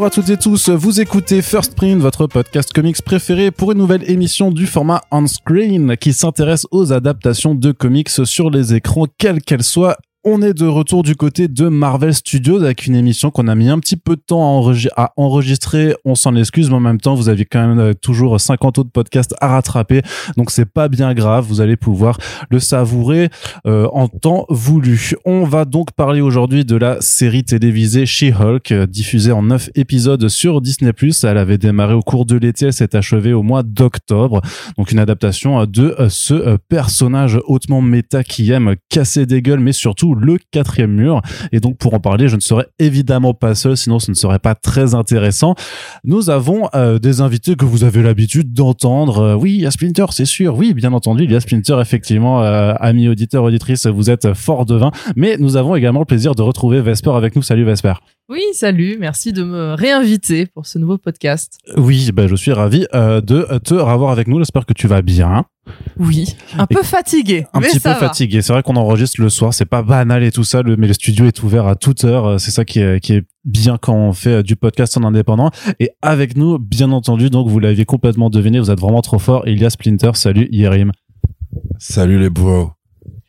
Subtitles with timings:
[0.00, 3.76] Bonjour à toutes et tous, vous écoutez First Print, votre podcast comics préféré pour une
[3.76, 9.04] nouvelle émission du format on screen qui s'intéresse aux adaptations de comics sur les écrans,
[9.18, 13.30] quelles qu'elles soient on est de retour du côté de Marvel Studios avec une émission
[13.30, 15.94] qu'on a mis un petit peu de temps à, enregistrer.
[16.04, 18.90] On s'en excuse, mais en même temps, vous avez quand même euh, toujours 50 autres
[18.90, 20.02] podcasts à rattraper.
[20.36, 21.46] Donc c'est pas bien grave.
[21.48, 22.18] Vous allez pouvoir
[22.50, 23.30] le savourer
[23.66, 25.14] euh, en temps voulu.
[25.24, 30.28] On va donc parler aujourd'hui de la série télévisée She-Hulk, euh, diffusée en 9 épisodes
[30.28, 30.92] sur Disney+.
[31.22, 32.66] Elle avait démarré au cours de l'été.
[32.66, 34.42] Elle s'est achevée au mois d'octobre.
[34.76, 40.09] Donc une adaptation de ce personnage hautement méta qui aime casser des gueules, mais surtout
[40.14, 41.22] le quatrième mur.
[41.52, 44.38] Et donc pour en parler, je ne serai évidemment pas seul, sinon ce ne serait
[44.38, 45.54] pas très intéressant.
[46.04, 49.18] Nous avons euh, des invités que vous avez l'habitude d'entendre.
[49.18, 50.56] Euh, oui, il y a Splinter, c'est sûr.
[50.56, 52.42] Oui, bien entendu, il y a Splinter, effectivement.
[52.42, 54.90] Euh, amis auditeurs, auditrices, vous êtes fort de vin.
[55.16, 57.42] Mais nous avons également le plaisir de retrouver Vesper avec nous.
[57.42, 57.94] Salut Vesper.
[58.30, 61.58] Oui, salut, merci de me réinviter pour ce nouveau podcast.
[61.76, 64.38] Oui, ben, je suis ravi de te revoir avec nous.
[64.38, 65.46] J'espère que tu vas bien.
[65.98, 67.48] Oui, un peu fatigué.
[67.52, 68.40] Un petit peu fatigué.
[68.40, 71.26] C'est vrai qu'on enregistre le soir, c'est pas banal et tout ça, mais le studio
[71.26, 72.38] est ouvert à toute heure.
[72.38, 75.50] C'est ça qui est, qui est bien quand on fait euh, du podcast en indépendant.
[75.80, 79.42] Et avec nous, bien entendu, donc vous l'aviez complètement deviné, vous êtes vraiment trop fort.
[79.48, 80.12] Il y a Splinter.
[80.14, 80.92] Salut Yerim.
[81.80, 82.70] Salut les bros.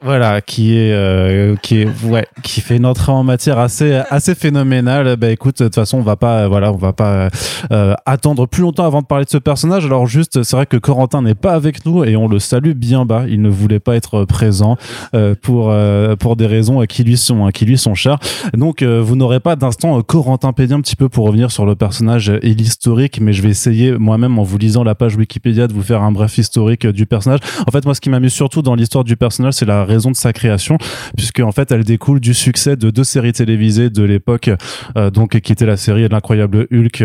[0.03, 4.33] Voilà, qui est euh, qui est ouais, qui fait une entrée en matière assez assez
[4.33, 5.15] phénoménale.
[5.15, 7.29] Bah écoute, de toute façon, on va pas voilà, on va pas
[7.71, 9.85] euh, attendre plus longtemps avant de parler de ce personnage.
[9.85, 13.05] Alors juste, c'est vrai que Corentin n'est pas avec nous et on le salue bien
[13.05, 13.25] bas.
[13.27, 14.75] Il ne voulait pas être présent
[15.13, 15.71] euh, pour
[16.17, 18.17] pour des raisons qui lui sont qui lui sont chères.
[18.55, 22.29] Donc vous n'aurez pas d'instant Corentin Pédia un petit peu pour revenir sur le personnage
[22.41, 25.83] et l'historique, mais je vais essayer moi-même en vous lisant la page Wikipédia de vous
[25.83, 27.39] faire un bref historique du personnage.
[27.67, 30.15] En fait, moi, ce qui m'amuse surtout dans l'histoire du personnage, c'est la raison de
[30.15, 30.77] sa création,
[31.15, 34.49] puisque en fait elle découle du succès de deux séries télévisées de l'époque,
[34.97, 37.03] euh, donc qui était la série L'incroyable Hulk.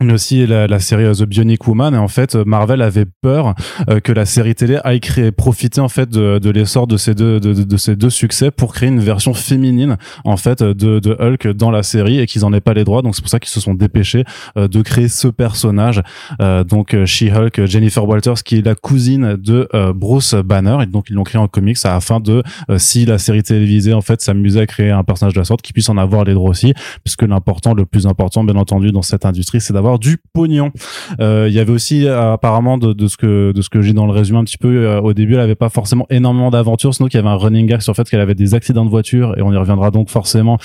[0.00, 1.94] Euh, mais aussi la, la, série The Bionic Woman.
[1.94, 3.54] Et en fait Marvel avait peur
[3.88, 7.14] euh, que la série télé aille créer profiter en fait de, de l'essor de ces
[7.14, 11.16] deux de, de, ces deux succès pour créer une version féminine en fait de, de
[11.18, 13.02] Hulk dans la série et qu'ils en aient pas les droits.
[13.02, 14.24] Donc c'est pour ça qu'ils se sont dépêchés
[14.56, 16.02] euh, de créer ce personnage
[16.40, 20.78] euh, donc She-Hulk Jennifer Walters qui est la cousine de Bruce Banner.
[20.82, 22.42] Et donc ils l'ont créé en comics afin de
[22.76, 25.72] si la série télévisée en fait s'amusait à créer un personnage de la sorte qui
[25.72, 26.74] puisse en avoir les droits aussi.
[27.04, 30.72] Puisque l'important le plus important bien entendu dans cette industrie c'est d'avoir du pognon.
[31.20, 34.06] Euh, il y avait aussi euh, apparemment de, ce que de ce que j'ai dans
[34.06, 37.08] le résumé un petit peu euh, au début, elle avait pas forcément énormément d'aventures, sinon
[37.08, 39.38] qu'il y avait un running gag sur le fait qu'elle avait des accidents de voiture
[39.38, 40.58] et on y reviendra donc forcément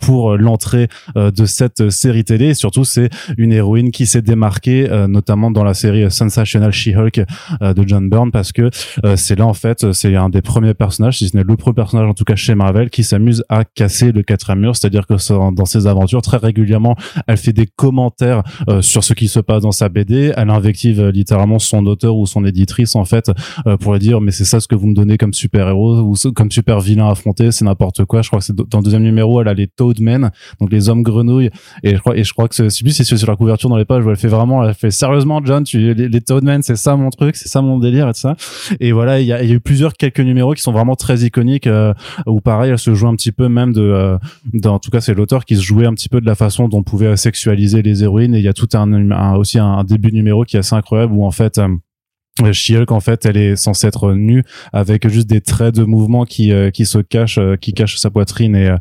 [0.00, 2.46] pour l'entrée de cette série télé.
[2.46, 7.24] Et surtout, c'est une héroïne qui s'est démarquée, notamment dans la série Sensational She-Hulk
[7.60, 8.70] de John Byrne, parce que
[9.16, 12.08] c'est là en fait, c'est un des premiers personnages, si ce n'est le premier personnage
[12.08, 15.14] en tout cas chez Marvel, qui s'amuse à casser le quatrième mur, c'est-à-dire que
[15.54, 19.62] dans ses aventures très régulièrement, elle fait des commentaires euh, sur ce qui se passe
[19.62, 20.32] dans sa BD.
[20.36, 23.30] Elle invective euh, littéralement son auteur ou son éditrice en fait
[23.66, 26.14] euh, pour dire mais c'est ça ce que vous me donnez comme super héros ou
[26.32, 28.22] comme super vilain à affronter, c'est n'importe quoi.
[28.22, 31.02] Je crois que c'est dans le deuxième numéro, elle a les Toadmen, donc les hommes
[31.02, 31.50] grenouilles
[31.82, 34.04] et je crois et je crois que c'est c'est sur la couverture dans les pages
[34.04, 37.36] où elle fait vraiment elle fait sérieusement John, tu les, Toadmen, c'est ça mon truc,
[37.36, 38.36] c'est ça mon délire et tout ça.
[38.80, 41.20] Et voilà, il y a, y a, eu plusieurs quelques numéros qui sont vraiment très
[41.20, 41.68] iconiques
[42.26, 44.18] où pareil, elle se joue un petit peu même de,
[44.64, 46.78] en tout cas c'est l'auteur qui se jouait un petit peu de la façon dont
[46.78, 50.60] on pouvait sexualiser les héroïnes y a tout un, aussi un, début numéro qui est
[50.60, 51.68] assez incroyable où en fait euh,
[52.42, 56.52] She-Hulk en fait elle est censée être nue avec juste des traits de mouvement qui
[56.52, 58.74] euh, qui se cachent euh, qui cachent sa poitrine et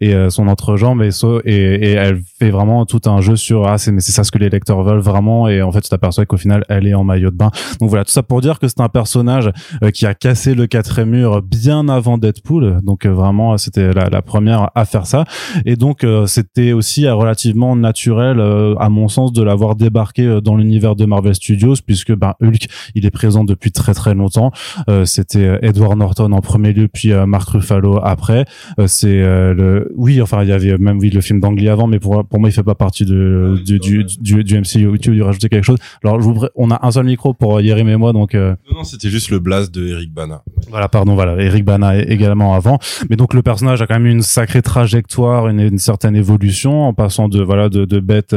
[0.00, 1.02] et son entrejambe.
[1.02, 1.10] Et,
[1.44, 4.30] et et elle fait vraiment tout un jeu sur ah c'est mais c'est ça ce
[4.30, 5.48] que les lecteurs veulent vraiment.
[5.48, 7.50] Et en fait tu t'aperçois qu'au final elle est en maillot de bain.
[7.80, 9.50] Donc voilà tout ça pour dire que c'est un personnage
[9.92, 12.78] qui a cassé le quatrième mur bien avant Deadpool.
[12.82, 15.24] Donc vraiment c'était la, la, première à faire ça.
[15.66, 18.40] Et donc c'était aussi relativement naturel
[18.78, 22.68] à mon sens de l'avoir débarqué dans l'univers de Marvel Studios puisque ben Hulk
[23.00, 24.52] il est présent depuis très très longtemps.
[24.88, 28.44] Euh, c'était euh, Edward Norton en premier lieu, puis euh, Mark Ruffalo après.
[28.86, 32.24] c'est le, oui, enfin il y avait même oui le film d'Angly avant, mais pour
[32.24, 34.98] pour moi il fait pas partie de du du, du, du MCU.
[35.00, 35.78] Tu veux rajouter quelque chose?
[36.04, 36.20] Alors
[36.54, 38.34] on a un seul micro pour Yerim et moi, donc.
[38.34, 40.42] Non non, c'était juste le blast de Eric Bana.
[40.68, 42.78] Voilà, pardon, voilà, Eric Bana également avant.
[43.08, 46.94] Mais donc le personnage a quand même une sacrée trajectoire, une, une certaine évolution en
[46.94, 48.36] passant de voilà de, de bête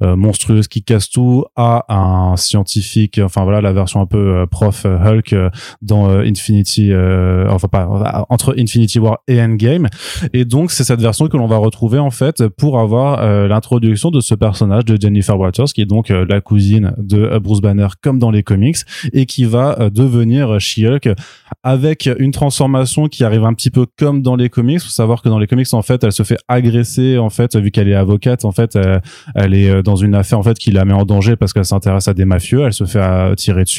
[0.00, 3.20] monstrueuse qui casse tout à un scientifique.
[3.22, 5.50] Enfin voilà la version version un peu euh, prof euh, Hulk euh,
[5.80, 6.92] dans Infinity,
[7.48, 9.86] enfin pas entre Infinity War et Endgame.
[10.32, 14.20] Et donc c'est cette version que l'on va retrouver en fait pour avoir l'introduction de
[14.20, 18.30] ce personnage de Jennifer Walters, qui est donc la cousine de Bruce Banner comme dans
[18.30, 18.78] les comics,
[19.12, 21.10] et qui va devenir She-Hulk
[21.62, 24.80] avec une transformation qui arrive un petit peu comme dans les comics.
[24.80, 27.70] Faut savoir que dans les comics en fait, elle se fait agresser en fait vu
[27.70, 28.44] qu'elle est avocate.
[28.44, 29.00] En fait, elle,
[29.34, 32.08] elle est dans une affaire en fait qui la met en danger parce qu'elle s'intéresse
[32.08, 32.62] à des mafieux.
[32.64, 33.77] Elle se fait tirer dessus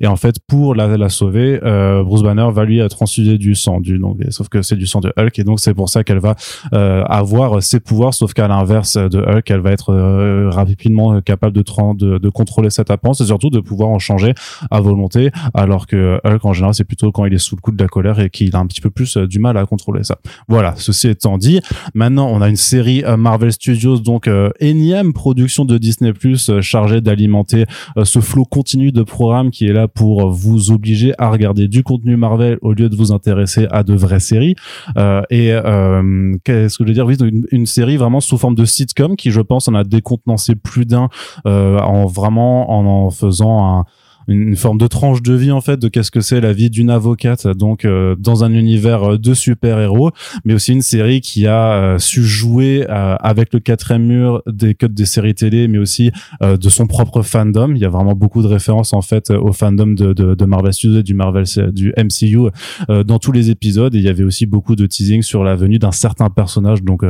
[0.00, 3.80] et en fait pour la, la sauver, euh, Bruce Banner va lui transfuser du sang.
[3.80, 6.18] Du donc sauf que c'est du sang de Hulk et donc c'est pour ça qu'elle
[6.18, 6.34] va
[6.72, 8.14] euh, avoir ses pouvoirs.
[8.14, 11.62] Sauf qu'à l'inverse de Hulk, elle va être euh, rapidement capable de,
[11.94, 14.34] de de contrôler cette apparence et surtout de pouvoir en changer
[14.70, 15.30] à volonté.
[15.54, 17.88] Alors que Hulk en général c'est plutôt quand il est sous le coup de la
[17.88, 20.18] colère et qu'il a un petit peu plus euh, du mal à contrôler ça.
[20.48, 20.74] Voilà.
[20.76, 21.60] Ceci étant dit,
[21.94, 26.12] Maintenant, on a une série euh, Marvel Studios, donc euh, énième production de Disney
[26.60, 27.64] chargée d'alimenter
[28.02, 32.16] ce flot continu de programmes qui est là pour vous obliger à regarder du contenu
[32.16, 34.54] Marvel au lieu de vous intéresser à de vraies séries.
[34.96, 37.08] Euh, et euh, qu'est-ce que je veux dire?
[37.08, 40.86] Une, une série vraiment sous forme de sitcom qui, je pense, en a décontenancé plus
[40.86, 41.08] d'un
[41.46, 43.84] euh, en vraiment en en faisant un
[44.28, 46.90] une forme de tranche de vie en fait de qu'est-ce que c'est la vie d'une
[46.90, 50.10] avocate donc euh, dans un univers euh, de super-héros
[50.44, 54.74] mais aussi une série qui a euh, su jouer euh, avec le quatrième mur des
[54.74, 56.10] codes des séries télé mais aussi
[56.40, 57.74] de son propre fandom.
[57.74, 60.72] Il y a vraiment beaucoup de références en fait au fandom de, de, de Marvel
[60.72, 62.50] Studios du Marvel du MCU
[62.88, 63.94] dans tous les épisodes.
[63.94, 67.02] Et il y avait aussi beaucoup de teasing sur la venue d'un certain personnage donc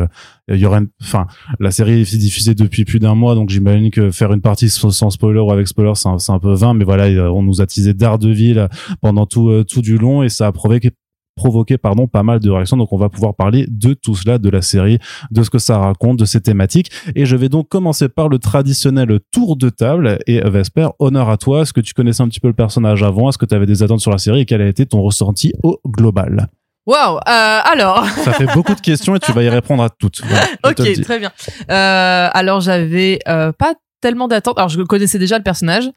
[0.49, 1.27] il y aurait enfin
[1.61, 5.11] la série est diffusée depuis plus d'un mois donc j'imagine que faire une partie sans
[5.11, 7.95] spoiler ou avec spoiler c'est un, peu vain mais voilà il- on nous a teasé
[7.95, 8.69] Daredevil
[9.01, 10.91] pendant tout euh, tout du long et ça a provoqué
[11.37, 14.51] provoqué pardon pas mal de réactions donc on va pouvoir parler de tout cela de
[14.51, 14.99] la série
[15.31, 16.91] de ce que ça raconte de ses thématiques.
[17.15, 21.29] Et je vais donc commencer par le traditionnel tour de table et euh, Vesper honneur
[21.31, 23.29] à toi est-ce que tu connaissais un petit peu le personnage avant?
[23.29, 24.41] Est-ce que tu avais des attentes sur la série?
[24.41, 26.49] Et quel a été ton ressenti au global?
[26.89, 27.17] Waouh.
[27.19, 28.05] euh, alors.
[28.25, 31.19] ça fait beaucoup de questions et tu vas y répondre à toutes Voilà, Ok, très
[31.19, 31.31] bien.
[31.71, 34.57] Euh, alors j'avais euh, pas tellement d'attentes.
[34.59, 35.91] Alors je connaissais déjà le personnage.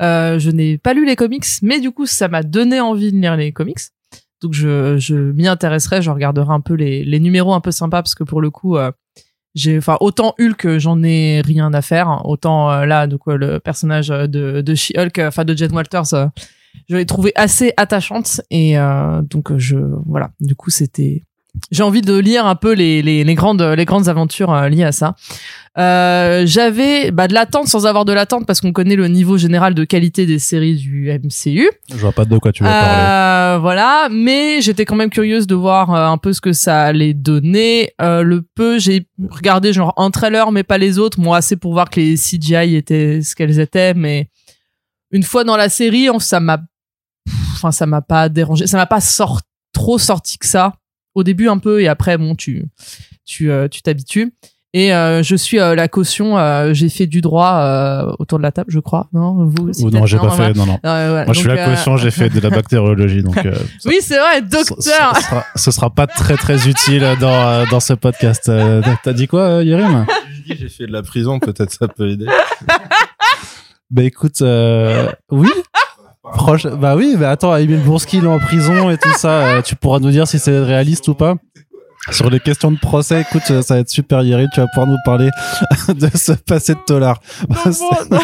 [0.00, 3.18] Euh, je n'ai pas lu les comics, mais du coup ça m'a donné envie de
[3.18, 3.78] lire les comics.
[4.40, 8.02] Donc je, je m'y intéresserai, je regarderai un peu les, les numéros un peu sympas
[8.02, 8.90] parce que pour le coup, euh,
[9.54, 12.08] j'ai, enfin autant Hulk, j'en ai rien à faire.
[12.08, 12.22] hein.
[12.24, 16.14] Autant euh, là, donc euh, le personnage de, de She-Hulk, euh, enfin de Jen Walters,
[16.14, 16.26] euh,
[16.88, 19.76] je l'ai trouvé assez attachante et euh, donc je,
[20.06, 20.30] voilà.
[20.40, 21.22] Du coup c'était
[21.72, 24.84] j'ai envie de lire un peu les, les, les grandes les grandes aventures euh, liées
[24.84, 25.14] à ça.
[25.78, 29.74] Euh, j'avais bah, de l'attente sans avoir de l'attente parce qu'on connaît le niveau général
[29.74, 31.70] de qualité des séries du MCU.
[31.88, 35.46] je vois pas de quoi tu vas parler Euh, voilà, mais j'étais quand même curieuse
[35.46, 37.92] de voir euh, un peu ce que ça allait donner.
[38.02, 41.20] Euh, le peu, j'ai regardé genre un trailer, mais pas les autres.
[41.20, 44.28] Moi, assez pour voir que les CGI étaient ce qu'elles étaient, mais
[45.10, 46.58] une fois dans la série, on- ça m'a,
[47.52, 49.40] enfin, ça m'a pas dérangé, ça m'a pas sort,
[49.72, 50.74] trop sorti que ça.
[51.14, 52.66] Au début un peu, et après, bon, tu,
[53.24, 54.32] tu, euh, tu t'habitues.
[54.74, 56.36] Et euh, je suis euh, la caution.
[56.38, 59.08] euh, j'ai fait du droit euh, autour de la table, je crois.
[59.14, 59.82] Non, vous aussi.
[59.82, 61.24] ou non j'ai pas fait non non voilà.
[61.24, 63.96] moi je suis la euh, caution j'ai fait de la bactériologie donc euh, ça- oui,
[64.02, 64.76] c'est vrai, ce, docteur.
[65.16, 68.50] ce sera, ce sera pas très très utile dans, dans ce podcast.
[68.50, 69.70] Euh, T'as dit quoi, dis,
[70.46, 72.26] j'ai fait de la prison, peut-être ça peut aider.
[73.90, 75.48] Bah écoute, euh, oui.
[76.34, 79.46] Proche, bah oui, bah attends, Emile Bourski il est en prison et tout ça.
[79.46, 81.36] euh, tu pourras nous dire si c'est réaliste ou pas
[82.10, 83.22] sur les questions de procès.
[83.22, 84.48] Écoute, euh, ça va être super, Yerim.
[84.52, 85.30] Tu vas pouvoir nous parler
[85.88, 86.80] de ce passé de
[87.72, 87.78] c'est-
[88.08, 88.20] Comment,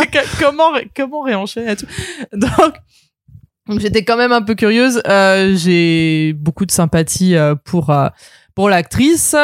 [0.40, 1.86] comment, comment réenchaîner là-dessus
[2.32, 5.02] Donc, j'étais quand même un peu curieuse.
[5.08, 7.34] Euh, j'ai beaucoup de sympathie
[7.64, 7.92] pour
[8.54, 9.34] pour l'actrice.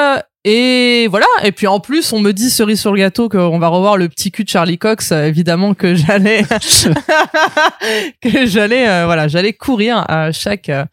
[0.46, 1.26] Et voilà.
[1.42, 4.08] Et puis en plus, on me dit cerise sur le gâteau qu'on va revoir le
[4.08, 5.10] petit cul de Charlie Cox.
[5.12, 6.42] Euh, évidemment que j'allais
[8.20, 10.84] que j'allais euh, voilà, j'allais courir à chaque euh,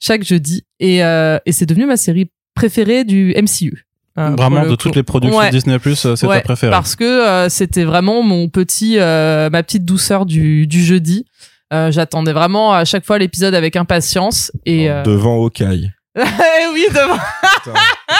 [0.00, 0.64] chaque jeudi.
[0.80, 3.86] Et euh, et c'est devenu ma série préférée du MCU.
[4.16, 4.76] Euh, pour Vraiment, de coup.
[4.76, 5.50] toutes les productions Ouais.
[5.50, 6.70] Disney Plus, c'est Ouais, ta préférée.
[6.70, 11.24] Parce que euh, c'était vraiment mon petit, euh, ma petite douceur du, du jeudi.
[11.72, 15.02] Euh, J'attendais vraiment à chaque fois l'épisode avec impatience et euh...
[15.02, 15.90] Devant Hawkeye.
[16.72, 17.18] oui devant,
[17.64, 17.78] Putain,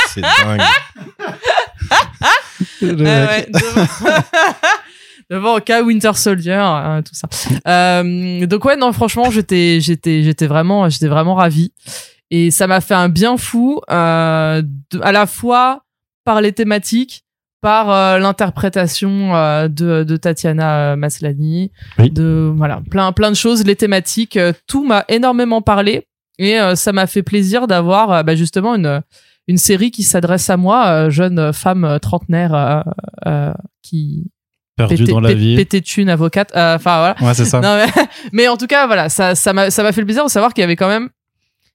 [0.08, 0.60] c'est dingue.
[2.82, 3.86] Ouais, ouais, devant...
[5.30, 7.28] devant Oka, Winter Soldier, euh, tout ça.
[7.66, 11.72] Euh, donc ouais non franchement j'étais j'étais j'étais vraiment j'étais vraiment ravi
[12.30, 15.82] et ça m'a fait un bien fou euh, de- à la fois
[16.24, 17.24] par les thématiques
[17.62, 22.10] par euh, l'interprétation euh, de, de Tatiana euh, Maslany, Oui.
[22.10, 26.06] de voilà plein plein de choses, les thématiques, euh, tout m'a énormément parlé
[26.38, 29.02] et euh, ça m'a fait plaisir d'avoir euh, bah, justement une
[29.46, 32.80] une série qui s'adresse à moi, euh, jeune femme euh, trentenaire euh,
[33.26, 34.30] euh, qui
[34.76, 35.54] Perdu pété, dans la vie.
[35.54, 36.50] pété de thunes, avocate.
[36.56, 37.16] euh, Enfin voilà.
[37.20, 37.60] Ouais, c'est ça.
[37.60, 40.24] Non, mais, mais en tout cas, voilà, ça, ça m'a, ça m'a fait le plaisir
[40.24, 41.10] de savoir qu'il y avait quand même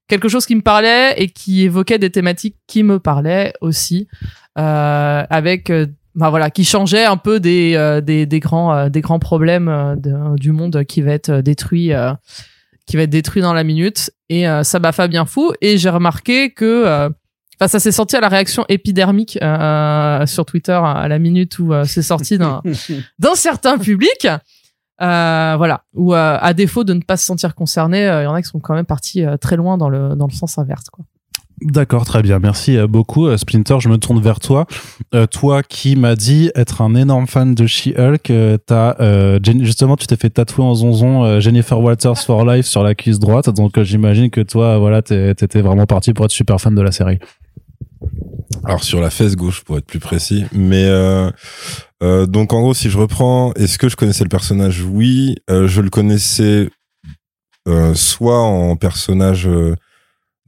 [0.08, 4.08] quelque chose qui me parlait et qui évoquait des thématiques qui me parlaient aussi,
[4.58, 5.86] euh, avec, euh,
[6.16, 9.70] bah voilà, qui changeait un peu des, euh, des, des grands, euh, des grands problèmes
[9.70, 12.12] euh, de- du monde qui va être détruit, euh,
[12.90, 14.12] qui va être détruit dans la minute.
[14.30, 15.54] Et euh, ça m'a fait bien fou.
[15.62, 17.10] Et j'ai remarqué que, euh,
[17.62, 21.74] Enfin, ça s'est sorti à la réaction épidermique euh, sur Twitter à la minute où
[21.74, 22.38] euh, c'est sorti
[23.20, 24.28] d'un certain public.
[25.02, 25.84] Euh, voilà.
[25.94, 28.48] Ou euh, à défaut de ne pas se sentir concerné, il y en a qui
[28.48, 30.90] sont quand même partis très loin dans le dans le sens inverse.
[30.90, 31.04] Quoi.
[31.62, 32.40] D'accord, très bien.
[32.40, 33.28] Merci euh, beaucoup.
[33.28, 34.66] Euh, Splinter, je me tourne vers toi.
[35.14, 38.32] Euh, toi qui m'as dit être un énorme fan de She-Hulk,
[39.62, 43.50] justement, tu t'es fait tatouer en zonzon Jennifer Walters for Life sur la cuisse droite.
[43.50, 47.20] Donc j'imagine que toi, voilà, t'étais vraiment parti pour être super fan de la série.
[48.64, 50.46] Alors sur la fesse gauche pour être plus précis.
[50.54, 50.90] Mais
[52.02, 54.82] donc en gros, si je reprends, est-ce que je connaissais le personnage?
[54.84, 56.70] Oui, je le connaissais
[57.94, 59.50] soit en personnage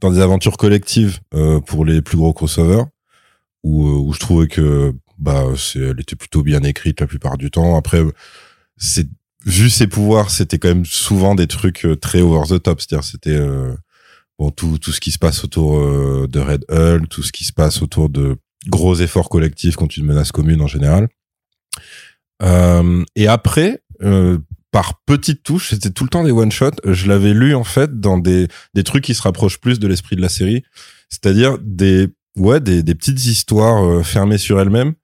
[0.02, 2.84] dans des aventures collectives euh, pour les plus gros crossovers,
[3.62, 7.38] où, euh, où je trouvais que bah c'est, elle était plutôt bien écrite la plupart
[7.38, 7.76] du temps.
[7.76, 8.02] Après,
[8.76, 9.06] c'est
[9.46, 12.80] vu ses pouvoirs, c'était quand même souvent des trucs euh, très over the top.
[12.80, 13.74] C'est-à-dire, c'était euh,
[14.38, 17.44] bon tout tout ce qui se passe autour euh, de Red Hulk, tout ce qui
[17.44, 18.36] se passe autour de
[18.68, 21.08] gros efforts collectifs contre une menace commune en général.
[22.42, 23.82] Euh, et après,
[24.72, 26.70] par petites touches, c'était tout le temps des one shot.
[26.84, 30.16] Je l'avais lu en fait dans des des trucs qui se rapprochent plus de l'esprit
[30.16, 30.64] de la série,
[31.08, 34.94] c'est-à-dire des ouais des des petites histoires euh, fermées sur elles-mêmes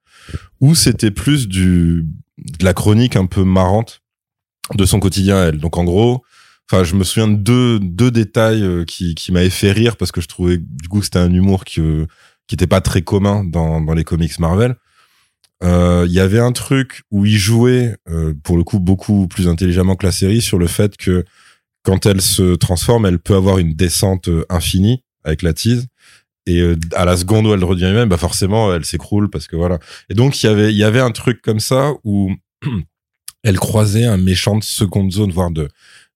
[0.59, 2.05] où c'était plus du
[2.37, 4.01] de la chronique un peu marrante
[4.73, 5.59] de son quotidien à elle.
[5.59, 6.23] Donc en gros,
[6.69, 10.11] enfin je me souviens de deux deux détails euh, qui qui m'avaient fait rire parce
[10.11, 12.07] que je trouvais du coup que c'était un humour qui euh,
[12.47, 14.75] qui était pas très commun dans dans les comics Marvel.
[15.63, 19.47] Euh, Il y avait un truc où il jouait euh, pour le coup beaucoup plus
[19.47, 21.25] intelligemment que la série sur le fait que
[21.83, 25.87] quand elle se transforme, elle peut avoir une descente euh, infinie avec la tease.
[26.45, 29.55] Et euh, à la seconde où elle redevient humaine, bah forcément, elle s'écroule parce que
[29.55, 29.79] voilà.
[30.09, 32.31] Et donc il y avait il y avait un truc comme ça où
[33.43, 35.67] elle croisait un méchant de seconde zone, voire de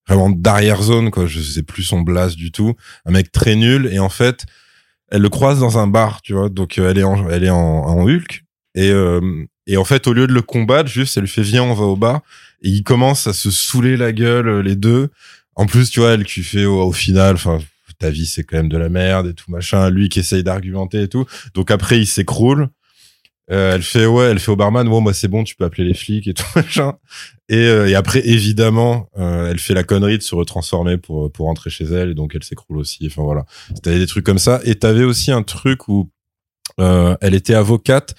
[0.08, 1.26] vraiment d'arrière zone quoi.
[1.26, 2.74] Je sais plus son blast du tout.
[3.06, 4.44] Un mec très nul et en fait,
[5.08, 6.48] elle le croise dans un bar, tu vois.
[6.48, 8.44] Donc elle est en elle est en Hulk
[8.74, 11.74] et euh, et en fait au lieu de le combattre, juste elle fait viens on
[11.74, 12.22] va au bar
[12.62, 15.10] et ils commencent à se saouler la gueule euh, les deux.
[15.56, 17.60] En plus, tu vois, elle qui fait au, final, enfin
[18.00, 19.88] ta vie c'est quand même de la merde et tout machin.
[19.90, 21.26] Lui qui essaye d'argumenter et tout.
[21.54, 22.68] Donc après il s'écroule.
[23.50, 25.84] Euh, elle fait ouais, elle fait au barman, ouais, moi c'est bon, tu peux appeler
[25.84, 26.94] les flics et tout machin.
[27.50, 31.46] Et, euh, et après évidemment, euh, elle fait la connerie de se retransformer pour pour
[31.46, 33.06] rentrer chez elle et donc elle s'écroule aussi.
[33.06, 33.44] Enfin voilà,
[33.82, 34.60] t'avais des trucs comme ça.
[34.64, 36.10] Et t'avais aussi un truc où
[36.80, 38.14] euh, elle était avocate.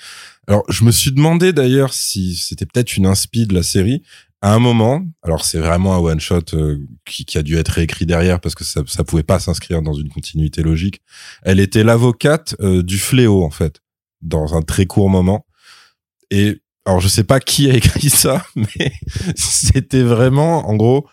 [0.47, 4.03] Alors je me suis demandé d'ailleurs si c'était peut-être une inspi de la série.
[4.41, 7.69] À un moment, alors c'est vraiment un one shot euh, qui, qui a dû être
[7.69, 11.01] réécrit derrière parce que ça ça pouvait pas s'inscrire dans une continuité logique.
[11.41, 13.81] Elle était l'avocate euh, du fléau en fait
[14.21, 15.47] dans un très court moment.
[16.29, 18.91] Et alors je sais pas qui a écrit ça, mais
[19.35, 21.07] c'était vraiment, en gros,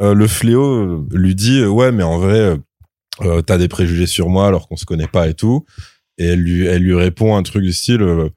[0.00, 2.56] euh, le fléau lui dit ouais, mais en vrai,
[3.46, 5.66] t'as des préjugés sur moi alors qu'on se connaît pas et tout.
[6.16, 8.30] Et elle lui, elle lui répond un truc du style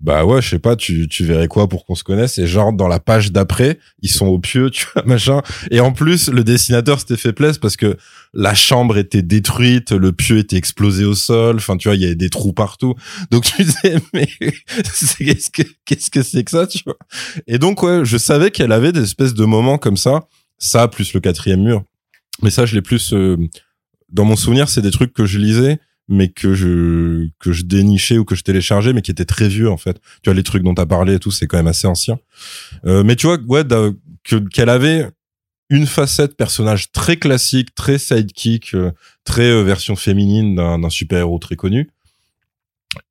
[0.00, 2.38] bah ouais, je sais pas, tu, tu verrais quoi pour qu'on se connaisse?
[2.38, 5.42] Et genre dans la page d'après, ils sont au pieu, tu vois, machin.
[5.72, 7.96] Et en plus, le dessinateur s'était fait plaisir parce que
[8.32, 11.56] la chambre était détruite, le pieu était explosé au sol.
[11.56, 12.94] Enfin, tu vois, il y avait des trous partout.
[13.32, 16.98] Donc tu disais, mais qu'est-ce que qu'est-ce que c'est que ça, tu vois?
[17.48, 20.28] Et donc ouais, je savais qu'elle avait des espèces de moments comme ça,
[20.58, 21.82] ça plus le quatrième mur.
[22.42, 23.36] Mais ça, je l'ai plus euh,
[24.10, 28.18] dans mon souvenir, c'est des trucs que je lisais, mais que je que je dénichais
[28.18, 30.00] ou que je téléchargeais, mais qui étaient très vieux en fait.
[30.22, 32.18] Tu vois les trucs dont t'as parlé et tout, c'est quand même assez ancien.
[32.86, 33.64] Euh, mais tu vois, ouais,
[34.24, 35.08] que qu'elle avait
[35.70, 38.90] une facette personnage très classique, très sidekick, euh,
[39.24, 41.90] très euh, version féminine d'un d'un super-héros très connu.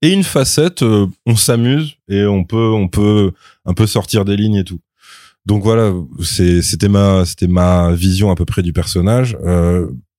[0.01, 3.31] Et une facette, euh, on s'amuse et on peut, on peut
[3.65, 4.79] un peu sortir des lignes et tout.
[5.45, 9.37] Donc voilà, c'était ma, c'était ma vision à peu près du personnage.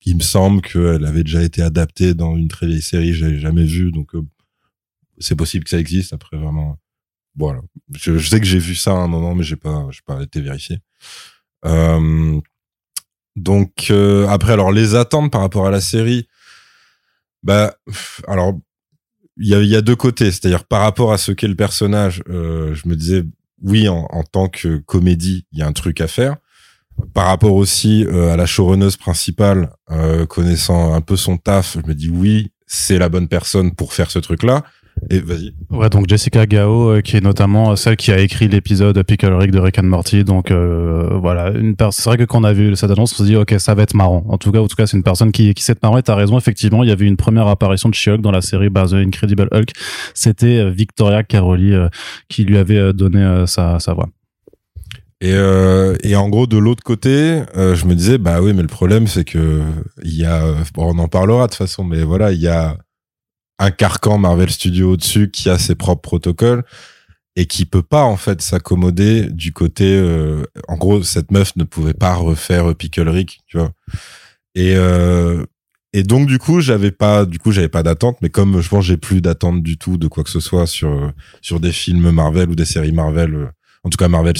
[0.05, 3.65] Il me semble qu'elle avait déjà été adaptée dans une très vieille série, j'ai jamais
[3.65, 4.21] vu, donc euh,
[5.17, 6.13] c'est possible que ça existe.
[6.13, 6.77] Après vraiment,
[7.35, 7.61] voilà.
[7.93, 10.21] Je, je sais que j'ai vu ça à un moment, mais j'ai pas, j'ai pas
[10.23, 10.79] été vérifié.
[11.65, 12.39] Euh,
[13.35, 16.27] donc euh, après, alors les attentes par rapport à la série,
[17.43, 17.75] bah,
[18.27, 18.57] alors
[19.37, 22.23] il y a, y a deux côtés, c'est-à-dire par rapport à ce qu'est le personnage,
[22.29, 23.23] euh, je me disais
[23.61, 26.37] oui en, en tant que comédie, il y a un truc à faire.
[27.13, 31.87] Par rapport aussi euh, à la showrunneuse principale, euh, connaissant un peu son taf, je
[31.87, 34.63] me dis oui, c'est la bonne personne pour faire ce truc-là.
[35.09, 35.53] Et vas-y.
[35.69, 39.51] Ouais, donc Jessica Gao, euh, qui est notamment celle qui a écrit l'épisode Pickle Rick
[39.51, 40.23] de Rick and Morty.
[40.23, 43.29] Donc euh, voilà, une c'est vrai que quand on a vu cette annonce, on s'est
[43.29, 44.25] dit ok, ça va être marrant.
[44.27, 45.97] En tout cas, en tout cas, c'est une personne qui qui sait être marrant.
[45.97, 48.69] Et t'as raison, effectivement, il y avait une première apparition de She-Hulk dans la série
[48.69, 49.71] bah, The Incredible Hulk.
[50.13, 51.73] C'était euh, Victoria Caroli
[52.27, 54.09] qui lui avait donné sa sa voix.
[55.21, 58.61] Et, euh, et en gros, de l'autre côté, euh, je me disais, bah oui, mais
[58.61, 59.61] le problème, c'est que
[60.03, 62.77] il y a, bon, on en parlera de toute façon, mais voilà, il y a
[63.59, 66.63] un carcan Marvel Studios au-dessus qui a ses propres protocoles
[67.35, 69.97] et qui peut pas en fait s'accommoder du côté.
[69.97, 73.71] Euh, en gros, cette meuf ne pouvait pas refaire Pickle Rick, tu vois.
[74.55, 75.45] Et euh,
[75.93, 78.85] et donc du coup, j'avais pas, du coup, j'avais pas d'attente, mais comme je pense
[78.85, 81.11] j'ai plus d'attente du tout de quoi que ce soit sur
[81.41, 83.51] sur des films Marvel ou des séries Marvel,
[83.83, 84.37] en tout cas Marvel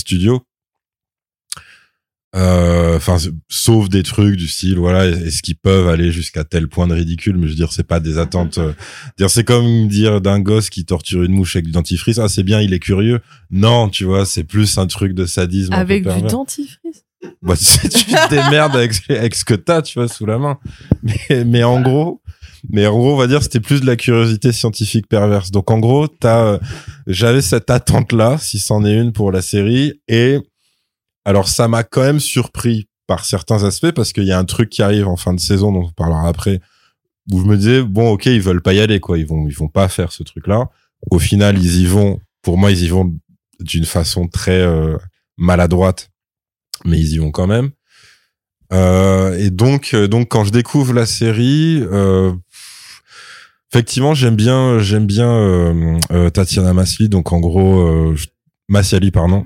[2.36, 3.18] Euh, enfin
[3.48, 7.38] sauf des trucs du style voilà est-ce qu'ils peuvent aller jusqu'à tel point de ridicule
[7.38, 8.72] mais je veux dire c'est pas des attentes euh,
[9.18, 12.44] dire c'est comme dire d'un gosse qui torture une mouche avec du dentifrice ah c'est
[12.44, 13.20] bien il est curieux.
[13.50, 17.04] Non tu vois c'est plus un truc de sadisme avec du dentifrice?
[17.42, 20.60] Bah, tu, tu te démerdes avec, avec ce que t'as tu vois sous la main.
[21.02, 22.22] Mais mais en gros
[22.70, 25.50] mais en gros on va dire c'était plus de la curiosité scientifique perverse.
[25.50, 26.60] Donc en gros t'as euh,
[27.08, 30.38] j'avais cette attente là si c'en est une pour la série et
[31.26, 34.70] alors ça m'a quand même surpris par certains aspects parce qu'il y a un truc
[34.70, 36.62] qui arrive en fin de saison dont on parlera après
[37.32, 39.18] où je me disais bon ok ils veulent pas y aller quoi.
[39.18, 40.70] Ils vont ils vont pas faire ce truc là
[41.10, 43.16] au final ils y vont pour moi ils y vont
[43.60, 44.98] d'une façon très euh,
[45.38, 46.10] maladroite
[46.86, 47.72] mais ils y vont quand même.
[48.72, 51.84] Euh, et donc euh, donc quand je découvre la série
[53.72, 56.00] effectivement j'aime bien j'aime bien
[56.32, 58.14] Tatiana Masli donc en gros
[58.68, 59.46] Massiali pardon.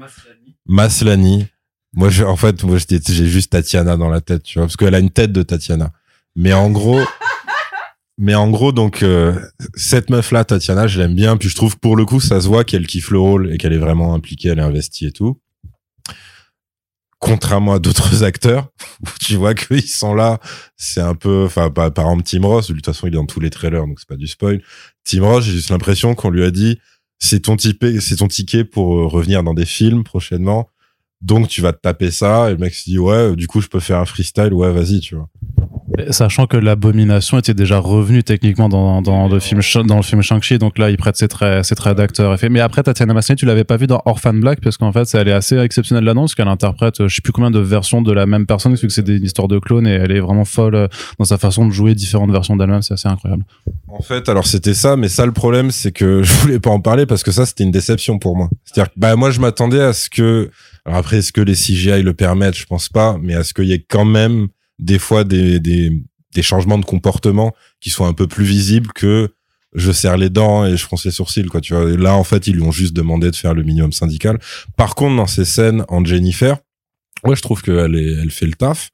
[0.66, 1.48] Maslani
[1.96, 4.96] moi, je, en fait, moi, j'ai juste Tatiana dans la tête, tu vois, parce qu'elle
[4.96, 5.92] a une tête de Tatiana.
[6.36, 7.02] Mais en gros,
[8.18, 9.40] mais en gros, donc euh,
[9.76, 11.38] cette meuf-là, Tatiana, je l'aime bien.
[11.38, 13.74] Puis je trouve pour le coup, ça se voit qu'elle kiffe le rôle et qu'elle
[13.74, 15.40] est vraiment impliquée, elle est investie et tout.
[17.20, 18.70] Contrairement à d'autres acteurs,
[19.20, 20.40] tu vois qu'ils sont là,
[20.76, 23.26] c'est un peu, enfin, par, par exemple Tim Ross, de toute façon, il est dans
[23.26, 24.62] tous les trailers, donc c'est pas du spoil.
[25.06, 26.80] Tim Ross, j'ai juste l'impression qu'on lui a dit,
[27.20, 30.70] c'est ton, c'est ton ticket pour euh, revenir dans des films prochainement
[31.24, 33.68] donc tu vas te taper ça et le mec se dit ouais du coup je
[33.68, 35.30] peux faire un freestyle ouais vas-y tu vois.
[36.10, 40.58] Sachant que l'abomination était déjà revenu techniquement dans, dans le film dans le film Shang-Chi
[40.58, 43.64] donc là il prête ses traits ses traits d'acteur mais après Tatiana Maslany tu l'avais
[43.64, 47.08] pas vu dans Orphan Black parce qu'en fait elle est assez exceptionnelle l'annonce qu'elle interprète
[47.08, 49.48] je sais plus combien de versions de la même personne vu que c'est une histoire
[49.48, 50.88] de clone et elle est vraiment folle euh,
[51.20, 53.46] dans sa façon de jouer différentes versions d'elle-même c'est assez incroyable.
[53.88, 56.82] En fait alors c'était ça mais ça le problème c'est que je voulais pas en
[56.82, 58.50] parler parce que ça c'était une déception pour moi.
[58.66, 60.50] C'est-à-dire que bah moi je m'attendais à ce que
[60.86, 62.58] alors après, est-ce que les CGI le permettent?
[62.58, 64.48] Je pense pas, mais est-ce qu'il y a quand même
[64.80, 65.92] des fois des, des,
[66.34, 69.34] des changements de comportement qui sont un peu plus visibles que
[69.76, 71.62] je serre les dents et je fronce les sourcils, quoi.
[71.62, 71.90] Tu vois?
[71.98, 74.40] là, en fait, ils lui ont juste demandé de faire le minimum syndical.
[74.78, 76.58] Par contre, dans ces scènes en Jennifer,
[77.24, 78.90] ouais, je trouve qu'elle elle fait le taf.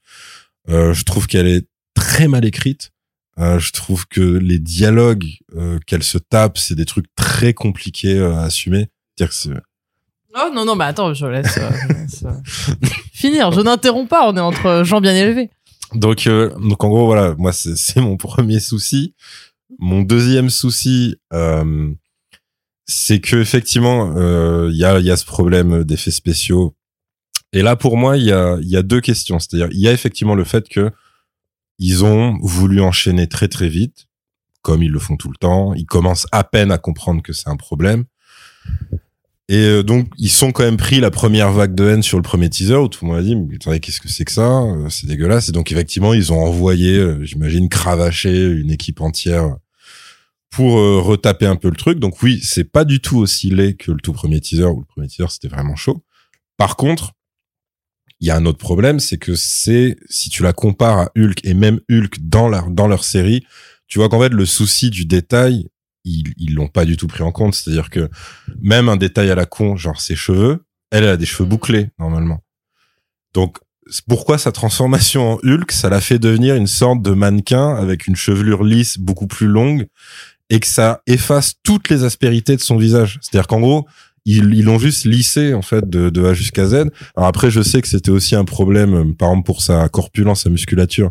[0.70, 2.92] Euh, je trouve qu'elle est très mal écrite.
[3.40, 8.18] Euh, je trouve que les dialogues euh, qu'elle se tape, c'est des trucs très compliqués
[8.18, 8.88] euh, à assumer.
[9.18, 9.50] Dire que
[10.36, 11.72] Oh non, non, mais attends, je laisse, euh,
[12.26, 12.32] euh,
[13.12, 13.52] finir.
[13.52, 15.50] Je n'interromps pas, on est entre gens bien élevés.
[15.96, 19.16] Donc, euh, donc en gros, voilà, moi, c'est mon premier souci.
[19.80, 21.16] Mon deuxième souci,
[22.86, 24.14] c'est que effectivement,
[24.68, 26.76] il y, a, y a ce problème d'effets spéciaux.
[27.54, 29.40] Et là, pour moi, il y a, y a deux questions.
[29.40, 30.92] C'est-à-dire, il y a effectivement le fait que
[31.78, 34.08] ils ont voulu enchaîner très très vite,
[34.62, 35.74] comme ils le font tout le temps.
[35.74, 38.06] Ils commencent à peine à comprendre que c'est un problème.
[39.50, 42.22] Et euh, donc, ils sont quand même pris la première vague de haine sur le
[42.22, 44.62] premier teaser où tout le monde a dit, mais attendez, qu'est-ce que c'est que ça?
[44.62, 45.50] Euh, C'est dégueulasse.
[45.50, 49.58] Et donc, effectivement, ils ont envoyé, euh, j'imagine, cravacher une équipe entière
[50.52, 52.00] pour retaper un peu le truc.
[52.00, 54.86] Donc oui, c'est pas du tout aussi laid que le tout premier teaser où le
[54.86, 56.04] premier teaser c'était vraiment chaud.
[56.58, 57.14] Par contre,
[58.20, 61.46] il y a un autre problème, c'est que c'est si tu la compares à Hulk
[61.46, 63.46] et même Hulk dans leur dans leur série,
[63.88, 65.68] tu vois qu'en fait le souci du détail
[66.10, 67.56] ils ils l'ont pas du tout pris en compte.
[67.56, 68.10] C'est-à-dire que
[68.62, 71.50] même un détail à la con, genre ses cheveux, elle, elle a des cheveux mm.
[71.50, 72.44] bouclés normalement.
[73.34, 73.58] Donc
[74.08, 78.16] pourquoi sa transformation en Hulk, ça l'a fait devenir une sorte de mannequin avec une
[78.16, 79.88] chevelure lisse beaucoup plus longue
[80.50, 83.20] et que ça efface toutes les aspérités de son visage.
[83.22, 83.88] C'est-à-dire qu'en gros,
[84.26, 86.90] ils ils l'ont juste lissé en fait de, de A jusqu'à Z.
[87.16, 90.44] Alors après, je sais que c'était aussi un problème, euh, par exemple pour sa corpulence,
[90.44, 91.10] sa musculature,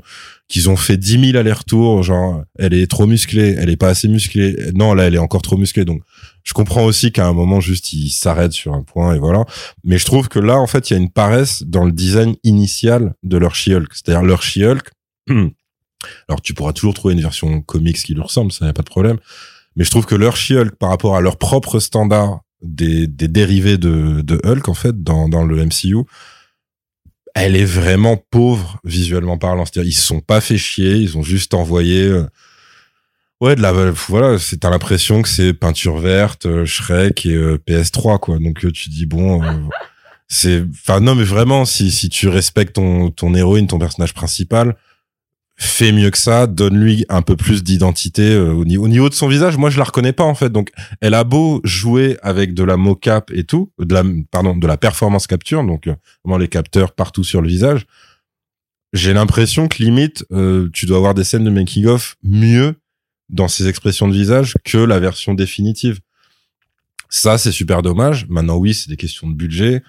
[0.48, 4.08] qu'ils ont fait 10 000 allers-retours, genre elle est trop musclée, elle est pas assez
[4.08, 4.56] musclée.
[4.74, 5.84] Non, là elle est encore trop musclée.
[5.84, 6.02] Donc
[6.42, 9.44] je comprends aussi qu'à un moment juste ils s'arrêtent sur un point et voilà.
[9.84, 12.34] Mais je trouve que là en fait il y a une paresse dans le design
[12.44, 13.92] initial de leur She-Hulk.
[13.92, 14.90] C'est-à-dire leur She-Hulk.
[16.28, 18.82] Alors tu pourras toujours trouver une version comics qui lui ressemble, ça n'y a pas
[18.82, 19.18] de problème
[19.76, 23.78] Mais je trouve que leur She-Hulk, par rapport à leur propre standard des, des dérivés
[23.78, 26.04] de, de Hulk, en fait, dans, dans le MCU,
[27.38, 29.64] elle est vraiment pauvre visuellement parlant.
[29.64, 32.27] C'est-à-dire, ils se sont pas fait chier, ils ont juste envoyé, euh,
[33.40, 37.59] ouais, de la, voilà, c'est, t'as l'impression que c'est peinture verte, euh, Shrek et euh,
[37.68, 38.38] PS3, quoi.
[38.38, 39.42] Donc, tu dis, bon,
[40.27, 44.77] c'est, enfin, non, mais vraiment, si, si tu respectes ton, ton héroïne, ton personnage principal,
[45.59, 49.14] fais mieux que ça, donne-lui un peu plus d'identité euh, au, niveau, au niveau de
[49.14, 49.57] son visage.
[49.57, 50.51] Moi, je la reconnais pas en fait.
[50.51, 54.66] Donc, elle a beau jouer avec de la mocap et tout, de la pardon, de
[54.66, 57.87] la performance capture, donc euh, vraiment les capteurs partout sur le visage.
[58.92, 62.77] J'ai l'impression que limite, euh, tu dois avoir des scènes de making of mieux
[63.29, 65.99] dans ses expressions de visage que la version définitive.
[67.11, 68.27] Ça, c'est super dommage.
[68.29, 69.83] Maintenant, oui, c'est des questions de budget.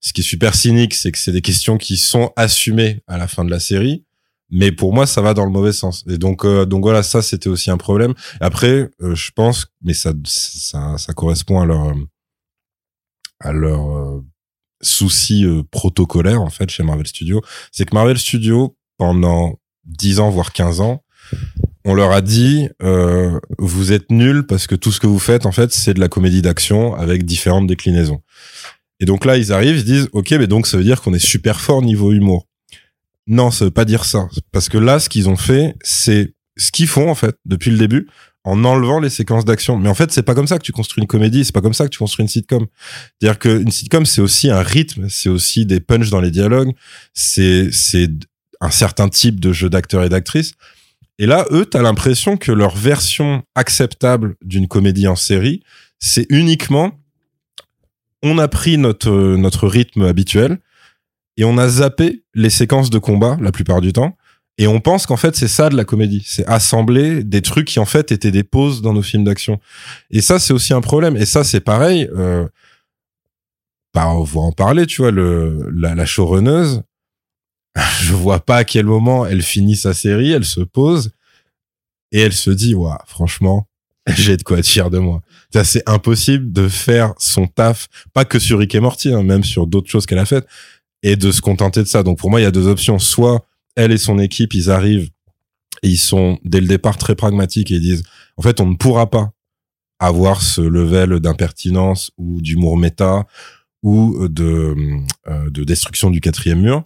[0.00, 3.28] Ce qui est super cynique, c'est que c'est des questions qui sont assumées à la
[3.28, 4.04] fin de la série
[4.52, 6.04] mais pour moi ça va dans le mauvais sens.
[6.08, 8.14] Et donc euh, donc voilà ça c'était aussi un problème.
[8.40, 11.94] Après euh, je pense mais ça ça ça correspond à leur
[13.40, 14.24] à leur euh,
[14.82, 17.40] souci euh, protocolaire en fait chez Marvel Studios.
[17.72, 21.02] C'est que Marvel Studios pendant 10 ans voire 15 ans
[21.84, 25.46] on leur a dit euh, vous êtes nuls parce que tout ce que vous faites
[25.46, 28.20] en fait c'est de la comédie d'action avec différentes déclinaisons.
[29.00, 31.18] Et donc là ils arrivent ils disent ok mais donc ça veut dire qu'on est
[31.18, 32.46] super fort niveau humour
[33.26, 34.28] non, ça veut pas dire ça.
[34.50, 37.78] Parce que là, ce qu'ils ont fait, c'est ce qu'ils font, en fait, depuis le
[37.78, 38.08] début,
[38.44, 39.78] en enlevant les séquences d'action.
[39.78, 41.74] Mais en fait, c'est pas comme ça que tu construis une comédie, c'est pas comme
[41.74, 42.66] ça que tu construis une sitcom.
[43.20, 46.72] C'est-à-dire qu'une sitcom, c'est aussi un rythme, c'est aussi des punchs dans les dialogues,
[47.14, 48.10] c'est, c'est
[48.60, 50.54] un certain type de jeu d'acteurs et d'actrices.
[51.18, 55.62] Et là, eux, t'as l'impression que leur version acceptable d'une comédie en série,
[56.00, 56.98] c'est uniquement,
[58.24, 60.58] on a pris notre, notre rythme habituel,
[61.36, 64.16] et on a zappé les séquences de combat la plupart du temps.
[64.58, 66.22] Et on pense qu'en fait, c'est ça de la comédie.
[66.26, 69.58] C'est assembler des trucs qui, en fait, étaient des pauses dans nos films d'action.
[70.10, 71.16] Et ça, c'est aussi un problème.
[71.16, 72.08] Et ça, c'est pareil.
[72.14, 72.46] Euh,
[73.94, 76.82] bah, on va en parler, tu vois, le, la, la showrunneuse.
[78.02, 81.12] Je vois pas à quel moment elle finit sa série, elle se pose
[82.12, 83.66] et elle se dit, ouais, franchement,
[84.06, 85.22] j'ai de quoi être fier de moi.
[85.64, 89.66] C'est impossible de faire son taf, pas que sur Rick et Morty, hein, même sur
[89.66, 90.46] d'autres choses qu'elle a faites
[91.02, 92.02] et de se contenter de ça.
[92.02, 92.98] Donc pour moi, il y a deux options.
[92.98, 95.10] Soit elle et son équipe, ils arrivent
[95.82, 98.04] ils sont dès le départ très pragmatiques et ils disent,
[98.36, 99.32] en fait, on ne pourra pas
[99.98, 103.26] avoir ce level d'impertinence ou d'humour méta
[103.82, 104.74] ou de,
[105.28, 106.84] euh, de destruction du quatrième mur.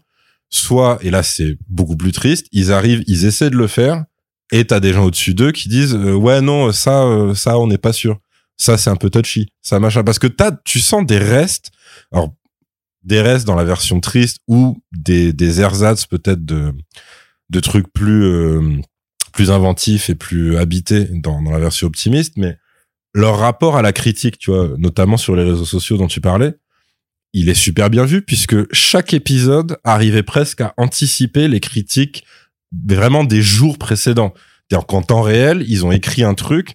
[0.49, 4.05] Soit, et là c'est beaucoup plus triste, ils arrivent, ils essaient de le faire,
[4.53, 7.67] et t'as des gens au-dessus d'eux qui disent euh, ouais non ça euh, ça on
[7.67, 8.21] n'est pas sûr,
[8.57, 11.73] ça c'est un peu touchy, ça machin parce que t'as tu sens des restes.
[12.13, 12.33] Alors
[13.07, 16.75] des restes dans la version triste ou des, des ersatz peut-être de,
[17.61, 18.81] trucs plus, euh,
[19.33, 22.59] plus inventifs et plus habités dans, dans la version optimiste, mais
[23.15, 26.55] leur rapport à la critique, tu vois, notamment sur les réseaux sociaux dont tu parlais,
[27.33, 32.25] il est super bien vu puisque chaque épisode arrivait presque à anticiper les critiques
[32.73, 34.35] vraiment des jours précédents.
[34.69, 36.75] C'est-à-dire qu'en temps réel, ils ont écrit un truc.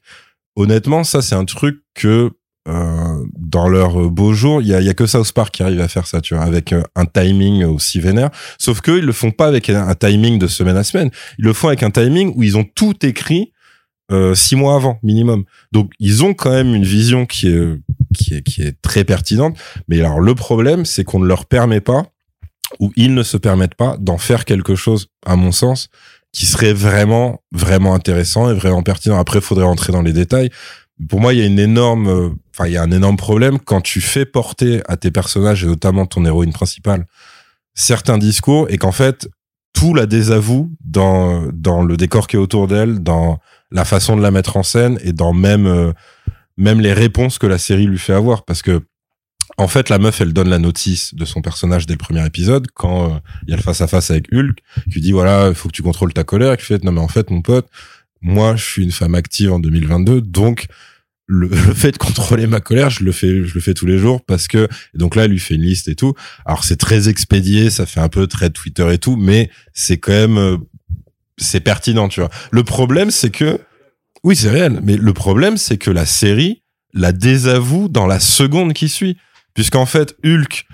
[0.55, 2.31] Honnêtement, ça, c'est un truc que
[2.67, 3.00] euh,
[3.37, 5.87] dans leur beau jour, il y a, y a que South Park qui arrive à
[5.87, 8.29] faire ça, tu vois, avec euh, un timing aussi vénère.
[8.57, 11.09] Sauf que ils le font pas avec un, un timing de semaine à semaine.
[11.37, 13.51] Ils le font avec un timing où ils ont tout écrit
[14.11, 15.45] euh, six mois avant minimum.
[15.71, 17.79] Donc ils ont quand même une vision qui est
[18.13, 19.57] qui est qui est très pertinente.
[19.87, 22.07] Mais alors le problème, c'est qu'on ne leur permet pas
[22.79, 25.89] ou ils ne se permettent pas d'en faire quelque chose, à mon sens,
[26.33, 29.17] qui serait vraiment vraiment intéressant et vraiment pertinent.
[29.17, 30.49] Après, il faudrait rentrer dans les détails
[31.09, 33.81] pour moi, il y a une énorme, enfin, il y a un énorme problème quand
[33.81, 37.05] tu fais porter à tes personnages et notamment ton héroïne principale
[37.73, 39.27] certains discours et qu'en fait
[39.73, 43.39] tout la désavoue dans dans le décor qui est autour d'elle, dans
[43.71, 45.93] la façon de la mettre en scène et dans même euh,
[46.57, 48.43] même les réponses que la série lui fait avoir.
[48.43, 48.81] Parce que
[49.57, 52.67] en fait la meuf elle donne la notice de son personnage dès le premier épisode
[52.73, 54.59] quand euh, il y a le face à face avec Hulk
[54.91, 57.01] qui dit voilà il faut que tu contrôles ta colère et qui fait non mais
[57.01, 57.67] en fait mon pote
[58.21, 60.67] moi je suis une femme active en 2022 donc
[61.27, 63.97] le, le, fait de contrôler ma colère, je le fais, je le fais tous les
[63.97, 66.13] jours parce que donc là, elle lui fait une liste et tout.
[66.45, 70.11] Alors c'est très expédié, ça fait un peu très Twitter et tout, mais c'est quand
[70.11, 70.57] même euh,
[71.37, 72.29] c'est pertinent, tu vois.
[72.51, 73.59] Le problème, c'est que
[74.23, 76.61] oui, c'est réel, mais le problème, c'est que la série
[76.93, 79.17] la désavoue dans la seconde qui suit,
[79.53, 80.65] puisqu'en fait Hulk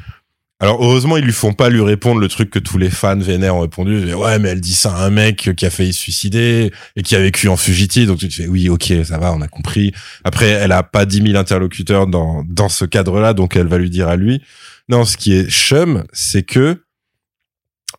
[0.60, 3.56] alors heureusement ils lui font pas lui répondre le truc que tous les fans vénères
[3.56, 4.14] ont répondu.
[4.16, 7.16] Ouais mais elle dit ça à un mec qui a failli se suicider et qui
[7.16, 8.08] a vécu en fugitif.
[8.08, 9.94] Donc tu te fais oui ok ça va on a compris.
[10.24, 13.92] Après elle a pas 10 000 interlocuteurs dans dans ce cadre-là donc elle va lui
[13.92, 14.42] dire à lui.
[14.90, 16.82] Non ce qui est chum c'est que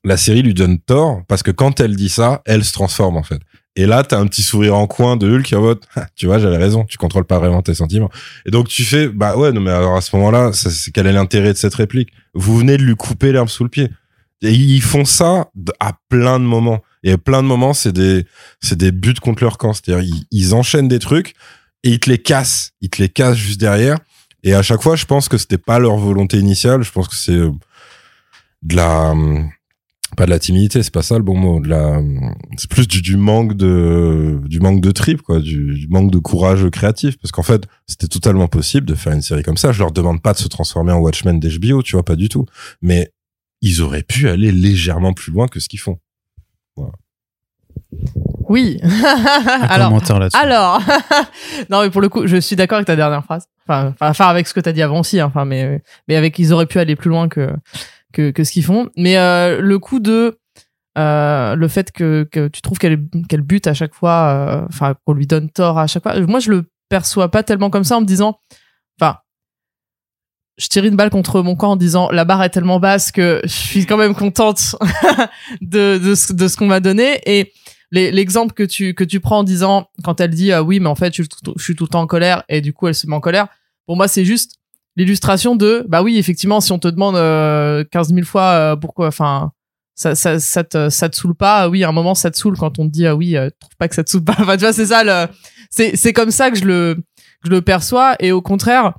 [0.05, 3.23] la série lui donne tort parce que quand elle dit ça elle se transforme en
[3.23, 3.41] fait.
[3.79, 5.79] Et là, t'as un petit sourire en coin de Hulk en mode,
[6.17, 8.11] tu vois, j'avais raison, tu contrôles pas vraiment tes sentiments.
[8.45, 10.51] Et donc tu fais, bah ouais, non mais alors à ce moment-là,
[10.93, 12.11] quel est l'intérêt de cette réplique?
[12.35, 13.89] Vous venez de lui couper l'herbe sous le pied.
[14.43, 16.83] Et ils font ça à plein de moments.
[17.05, 18.27] Et à plein de moments, c'est des,
[18.61, 19.73] c'est des buts contre leur camp.
[19.73, 21.35] C'est-à-dire, ils, ils enchaînent des trucs
[21.85, 22.73] et ils te les cassent.
[22.81, 23.99] Ils te les cassent juste derrière.
[24.43, 26.83] Et à chaque fois, je pense que c'était pas leur volonté initiale.
[26.83, 27.53] Je pense que c'est euh,
[28.63, 29.51] de la, hum,
[30.17, 31.61] pas de la timidité, c'est pas ça le bon mot.
[31.61, 32.01] De la,
[32.57, 36.19] c'est plus du, du manque de, du manque de trip, quoi, du, du manque de
[36.19, 37.19] courage créatif.
[37.19, 39.73] Parce qu'en fait, c'était totalement possible de faire une série comme ça.
[39.73, 42.47] Je leur demande pas de se transformer en Watchmen d'HBO, tu vois, pas du tout.
[42.83, 43.13] Mais
[43.61, 45.99] ils auraient pu aller légèrement plus loin que ce qu'ils font.
[48.49, 48.81] Oui.
[49.69, 49.93] Alors,
[50.35, 50.81] alors,
[51.71, 53.47] non mais pour le coup, je suis d'accord avec ta dernière phrase.
[53.67, 55.21] Enfin, enfin, enfin, avec ce que t'as dit avant aussi.
[55.21, 55.27] hein.
[55.27, 57.51] Enfin, mais mais avec ils auraient pu aller plus loin que
[58.13, 58.89] que, que ce qu'ils font.
[58.97, 60.39] Mais euh, le coup de
[60.99, 64.95] euh, le fait que, que tu trouves qu'elle qu'elle bute à chaque fois, euh, enfin
[65.05, 66.19] qu'on lui donne tort à chaque fois.
[66.21, 68.39] Moi, je le perçois pas tellement comme ça en me disant,
[69.01, 69.19] enfin.
[70.61, 73.41] Je tire une balle contre mon camp en disant la barre est tellement basse que
[73.45, 74.75] je suis quand même contente
[75.61, 77.53] de, de ce, qu'on m'a donné et
[77.93, 80.97] l'exemple que tu que tu prends en disant quand elle dit ah oui mais en
[80.97, 81.23] fait je
[81.59, 83.47] suis tout le temps en colère et du coup elle se met en colère
[83.87, 84.59] pour moi c'est juste
[84.99, 89.07] l'illustration de bah oui effectivement si on te demande euh, 15 000 fois euh, pourquoi
[89.07, 89.53] enfin
[89.95, 92.79] ça, ça, ça, te, ça saoule pas oui à un moment ça te saoule quand
[92.79, 94.65] on te dit ah oui euh, trouve pas que ça te saoule pas enfin tu
[94.65, 95.29] vois c'est ça
[95.71, 96.97] c'est c'est comme ça que je le
[97.45, 98.95] je le perçois et au contraire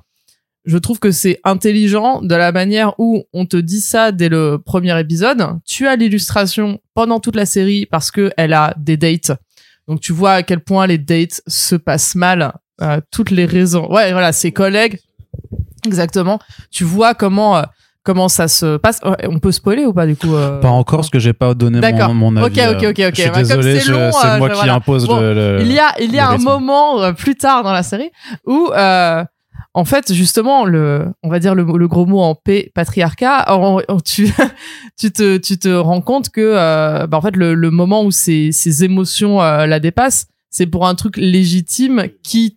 [0.64, 4.58] je trouve que c'est intelligent de la manière où on te dit ça dès le
[4.58, 5.58] premier épisode.
[5.64, 9.32] Tu as l'illustration pendant toute la série parce que elle a des dates.
[9.88, 12.52] Donc tu vois à quel point les dates se passent mal.
[12.82, 13.90] euh, toutes les raisons.
[13.90, 14.98] Ouais, voilà, ses collègues.
[15.86, 16.38] Exactement.
[16.70, 17.62] Tu vois comment euh,
[18.02, 19.00] comment ça se passe.
[19.04, 21.52] Ouais, On peut spoiler ou pas du coup euh, Pas encore, parce que j'ai pas
[21.54, 22.76] donné mon, mon Ok, avis.
[22.76, 23.14] ok, euh, ok, ok.
[23.14, 24.74] Je suis Bah, comme désolé, c'est euh, moi je- qui voilà.
[24.74, 26.44] impose Bon, le, le- il y a il y a un rythme.
[26.44, 28.10] moment euh, plus tard dans la série
[28.46, 29.22] où euh,
[29.74, 33.82] en fait justement le on va dire le, le gros mot en P patriarcat on-
[33.88, 34.32] on- tu
[34.98, 38.10] tu te tu te rends compte que euh, bah, en fait le, le moment où
[38.10, 42.56] ces ces émotions euh, la dépassent c'est pour un truc légitime qui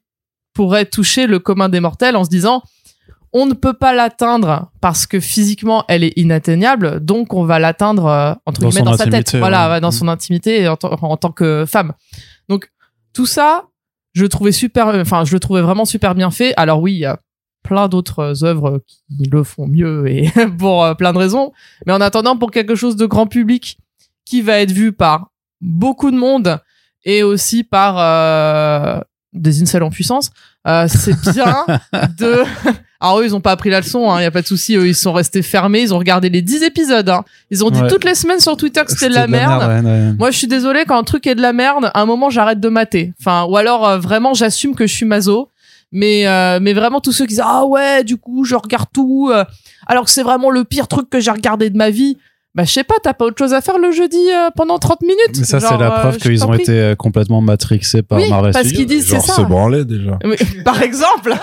[0.54, 2.64] pourrait toucher le commun des mortels en se disant
[3.34, 8.06] on ne peut pas l'atteindre parce que physiquement elle est inatteignable, donc on va l'atteindre
[8.06, 9.82] euh, entre Dans guillemets dans sa tête, intimité, voilà, ouais.
[9.82, 9.92] dans Mm.
[9.92, 11.94] son intimité et en, tant- en tant que femme.
[12.50, 12.72] Donc
[13.14, 13.64] tout ça,
[14.14, 16.54] je le trouvais super, enfin je le trouvais vraiment super bien fait.
[16.58, 17.20] Alors oui, il y a
[17.64, 21.52] plein d'autres œuvres qui le font mieux et pour euh, plein de raisons,
[21.86, 23.78] mais en attendant pour quelque chose de grand public
[24.26, 25.30] qui va être vu par
[25.62, 26.60] beaucoup de monde
[27.06, 29.00] et aussi par euh,
[29.34, 30.30] des incels en puissance,
[30.68, 31.66] euh, c'est bien
[32.20, 32.44] de.
[33.04, 34.76] Alors eux, ils ont pas appris la leçon, il y a pas de souci.
[34.76, 37.10] Eux, ils sont restés fermés, ils ont regardé les 10 épisodes.
[37.10, 37.24] hein.
[37.52, 37.88] Ils ont dit Ouais.
[37.90, 39.62] toutes les semaines sur Twitter que c'était de la merde.
[39.62, 40.14] ouais, ouais.
[40.18, 42.60] Moi, je suis désolée quand un truc est de la merde, à un moment, j'arrête
[42.62, 43.14] de mater.
[43.20, 45.50] Enfin, ou alors euh, vraiment, j'assume que je suis maso.
[45.92, 49.30] Mais euh, mais vraiment tous ceux qui disent ah ouais, du coup, je regarde tout,
[49.32, 49.44] euh,
[49.86, 52.18] alors que c'est vraiment le pire truc que j'ai regardé de ma vie.
[52.56, 55.02] Bah je sais pas, t'as pas autre chose à faire le jeudi euh, pendant 30
[55.02, 55.18] minutes?
[55.40, 58.30] Mais ça, c'est la euh, preuve je qu'ils ont été euh, complètement matrixés par Oui,
[58.30, 59.34] Marvel parce qu'ils disent c'est Genre ça.
[59.38, 60.20] se branler déjà.
[60.24, 61.34] Oui, par exemple,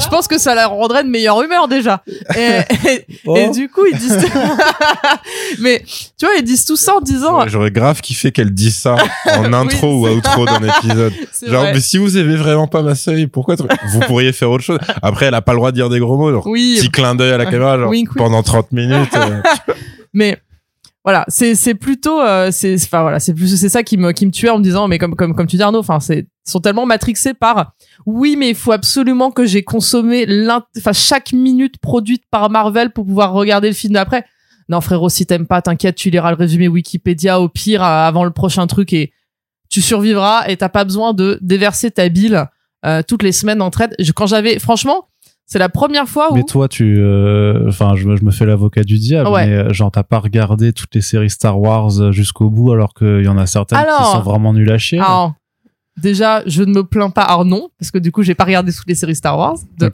[0.00, 2.02] je pense que ça leur rendrait de meilleure humeur déjà.
[2.34, 3.36] Et, et- Oh.
[3.36, 4.16] et du coup, ils disent.
[5.60, 5.82] Mais
[6.18, 7.32] tu vois, ils disent tout ça en disant.
[7.40, 8.96] J'aurais- J'aurais grave kiffé qu'elle dise ça
[9.34, 11.12] en intro Oui, ou outro d'un épisode.
[11.46, 11.72] Genre, vrai.
[11.74, 14.78] mais si vous aimez vraiment pas ma série, pourquoi vous pourriez faire autre chose?
[15.02, 16.30] Après, elle a pas le droit de dire des gros mots.
[16.30, 18.16] Genre, Oui, petit clin d'œil à la caméra, genre Wink, wink.
[18.18, 19.14] pendant 30 minutes.
[19.16, 19.40] euh,
[20.14, 20.38] mais
[21.06, 24.26] voilà, c'est c'est plutôt euh, c'est enfin voilà, c'est plus c'est ça qui me qui
[24.26, 26.58] me tuait en me disant mais comme comme comme tu dis Arnaud, enfin c'est sont
[26.58, 27.74] tellement matrixés par
[28.06, 30.26] oui, mais il faut absolument que j'ai consommé
[30.76, 34.24] enfin chaque minute produite par Marvel pour pouvoir regarder le film d'après.
[34.68, 38.24] Non frérot, si t'aimes pas, t'inquiète, tu liras le résumé Wikipédia au pire euh, avant
[38.24, 39.12] le prochain truc et
[39.68, 42.46] tu survivras et t'as pas besoin de déverser ta bile
[42.84, 43.94] euh, toutes les semaines en traite.
[44.16, 45.06] Quand j'avais franchement,
[45.46, 48.44] c'est la première fois où Mais toi, tu, euh, enfin, je, me- je me fais
[48.46, 49.46] l'avocat du diable, Ouais.
[49.46, 52.92] mais euh, genre t'as pas regardé toutes les séries Star Wars euh, jusqu'au bout, alors
[52.94, 54.98] qu'il y en a certaines Alors- qui sont vraiment nulles à chier.
[54.98, 55.34] Alors,
[55.96, 57.22] déjà, je ne me plains pas.
[57.22, 59.56] Alors non, parce que du coup, j'ai pas regardé toutes les séries Star Wars.
[59.78, 59.90] De.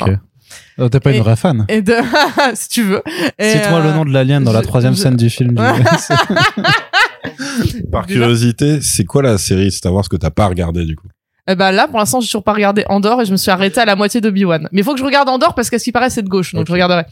[0.78, 1.64] Oh, T'es pas Et- une vraie fan.
[1.68, 1.94] Et de,
[2.54, 3.02] si tu veux.
[3.40, 5.50] Cite-moi euh, le nom de l'alien dans la troisième je- scène du film.
[5.50, 5.54] du-
[7.90, 11.08] Par Déjà- curiosité, c'est quoi la série Star Wars que t'as pas regardé du coup?
[11.48, 13.80] Eh ben là, pour l'instant, j'ai toujours pas regardé Andorre et je me suis arrêté
[13.80, 14.68] à la moitié de Obi-Wan.
[14.70, 16.54] Mais il faut que je regarde Andorre parce qu'à ce qui paraît, c'est de gauche,
[16.54, 17.02] donc je regarderai.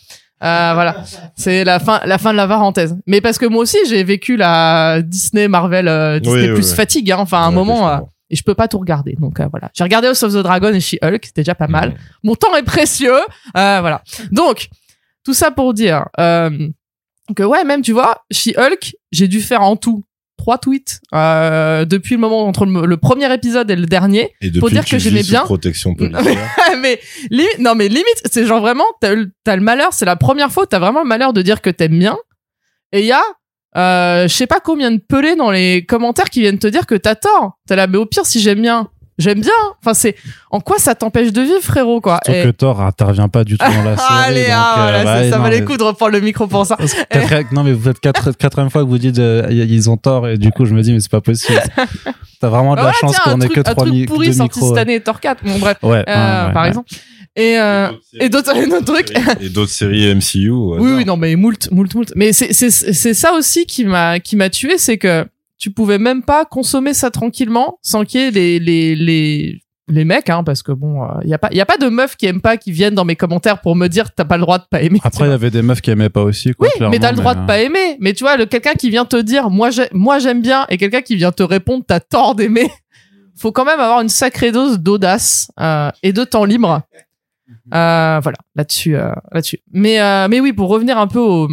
[0.43, 0.97] Euh, voilà,
[1.37, 2.97] c'est la fin, la fin de la parenthèse.
[3.07, 6.77] Mais parce que moi aussi, j'ai vécu la Disney, Marvel, euh, Disney Oui, plus oui.
[6.77, 7.11] fatigue.
[7.13, 7.17] Hein.
[7.19, 7.99] Enfin, à un moment, euh,
[8.31, 9.17] et je peux pas tout regarder.
[9.19, 11.95] Donc euh, voilà, j'ai regardé House of the Dragon et She-Hulk, c'était déjà pas mal.
[12.23, 13.19] Mon temps est précieux.
[13.57, 14.03] Euh, voilà.
[14.31, 14.69] Donc,
[15.25, 16.69] tout ça pour dire euh,
[17.37, 20.05] que ouais, même tu vois, She-Hulk, j'ai dû faire en tout
[20.41, 24.33] trois tweets euh, depuis le moment entre le, le premier épisode et le dernier.
[24.41, 25.43] Et Pour dire que j'aimais bien.
[25.43, 26.49] protection policière.
[26.81, 26.99] mais
[27.31, 30.67] limite, non mais limite, c'est genre vraiment, t'as le t'as malheur, c'est la première fois,
[30.67, 32.17] t'as vraiment le malheur de dire que t'aimes bien.
[32.93, 33.23] Et il y a,
[33.77, 36.95] euh, je sais pas combien de pelés dans les commentaires qui viennent te dire que
[36.95, 37.59] t'as tort.
[37.69, 38.89] T'es là, mais au pire, si j'aime bien,
[39.21, 39.53] j'aime bien.
[39.83, 40.17] Enfin, c'est
[40.51, 42.19] en quoi ça t'empêche de vivre, frérot, quoi?
[42.27, 44.09] Sauf Et- que Thor intervient pas du tout dans la série.
[44.11, 46.47] Allez, donc, ah, euh, voilà, bah, ça, ça valait le coup de reprendre le micro
[46.47, 46.77] pour ça.
[47.53, 50.37] Non mais vous faites quatre, quatrième fois que vous dites euh, ils ont tort et
[50.37, 51.61] du coup je me dis mais c'est pas possible.
[52.41, 54.07] T'as vraiment de la voilà, chance un qu'on ait truc, que un trois truc mi-
[54.07, 54.69] pourri deux sorti micros.
[54.69, 54.81] cette ouais.
[54.81, 56.69] année, Thor 4, bon bref, Ouais, euh, ouais, ouais, par ouais.
[56.69, 56.89] exemple.
[57.37, 58.53] Et, euh, et d'autres
[58.85, 59.13] trucs.
[59.41, 60.51] Et d'autres séries MCU.
[60.51, 62.13] Oui, oui, non, mais moult, moult, moult.
[62.17, 65.25] Mais c'est, c'est, c'est ça aussi qui m'a, qui m'a tué, c'est que
[65.61, 70.05] tu pouvais même pas consommer ça tranquillement sans qu'il y ait les, les, les, les
[70.05, 72.27] mecs, hein, parce que bon, il y a pas, y a pas de meufs qui
[72.27, 74.65] aiment pas qui viennent dans mes commentaires pour me dire t'as pas le droit de
[74.69, 74.99] pas aimer.
[75.05, 76.67] Après il y avait des meufs qui aimaient pas aussi quoi.
[76.67, 77.99] oui, mais t'as le droit de euh, pas aimer.
[78.01, 80.79] Mais tu vois, le quelqu'un qui vient te dire moi, j'ai, moi j'aime bien et
[80.79, 82.69] quelqu'un qui vient te répondre t'as tort d'aimer.
[83.37, 86.83] Faut quand même avoir une sacrée dose d'audace euh, et de temps libre.
[87.75, 89.61] Euh, voilà, là-dessus, euh, là-dessus.
[89.73, 91.49] Mais, euh, mais oui, pour revenir un peu aux,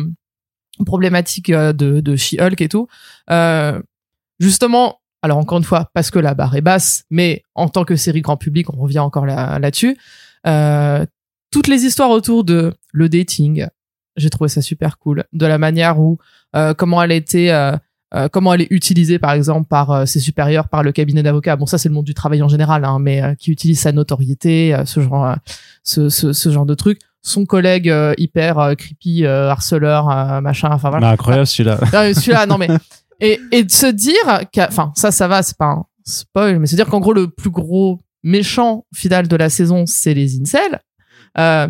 [0.85, 2.87] problématiques euh, de, de She-Hulk et tout,
[3.29, 3.81] euh,
[4.39, 7.95] justement, alors encore une fois, parce que la barre est basse, mais en tant que
[7.95, 9.97] série grand public, on revient encore là, là-dessus.
[10.45, 11.05] Euh,
[11.51, 13.67] toutes les histoires autour de le dating,
[14.15, 15.23] j'ai trouvé ça super cool.
[15.33, 16.17] De la manière où,
[16.55, 17.75] euh, comment elle été, euh,
[18.31, 21.55] comment elle est utilisée, par exemple, par ses supérieurs, par le cabinet d'avocats.
[21.55, 24.75] Bon, ça, c'est le monde du travail en général, hein, mais qui utilise sa notoriété,
[24.85, 25.35] ce genre,
[25.83, 26.99] ce, ce, ce genre de truc.
[27.27, 30.05] Son collègue euh, hyper euh, creepy, euh, harceleur,
[30.41, 30.69] machin.
[30.71, 31.07] Enfin voilà.
[31.07, 31.77] mais incroyable celui-là.
[31.91, 32.69] Mais celui-là, non mais
[33.19, 36.75] et, et de se dire, enfin ça, ça va, c'est pas un spoil, mais se
[36.75, 40.81] dire qu'en gros le plus gros méchant final de la saison, c'est les incels.
[41.37, 41.67] Euh,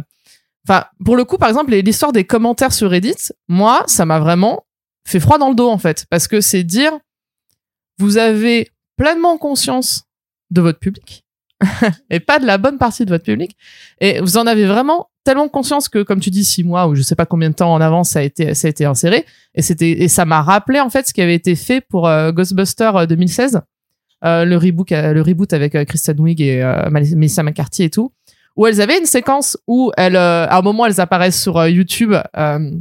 [0.67, 4.65] Enfin, pour le coup, par exemple, l'histoire des commentaires sur Reddit, moi, ça m'a vraiment
[5.07, 6.91] fait froid dans le dos en fait, parce que c'est dire,
[7.99, 10.03] vous avez pleinement conscience
[10.51, 11.23] de votre public
[12.09, 13.55] et pas de la bonne partie de votre public,
[14.01, 17.01] et vous en avez vraiment tellement conscience que, comme tu dis, six mois ou je
[17.01, 19.61] sais pas combien de temps en avance ça a été, ça a été inséré, et
[19.61, 22.95] c'était et ça m'a rappelé en fait ce qui avait été fait pour euh, Ghostbusters
[22.95, 23.61] euh, 2016
[24.23, 27.89] euh, le reboot euh, le reboot avec euh, Kristen Wiig et euh, Melissa McCarthy et
[27.89, 28.11] tout.
[28.55, 31.69] Où elles avaient une séquence où elles euh, à un moment elles apparaissent sur euh,
[31.69, 32.71] YouTube euh,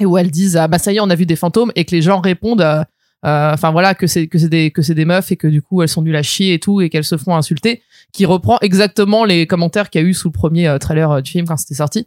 [0.00, 1.84] et où elles disent ah bah ça y est on a vu des fantômes et
[1.84, 2.84] que les gens répondent euh, euh,
[3.22, 5.82] enfin voilà que c'est que c'est des que c'est des meufs et que du coup
[5.82, 9.24] elles sont nulles à chier et tout et qu'elles se font insulter qui reprend exactement
[9.24, 11.56] les commentaires qu'il y a eu sous le premier euh, trailer euh, du film quand
[11.56, 12.06] c'était sorti.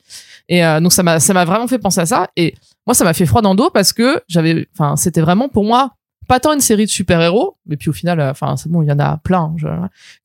[0.49, 2.29] Et euh, donc ça m'a ça m'a vraiment fait penser à ça.
[2.35, 2.55] Et
[2.87, 5.63] moi ça m'a fait froid dans le dos parce que j'avais enfin c'était vraiment pour
[5.63, 5.93] moi
[6.27, 8.87] pas tant une série de super-héros mais puis au final euh, enfin c'est bon il
[8.89, 9.67] y en a plein je-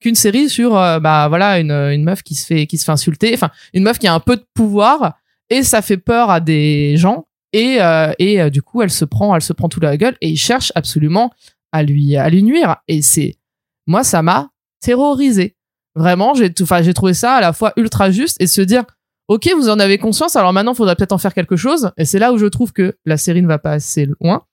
[0.01, 2.93] qu'une série sur euh, bah voilà une une meuf qui se fait qui se fait
[2.93, 5.15] insulter enfin une meuf qui a un peu de pouvoir
[5.51, 9.05] et ça fait peur à des gens et euh, et euh, du coup elle se
[9.05, 11.33] prend elle se prend tout la gueule et il cherche absolument
[11.73, 12.77] à lui à lui nuire.
[12.89, 13.37] Et c'est
[13.87, 15.57] moi ça m'a terrorisé.
[15.95, 18.85] Vraiment j'ai enfin j'ai trouvé ça à la fois ultra juste et se dire
[19.29, 21.91] ok vous en avez conscience alors maintenant faudra peut-être en faire quelque chose.
[21.97, 24.45] Et c'est là où je trouve que la série ne va pas assez loin.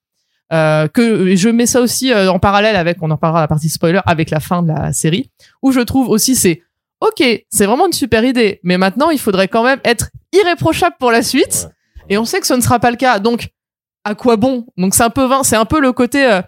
[0.52, 3.68] Euh, que je mets ça aussi en parallèle avec on en parlera à la partie
[3.68, 5.28] spoiler avec la fin de la série
[5.60, 6.62] où je trouve aussi c'est
[7.00, 11.10] ok c'est vraiment une super idée mais maintenant il faudrait quand même être irréprochable pour
[11.10, 11.68] la suite
[12.08, 13.48] et on sait que ce ne sera pas le cas donc
[14.04, 14.66] à quoi bon?
[14.76, 16.40] Donc c'est un peu vain c'est un peu le côté euh,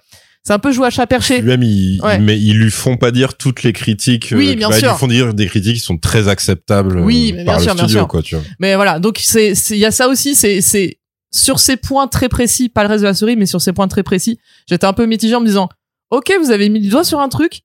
[0.44, 1.61] c'est un peu jouer à chat perché Lui-même,
[2.03, 2.16] Ouais.
[2.16, 4.33] ils- mais ils lui font pas dire toutes les critiques.
[4.35, 4.92] Oui, euh, bien bah, Ils sûr.
[4.92, 7.64] lui font dire des critiques qui sont très acceptables Oui, euh, mais par bien le
[7.64, 8.09] sûr, bien studio, sûr.
[8.09, 8.44] quoi, tu vois.
[8.61, 10.99] Mais voilà, donc c'est c'est- il y a ça aussi, c'est c'est
[11.31, 13.88] sur ces points très précis, pas le reste de la série, mais sur ces points
[13.88, 15.68] très précis, j'étais un peu mitigé en me disant,
[16.11, 17.61] ok, vous avez mis le doigt sur un truc,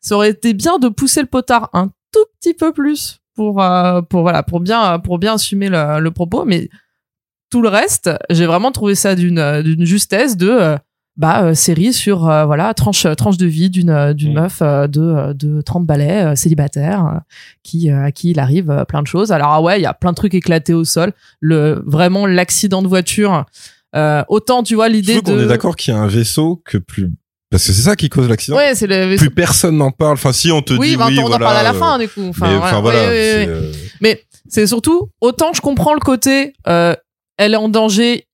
[0.00, 4.00] ça aurait été bien de pousser le potard un tout petit peu plus pour euh,
[4.00, 6.70] pour voilà pour bien pour bien assumer le, le propos, mais
[7.50, 10.76] tout le reste, j'ai vraiment trouvé ça d'une euh, d'une justesse de euh,
[11.16, 14.40] bah euh, série sur euh, voilà tranche tranche de vie d'une d'une Mm.
[14.40, 17.20] meuf euh, de de 30 balais célibataire
[17.62, 19.32] qui à qui il arrive plein de choses.
[19.32, 22.82] Alors ah ouais, il y a plein de trucs éclatés au sol, le vraiment l'accident
[22.82, 23.44] de voiture
[23.94, 26.76] euh, autant tu vois l'idée de qu'on est d'accord qu'il y a un vaisseau que
[26.78, 27.12] plus.
[27.48, 28.56] Parce que c'est ça qui cause l'accident.
[28.56, 30.14] Ouais, c'est le Plus personne n'en parle.
[30.14, 32.08] Enfin, si on te oui, dit ben, oui, on en parle à la fin du
[32.08, 32.26] coup.
[32.28, 32.66] Enfin, mais voilà.
[32.66, 32.98] enfin voilà.
[33.08, 33.14] Oui,
[34.02, 34.14] oui, euh,
[34.48, 36.94] c'est surtout autant je comprends le côté euh,
[37.38, 38.26] elle est en danger.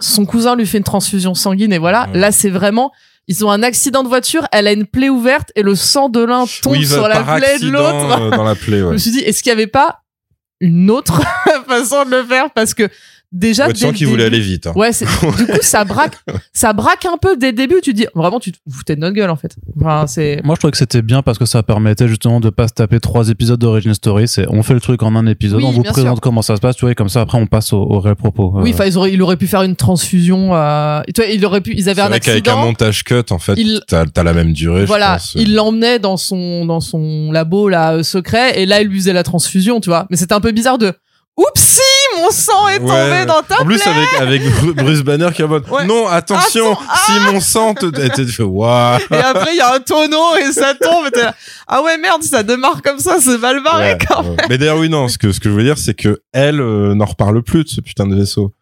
[0.00, 2.08] Son cousin lui fait une transfusion sanguine et voilà.
[2.14, 2.92] Là c'est vraiment
[3.30, 4.46] ils ont un accident de voiture.
[4.52, 7.58] Elle a une plaie ouverte et le sang de l'un tombe oui, sur la plaie
[7.58, 8.20] de l'autre.
[8.20, 10.00] euh, dans la plaie, je me suis dit est-ce qu'il y avait pas
[10.60, 11.20] une autre
[11.68, 12.50] façon de le faire?
[12.52, 12.88] Parce que
[13.32, 14.66] déjà Ouais, tu sens qu'il voulait aller vite.
[14.66, 14.72] hein.
[14.74, 16.14] Ouais, c'est- du coup ça braque,
[16.52, 17.76] ça braque un peu dès le début.
[17.82, 19.56] Tu te dis vraiment tu te foutais de notre gueule en fait.
[19.80, 22.68] Enfin c'est Moi, je trouvais que c'était bien parce que ça permettait justement de pas
[22.68, 24.28] se taper trois épisodes d'Origin Story.
[24.28, 26.20] C'est, on fait le truc en un épisode, Oui, on vous présente sûr.
[26.20, 28.16] comment ça se passe, tu vois, et comme ça, après, on passe au, au réel
[28.16, 28.52] propos.
[28.56, 30.54] oui, Euh, enfin ils auraient, il aurait pu faire une transfusion.
[30.54, 31.00] Euh...
[31.06, 32.66] et toi, il aurait pu, ils avaient un vrai qu'avec un accident.
[32.66, 34.84] montage cut, en fait, Il- t'as as la même durée.
[34.84, 35.34] Voilà, je pense.
[35.36, 39.12] il l'emmenait dans son dans son labo là euh, secret et là il lui faisait
[39.12, 40.06] la transfusion, tu vois.
[40.10, 40.92] Mais c'était un peu bizarre de
[41.38, 41.80] Oupsie,
[42.16, 43.24] mon sang est tombé Ouais.
[43.26, 43.92] dans ta En plus, plaie.
[43.92, 45.86] avec, avec Bru- Bruce Banner qui est en mode Ouais.
[45.86, 47.86] Non, attention, Attends, si mon sang te.
[48.26, 51.06] Fais Waouh Et après il y a un tonneau et ça tombe.
[51.06, 51.34] et t'es là,
[51.68, 54.36] ah ouais merde, ça démarre comme ça, c'est mal barré Ouais, quand même.
[54.48, 56.94] Mais d'ailleurs, oui, non, ce que, ce que je veux dire, c'est que elle euh,
[56.96, 58.52] n'en reparle plus de ce putain de vaisseau.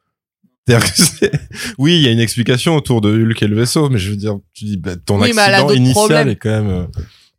[1.79, 4.17] Oui, il y a une explication autour de Hulk et le vaisseau, mais je veux
[4.17, 6.69] dire, tu dis, bah, ton Oui, accident initial est quand même.
[6.71, 6.83] euh,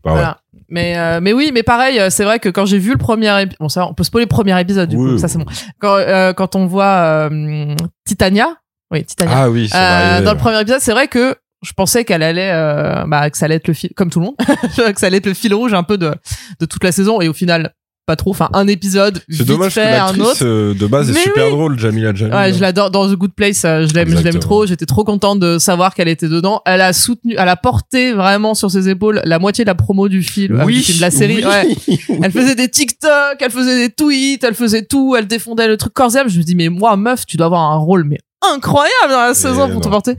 [0.03, 0.11] bah.
[0.11, 0.41] Voilà.
[0.69, 3.29] Mais euh, mais oui, mais pareil, euh, c'est vrai que quand j'ai vu le premier
[3.41, 5.45] épisode, bon ça, on peut spoiler le premier épisode du Oui, coup, ça c'est bon.
[5.79, 8.57] Quand euh, quand on voit euh, Titania,
[8.91, 12.21] oui Titania, Ah oui, Euh, dans le premier épisode, c'est vrai que je pensais qu'elle
[12.21, 14.35] allait, euh, bah, que ça allait être le fil, comme tout le monde,
[14.93, 16.13] que ça allait être le fil rouge un peu de,
[16.59, 17.73] de toute la saison, et au final,
[18.07, 18.31] pas trop.
[18.31, 20.45] Enfin, un épisode, C'est dommage que fait, un l'actrice autre.
[20.45, 21.51] euh, de base est Mais super oui.
[21.51, 22.33] drôle, Jamila Jamil.
[22.33, 24.65] Ouais, je l'adore dans The Good Place, euh, je l'aime, je l'aime trop.
[24.65, 26.61] J'étais trop contente de savoir qu'elle était dedans.
[26.65, 30.07] Elle a soutenu, elle a porté vraiment sur ses épaules la moitié de la promo
[30.07, 31.43] du film, euh, du film, de la série.
[31.45, 31.99] oui.
[32.07, 32.17] Ouais.
[32.23, 35.93] Elle faisait des TikTok, elle faisait des tweets, elle faisait tout, elle défendait le truc
[35.93, 36.09] corps.
[36.09, 38.17] Je me dis, mais moi, meuf, tu dois avoir un rôle, mais
[38.53, 40.15] incroyable dans la saison pour te porter.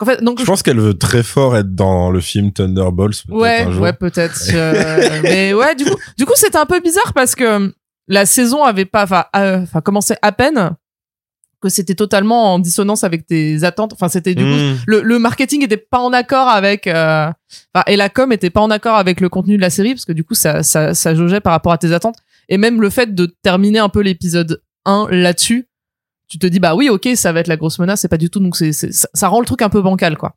[0.00, 3.24] En fait, donc, Je pense qu'elle veut très fort être dans le film Thunderbolts.
[3.28, 3.82] Ouais, un jour.
[3.82, 4.38] ouais, peut-être.
[4.54, 7.72] euh, mais ouais, du coup, du coup, c'était un peu bizarre parce que
[8.06, 10.70] la saison avait pas, enfin, euh, enfin, commencé à peine
[11.60, 13.92] que c'était totalement en dissonance avec tes attentes.
[13.92, 14.76] Enfin, c'était du coup, Mmh.
[14.86, 17.28] le, le marketing était pas en accord avec, euh,
[17.74, 20.04] enfin, et la com était pas en accord avec le contenu de la série parce
[20.04, 22.18] que du coup, ça, ça, ça jaugeait par rapport à tes attentes.
[22.48, 25.67] Et même le fait de terminer un peu l'épisode 1 là-dessus,
[26.28, 28.30] tu te dis bah oui, ok, ça va être la grosse menace, c'est pas du
[28.30, 28.40] tout.
[28.40, 30.34] Donc c'est, c'est- ça, ça rend le truc un peu bancal, quoi.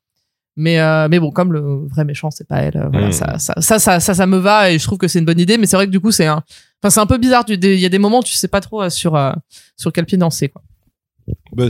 [0.57, 2.75] Mais euh, mais bon, comme le vrai méchant, c'est pas elle.
[2.77, 3.11] euh, voilà, Mm.
[3.13, 5.39] ça, ça, ça, ça, ça, ça me va et je trouve que c'est une bonne
[5.39, 5.57] idée.
[5.57, 6.43] Mais c'est vrai que du coup, c'est un,
[6.83, 7.45] enfin, c'est un peu bizarre.
[7.45, 9.31] Tu- Il y a des moments, où tu sais pas trop euh, sur euh,
[9.77, 10.61] sur quel pied danser, quoi.
[11.53, 11.65] Bah,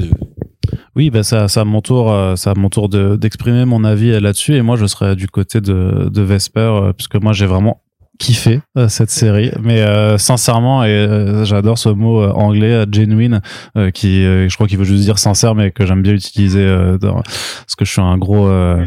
[0.96, 3.84] Oui, bah ça, ça à mon tour, euh, ça à mon tour de- d'exprimer mon
[3.84, 4.56] avis là-dessus.
[4.56, 7.82] Et moi, je serais du côté de, de Vesper, puisque moi, j'ai vraiment
[8.22, 9.52] kiffé euh, cette série.
[9.64, 13.42] Mais euh, sincèrement, et euh, j'adore ce mot euh, anglais, euh, genuine,
[13.78, 16.60] euh, qui, euh, je crois qu'il veut juste dire sincère, mais que j'aime bien utiliser
[16.64, 18.86] euh, dans, parce que je suis un gros, euh,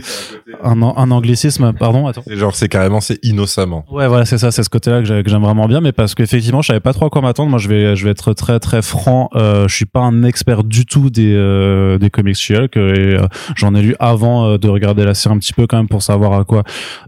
[0.62, 1.72] un, un anglicisme.
[1.78, 2.22] Pardon, attends.
[2.26, 3.84] c'est genre, c'est carrément, c'est innocemment.
[3.90, 6.14] Ouais, voilà, c'est ça, c'est ce côté-là que j'ai- que j'aime vraiment bien, mais parce
[6.14, 7.50] qu'effectivement, je savais pas trop à quoi m'attendre.
[7.50, 9.30] Moi, je vais, je vais être très, très franc.
[9.34, 13.26] Euh, je suis pas un expert du tout des, euh, des comics She-Hulk, et euh,
[13.56, 16.02] j'en ai lu avant euh, de regarder la série un petit peu quand même pour
[16.02, 16.62] savoir à quoi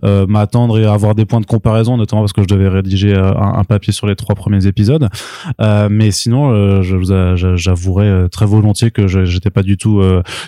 [0.04, 3.32] euh, m'attendre et avoir des points de comparaison, notamment parce que je devais rédiger euh,
[3.36, 5.08] un, papier sur les trois premiers épisodes.
[5.60, 9.62] Euh, mais sinon, euh, je vous a- j'a- j'avouerai euh, très volontiers que j'étais pas
[9.62, 10.02] du tout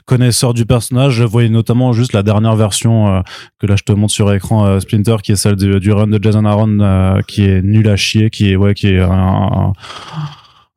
[0.06, 1.14] connaisseur du personnage.
[1.14, 3.22] Je voyais notamment juste la dernière version
[3.58, 6.44] que là je te montre sur écran Splinter qui est celle du, run de Jason
[6.44, 9.72] Aaron qui est nul à chier qui est ouais qui est un, un-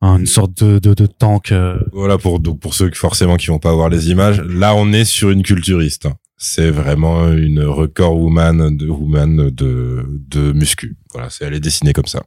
[0.02, 1.54] un- une sorte de, tank.
[1.92, 4.40] Voilà, pour, pour ceux forcément, qui vont pas voir les images.
[4.40, 6.08] Là, on est sur une culturiste.
[6.44, 10.96] C'est vraiment une record woman de, woman de, de muscu.
[11.12, 12.22] Voilà, c'est, elle est dessinée comme ça.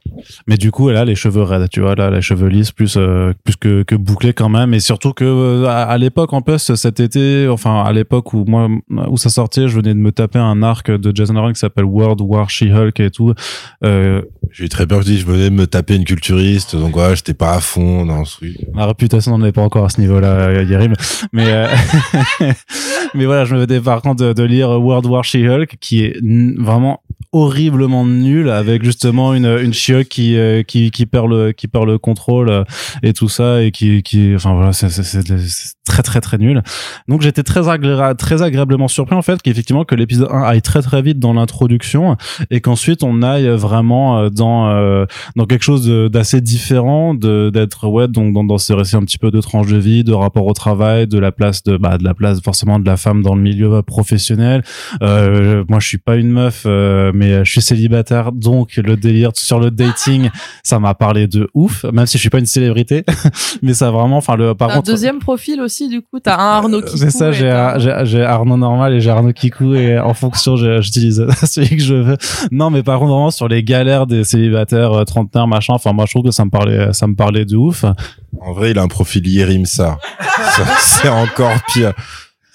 [0.46, 2.96] mais du coup elle a les cheveux raides tu vois là les cheveux lisses plus
[2.96, 6.40] euh, plus que, que bouclés quand même et surtout que euh, à, à l'époque en
[6.40, 8.68] plus cet été enfin à l'époque où moi
[9.08, 11.84] où ça sortait je venais de me taper un arc de Jason Aaron qui s'appelle
[11.84, 13.34] World War She-Hulk et tout
[13.84, 16.92] euh, J'ai eu très peur, je dis, je venais de me taper une culturiste, donc
[16.92, 18.56] voilà, j'étais pas à fond dans ce truc.
[18.72, 20.94] Ma réputation n'en est pas encore à ce niveau-là, Yerim.
[21.32, 21.66] Mais, euh,
[23.14, 26.16] mais voilà, je me faisais par de, de lire World War She-Hulk, qui est
[26.58, 27.02] vraiment
[27.32, 31.86] horriblement nul, avec justement une, une She-Hulk qui, euh, qui, qui perd le, qui perd
[31.86, 32.64] le contrôle euh,
[33.02, 35.22] et tout ça, et qui, qui, enfin voilà, c'est, c'est,
[35.84, 36.62] très très très nul.
[37.08, 37.62] Donc j'étais très,
[38.16, 42.16] très agréablement surpris en fait qu'effectivement que l'épisode 1 aille très très vite dans l'introduction
[42.50, 45.06] et qu'ensuite on aille vraiment euh, dans
[45.36, 49.18] dans quelque chose d'assez différent de d'être ouais donc dans, dans ce récit un petit
[49.18, 52.04] peu de tranche de vie de rapport au travail de la place de bah de
[52.04, 54.64] la place forcément de la femme dans le milieu professionnel
[55.02, 59.30] euh, moi je suis pas une meuf euh, mais je suis célibataire donc le délire
[59.34, 60.30] sur le dating
[60.62, 63.04] ça m'a parlé de ouf même si je suis pas une célébrité
[63.62, 66.36] mais ça vraiment enfin le par T'as un contre deuxième profil aussi, du coup, t'as
[66.36, 69.98] un Arnaud qui c'est ça, j'ai j'ai j'ai Arnaud normal et j'ai Arnaud Kikou et
[69.98, 72.16] en fonction, j'utilise celui que je veux.
[72.50, 75.74] Non, mais par contre, vraiment sur les galères des célibataires, euh, trentenaires, machin.
[75.74, 77.84] Enfin, moi, je trouve que ça me parlait, ça me parlait de ouf.
[78.40, 79.98] En vrai, il a un profil Yerimsa.
[80.36, 81.92] Ça, c'est encore pire.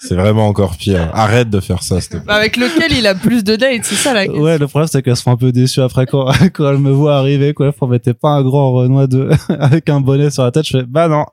[0.04, 1.10] C'est vraiment encore pire.
[1.14, 2.26] Arrête de faire ça, s'il te plaît.
[2.26, 4.42] Bah, Avec lequel il a plus de dates, c'est ça la question.
[4.42, 6.90] Ouais, le problème, c'est qu'elle se fait un peu déçue après quand, quand elle me
[6.90, 7.66] voit arriver, quoi.
[7.66, 9.30] Elle promettait pas un grand Renoir de,
[9.60, 10.66] avec un bonnet sur la tête.
[10.66, 11.24] Je fais, bah non.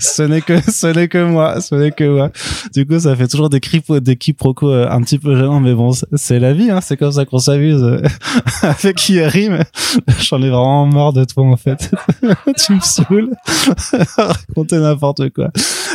[0.00, 2.30] Ce n'est que ce n'est que moi, ce n'est que moi.
[2.74, 5.74] Du coup, ça fait toujours des cripos, des quiproquos euh, un petit peu gênants, mais
[5.74, 7.84] bon, c'est la vie, hein, c'est comme ça qu'on s'amuse
[8.62, 9.50] avec Yeri.
[9.50, 9.64] Mais
[10.20, 11.90] j'en ai vraiment marre de toi en fait.
[12.58, 13.30] tu me saoules.
[14.16, 15.50] Raconter n'importe quoi.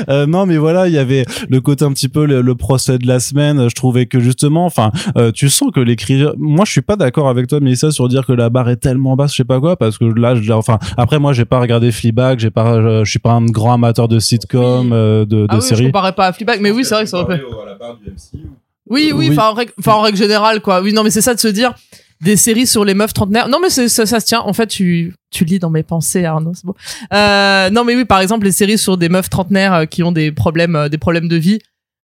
[0.10, 2.97] Euh, non, mais voilà, il y avait le côté un petit peu le, le procès
[2.97, 3.70] de la semaine.
[3.70, 6.34] Je trouvais que justement, enfin, euh, tu sens que l'écriture.
[6.38, 8.78] Moi, je suis pas d'accord avec toi, mais ça sur dire que la barre est
[8.78, 11.91] tellement basse, je sais pas quoi, parce que là, enfin, après moi, j'ai pas regardé
[11.91, 14.91] Fleabag, j'ai pas, je, je suis pas un grand amateur de sitcom, Oui.
[14.93, 15.86] euh, de, de Ah oui, je séries.
[15.86, 17.46] comparais pas à Fleabag, mais oui, c'est vrai que ça aurait pu.
[17.62, 18.46] à la barre du MCU.
[18.88, 19.30] Oui, oui, Oui.
[19.32, 20.82] enfin en, règle, enfin, en règle générale, quoi.
[20.82, 21.74] Oui, non, mais c'est ça de se dire
[22.22, 23.48] des séries sur les meufs trentenaires.
[23.50, 24.39] Non, mais ça, ça se tient.
[24.41, 26.76] En fait, tu, tu lis dans mes pensées, Arnaud, c'est beau.
[27.14, 30.12] Euh, non, mais oui, par exemple, les séries sur des meufs trentenaires euh, qui ont
[30.12, 31.60] des problèmes, euh, des problèmes de vie.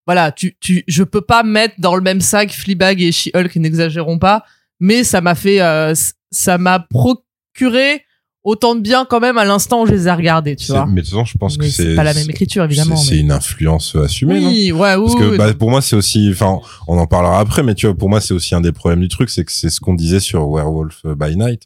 [0.07, 4.17] Voilà, tu, tu, je peux pas mettre dans le même sac Fleabag et She-Hulk, n'exagérons
[4.17, 4.43] pas.
[4.79, 5.93] Mais ça m'a fait, euh,
[6.31, 8.03] ça m'a procuré
[8.43, 10.85] autant de bien quand même à l'instant où je les ai regardés, tu vois.
[10.87, 12.95] Mais de toute façon, je pense Mais que c'est c'est pas la même écriture, évidemment.
[12.95, 15.53] C'est mais- une influence assumée, non oui, ouais, oui, Parce que oui, bah, non.
[15.53, 18.33] pour moi, c'est aussi, enfin, on en parlera après, mais tu vois, pour moi, c'est
[18.33, 21.35] aussi un des problèmes du truc, c'est que c'est ce qu'on disait sur Werewolf by
[21.37, 21.63] Night.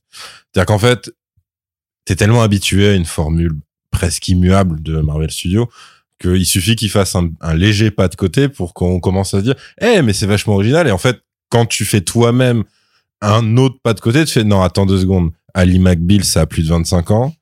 [0.54, 1.12] C'est-à-dire qu'en fait,
[2.04, 3.54] t'es tellement habitué à une formule
[3.92, 5.70] presque immuable de Marvel Studios
[6.22, 9.44] qu'il suffit qu'il fasse un, un léger pas de côté pour qu'on commence à se
[9.44, 10.88] dire, eh, mais c'est vachement original.
[10.88, 11.20] Et en fait,
[11.50, 12.64] quand tu fais toi-même
[13.22, 15.32] un autre pas de côté, tu fais, non, attends deux secondes.
[15.54, 17.34] Ali McBeal, ça a plus de 25 ans.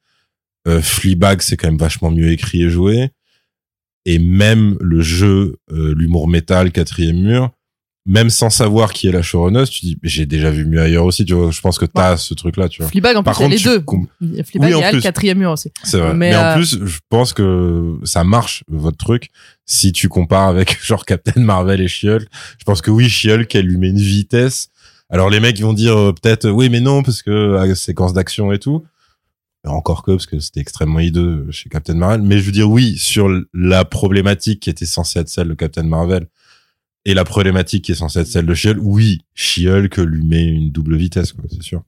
[0.67, 3.09] Euh, Fleabag, c'est quand même vachement mieux écrit et joué.
[4.05, 7.51] Et même le jeu, euh, l'humour métal, quatrième mur,
[8.05, 11.23] même sans savoir qui est la showrunner, tu dis, j'ai déjà vu mieux ailleurs aussi,
[11.23, 11.51] tu vois.
[11.51, 12.91] Je pense que t'as ce truc-là, tu vois.
[12.91, 13.79] Fleabag, en Par plus, il y a les deux.
[13.79, 15.01] com- Fleabag Oui, en et plus.
[15.01, 15.71] quatrième mur aussi.
[15.83, 16.13] C'est vrai.
[16.13, 19.29] Mais, Mais, euh, en plus, je pense que ça marche, votre truc.
[19.65, 22.27] Si tu compares avec genre Captain Marvel et She-Hulk,
[22.59, 24.67] je pense que oui, She-Hulk, elle lui met une vitesse.
[25.13, 28.13] Alors les mecs vont dire euh, peut-être, euh, oui, mais non, parce que euh, séquence
[28.13, 28.83] d'action et tout.
[29.63, 32.23] Encore que, parce que c'était extrêmement hideux chez Captain Marvel.
[32.23, 35.83] Mais je veux dire, oui, sur la problématique qui était censée être celle de Captain
[35.83, 36.25] Marvel
[37.05, 40.71] et la problématique qui est censée être celle de She-Hulk, oui, She-Hulk lui met une
[40.71, 41.83] double vitesse, quoi, c'est sûr.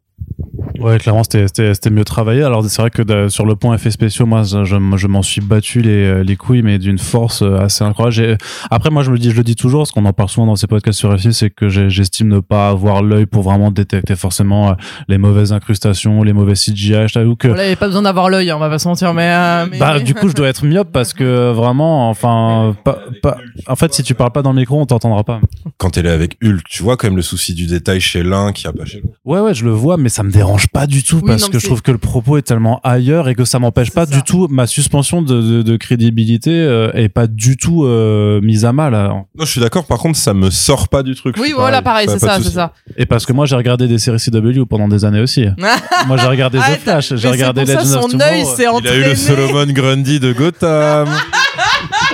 [0.85, 2.43] Ouais, clairement, c'était, c'était, c'était mieux travaillé.
[2.43, 5.41] Alors, c'est vrai que de- sur le point effets spéciaux, moi, je, je, m'en suis
[5.41, 8.37] battu les, les couilles, mais d'une force euh, assez incroyable.
[8.69, 10.45] Après, moi, je me le dis, je le dis toujours, parce qu'on en parle souvent
[10.45, 14.15] dans ces podcasts sur FI, c'est que j'estime ne pas avoir l'œil pour vraiment détecter
[14.15, 14.73] forcément euh,
[15.07, 17.07] les mauvaises incrustations, les mauvais CGI.
[17.07, 18.77] Je t'avoue que Voilà, il n'y avait pas besoin d'avoir l'œil, hein, on va pas
[18.77, 19.27] se mentir, mais.
[19.31, 23.37] euh, mais- bah, du coup, je dois être myope parce que vraiment, enfin, pas, pas,
[23.67, 25.41] en fait, si tu parles pas dans le micro, on t'entendra pas.
[25.79, 28.51] Quand elle est avec Hulk, tu vois quand même le souci du détail chez l'un
[28.51, 29.15] qui a pas chez l'autre.
[29.25, 31.47] Ouais, ouais, je le vois, mais ça me dérange pas du tout Oui, parce non,
[31.47, 34.11] que je trouve que le propos est tellement ailleurs et que ça m'empêche pas ça.
[34.13, 38.65] du tout ma suspension de, de, de crédibilité euh, est pas du tout euh, mise
[38.65, 38.93] à mal.
[38.93, 39.23] hein.
[39.37, 39.85] Non, je suis d'accord.
[39.85, 41.37] Par contre, ça me sort pas du truc.
[41.39, 42.73] Oui, voilà, pareil, a c'est ça, c'est ça.
[42.97, 45.45] Et parce que moi, j'ai regardé des séries CW pendant des années aussi.
[46.07, 48.79] moi, j'ai regardé The Flash, j'ai regardé Legends of Tomorrow.
[48.83, 51.07] Il a eu le Solomon Grundy de Gotham.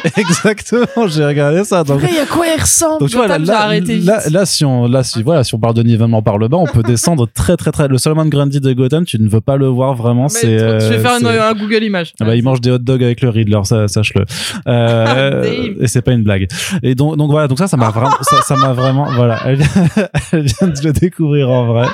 [0.17, 1.83] Exactement, j'ai regardé ça.
[1.83, 4.45] Donc, Après, il y a quoi il ressemble Donc tu vois là, là, là, là,
[4.45, 6.83] si on là si voilà si on parle de nivellement par le bas on peut
[6.83, 9.95] descendre très très très le Solomon Grundy de Gotham tu ne veux pas le voir
[9.95, 12.13] vraiment Mais c'est trop- je vais euh, faire une- un Google Image.
[12.19, 14.25] Ah bah, il mange des hot dogs avec le Riddler, ça, sache-le.
[14.67, 16.47] Euh, et c'est pas une blague.
[16.83, 19.55] Et donc, donc voilà, donc ça, ça m'a vraiment, ça, ça m'a vraiment, voilà, elle
[19.57, 19.67] vient,
[20.33, 21.87] elle vient de le découvrir en vrai.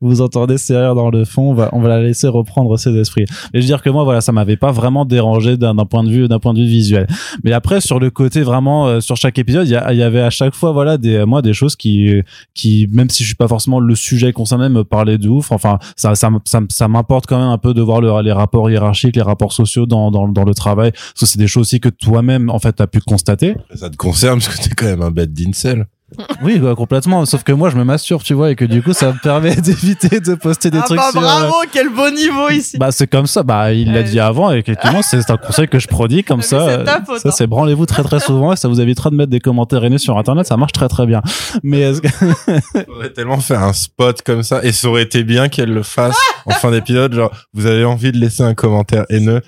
[0.00, 2.94] Vous entendez ces rires dans le fond, on va, on va la laisser reprendre ses
[2.96, 3.24] esprits.
[3.52, 6.10] Mais je veux dire que moi, voilà, ça m'avait pas vraiment dérangé d'un point de
[6.10, 7.06] vue, d'un point de vue visuel.
[7.44, 10.30] Mais après, sur le côté vraiment, euh, sur chaque épisode, il y, y avait à
[10.30, 12.20] chaque fois, voilà, des, moi, des choses qui,
[12.54, 15.52] qui, même si je suis pas forcément le sujet concerné, me parlaient de ouf.
[15.52, 18.70] Enfin, ça, ça, ça, ça m'importe quand même un peu de voir le- les rapports
[18.70, 20.92] hiérarchiques, les rapports sociaux dans, dans, dans le travail.
[20.92, 23.54] Parce que c'est des choses aussi que toi-même, en fait, t'as pu constater.
[23.74, 25.86] Ça te concerne parce que t'es quand même un bête d'incel.
[26.42, 27.24] Oui, bah, complètement.
[27.26, 29.54] Sauf que moi, je me masturbe, tu vois, et que du coup, ça me permet
[29.60, 31.20] d'éviter de poster des Ah trucs bah sur.
[31.20, 32.78] euh, bravo, quel beau niveau ici.
[32.78, 35.78] Bah c'est comme ça, bah il l'a dit avant et effectivement c'est un conseil que
[35.78, 36.56] je prodigue comme Mais ça.
[36.68, 37.32] euh, faute, ça hein.
[37.34, 40.18] c'est branlez-vous très très souvent et ça vous évitera de mettre des commentaires haineux sur
[40.18, 41.22] internet, ça marche très très bien.
[41.62, 42.08] Mais est-ce que-
[42.86, 46.16] Faudrait tellement faire un spot comme ça et ça aurait été bien qu'elle le fasse
[46.46, 47.14] en fin d'épisode.
[47.14, 49.42] Genre, vous avez envie de laisser un commentaire haineux.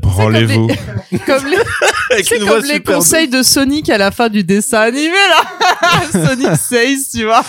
[0.00, 0.68] Branlez-vous.
[1.26, 1.56] Comme les,
[2.18, 6.02] Avec c'est une comme les conseils de Sonic à la fin du dessin animé là.
[6.26, 7.44] Sonic says, tu vois.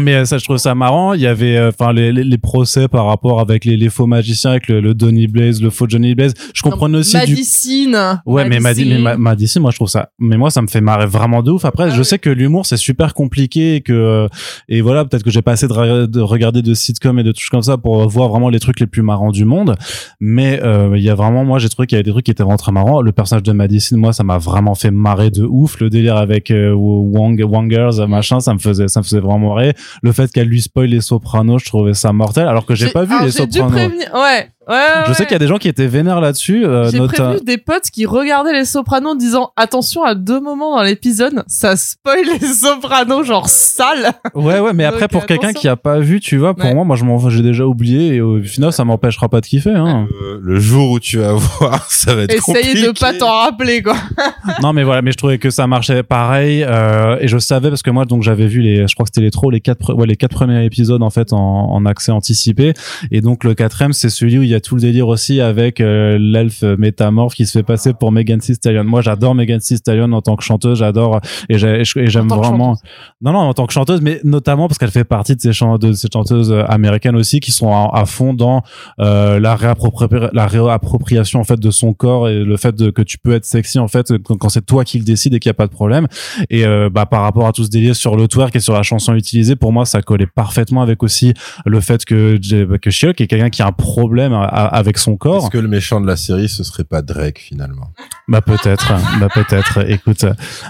[0.00, 2.38] Mais euh, ça je trouve ça marrant, il y avait euh, enfin les, les, les
[2.38, 5.86] procès par rapport avec les, les faux magiciens avec le, le Donny Blaze, le faux
[5.88, 6.34] Johnny Blaze.
[6.54, 8.20] Je comprenais aussi du Madicine.
[8.26, 9.62] Ouais, mais Madi, mais Madicine.
[9.62, 10.10] Moi je trouve ça.
[10.18, 11.64] Mais moi, ça me fait marrer vraiment de ouf.
[11.64, 12.04] Après, Ah je oui.
[12.04, 14.26] sais que l'humour c'est super compliqué et que
[14.68, 17.32] et voilà, peut-être que j'ai pas assez de, re- de regarder de sitcoms et de
[17.32, 19.74] trucs comme ça pour voir vraiment les trucs les plus marrants du monde.
[20.20, 22.30] Mais euh, il y a vraiment, moi, j'ai trouvé qu'il y avait des trucs qui
[22.30, 23.00] étaient vraiment très marrants.
[23.02, 25.80] Le personnage de Madison, moi, ça m'a vraiment fait marrer de ouf.
[25.80, 29.74] Le délire avec euh, Wang, Wangers, machin, ça me faisait, ça me faisait vraiment marrer.
[30.02, 32.46] Le fait qu'elle lui spoil les Sopranos, je trouvais ça mortel.
[32.46, 33.70] Alors que j'ai pas vu alors, les dû Sopranos.
[33.70, 34.10] prévenir.
[34.14, 34.50] Ouais.
[34.68, 36.64] Ouais, ouais, Je sais qu'il y a des gens qui étaient vénères là-dessus.
[36.66, 40.76] euh, J'ai prévenu des potes qui regardaient les Sopranos en disant attention à deux moments
[40.76, 44.12] dans l'épisode, ça spoil les Sopranos genre sale.
[44.34, 45.60] Ouais, ouais, mais après, Donc, pour quelqu'un attention.
[45.62, 46.74] qui a pas vu, tu vois, pour Ouais.
[46.74, 49.70] moi, moi, je m'en, j'ai déjà oublié et au final, ça m'empêchera pas de kiffer,
[49.74, 50.06] hein.
[50.22, 52.82] Euh, le jour où tu vas voir, ça va être Essaye compliqué.
[52.86, 53.96] de pas t'en rappeler quoi.
[54.62, 57.82] non, mais voilà, mais je trouvais que ça marchait pareil, euh, et je savais parce
[57.82, 60.06] que moi, donc, j'avais vu les, je crois que c'était les trop, les quatre, ouais,
[60.06, 62.74] les quatre premiers épisodes, en fait, en, en accès anticipé.
[63.10, 65.80] Et donc, le quatrième, c'est celui où il y a tout le délire aussi avec
[65.80, 68.84] euh, l'elfe métamorphe qui se fait passer pour Megan Thee Stallion.
[68.84, 72.76] Moi, j'adore Megan Thee Stallion en tant que chanteuse, j'adore, et j'ai- et j'aime vraiment.
[73.20, 75.78] Non, non, en tant que chanteuse, mais notamment parce qu'elle fait partie de ces, chan-
[75.78, 78.62] de ces chanteuses américaines aussi qui sont à, à fond dans
[79.00, 83.02] euh, la, réappropri- la réappropriation en fait de son corps et le fait de, que
[83.02, 85.48] tu peux être sexy en fait quand, quand c'est toi qui le décide et qu'il
[85.48, 86.06] n'y a pas de problème.
[86.48, 88.82] Et euh, bah, par rapport à tout ce délire sur le twerk et sur la
[88.82, 91.34] chanson utilisée, pour moi, ça collait parfaitement avec aussi
[91.66, 92.38] le fait que
[92.78, 95.42] que She-Hulk est quelqu'un qui a un problème avec son corps.
[95.44, 97.90] Est-ce que le méchant de la série, ce serait pas Drake finalement?
[98.28, 99.88] Bah peut-être, bah peut-être.
[99.90, 100.24] Écoute,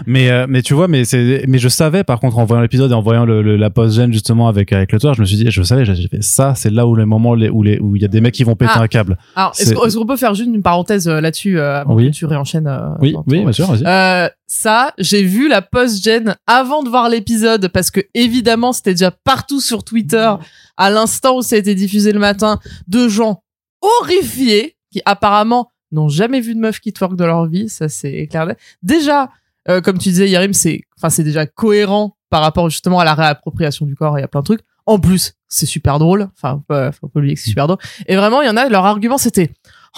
[0.06, 2.90] mais euh, mais tu vois, mais c'est, mais je savais par contre en voyant l'épisode
[2.90, 5.26] et en voyant le, le- la post gêne justement avec avec le toit, je me
[5.26, 7.78] suis dit, je savais, j'ai fait ça, c'est là où le moment les- où les
[7.78, 8.82] où il y a des mecs qui vont péter Ah.
[8.82, 9.18] un câble.
[9.36, 12.10] Alors est-ce qu'on peut faire juste une parenthèse euh, là-dessus euh, avant Oui.
[12.10, 13.84] que tu réenchaînes euh, Oui, oui, ton- bien sûr, vas-y.
[13.86, 19.10] Euh, ça, j'ai vu la post-gen avant de voir l'épisode parce que évidemment c'était déjà
[19.10, 20.28] partout sur Twitter
[20.76, 22.58] à l'instant où ça a été diffusé le matin
[22.88, 23.42] de gens
[23.82, 28.26] horrifiés qui apparemment n'ont jamais vu de meuf qui twerk de leur vie, ça c'est
[28.28, 28.46] clair.
[28.82, 29.30] Déjà,
[29.68, 33.14] euh, comme tu disais Yarim, c'est enfin c'est déjà cohérent par rapport justement à la
[33.14, 34.60] réappropriation du corps et à plein de trucs.
[34.86, 36.28] En plus, c'est super drôle.
[36.36, 37.78] Enfin, faut pas- faut pas oublier que c'est super drôle.
[38.06, 39.50] Et vraiment, il y en a, leur argument c'était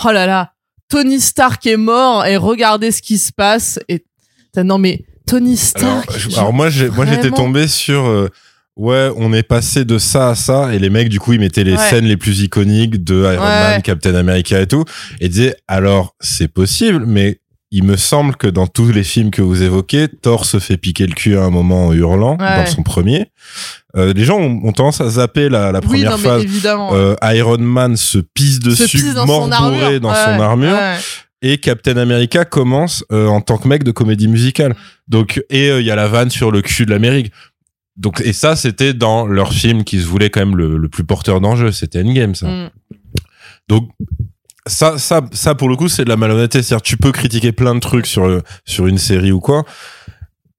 [0.04, 0.52] oh là là,
[0.88, 3.78] Tony Stark est mort et regardez ce qui se passe.
[3.88, 4.04] Et
[4.52, 6.12] t'as- non mais Tony alors, Stark.
[6.18, 8.04] je- genre, alors moi, j'ai, moi, j'étais tombé sur.
[8.06, 8.28] euh,
[8.76, 11.64] Ouais, on est passé de ça à ça, et les mecs, du coup, ils mettaient
[11.64, 11.90] les Ouais.
[11.90, 13.72] scènes les plus iconiques de Iron Ouais.
[13.72, 14.84] Man, Captain America et tout,
[15.20, 17.38] et disaient, alors, c'est possible, mais
[17.70, 21.06] il me semble que dans tous les films que vous évoquez, Thor se fait piquer
[21.06, 22.56] le cul à un moment en hurlant, Ouais.
[22.64, 23.26] dans son premier.
[23.96, 26.44] Euh, les gens ont, ont tendance à zapper la, la oui, première non phase.
[26.92, 29.78] Euh, Iron Man se pisse Se dessus, pisse dans mort son armure.
[29.80, 30.72] bourré dans Ouais, son armure.
[30.72, 30.96] ouais.
[31.42, 34.74] et Captain America commence euh, en tant que mec de comédie musicale.
[35.08, 37.32] Donc et euh, il y a la vanne sur le cul de l'Amérique.
[37.96, 41.04] Donc et ça c'était dans leur film qui se voulait quand même le, le plus
[41.04, 42.48] porteur d'enjeu, c'était Endgame ça.
[42.48, 42.70] Mm.
[43.68, 43.90] Donc
[44.66, 47.74] ça ça ça pour le coup c'est de la malhonnêteté, c'est-à-dire tu peux critiquer plein
[47.74, 49.64] de trucs sur le, sur une série ou quoi.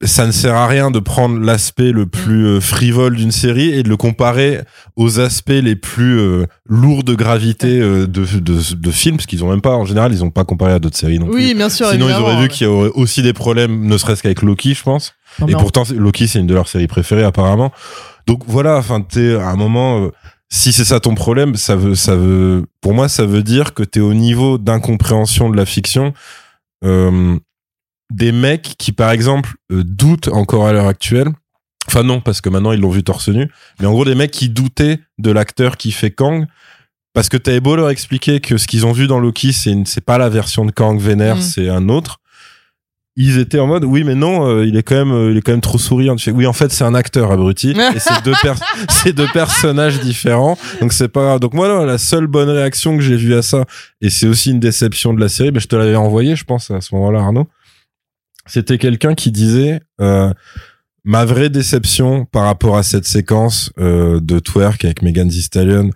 [0.05, 3.83] Ça ne sert à rien de prendre l'aspect le plus euh, frivole d'une série et
[3.83, 4.59] de le comparer
[4.97, 9.45] aux aspects les plus euh, lourds de gravité euh, de, de, de films, parce qu'ils
[9.45, 11.35] ont même pas, en général, ils ont pas comparé à d'autres séries non plus.
[11.35, 11.87] Oui, bien sûr.
[11.87, 14.83] Sinon, ils auraient vu qu'il y aurait aussi des problèmes, ne serait-ce qu'avec Loki, je
[14.83, 15.13] pense.
[15.39, 17.71] Non, Et en- pourtant, Loki, c'est une de leurs séries préférées, apparemment.
[18.27, 20.11] Donc voilà, enfin, t'es à un moment, euh,
[20.49, 23.83] si c'est ça ton problème, ça veut, ça veut, pour moi, ça veut dire que
[23.83, 26.13] t'es au niveau d'incompréhension de la fiction.
[26.85, 27.37] Euh,
[28.11, 31.29] des mecs qui, par exemple, euh, doutent encore à l'heure actuelle.
[31.87, 33.49] Enfin non, parce que maintenant ils l'ont vu torse nu.
[33.79, 36.45] Mais en gros, des mecs qui doutaient de l'acteur qui fait Kang.
[37.13, 39.85] Parce que t'avais beau leur expliquer que ce qu'ils ont vu dans Loki, c'est une-
[39.85, 41.41] c'est pas la version de Kang vénère, Mm.
[41.41, 42.19] c'est un autre.
[43.15, 45.41] Ils étaient en mode oui mais non euh, il est quand même euh, il est
[45.41, 46.15] quand même trop souriant.
[46.33, 48.33] Oui en fait c'est un acteur abruti et c'est deux
[48.89, 51.39] c'est deux personnages différents donc c'est pas grave.
[51.39, 53.65] donc moi non, la seule bonne réaction que j'ai vue à ça
[54.01, 56.71] et c'est aussi une déception de la série mais je te l'avais envoyé je pense
[56.71, 57.47] à ce moment-là Arnaud
[58.47, 60.33] c'était quelqu'un qui disait euh,
[61.03, 65.91] ma vraie déception par rapport à cette séquence euh, de twerk avec Megan Thee Stallion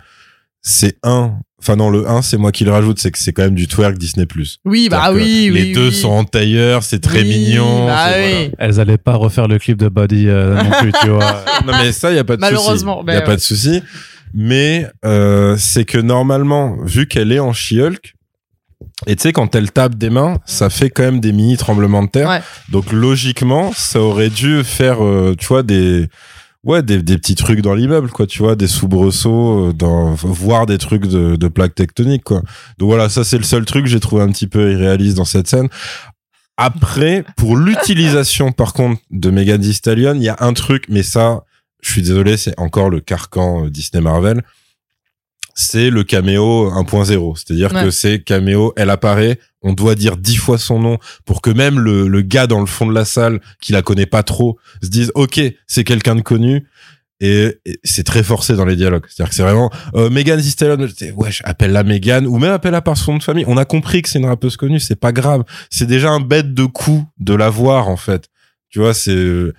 [0.62, 3.42] c'est un enfin non le 1 c'est moi qui le rajoute c'est que c'est quand
[3.44, 5.60] même du twerk Disney Plus Oui, bah oui, oui.
[5.60, 5.96] les deux oui.
[5.96, 8.32] sont en tailleur c'est très Oui, mignon Bah oui.
[8.32, 8.50] voilà.
[8.60, 11.44] Elles allaient pas refaire le clip de Body euh, non plus, tu vois.
[11.66, 13.06] non mais ça y a pas de Malheureusement, souci.
[13.08, 13.26] ben y a ouais.
[13.26, 13.82] pas de souci
[14.34, 18.14] mais euh, c'est que normalement vu qu'elle est en She-Hulk
[19.08, 22.04] et tu sais quand elle tape des mains ça fait quand même des mini tremblements
[22.04, 22.42] de terre Ouais.
[22.70, 26.08] donc logiquement ça aurait dû faire euh, tu vois des
[26.68, 30.68] ouais des, des petits trucs dans l'immeuble quoi tu vois des soubresauts euh, dans voir
[30.68, 32.44] des trucs de, de plaques tectoniques quoi.
[32.78, 35.26] Donc voilà ça c'est le seul truc que j'ai trouvé un petit peu irréaliste dans
[35.26, 35.70] cette scène.
[36.58, 41.04] Après pour l'utilisation par contre de Megan Thee Stallion il y a un truc mais
[41.04, 41.44] ça
[41.82, 44.44] je suis désolé c'est encore le carcan euh, Disney Marvel
[45.60, 47.84] c'est le caméo 1.0 c'est-à-dire Ouais.
[47.86, 51.80] que c'est caméo elle apparaît on doit dire dix fois son nom pour que même
[51.80, 54.90] le, le gars dans le fond de la salle qui la connaît pas trop se
[54.90, 56.68] dise ok c'est quelqu'un de connu.
[57.20, 59.06] Et, et c'est très forcé dans les dialogues.
[59.10, 62.96] C'est-à-dire que c'est vraiment euh, Megan Thee ouais appelle la Megan ou même appelle-la par
[62.96, 63.44] son nom de famille.
[63.48, 65.44] On a compris que c'est une rappeuse connue c'est pas grave.
[65.72, 68.28] C'est déjà un bête de coup de la voir en fait.
[68.70, 69.56] Tu vois c'est euh,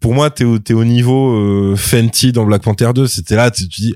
[0.00, 3.50] pour moi t'es au, t'es au niveau euh, Fenty dans Black Panther 2 c'était là
[3.50, 3.94] tu, tu dis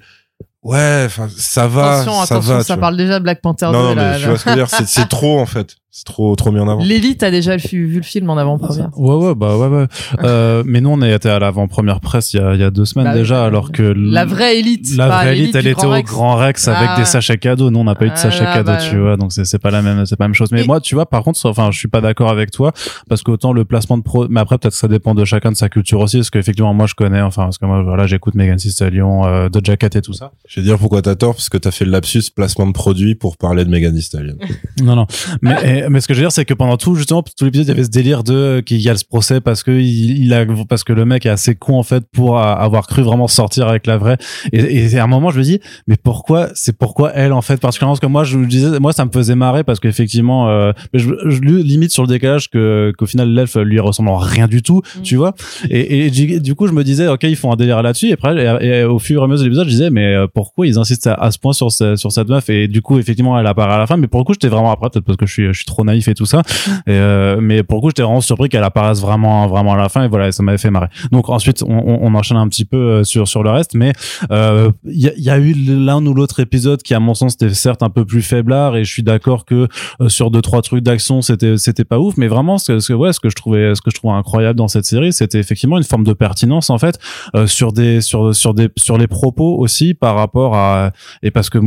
[0.62, 1.08] Ouais,
[1.38, 2.64] ça va, attention, ça attention, va.
[2.64, 3.72] ça parle déjà de Black Panther 2.
[3.72, 4.28] Non, non, là, mais là.
[4.28, 5.76] vois ce que je veux dire, c'est trop en fait.
[5.93, 6.84] C'est trop, trop mis en avant.
[6.84, 8.91] L'élite a déjà vu vu le film en avant-première.
[8.97, 9.86] Ouais, ouais, bah ouais, ouais.
[10.22, 12.70] Euh, mais nous, on a été à l'avant-première presse il y a, il y a
[12.70, 14.97] deux semaines Bah déjà, alors que La vraie élite.
[14.97, 16.11] la vraie élite, elle était Grand au Rex.
[16.11, 17.07] Grand Rex avec Ah des ouais.
[17.07, 17.70] sachets cadeaux.
[17.72, 19.16] Nous, on n'a pas eu de Ah sachets là, cadeaux, bah, tu vois.
[19.16, 20.53] Donc c'est c'est pas la même, c'est pas la même chose.
[20.53, 22.70] Mais Et- moi, tu vois, par contre, enfin, je suis pas d'accord avec toi
[23.09, 25.57] parce qu'autant le placement de pro, mais après peut-être que ça dépend de chacun de
[25.57, 28.57] sa culture aussi, parce qu'effectivement, moi, je connais, enfin, parce que moi, voilà, j'écoute Megan
[28.59, 30.30] Thee Stallion, euh, Doja Cat et tout ça.
[30.47, 33.16] Je vais dire pourquoi t'as tort, parce que t'as fait le lapsus placement de produit
[33.16, 34.36] pour parler de Megan Thee Stallion.
[34.82, 35.07] Non, non.
[35.43, 37.68] Mais, mais ce que je veux dire, c'est que pendant tout, justement, tout l'épisode, il
[37.68, 40.35] y avait ce délire de euh, qu'il y a ce procès parce que il, il
[40.35, 43.68] a, parce que le mec est assez con, en fait, pour avoir cru vraiment sortir
[43.68, 44.16] avec la vraie.
[44.53, 47.61] Et, et à un moment, je me dis, mais pourquoi, c'est pourquoi elle, en fait,
[47.61, 50.72] particulièrement parce que moi, je vous disais, moi, ça me faisait marrer parce qu'effectivement, euh,
[50.95, 54.62] je, je limite sur le décalage que, qu'au final, l'elfe lui ressemble en rien du
[54.62, 55.03] tout, Mm.
[55.03, 55.35] tu vois?
[55.68, 58.09] Et, et du, coup, je me disais, ok, ils font un délire là-dessus.
[58.09, 60.26] Et après, et, et au fur et à mesure de l'épisode, je disais, mais euh,
[60.33, 62.49] pourquoi ils insistent à, à ce point sur, ce- sur cette meuf?
[62.51, 63.97] Et du coup, effectivement, elle apparaît à la fin.
[63.97, 65.85] Mais pour le coup, j'étais vraiment après, peut-être parce que je suis, je suis trop
[65.85, 66.43] naïf et tout ça.
[66.89, 70.05] Euh, mais pour le coup, j'étais vraiment surpris qu'elle apparaisse vraiment, vraiment à la fin.
[70.05, 70.89] Et voilà, ça m'avait fait marrer.
[71.12, 73.75] Donc ensuite, on, on, enchaîne un petit peu euh, sur sur le reste.
[73.75, 73.93] Mais
[74.31, 77.14] euh, il y, a, il y a eu l'un ou l'autre épisode qui, à mon
[77.14, 78.77] sens, était certes un peu plus faiblard.
[78.77, 79.68] Et je suis d'accord que
[80.01, 82.16] euh, sur deux trois trucs d'action, c'était c'était pas ouf.
[82.16, 84.14] Mais vraiment, ce que, ce que ouais, ce que je trouvais, ce que je trouvais
[84.14, 86.99] incroyable dans cette série, c'était effectivement une forme de pertinence en fait
[87.35, 90.93] euh, sur des sur sur des sur les propos aussi par rapport à
[91.23, 91.59] et parce que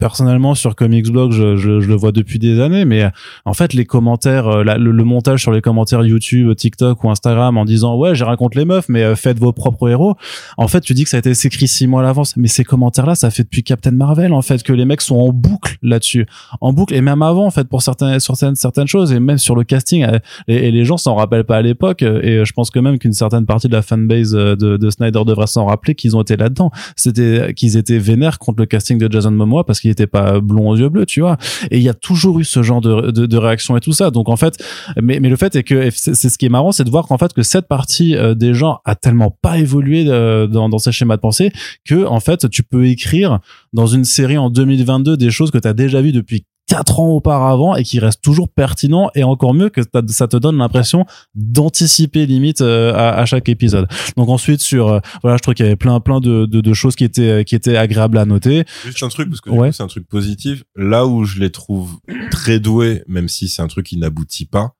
[0.00, 3.10] personnellement sur Comics Blog je, je, je le vois depuis des années mais euh,
[3.44, 7.56] en fait les commentaires euh, le, le montage sur les commentaires YouTube TikTok ou Instagram
[7.58, 10.16] en disant ouais j'ai raconte les meufs mais euh, faites vos propres héros.
[10.56, 12.36] En fait tu dis que ça a été écrit six mois à l'avance.
[12.36, 15.16] Mais ces commentaires là ça fait depuis Captain Marvel en fait que les mecs sont
[15.16, 16.26] en boucle là-dessus.
[16.60, 19.54] En boucle et même avant en fait pour certaines certaines, certaines choses et même sur
[19.54, 20.06] le casting
[20.48, 23.12] et, et les gens s'en rappellent pas à l'époque et je pense que même qu'une
[23.12, 26.70] certaine partie de la fanbase de, de Snyder devrait s'en rappeler qu'ils ont été là-dedans.
[26.96, 30.70] C'était qu'ils étaient vénères contre le casting de Jason Momoa parce qu'il était pas blond
[30.70, 31.36] aux yeux bleus tu vois.
[31.70, 34.10] Et il y a toujours eu ce genre de, de, réaction et tout ça.
[34.10, 34.62] Donc en fait
[35.00, 37.18] mais, mais le fait est que c'est ce qui est marrant c'est de voir qu'en
[37.18, 40.92] fait que cette partie euh, des gens a tellement pas évolué euh, dans, dans ses
[40.92, 41.52] schémas de pensée
[41.84, 43.40] que en fait tu peux écrire
[43.72, 47.08] dans une série en 2022 des choses que tu as déjà vues depuis quatre ans
[47.08, 51.04] auparavant et qui restent toujours pertinents et encore mieux que ça te donne l'impression
[51.34, 53.88] d'anticiper limite euh, à, à chaque épisode.
[54.16, 56.72] Donc ensuite sur euh, voilà, je trouve qu'il y avait plein plein de, de, de
[56.72, 58.64] choses qui étaient qui étaient agréables à noter.
[58.84, 59.72] Juste un truc, parce que Ouais.
[59.72, 60.62] c'est un truc positif.
[60.76, 61.98] Là où je les trouve
[62.30, 64.74] très doués, même si c'est un truc qui n'aboutit pas,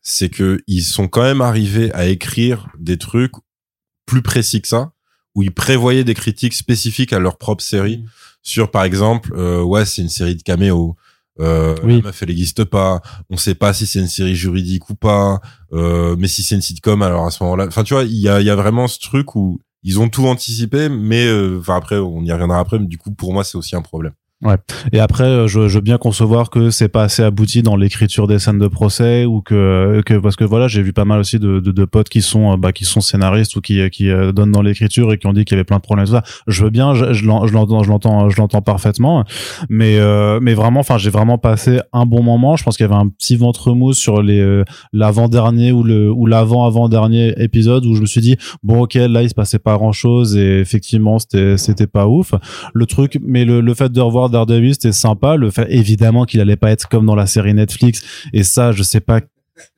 [0.00, 3.32] c'est que ils sont quand même arrivés à écrire des trucs
[4.06, 4.92] plus précis que ça,
[5.34, 8.02] où ils prévoyaient des critiques spécifiques à leur propre série
[8.42, 10.96] sur, par exemple, euh, ouais, c'est une série de caméos.
[11.40, 11.96] Euh, Oui.
[11.96, 13.00] La meuf, elle existe pas.
[13.30, 15.40] On sait pas si c'est une série juridique ou pas.
[15.72, 18.28] Euh, mais si c'est une sitcom, alors à ce moment-là, enfin, tu vois, il y
[18.28, 21.96] a, y a vraiment ce truc où ils ont tout anticipé, mais euh, enfin après,
[21.98, 22.78] on y reviendra après.
[22.78, 24.12] Mais du coup, pour moi, c'est aussi un problème.
[24.92, 28.28] Et après, euh, je, je veux bien concevoir que c'est pas assez abouti dans l'écriture
[28.28, 31.40] des scènes de procès ou que, que parce que voilà, j'ai vu pas mal aussi
[31.40, 34.30] de, de, de potes qui sont euh, bah, qui sont scénaristes ou qui qui euh,
[34.30, 36.22] donnent dans l'écriture et qui ont dit qu'il y avait plein de problèmes tout ça.
[36.46, 39.24] Je veux bien, je, je l'en- je l'entends, je l'entends, je l'entends parfaitement.
[39.68, 42.54] Mais euh, mais vraiment, enfin, j'ai vraiment passé un bon moment.
[42.54, 44.62] Je pense qu'il y avait un petit ventre mou sur les euh,
[44.92, 48.82] l'avant dernier ou le ou l'avant avant dernier épisode où je me suis dit bon
[48.82, 52.34] ok là il se passait pas grand chose et effectivement c'était c'était pas ouf
[52.72, 55.36] le truc mais le, le fait de revoir Daredevil c'était sympa.
[55.36, 58.02] Le fait évidemment qu'il allait pas être comme dans la série Netflix.
[58.32, 59.20] Et ça je sais pas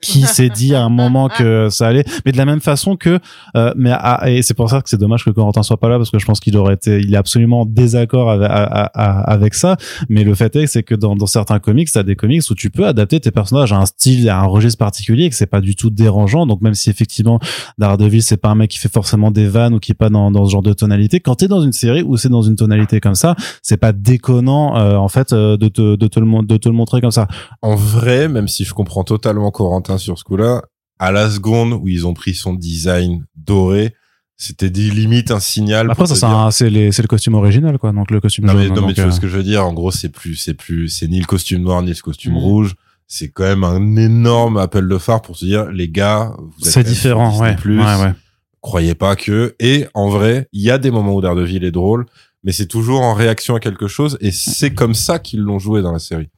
[0.00, 2.04] qui s'est dit à un moment que ça allait.
[2.24, 3.18] Mais de la même façon que
[3.56, 5.96] euh, mais à- et c'est pour ça que c'est dommage que Corentin soit pas là
[5.98, 9.76] parce que je pense qu'il aurait été il est absolument en désaccord avec, ça.
[10.08, 12.70] Mais le fait est c'est que dans, dans certains comics t'as des comics où tu
[12.70, 15.60] peux adapter tes personnages à un style à un registre particulier et que c'est pas
[15.60, 16.46] du tout dérangeant.
[16.46, 17.38] Donc même si effectivement
[17.78, 20.30] Daredevil c'est pas un mec qui fait forcément des vannes ou qui est pas dans,
[20.30, 23.00] dans ce genre de tonalité quand t'es dans une série où c'est dans une tonalité
[23.00, 26.56] comme ça c'est pas déconnant euh, en fait euh, de te de te le de
[26.56, 27.26] te le montrer comme ça.
[27.62, 30.62] En vrai, même si je comprends totalement Corentin sur ce coup-là,
[30.98, 33.94] à la seconde où ils ont pris son design doré,
[34.36, 35.90] c'était des limites un signal.
[35.90, 38.94] après ça c'est le costume original quoi donc le costume Non mais, jaune, non, mais
[38.94, 39.66] tu vois euh, ce que je veux dire.
[39.66, 42.38] En gros, c'est plus, c'est plus, c'est ni le costume noir ni le costume Mhm.
[42.38, 42.74] rouge.
[43.06, 46.72] C'est quand même un énorme appel de phare pour se dire, les gars, vous êtes
[46.72, 48.12] c'est différent ouais ouais ouais
[48.60, 49.56] croyez pas que.
[49.58, 52.06] Et en vrai, il y a des moments où Daredevil est drôle,
[52.44, 55.82] mais c'est toujours en réaction à quelque chose, et c'est comme ça qu'ils l'ont joué
[55.82, 56.28] dans la série.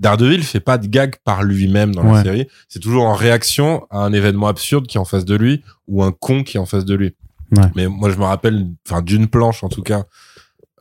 [0.00, 2.14] Daredevil fait pas de gag par lui-même dans Ouais.
[2.14, 5.36] la série, c'est toujours en réaction à un événement absurde qui est en face de
[5.36, 7.14] lui ou un con qui est en face de lui.
[7.56, 7.64] Ouais.
[7.76, 10.04] Mais moi, je me rappelle, enfin, d'une planche en tout cas,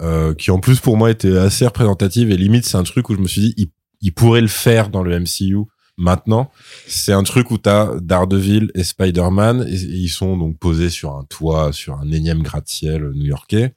[0.02, 3.16] euh, qui en plus pour moi était assez représentative et limite c'est un truc où
[3.16, 3.68] je me suis dit, il,
[4.02, 5.58] il pourrait le faire dans le MCU
[5.98, 6.50] maintenant.
[6.88, 11.12] C'est un truc où t'as Daredevil et Spider-Man et, et ils sont donc posés sur
[11.18, 13.74] un toit, sur un énième gratte-ciel new-yorkais.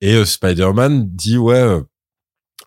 [0.00, 1.80] Et euh, Spider-Man dit ouais, euh,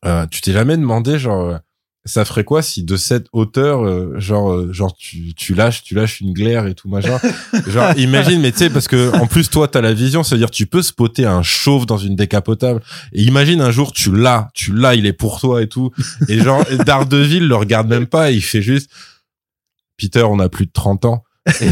[0.06, 1.60] euh, tu t'es jamais demandé genre
[2.06, 5.94] ça ferait quoi si de cette hauteur euh, genre euh, genre tu, tu lâches tu
[5.94, 7.20] lâches une glaire et tout machin
[7.68, 10.38] genre imagine mais tu sais parce que en plus toi t'as la vision c'est à
[10.40, 12.82] dire tu peux spotter un chauve dans une décapotable
[13.14, 15.92] et imagine un jour tu l'as tu l'as il est pour toi et tout
[16.28, 18.90] et genre Daredevil le regarde même pas il fait juste
[19.98, 21.24] Peter on a plus de 30 ans.
[21.48, 21.70] Et, et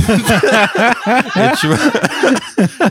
[1.59, 1.77] tu vois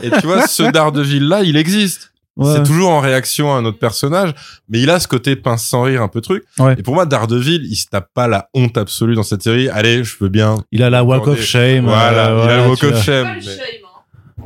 [0.01, 2.53] et tu vois ce Daredevil là il existe Ouais.
[2.55, 4.33] c'est toujours en réaction à un autre personnage,
[4.69, 6.43] mais il a ce côté pince sans rire un peu truc.
[6.57, 6.75] Ouais.
[6.77, 9.69] Et pour moi, Daredevil, il se tape pas la honte absolue dans cette série.
[9.69, 10.57] Allez, je peux bien.
[10.71, 11.85] Il a la walk of shame.
[11.85, 13.27] Voilà, euh, il a le ouais, walk of shame.
[13.27, 13.39] Hein.
[13.39, 13.79] Y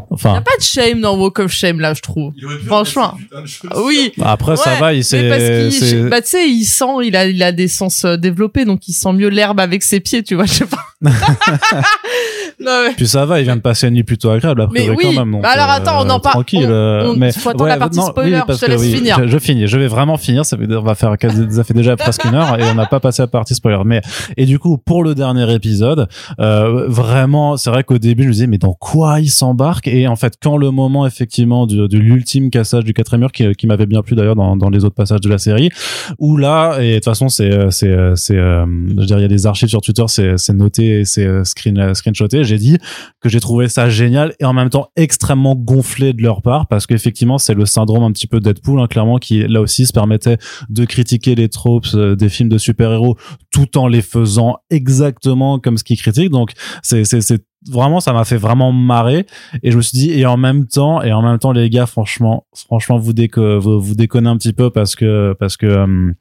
[0.10, 2.34] Enfin, a pas de shame dans Walk of Shame là, je trouve.
[2.38, 3.16] Il Franchement.
[3.78, 4.12] Oui.
[4.22, 5.28] après, ça va, il s'est.
[5.30, 8.66] parce qu'il, bah tu sais, il sent, il a, il a des sens euh, développés,
[8.66, 10.84] donc il sent mieux l'herbe avec ses pieds, tu vois, je sais pas.
[12.60, 12.94] non, mais...
[12.96, 14.98] Puis ça va, il vient de passer une nuit plutôt agréable après Mais oui.
[15.04, 15.32] quand même.
[15.32, 16.34] donc, Bah alors, attends, on en parle.
[16.34, 16.66] Tranquille.
[16.68, 19.18] On- euh, on- mais faut attendre la partie spoiler, parce je te que laisse finir.
[19.24, 19.68] Je, je finis.
[19.68, 20.46] Je vais vraiment finir.
[20.46, 21.16] Ça, fait, on va faire,
[21.50, 23.80] ça fait déjà presque une heure et on n'a pas passé la partie spoiler.
[23.86, 24.02] Mais
[24.38, 26.08] et du coup, pour le dernier épisode,
[26.40, 29.88] euh, vraiment, c'est vrai qu'au début, je me disais mais dans quoi il s'embarque?
[29.88, 33.52] Et en fait, quand le moment effectivement du- de l'ultime cassage du quatrième mur, qui,
[33.56, 35.70] qui m'avait bien plu d'ailleurs dans, dans les autres passages de la série,
[36.20, 38.66] où là, et de toute façon, c'est, euh, c'est, euh, c'est, euh,
[38.98, 41.78] je dire, il y a des archives sur Twitter, c'est, c'est noté, c'est euh, screen,
[41.80, 41.94] euh,
[42.44, 42.78] J'ai dit
[43.22, 46.88] que j'ai trouvé ça génial et en même temps extrêmement gonflé de leur part parce
[46.88, 50.38] qu'effectivement, c'est le syndrome un petit peu Deadpool, hein, clairement, qui là aussi se permettait
[50.70, 53.18] de critiquer les tropes euh, des films de super-héros
[53.52, 56.32] tout en les faisant exactement comme ce qu'ils critiquent.
[56.32, 57.04] Donc, c'est
[57.72, 59.26] vraiment ça m'a fait vraiment marrer.
[59.64, 61.86] Et je me suis dit et en même temps et en même temps les gars
[61.86, 66.12] franchement franchement vous déco vous, vous déconnez un petit peu parce que parce que euh,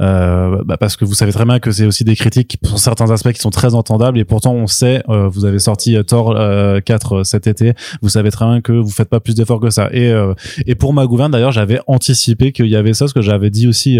[0.00, 3.10] euh, bah parce que vous savez très bien que c'est aussi des critiques pour certains
[3.10, 4.18] aspects qui sont très entendables.
[4.18, 7.74] Et pourtant on sait euh, vous avez sorti euh, Thor euh, 4 euh, cet été.
[8.02, 9.88] Vous savez très bien que vous faites pas plus d'efforts que ça.
[9.92, 10.12] Et
[10.66, 13.66] et pour ma gouverne d'ailleurs j'avais anticipé qu'il y avait ça ce que j'avais dit
[13.68, 13.98] aussi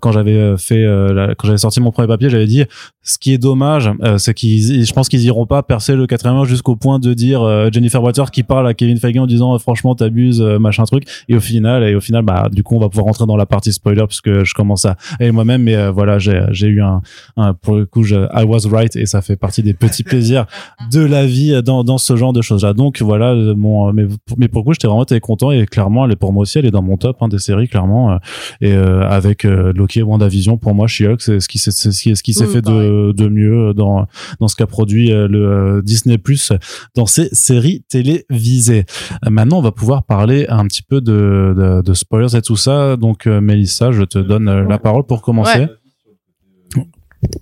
[0.00, 2.64] quand j'avais fait la- quand j'avais sorti mon premier papier j'avais dit
[3.02, 6.44] ce qui est dommage euh, c'est qu'ils je pense qu'ils iront pas percer le quatrième
[6.44, 9.58] jusqu'au point de dire euh, Jennifer Waters qui parle à Kevin Feige en disant euh,
[9.58, 11.04] franchement t'abuses euh, machin truc.
[11.28, 13.46] Et au final et au final bah du coup on va pouvoir rentrer dans la
[13.46, 17.02] partie spoiler puisque je commence à et moi-même mais euh, voilà j'ai j'ai eu un,
[17.36, 20.46] un pour le coup je, I was right et ça fait partie des petits plaisirs
[20.90, 24.06] de la vie dans dans ce genre de choses là donc voilà euh, mon mais
[24.36, 26.58] mais pour le coup j'étais vraiment très content et clairement elle est pour moi aussi
[26.58, 28.16] elle est dans mon top hein, des séries clairement euh,
[28.60, 32.02] et euh, avec Loki et WandaVision pour moi She-Hulk c'est ce qui s'est c'est ce
[32.02, 34.06] qui, ce qui s'est fait de de mieux dans
[34.40, 35.46] dans ce qu'a produit euh, le
[35.78, 36.52] euh, Disney Plus
[36.94, 38.84] dans ses séries télévisées.
[39.26, 42.56] Euh, maintenant, on va pouvoir parler un petit peu de, de, de spoilers et tout
[42.56, 42.96] ça.
[42.96, 45.60] Donc, Mélissa, je te donne la parole pour commencer.
[45.60, 45.68] Ouais.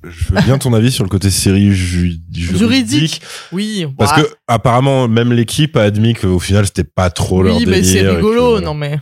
[0.04, 2.58] Je veux bien ton avis sur le côté série ju- juridique.
[2.58, 3.22] Juridique.
[3.50, 3.86] Oui.
[3.96, 7.64] Parce bah, que apparemment même l'équipe a admis qu'au final c'était pas trop leur oui,
[7.64, 7.78] délire.
[7.78, 8.98] mais c'est que- rigolo, non mais.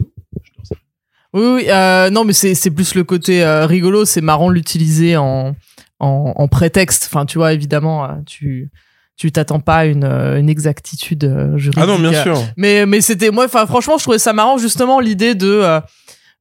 [1.35, 4.05] Oui, oui, euh, non, mais c'est c'est plus le côté euh, rigolo.
[4.05, 5.55] C'est marrant l'utiliser en,
[6.01, 7.09] en en prétexte.
[7.11, 8.71] Enfin, tu vois, évidemment, euh, tu
[9.17, 11.83] tu t'attends pas à une euh, une exactitude euh, juridique.
[11.83, 12.39] Ah non bien sûr.
[12.57, 13.45] Mais mais c'était moi.
[13.47, 15.61] Enfin, franchement, je trouvais ça marrant justement l'idée de.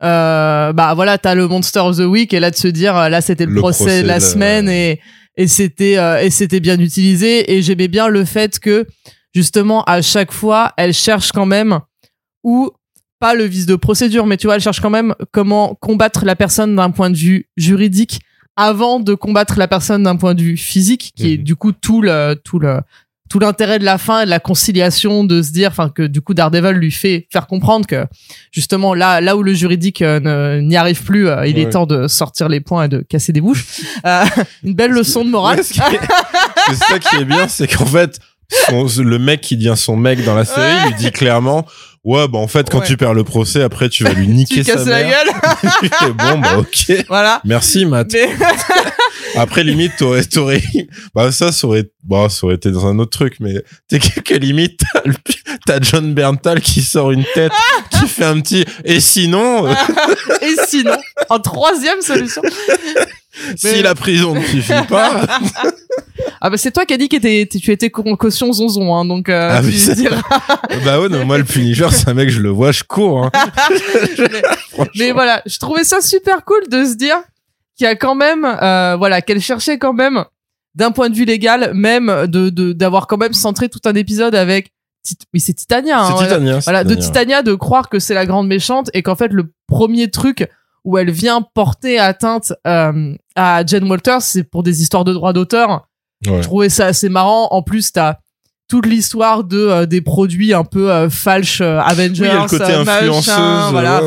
[0.04, 3.22] euh, bah voilà, t'as le Monster of the Week et là de se dire là
[3.22, 5.00] c'était le, Le procès, procès de la semaine et
[5.38, 8.86] et c'était euh, et c'était bien utilisé et j'aimais bien le fait que
[9.34, 11.80] justement à chaque fois elle cherche quand même
[12.44, 12.70] ou
[13.20, 16.36] pas le vice de procédure mais tu vois elle cherche quand même comment combattre la
[16.36, 18.20] personne d'un point de vue juridique
[18.58, 21.44] avant de combattre la personne d'un point de vue physique qui est Mhm.
[21.44, 22.80] du coup tout le tout le
[23.30, 26.22] tout l'intérêt de la fin et de la conciliation de se dire enfin que du
[26.22, 28.06] coup Daredevil lui fait faire comprendre que
[28.54, 32.08] justement là là où le juridique euh, n'y arrive plus euh, il est temps de
[32.08, 33.66] sortir les poings et de casser des bouches.
[34.06, 34.24] Euh,
[34.64, 35.58] une belle leçon de morale.
[35.58, 38.20] Ouais, ce c'est ça qui est bien, c'est qu'en fait,
[38.50, 41.66] son- le mec qui devient son mec dans la série lui dit clairement,
[42.04, 42.86] ouais, bah en fait, quand Ouais.
[42.88, 45.24] tu perds le procès, après tu vas lui tu niquer sa casses la mère.
[45.26, 47.06] gueule Tu bon, bah ok.
[47.10, 48.12] voilà Merci Matt.
[48.14, 48.30] mais
[49.36, 50.64] Après limite t'aurais t'aurais
[51.14, 53.56] bah ça ça aurait bah ça aurait été dans un autre truc mais
[53.88, 54.80] t'es que limite
[55.68, 57.52] t'as John Berntal qui sort une tête
[57.92, 59.74] qui fait un petit et sinon euh,
[60.42, 60.98] et sinon
[61.30, 62.42] en troisième solution
[63.56, 65.22] si la prison ne suffit pas
[66.42, 67.18] ah bah c'est toi qui as dit que
[67.58, 70.22] tu étais caution zonzon hein, donc euh, Ah tu c'est diras.
[70.86, 73.32] bah ouais non, moi le Punisher c'est un mec je le vois je cours hein.
[74.96, 77.18] Mais voilà je trouvais ça super cool de se dire
[77.78, 80.24] qu'il y a quand même euh, voilà qu'elle cherchait quand même
[80.76, 84.34] d'un point de vue légal même de de- d'avoir quand même centré tout un épisode
[84.36, 84.72] avec
[85.34, 86.28] oui c'est Titania hein, voilà.
[86.28, 87.42] Titania voilà de Titania.
[87.42, 90.50] De croire que c'est la grande méchante et qu'en fait le premier truc
[90.84, 95.34] où elle vient porter atteinte euh, à Jen Walters c'est pour des histoires de droits
[95.34, 95.88] d'auteur
[96.26, 96.38] Ouais.
[96.38, 98.16] je trouvais ça assez marrant en plus t'as
[98.68, 102.84] toute l'histoire de euh, des produits un peu euh, falche euh, Avengers, Oui, le côté
[102.84, 104.02] machin, voilà,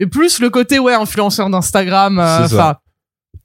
[0.00, 2.76] et plus le côté ouais influenceur d'Instagram, enfin.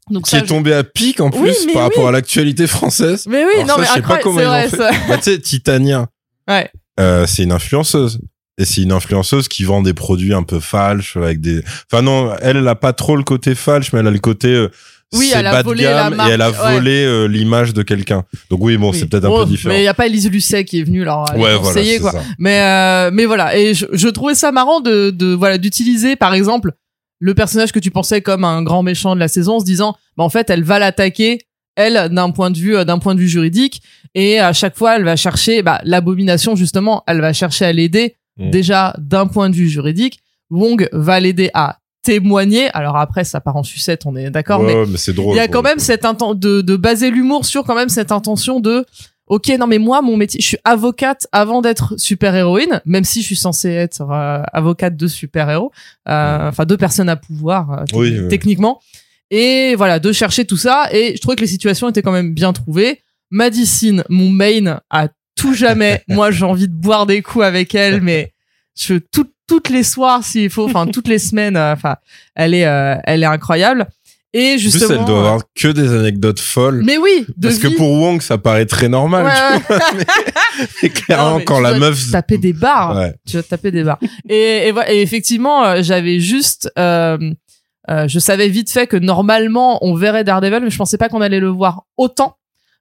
[0.09, 3.25] Donc Qui ça, est tombé à pic en plus par rapport à l'actualité française.
[3.27, 4.77] Mais oui, Alors non ça, mais je sais pas comment ont fait.
[5.09, 6.07] Bah, tu sais, Titania,
[6.47, 6.69] Ouais.
[6.99, 8.19] euh, c'est une influenceuse.
[8.59, 11.61] Et c'est une influenceuse qui vend des produits un peu falches avec des.
[11.91, 14.47] Enfin non, elle, elle a pas trop le côté falche, mais elle a le côté.
[14.47, 14.69] euh,
[15.13, 16.73] Oui, elle a volé la marque, et elle a ouais.
[16.73, 18.23] volé euh, l'image de quelqu'un.
[18.49, 18.97] Donc oui, bon, Oui.
[18.97, 19.75] c'est peut-être un Oh, peu différent.
[19.75, 22.13] Mais il y a pas Elise Lucet qui est venue leur ouais, voilà, conseiller quoi.
[22.13, 22.23] ça.
[22.39, 26.33] Mais euh, mais voilà et je, je trouvais ça marrant de de voilà d'utiliser par
[26.33, 26.71] exemple
[27.19, 29.95] le personnage que tu pensais comme un grand méchant de la saison en se disant
[30.17, 31.39] bah en fait elle va l'attaquer
[31.77, 33.81] elle d'un point de vue euh, d'un point de vue juridique
[34.13, 38.15] et à chaque fois elle va chercher bah l'abomination justement elle va chercher à l'aider
[38.39, 38.51] Mm.
[38.51, 40.19] déjà d'un point de vue juridique
[40.51, 44.75] Wong va l'aider à témoigner alors après ça part en sucette on est d'accord mais
[44.75, 45.33] Ouais, mais c'est drôle.
[45.33, 48.11] il y a quand même cette intention de, de baser l'humour sur quand même cette
[48.11, 48.85] intention de
[49.25, 53.21] ok non mais moi mon métier je suis avocate avant d'être super héroïne même si
[53.21, 55.71] je suis censée être euh, avocate de super héros
[56.05, 58.73] enfin deux personnes à pouvoir euh, Oui, techni- oui.
[59.31, 62.33] Et voilà de chercher tout ça et je trouvais que les situations étaient quand même
[62.33, 63.01] bien trouvées
[63.31, 68.01] Madison mon main à tout jamais moi j'ai envie de boire des coups avec elle
[68.01, 68.31] mais
[68.79, 71.95] je tout- toutes les soirs s'il faut enfin toutes les semaines euh, enfin
[72.35, 73.87] elle est euh, elle est incroyable
[74.33, 76.83] et En plus, justement elle doit avoir que des anecdotes folles.
[76.85, 79.25] mais oui, de Parce que pour Wong, ça paraît très normal.
[79.25, 82.11] Ouais, tu vois, mais, mais clairement, Non, mais quand tu la meuf.
[82.11, 83.15] taper des barres, Ouais.
[83.25, 83.99] tu vas taper des barres.
[84.29, 87.17] et, et, et effectivement, euh, j'avais juste, euh,
[87.89, 91.21] euh, je savais vite fait que normalement on verrait Daredevil, mais je pensais pas qu'on
[91.21, 92.35] allait le voir autant.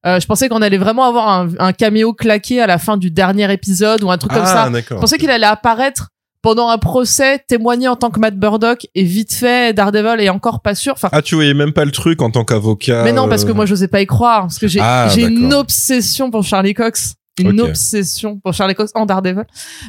[0.07, 3.11] Euh, je pensais qu'on allait vraiment avoir un, un caméo claqué à la fin du
[3.11, 4.71] dernier épisode ou un truc comme ah, ça.
[4.73, 6.11] Je pensais qu'il allait apparaître
[6.47, 10.61] pendant un procès, témoigner en tant que Matt Burdock et vite fait Daredevil est encore
[10.61, 10.93] pas sûr.
[10.93, 13.03] Enfin, Ah, tu voyais même pas le truc en tant qu'avocat.
[13.03, 14.43] Mais non, parce que euh, moi, j'osais pas y croire.
[14.43, 17.17] Parce que j'ai Ah, une obsession pour Charlie Cox.
[17.39, 19.45] Une obsession pour Charlie Cox en Daredevil.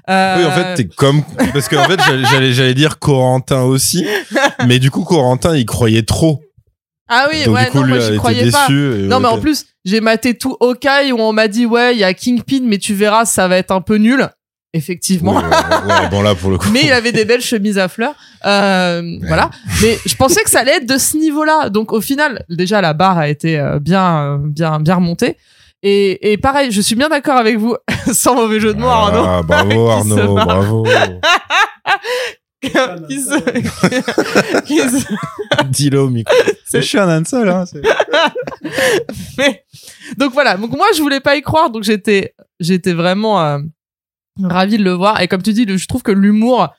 [0.09, 1.23] Euh, Oui, en fait, t'es comme.
[1.53, 4.05] Parce qu'en fait, j'allais- j'allais dire Corentin aussi.
[4.67, 6.41] mais du coup, Corentin, il croyait trop.
[7.09, 8.67] Ah oui, Donc, ouais, du coup, non, lui moi, j'y croyais pas.
[8.69, 12.03] Non, mais en plus, j'ai maté tout Hawkeye où on m'a dit, ouais, il y
[12.03, 14.27] a Kingpin, mais tu verras, ça va être un peu nul.
[14.73, 15.35] Effectivement.
[15.37, 16.67] Ouais, bon, là, pour le coup.
[16.73, 18.13] mais il avait des belles chemises à fleurs.
[18.45, 19.49] Euh, Voilà.
[19.81, 21.69] Mais je pensais que ça allait être de ce niveau-là.
[21.69, 25.37] Donc au final, déjà la barre a été euh, bien, euh, bien, bien remontée.
[25.83, 27.75] Et, et pareil, je suis bien d'accord avec vous,
[28.13, 29.23] sans mauvais jeu de mots, Arnaud.
[29.25, 30.85] Ah, bravo, Arnaud, bravo.
[33.07, 35.05] qui se- qui se-
[35.69, 36.33] Dis-le au micro.
[36.73, 37.63] Je suis un seul, hein.
[39.37, 39.63] Mais-
[40.17, 40.57] donc voilà.
[40.57, 41.69] Donc moi, je voulais pas y croire.
[41.69, 43.59] Donc j'étais, j'étais vraiment euh,
[44.41, 45.21] ravi de le voir.
[45.21, 46.69] Et comme tu dis, je trouve que l'humour,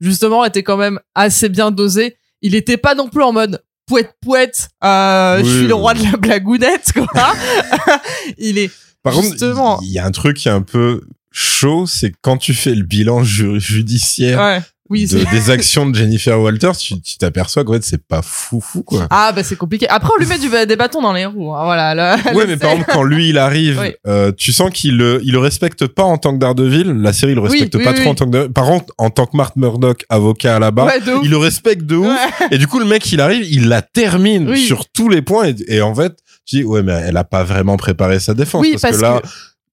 [0.00, 2.16] justement, était quand même assez bien dosé.
[2.42, 4.68] Il était pas non plus en mode pouette pouette.
[4.84, 7.34] Euh, je Oui, suis le roi de la blagounette, quoi.
[8.38, 8.70] il est.
[9.02, 9.76] Par Justement.
[9.76, 12.74] contre, il y a un truc qui est un peu chaud, c'est quand tu fais
[12.74, 14.60] le bilan ju- judiciaire Ouais.
[14.88, 15.06] Oui.
[15.06, 18.82] de- des actions de Jennifer Walters, tu tu t'aperçois qu'en fait, c'est pas fou fou,
[18.82, 19.06] quoi.
[19.10, 19.88] Ah bah c'est compliqué.
[19.88, 21.54] Après on lui met du, des bâtons dans les roues.
[21.54, 21.94] hein, Voilà.
[21.94, 23.94] là, Ouais, mais par exemple, quand lui il arrive, Oui.
[24.06, 26.92] euh, tu sens qu'il le, il le respecte pas en tant que Daredevil.
[27.02, 28.46] La série il le respecte oui, pas oui, trop en tant que.
[28.46, 31.82] Par contre, en tant que Mark Murdock, avocat à la barre, Ouais, il le respecte
[31.82, 32.06] de ouf.
[32.08, 32.46] Ouais.
[32.52, 35.46] Et du coup, le mec il arrive, il la termine sur tous les points.
[35.48, 36.16] Et, et en fait,
[36.46, 39.02] tu dis ouais, mais elle a pas vraiment préparé sa défense Oui, parce, parce que
[39.02, 39.28] là, que-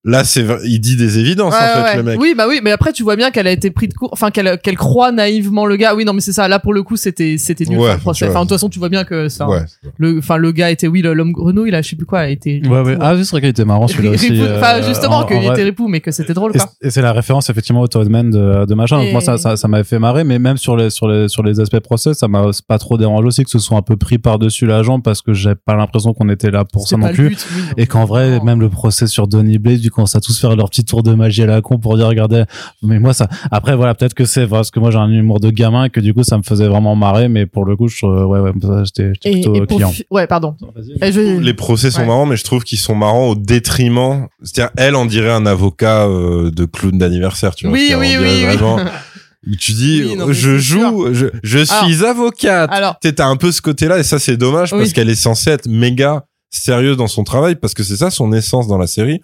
[0.05, 1.95] là c'est, il dit des évidences Ouais, en fait, ouais.
[1.97, 2.19] le mec.
[2.19, 4.31] Oui, bah oui, mais après tu vois bien qu'elle a été prise de court, enfin
[4.31, 5.95] qu'elle qu'elle croit naïvement le gars.
[5.95, 6.47] Oui, non, mais c'est ça.
[6.47, 8.27] Là pour le coup, c'était c'était nul Ouais, faire le procès.
[8.27, 9.47] Enfin de toute façon, tu vois bien que ça.
[9.47, 9.61] Ouais.
[9.97, 12.61] Le, enfin le gars était oui l'homme grenouille là, je sais plus quoi, a été.
[12.67, 12.97] Ouais, ouais.
[12.99, 14.31] Ah, oui, c'est vrai qu'il était marrant celui-là aussi.
[14.57, 16.67] Enfin euh, justement en- qu'il était ripou, mais que c'était drôle Et quoi.
[16.67, 18.97] c- Et c'est la référence effectivement au Toadman de, de machin.
[18.97, 21.27] Donc Et- moi ça ça, ça m'avait fait marrer, mais même sur les sur les
[21.29, 23.95] sur les aspects procès, ça m'a pas trop dérangé aussi que ce soit un peu
[23.95, 26.97] pris par dessus la jambe parce que j'ai pas l'impression qu'on était là pour ça
[26.97, 27.37] non plus.
[27.77, 30.69] Et qu'en vrai, même le procès sur Donny Blaze, du commencent à tous faire leur
[30.69, 32.43] petit tour de magie à la con pour dire, regardez,
[32.81, 35.49] mais moi ça, après voilà, peut-être que c'est parce que moi j'ai un humour de
[35.49, 38.05] gamin et que du coup ça me faisait vraiment marrer, mais pour le coup, je,
[38.05, 38.51] ouais, ouais,
[38.83, 39.89] j'étais plutôt et client.
[39.91, 40.55] fi- ouais, pardon.
[41.01, 42.07] Je- Les procès sont Ouais.
[42.07, 44.27] marrants, mais je trouve qu'ils sont marrants au détriment.
[44.41, 47.73] C'est-à-dire, elle, on dirait un avocat euh, de clown d'anniversaire, tu vois.
[47.77, 48.43] Oui, oui, oui.
[48.45, 48.77] Vraiment,
[49.59, 52.69] tu dis, Oui, non, mais je joue, je, je suis avocate.
[52.71, 54.79] Alors, Tu sais, T'as un peu ce côté-là, et ça, c'est dommage Oui.
[54.79, 58.31] parce qu'elle est censée être méga sérieuse dans son travail, parce que c'est ça son
[58.33, 59.21] essence dans la série.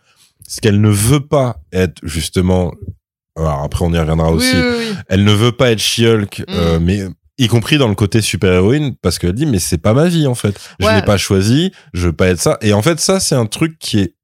[0.47, 2.73] C'est qu'elle ne veut pas être, justement,
[3.35, 4.55] alors après, on y reviendra aussi.
[4.55, 4.61] oui,
[4.91, 4.95] oui.
[5.07, 6.83] Elle ne veut pas être She-Hulk, euh, Mm.
[6.83, 6.99] mais
[7.37, 10.35] y compris dans le côté super-héroïne, parce qu'elle dit, mais c'est pas ma vie, en
[10.35, 10.59] fait.
[10.79, 10.95] Je Ouais.
[10.95, 12.57] l'ai pas choisi, je veux pas être ça.
[12.61, 14.15] Et en fait, ça, c'est un truc qui est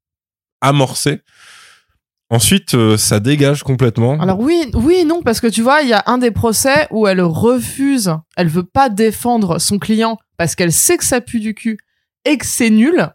[0.60, 1.20] amorcé.
[2.28, 4.18] Ensuite, euh, ça dégage complètement.
[4.20, 7.06] Alors oui, oui, non, parce que tu vois, il y a un des procès où
[7.06, 11.54] elle refuse, elle veut pas défendre son client parce qu'elle sait que ça pue du
[11.54, 11.78] cul
[12.24, 13.08] et que c'est nul.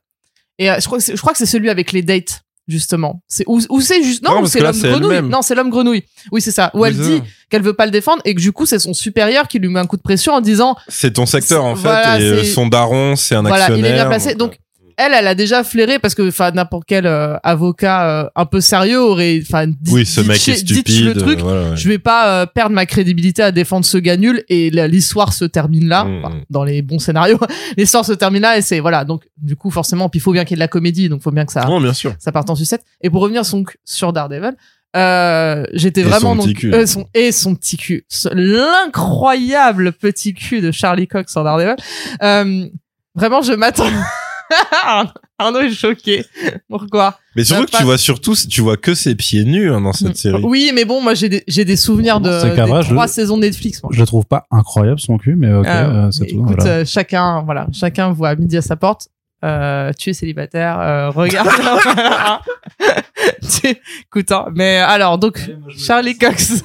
[0.60, 0.88] Et euh, je
[1.20, 2.44] crois que c'est celui avec les dates.
[2.68, 3.22] Justement.
[3.28, 5.22] C'est ou, ou c'est juste non, c'est l'homme grenouille.
[5.30, 6.04] Non, c'est l'homme grenouille.
[6.32, 6.72] Oui, c'est ça.
[6.74, 9.48] Où elle dit qu'elle veut pas le défendre et que du coup c'est son supérieur
[9.48, 12.20] qui lui met un coup de pression en disant C'est ton secteur en fait, Voilà,
[12.20, 13.94] et son daron, c'est un Voilà, il est actionnaire.
[13.96, 14.36] bien placé.
[14.36, 14.58] Donc,
[15.06, 18.62] elle, elle a déjà flairé parce que enfin n'importe quel euh, avocat euh, un peu
[18.62, 21.06] sérieux aurait enfin dit, oui, ce mec est stupide.
[21.06, 21.40] le truc.
[21.40, 21.76] voilà, ouais.
[21.78, 25.46] Je vais pas euh, perdre ma crédibilité à défendre ce gars nul et l'histoire se
[25.46, 27.40] termine là Mm, Enfin, dans les bons scénarios.
[27.78, 30.44] l'histoire se termine là et c'est voilà donc du coup forcément puis il faut bien
[30.46, 32.14] qu'il y ait de la comédie donc faut bien que ça Non, bien sûr.
[32.20, 32.84] ça parte en sucette.
[33.02, 34.54] Et pour revenir donc sur Daredevil,
[34.96, 36.74] euh, j'étais vraiment son donc petit cul.
[36.74, 41.76] euh, son et son petit cul, l'incroyable petit cul de Charlie Cox en Daredevil.
[42.22, 42.66] Euh,
[43.16, 43.86] vraiment, je m'attends.
[45.38, 46.24] Arnaud est choqué.
[46.70, 47.18] Pourquoi?
[47.36, 49.82] Mais surtout Bah, que pas- tu vois surtout, tu vois que ses pieds nus hein,
[49.82, 50.42] dans cette série.
[50.44, 52.90] Oui, mais bon, moi j'ai des j'ai des souvenirs de C'est qu'à des vrai, je-
[52.92, 53.82] trois saisons Netflix.
[53.82, 53.92] Moi.
[53.94, 55.70] Je le trouve pas incroyable son cul, mais ok, Euh,
[56.08, 56.36] euh, c'est tout.
[56.44, 56.72] écoute, voilà.
[56.72, 59.08] euh, chacun, voilà, chacun voit midi à sa porte.
[59.44, 61.50] Euh, tu es célibataire, euh, regarde.
[63.42, 63.76] Tu-
[64.06, 65.40] écoute, hein, mais alors donc
[65.78, 66.64] Charlie Cox.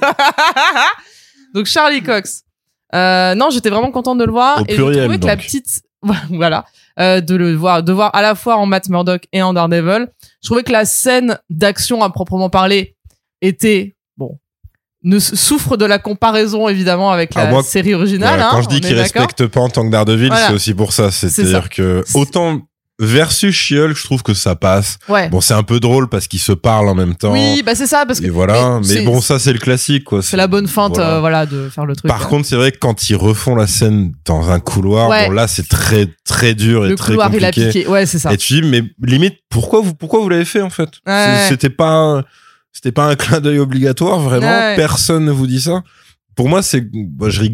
[1.53, 2.43] donc Charlie Cox.
[2.95, 5.37] Euh, non, j'étais vraiment contente de le voir Au et pluriel, je trouvais que la
[5.37, 5.81] petite,
[6.29, 6.65] voilà,
[6.99, 10.07] euh, de le voir, de voir à la fois en Matt Murdock et en Daredevil.
[10.41, 12.95] Je trouvais que la scène d'action à proprement parler
[13.41, 14.39] était bon.
[15.03, 18.29] Ne souffre de la comparaison évidemment avec la Ah, moi, série originale.
[18.29, 20.47] Voilà, hein, quand je dis qu'il respecte pas en tant que Daredevil, Voilà.
[20.47, 21.11] c'est aussi pour ça.
[21.11, 22.61] C'est-à-dire que autant
[22.99, 24.97] versus She-Hulk, je trouve que ça passe.
[25.07, 25.29] Ouais.
[25.29, 27.31] Bon, c'est un peu drôle parce qu'ils se parlent en même temps.
[27.31, 28.79] Oui, bah c'est ça parce que et voilà.
[28.87, 30.21] mais bon, ça c'est le classique, quoi.
[30.23, 31.15] c'est la bonne feinte, voilà.
[31.15, 32.09] euh, voilà, de faire le truc.
[32.09, 32.25] Par euh.
[32.25, 35.27] contre, c'est vrai que quand ils refont la scène dans un couloir, Ouais.
[35.27, 37.87] bon là c'est très très dur et le très couloir il a piqué.
[37.87, 38.33] Ouais, c'est ça.
[38.33, 40.89] Et tu dis mais limite pourquoi vous pourquoi vous l'avez fait en fait?
[41.49, 42.23] C'était pas un-
[42.73, 44.75] c'était pas un clin d'œil obligatoire vraiment.
[44.75, 45.83] Personne ne vous dit ça.
[46.35, 46.83] Pour moi c'est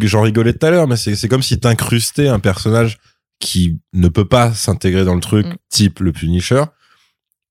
[0.04, 2.98] j'en rigolais tout à l'heure mais c'est c'est comme si t'incrustais un personnage
[3.44, 5.56] qui ne peut pas s'intégrer dans le truc Mm.
[5.70, 6.64] type le Punisher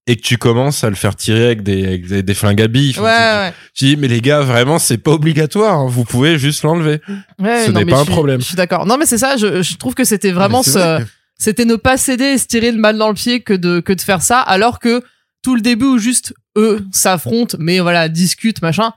[0.07, 2.67] et que tu commences à le faire tirer avec des avec des, des flingues à
[2.67, 2.95] billes.
[2.97, 3.53] Ouais, Enfin, ouais.
[3.73, 5.77] tu- tu dis mais les gars vraiment c'est pas obligatoire.
[5.79, 5.87] hein.
[5.87, 6.99] Vous pouvez juste l'enlever.
[7.39, 8.41] Ouais, Ce n'est pas un suis- problème.
[8.41, 8.85] Je suis d'accord.
[8.85, 9.37] Non, mais c'est ça.
[9.37, 11.05] Je, je trouve que c'était vraiment ce, vrai.
[11.37, 13.93] c'était ne pas céder et se tirer le mal dans le pied que de que
[13.93, 15.01] de faire ça, alors que
[15.43, 18.91] tout le début où juste eux s'affrontent, mais voilà discutent machin,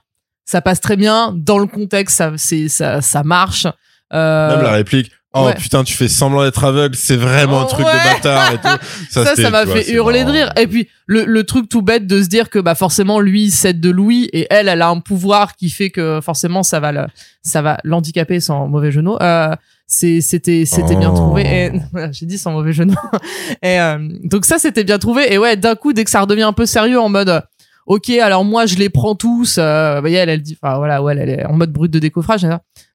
[0.45, 3.67] ça passe très bien dans le contexte, ça c'est ça ça marche.
[4.13, 5.11] Euh, Même la réplique.
[5.33, 5.55] Oh ouais.
[5.55, 7.91] putain, tu fais semblant d'être aveugle, c'est vraiment un truc Ouais.
[7.93, 8.85] de bâtard et tout.
[9.11, 10.51] ça, ça m'a fait hurler de rire.
[10.57, 13.79] Et puis le, le truc tout bête de se dire que bah forcément lui cède
[13.81, 17.01] de Louis et elle elle a un pouvoir qui fait que forcément ça va le,
[17.43, 19.17] ça va l'handicaper sans mauvais jeu de mots.
[19.21, 19.53] Euh,
[19.85, 20.21] c'était
[20.65, 21.15] c'était bien Oh.
[21.15, 21.41] trouvé.
[21.43, 23.19] Et, voilà, j'ai dit sans mauvais jeu de mots.
[23.61, 25.31] Et euh, donc ça c'était bien trouvé.
[25.33, 27.43] Et ouais d'un coup dès que ça redevient un peu sérieux en mode
[27.85, 29.57] Ok, alors moi je les prends tous.
[29.59, 32.45] Euh, elle, elle dit, enfin voilà, ouais, elle est en mode brut de décoffrage.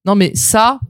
[0.05, 0.81] Non, mais ça,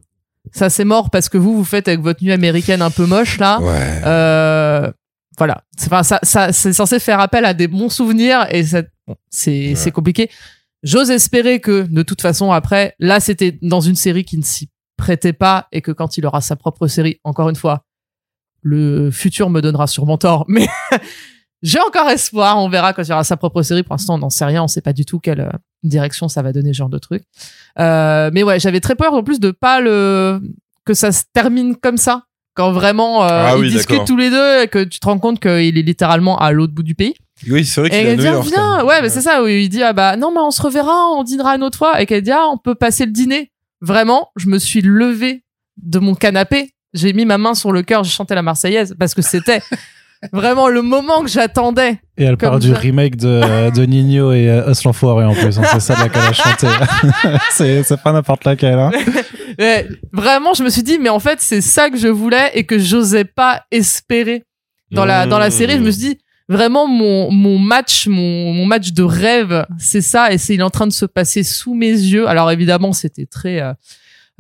[0.52, 3.38] ça c'est mort parce que vous vous faites avec votre nuit américaine un peu moche
[3.38, 3.60] là.
[3.60, 4.00] Ouais.
[4.04, 4.92] Euh,
[5.38, 5.64] voilà.
[5.76, 9.74] C'est, enfin, ça, ça, c'est censé faire appel à des bons souvenirs et c'est, Ouais.
[9.74, 10.30] c'est compliqué.
[10.82, 14.68] J'ose espérer que, de toute façon, après, là, c'était dans une série qui ne s'y
[14.96, 17.84] prêtait pas et que quand il aura sa propre série, encore une fois,
[18.62, 20.68] le futur me donnera sûrement tort, mais
[21.62, 22.58] j'ai encore espoir.
[22.58, 23.82] On verra quand il y aura sa propre série.
[23.82, 24.62] Pour l'instant, on n'en sait rien.
[24.62, 25.50] On sait pas du tout quelle euh,
[25.82, 27.22] direction ça va donner, ce genre de truc.
[27.78, 30.40] Euh, mais ouais, j'avais très peur en plus de pas le
[30.84, 32.24] que ça se termine comme ça.
[32.54, 35.18] Quand vraiment euh, Ah ils oui, discutent tous les deux et que tu te rends
[35.18, 37.14] compte qu'il est littéralement à l'autre bout du pays.
[37.48, 38.46] Oui, c'est vrai qu'il est à New dit York.
[38.46, 38.84] viens, hein.
[38.84, 41.22] ouais, mais c'est ça où il dit ah bah non mais on se reverra, on
[41.24, 43.50] dînera une autre fois et qu'elle dit ah on peut passer le dîner.
[43.80, 45.44] Vraiment, je me suis levée
[45.82, 49.14] de mon canapé, j'ai mis ma main sur le cœur, j'ai chanté la Marseillaise parce
[49.14, 49.62] que c'était
[50.32, 51.98] vraiment le moment que j'attendais.
[52.16, 55.58] Et elle parle du remake de, de Nino et euh, Us l'enfoiré en plus.
[55.58, 56.68] hein, c'est ça laquelle a chanté.
[57.84, 58.78] c'est, pas n'importe laquelle.
[58.78, 58.90] Hein.
[60.12, 62.78] Vraiment, je me suis dit mais en fait c'est ça que je voulais et que
[62.78, 64.44] j'osais pas espérer
[64.90, 65.74] dans la dans la série.
[65.74, 66.18] Je me suis dit
[66.48, 70.64] vraiment mon mon match mon, mon match de rêve c'est ça et c'est il est
[70.64, 73.72] en train de se passer sous mes yeux alors évidemment c'était très euh,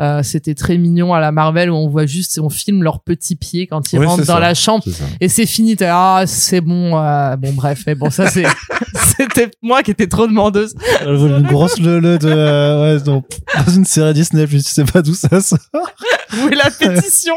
[0.02, 3.36] euh, c'était très mignon à la Marvel où on voit juste on filme leurs petits
[3.36, 4.40] pieds quand ils rentrent dans ça.
[4.40, 4.84] la chambre
[5.20, 8.46] et c'est fini ah c'est bon euh, bon bref mais bon ça c'est
[9.16, 13.24] c'était moi qui étais trop demandeuse une grosse leu de, euh, ouais, dans,
[13.66, 15.58] dans une série Disney, puis tu sais pas d'où ça sort.
[15.74, 17.34] où est la pétition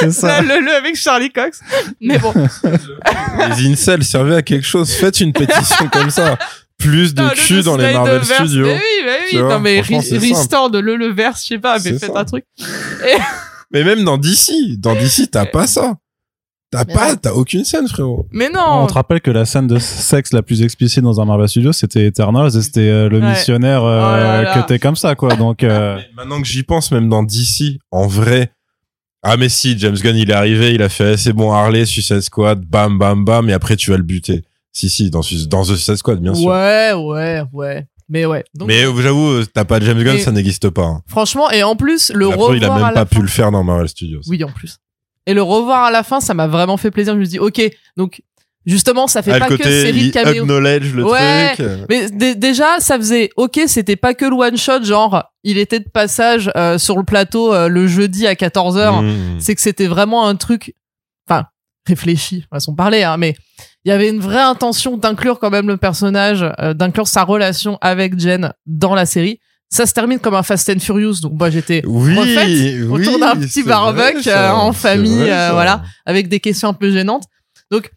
[0.00, 0.40] C'est ça.
[0.42, 1.60] le le avec Charlie Cox
[2.00, 4.92] mais bon Les incels servaient à quelque chose.
[4.92, 6.36] Faites une pétition comme ça.
[6.78, 8.66] Plus de Non, le cul dans les Marvel Studios.
[8.66, 11.58] mais oui mais Tu oui vois, non mais restore de le le verse je sais
[11.58, 12.44] pas mais faites un truc
[13.72, 15.94] Mais même dans DC, dans DC, t'as pas ça.
[16.70, 18.26] T'as pas, t'as aucune scène, frérot.
[18.32, 21.24] mais non On te rappelle que la scène de sexe la plus explicite dans un
[21.24, 23.30] Marvel Studio, c'était Eternals et c'était euh, le Ouais.
[23.30, 24.54] missionnaire euh, Oh là là.
[24.62, 25.36] que t'es comme ça, quoi.
[25.36, 28.50] Donc, euh, Mais Maintenant que j'y pense, même dans DC, en vrai.
[29.22, 31.86] Ah, mais si, James Gunn, il est arrivé, il a fait, eh, c'est bon, Harley,
[31.86, 34.42] Suicide Squad, bam, bam, bam, et après, tu vas le buter.
[34.74, 36.46] Si, si, dans, dans The Suicide Squad, bien sûr.
[36.50, 37.86] Ouais, ouais, ouais.
[38.10, 38.44] Mais ouais.
[38.54, 40.82] Donc, Mais euh, j'avoue, euh, t'as pas James Gunn, ça n'existe pas.
[40.84, 41.00] hein.
[41.06, 43.50] franchement, et en plus, le revoir il a à même la pas pu le faire
[43.50, 44.20] dans Marvel Studios.
[44.28, 44.76] Oui, en plus.
[45.26, 47.14] Et le revoir à la fin, ça m'a vraiment fait plaisir.
[47.14, 47.62] Je me dis, ok,
[47.96, 48.20] donc
[48.66, 50.44] justement, ça fait Ah, pas le que côté, série de caméos.
[50.44, 51.54] le Ouais.
[51.54, 51.66] truc.
[51.88, 55.80] Mais dé- déjà, ça faisait ok, c'était pas que le one shot, genre il était
[55.80, 59.02] de passage euh, sur le plateau euh, le jeudi à 14h.
[59.02, 59.40] Mmh.
[59.40, 60.74] C'est que c'était vraiment un truc,
[61.28, 61.44] enfin
[61.86, 63.34] réfléchi, façon parler, hein, mais
[63.84, 67.78] il y avait une vraie intention d'inclure quand même le personnage, euh, d'inclure sa relation
[67.80, 69.40] avec Jen dans la série.
[69.68, 73.18] Ça se termine comme un Fast and Furious, donc moi j'étais Oui, refaite oui, autour
[73.18, 74.52] d'un petit barbecue, vrai, ça.
[74.52, 75.82] euh, en famille, vrai, euh, voilà.
[76.06, 77.24] avec des questions un peu gênantes.
[77.70, 77.90] Donc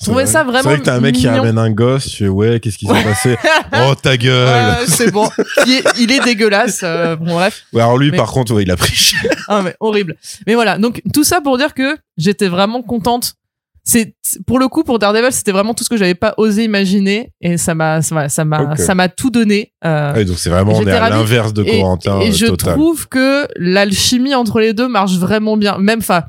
[0.00, 0.52] je trouvais ça vrai.
[0.52, 2.78] vraiment C'est vrai que t'as un mec qui ramène un gosse, tu fais ouais, qu'est-ce
[2.78, 3.36] qui s'est passé
[3.88, 4.46] Oh ta gueule
[4.80, 5.28] Ouais, c'est bon.
[5.66, 6.80] Il est, il est dégueulasse.
[6.82, 7.62] euh, bon, bref.
[7.72, 9.20] Ouais, alors lui, Mais- par contre, ouais, il a pris cher.
[9.48, 10.16] Ah, mais horrible.
[10.46, 10.78] Mais voilà.
[10.78, 13.34] Donc, tout ça pour dire que j'étais vraiment contente.
[13.82, 14.14] C'est,
[14.46, 17.32] pour le coup, pour Daredevil, c'était vraiment tout ce que j'avais pas osé imaginer.
[17.40, 18.78] Et ça m'a, ça m'a, ça m'a, Ok.
[18.78, 19.72] ça m'a tout donné.
[19.84, 22.74] Euh, donc c'est vraiment, on est à l'inverse de et, Corentin et euh, je total.
[22.74, 25.78] trouve que l'alchimie entre les deux marche vraiment bien.
[25.78, 26.22] Même, enfin,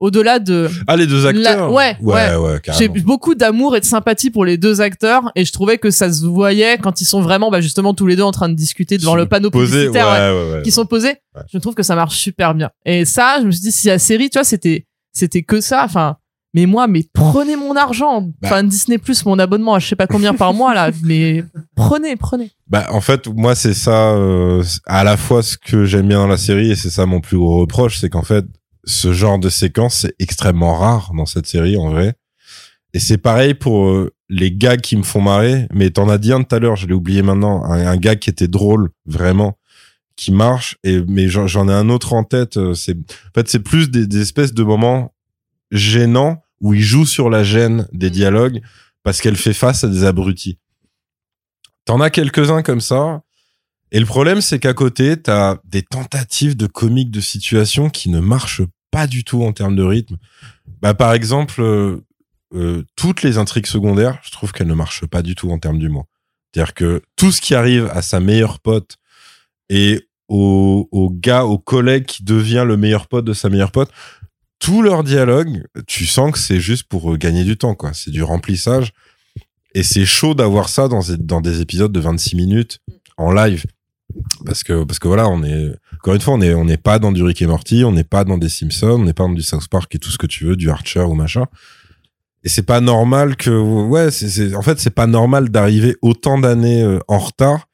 [0.00, 1.68] au-delà de, Ah, les deux acteurs?
[1.68, 2.94] La- ouais, ouais, ouais, j'ai carrément.
[3.04, 6.24] beaucoup d'amour et de sympathie pour les deux acteurs et je trouvais que ça se
[6.26, 9.14] voyait quand ils sont vraiment, bah, justement, tous les deux en train de discuter devant
[9.16, 10.06] le panneau Posé, publicitaire.
[10.06, 10.62] ouais ouais, ouais, ouais.
[10.62, 11.16] qui sont posés.
[11.34, 11.42] Ouais.
[11.52, 12.70] Je trouve que ça marche super bien.
[12.84, 15.82] Et ça, je me suis dit, si la série, tu vois, c'était, c'était que ça.
[15.84, 16.16] Enfin,
[16.52, 18.20] mais moi, mais prenez mon argent.
[18.22, 18.32] Bah.
[18.44, 20.90] Enfin, Disney Plus, mon abonnement à je sais pas combien par mois, là.
[21.02, 21.44] Mais
[21.76, 22.50] prenez, prenez.
[22.68, 26.26] Bah, en fait, moi, c'est ça, euh, à la fois ce que j'aime bien dans
[26.28, 28.44] la série, et c'est ça mon plus gros reproche, c'est qu'en fait,
[28.86, 32.14] ce genre de séquence, c'est extrêmement rare dans cette série, en vrai.
[32.92, 36.32] Et c'est pareil pour euh, les gags qui me font marrer, mais t'en as dit
[36.32, 39.58] un tout à l'heure, je l'ai oublié maintenant, un, un gag qui était drôle, vraiment,
[40.16, 43.60] qui marche, et, mais j'en ai un autre en tête, euh, c'est, en fait, c'est
[43.60, 45.12] plus des, des espèces de moments
[45.72, 48.12] gênants où il joue sur la gêne des Mm.
[48.12, 48.60] dialogues
[49.02, 50.58] parce qu'elle fait face à des abrutis.
[51.84, 53.22] T'en as quelques-uns comme ça.
[53.94, 58.18] Et le problème, c'est qu'à côté, t'as des tentatives de comiques de situation qui ne
[58.18, 60.16] marchent pas du tout en termes de rythme.
[60.82, 62.04] Bah, par exemple, euh,
[62.56, 65.78] euh, toutes les intrigues secondaires, je trouve qu'elles ne marchent pas du tout en termes
[65.78, 66.06] d'humour.
[66.52, 68.96] C'est-à-dire que tout ce qui arrive à sa meilleure pote
[69.68, 73.92] et au, gars, au collègue qui devient le meilleur pote de sa meilleure pote,
[74.58, 77.92] tout leur dialogue, tu sens que c'est juste pour euh, gagner du temps, quoi.
[77.94, 78.92] C'est du remplissage.
[79.72, 82.80] Et c'est chaud d'avoir ça dans, dans des épisodes de 26 minutes
[83.16, 83.64] en live.
[84.44, 86.98] Parce que, parce que voilà, on est, encore une fois, on est, on n'est pas
[86.98, 89.32] dans du Rick et Morty, on n'est pas dans des Simpsons, on n'est pas dans
[89.32, 91.46] du South Park et tout ce que tu veux, du Archer ou machin.
[92.44, 96.82] Et c'est pas normal que, ouais, c'est, en fait, c'est pas normal d'arriver autant d'années
[96.82, 97.68] euh, en retard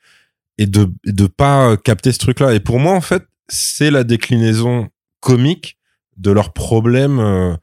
[0.58, 2.54] et de, de pas euh, capter ce truc-là.
[2.54, 4.88] Et pour moi, en fait, c'est la déclinaison
[5.18, 5.76] comique
[6.16, 7.18] de leurs problèmes.
[7.18, 7.54] euh,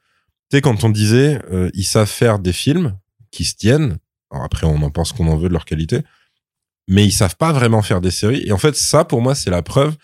[0.49, 1.41] tu sais, quand on disait,
[1.73, 2.97] ils savent faire des films
[3.31, 3.97] qui se tiennent.
[4.31, 6.03] Alors après, on en pense qu'on en veut de leur qualité,
[6.87, 8.43] mais ils savent pas vraiment faire des séries.
[8.45, 9.95] Et en fait, ça, pour moi, c'est la preuve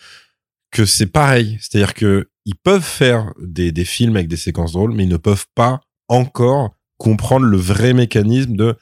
[0.72, 1.58] que c'est pareil.
[1.62, 5.18] C'est-à-dire que ils peuvent faire des, des films avec des séquences drôles, mais ils ne
[5.18, 8.76] peuvent pas encore comprendre le vrai mécanisme de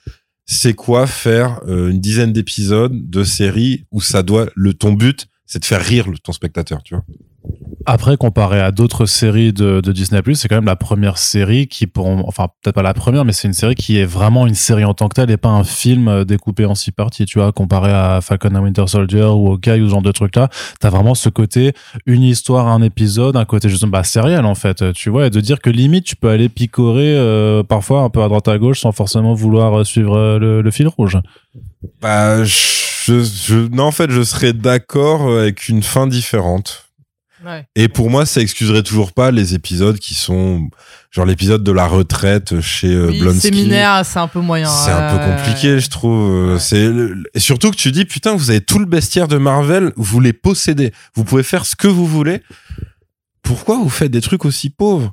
[0.45, 5.27] c'est quoi faire euh, une dizaine d'épisodes de séries où ça doit le ton but
[5.45, 7.05] c'est de faire rire ton spectateur tu vois
[7.85, 12.07] Après, comparé à d'autres séries de, Disney+, c'est quand même la première série qui, pour,
[12.07, 14.93] enfin peut-être pas la première, mais c'est une série qui est vraiment une série en
[14.93, 17.25] tant que telle et pas un film euh, découpé en six parties.
[17.25, 20.35] Tu vois, comparé à Falcon and Winter Soldier ou Hawkeye ou ce genre de trucs
[20.35, 20.49] là,
[20.79, 21.73] t'as vraiment ce côté
[22.05, 24.93] une histoire, un épisode, un côté justement bah, sériel en fait.
[24.93, 28.21] Tu vois, et de dire que limite tu peux aller picorer euh, parfois un peu
[28.21, 31.17] à droite à gauche sans forcément vouloir euh, suivre le, fil rouge.
[32.01, 36.90] bah je non en fait je serais d'accord avec une fin différente
[37.45, 37.65] Ouais.
[37.75, 40.69] et pour moi ça excuserait toujours pas les épisodes qui sont
[41.09, 44.69] genre l'épisode de la retraite chez euh, Oui, Blonsky séminaire, c'est un peu moyen.
[44.69, 46.53] C'est un peu compliqué, je trouve.
[46.53, 46.59] Ouais.
[46.59, 49.91] C'est le- et surtout que tu dis putain, vous avez tout le bestiaire de Marvel,
[49.95, 52.41] vous les possédez, vous pouvez faire ce que vous voulez.
[53.43, 55.11] Pourquoi vous faites des trucs aussi pauvres?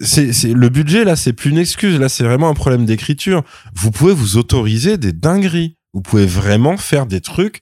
[0.00, 1.98] C'est c'est le budget là, c'est plus une excuse.
[1.98, 3.42] Là, c'est vraiment un problème d'écriture.
[3.74, 5.76] Vous pouvez vous autoriser des dingueries.
[5.92, 7.60] Vous pouvez vraiment faire des trucs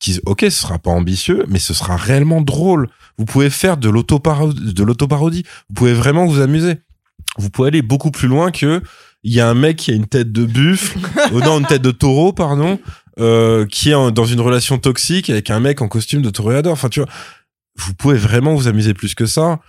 [0.00, 2.88] qui, ok, ce sera pas ambitieux, mais ce sera réellement drôle.
[3.16, 5.44] Vous pouvez faire de l'autoparodie, de l'autoparodie.
[5.68, 6.76] Vous pouvez vraiment vous amuser.
[7.38, 8.82] Vous pouvez aller beaucoup plus loin que
[9.22, 10.98] il y a un mec qui a une tête de buffle,
[11.32, 12.78] oh non, une tête de taureau, pardon,
[13.18, 16.72] euh, qui est en- dans une relation toxique avec un mec en costume de toréador.
[16.72, 17.08] Enfin, tu vois,
[17.76, 19.60] vous pouvez vraiment vous amuser plus que ça.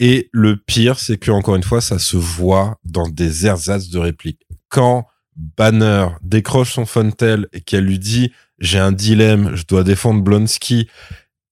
[0.00, 3.98] Et le pire, c'est que encore une fois, ça se voit dans des ersatz de
[3.98, 4.42] répliques.
[4.68, 5.06] Quand
[5.56, 10.88] Banner décroche son Fontel et qu'elle lui dit j'ai un dilemme, je dois défendre Blonsky.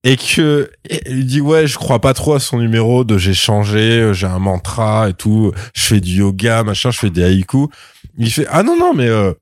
[0.05, 3.35] Et que et il dit ouais je crois pas trop à son numéro de j'ai
[3.35, 7.23] changé euh, j'ai un mantra et tout je fais du yoga machin je fais des
[7.23, 7.69] haïkus.
[8.19, 9.33] Il fait ah non non mais euh,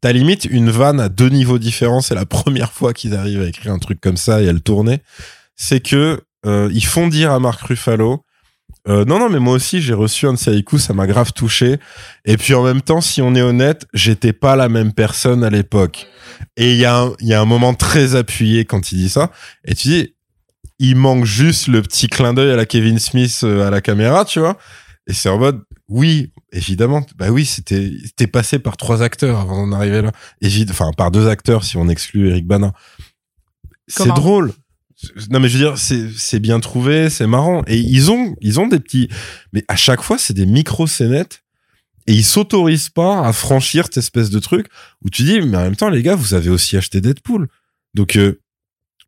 [0.00, 3.46] t'as limite une vanne à deux niveaux différents c'est la première fois qu'ils arrivent à
[3.46, 5.00] écrire un truc comme ça et à le tourner.
[5.54, 8.23] C'est que euh, ils font dire à Marc Ruffalo
[8.86, 11.32] euh, non non mais moi aussi j'ai reçu un de ces haïkus ça m'a grave
[11.32, 11.78] touché
[12.26, 15.48] et puis en même temps si on est honnête j'étais pas la même personne à
[15.50, 16.06] l'époque
[16.56, 19.08] et il y, a un- il y a un moment très appuyé quand il dit
[19.08, 19.30] ça.
[19.64, 20.14] Et tu dis,
[20.80, 24.24] il manque juste le petit clin d'œil à la Kevin Smith euh, à la caméra,
[24.24, 24.58] tu vois.
[25.06, 27.06] Et c'est en mode, oui, évidemment.
[27.16, 30.10] Bah oui, c'était, c'était passé par trois acteurs avant d'en arriver là.
[30.40, 32.72] Évid enfin, par deux acteurs si on exclut Eric Bana.
[33.86, 34.52] C'est drôle.
[35.30, 37.62] Non mais je veux dire, c'est, bien trouvé, c'est marrant.
[37.66, 39.08] Et ils ont, ils ont des petits,
[39.52, 41.42] mais à chaque fois, c'est des micro-scénettes.
[42.06, 44.66] Et ils s'autorisent pas à franchir cette espèce de truc
[45.02, 47.48] où tu dis, mais en même temps, les gars, vous avez aussi acheté Deadpool.
[47.94, 48.40] Donc, euh,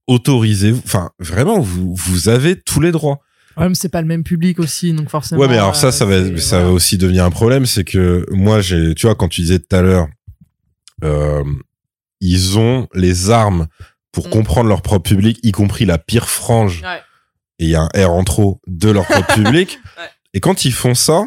[0.06, 0.80] autorisez-vous.
[0.84, 3.20] Enfin, vraiment, vous, vous avez tous les droits.
[3.56, 5.40] Ouais, mais c'est pas le même public aussi, donc forcément.
[5.40, 6.64] Ouais, mais alors ça, euh, ça va, ça voilà.
[6.64, 7.66] va aussi devenir un problème.
[7.66, 10.08] C'est que moi, j'ai, tu vois, quand tu disais tout à l'heure,
[11.04, 11.44] euh,
[12.20, 13.66] ils ont les armes
[14.16, 14.30] pour Mm.
[14.30, 16.80] comprendre leur propre public, y compris la pire frange.
[16.82, 17.01] Ouais.
[17.59, 19.78] Et il y a un R en trop de leur propre public.
[19.98, 20.05] Ouais.
[20.32, 21.26] Et quand ils font ça,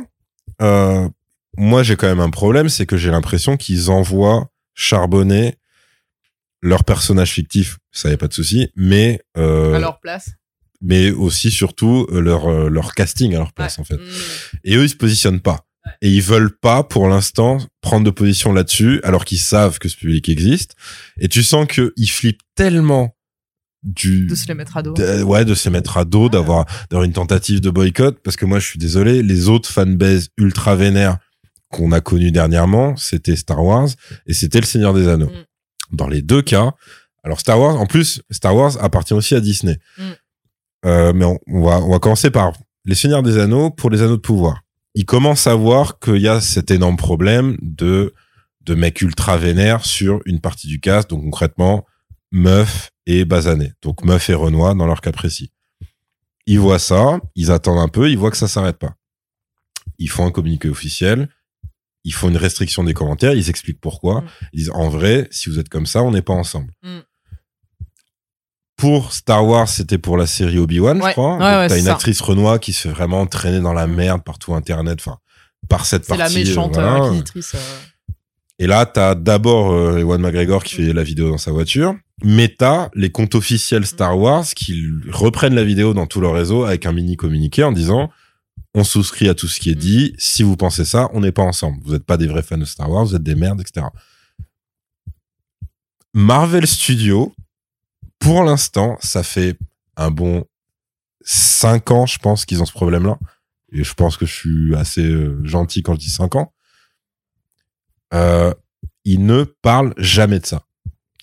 [0.63, 1.07] euh,
[1.55, 5.55] moi, j'ai quand même un problème, c'est que j'ai l'impression qu'ils envoient charbonner
[6.61, 7.77] leur personnage fictif.
[7.91, 10.31] Ça y a pas de souci, mais euh, À leur place.
[10.81, 13.81] mais aussi surtout euh, leur leur casting à leur place Ouais.
[13.81, 13.97] en fait.
[13.97, 14.59] Mm.
[14.63, 15.65] Et eux, ils se positionnent pas.
[16.01, 19.95] Et ils veulent pas, pour l'instant, prendre de position là-dessus, alors qu'ils savent que ce
[19.95, 20.75] public existe.
[21.19, 23.15] Et tu sens qu'ils flippent tellement
[23.81, 24.27] du...
[24.27, 24.93] De se les mettre à dos.
[24.93, 28.19] de- ouais, de se mettre à dos, d'avoir, d'avoir une tentative de boycott.
[28.23, 31.17] Parce que moi, je suis désolé, les autres fanbases ultra vénères
[31.71, 33.87] qu'on a connus dernièrement, c'était Star Wars
[34.25, 35.29] et c'était Le Seigneur des Anneaux.
[35.29, 35.95] Mm.
[35.95, 36.73] Dans les deux cas,
[37.23, 39.77] alors Star Wars, en plus, Star Wars appartient aussi à Disney.
[39.97, 40.03] Mm.
[40.85, 42.53] Euh, mais on, on va, on va commencer par
[42.85, 44.61] Les Seigneurs des Anneaux pour les Anneaux de pouvoir.
[44.99, 48.13] Ils commencent à voir qu'il y a cet énorme problème de,
[48.65, 51.09] de mecs ultra vénères sur une partie du cast.
[51.09, 51.85] Donc concrètement,
[52.33, 53.71] Meuf et Bazané.
[53.81, 55.53] Donc Meuf et Renoir dans leur cas précis.
[56.47, 58.93] Ils voient ça, ils attendent un peu, ils voient que ça s'arrête pas.
[59.99, 61.29] Ils font un communiqué officiel,
[62.03, 64.19] ils font une restriction des commentaires, ils expliquent pourquoi.
[64.19, 64.25] Mm.
[64.51, 66.73] Ils disent en vrai, si vous êtes comme ça, on n'est pas ensemble.
[66.83, 66.99] Mm.
[68.79, 71.33] Pour Star Wars, c'était pour la série Obi-Wan, je crois.
[71.35, 71.93] Ouais, ouais, T'as c'est une ça.
[71.93, 75.17] actrice Renoir qui se fait vraiment traîner dans la merde partout Internet, enfin
[75.67, 76.33] par cette C'est partie.
[76.35, 76.93] la euh, méchante voilà.
[76.95, 77.55] euh, inquisitrice.
[77.55, 77.57] euh.
[78.57, 81.93] Et là, t'as d'abord euh, Ewan McGregor qui fait la vidéo dans sa voiture,
[82.23, 86.63] mais t'as les comptes officiels Star Wars qui reprennent la vidéo dans tout leur réseau
[86.63, 88.09] avec un mini communiqué en disant
[88.75, 90.13] on souscrit à tout ce qui est dit.
[90.17, 91.79] Si vous pensez ça, on n'est pas ensemble.
[91.83, 93.87] Vous n'êtes pas des vrais fans de Star Wars, vous êtes des merdes, etc.
[96.13, 97.33] Marvel Studios,
[98.19, 99.57] pour l'instant, ça fait
[99.95, 100.45] un bon
[101.21, 103.17] 5 ans, je pense, qu'ils ont ce problème-là.
[103.71, 106.53] Et je pense que je suis assez euh, gentil quand je dis 5 ans.
[108.13, 108.53] Euh,
[109.05, 110.63] ils ne parlent jamais de ça.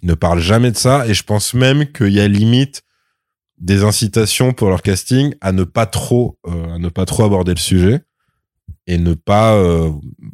[0.02, 1.06] Ils ne parlent jamais de ça.
[1.06, 2.82] Et je pense même qu'il y a limite
[3.58, 7.54] des incitations pour leur casting à ne pas trop, euh, à ne pas trop aborder
[7.54, 8.04] le sujet
[8.86, 9.90] et ne pas, euh,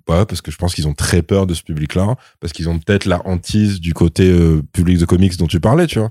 [0.09, 2.79] ouais, parce que je pense qu'ils ont très peur de ce public-là, parce qu'ils ont
[2.79, 6.11] peut-être la hantise du côté euh, public de comics dont tu parlais, tu vois.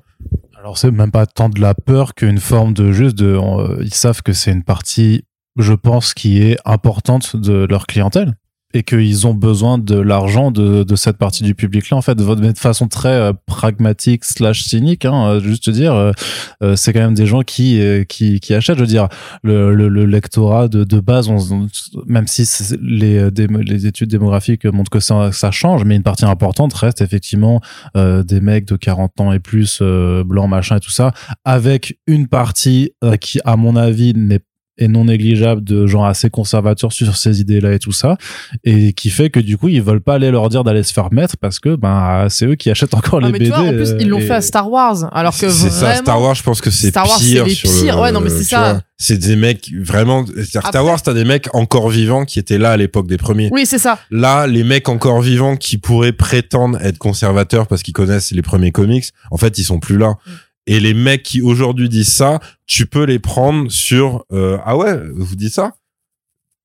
[0.58, 3.36] Alors c'est même pas tant de la peur qu'une forme de juste de.
[3.36, 5.24] euh, ils savent que c'est une partie,
[5.58, 8.36] je pense, qui est importante de leur clientèle
[8.74, 12.54] et qu'ils ont besoin de l'argent de, de cette partie du public-là, en fait, de,
[12.56, 17.14] façon très euh, pragmatique slash cynique, hein, euh, juste te dire, euh, c'est quand même
[17.14, 19.08] des gens qui, qui, qui achètent, je veux dire,
[19.44, 21.68] le, le, le lectorat de, de base, on,
[22.06, 22.48] même si
[22.82, 27.62] les, les études démographiques montrent que ça, ça change, mais une partie importante reste effectivement
[27.98, 31.12] euh, des mecs de 40 ans et plus, euh, blancs, machin et tout ça,
[31.46, 34.42] avec une partie qui, à mon avis, n'est
[34.82, 38.18] est non négligeable de gens assez conservateurs sur ces idées-là et tout ça,
[38.64, 41.12] et qui fait que du coup ils veulent pas aller leur dire d'aller se faire
[41.14, 43.52] mettre parce que ben c'est eux qui achètent encore Ah, les mais BD.
[43.52, 45.08] tu vois, en plus, ils l'ont fait à et- Star Wars.
[45.14, 45.96] Alors que c'est vraiment.
[45.96, 47.96] ça, Star Wars, je pense que c'est Star Wars, c'est pire les sur pires.
[47.96, 48.74] le- Ouais, non, mais c'est ça.
[48.74, 50.26] vois, C'est des mecs vraiment.
[50.44, 53.50] Star Après- Wars, t'as des mecs encore vivants qui étaient là à l'époque des premiers.
[53.52, 54.00] Oui, c'est ça.
[54.12, 58.72] Là, les mecs encore vivants qui pourraient prétendre être conservateurs parce qu'ils connaissent les premiers
[58.72, 60.10] comics, en fait, ils sont plus là.
[60.26, 60.32] Mm.
[60.68, 65.00] Et les mecs qui aujourd'hui disent ça, tu peux les prendre sur euh, ah ouais,
[65.16, 65.74] vous dites ça?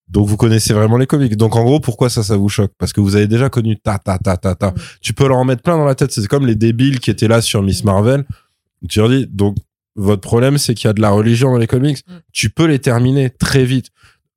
[0.08, 1.36] Donc vous connaissez vraiment les comics.
[1.36, 2.72] Donc en gros, pourquoi ça, ça vous choque?
[2.78, 4.74] Parce que vous avez déjà connu ta ta ta ta ta.
[5.00, 6.12] Tu peux leur en mettre plein dans la tête.
[6.12, 7.82] C'est comme les débiles qui étaient là sur Miss.
[7.84, 8.24] Marvel.
[8.88, 9.56] Tu leur dis donc
[9.96, 11.98] votre problème, c'est qu'il y a de la religion dans les comics.
[12.06, 12.12] Mm.
[12.32, 13.88] Tu peux les terminer très vite.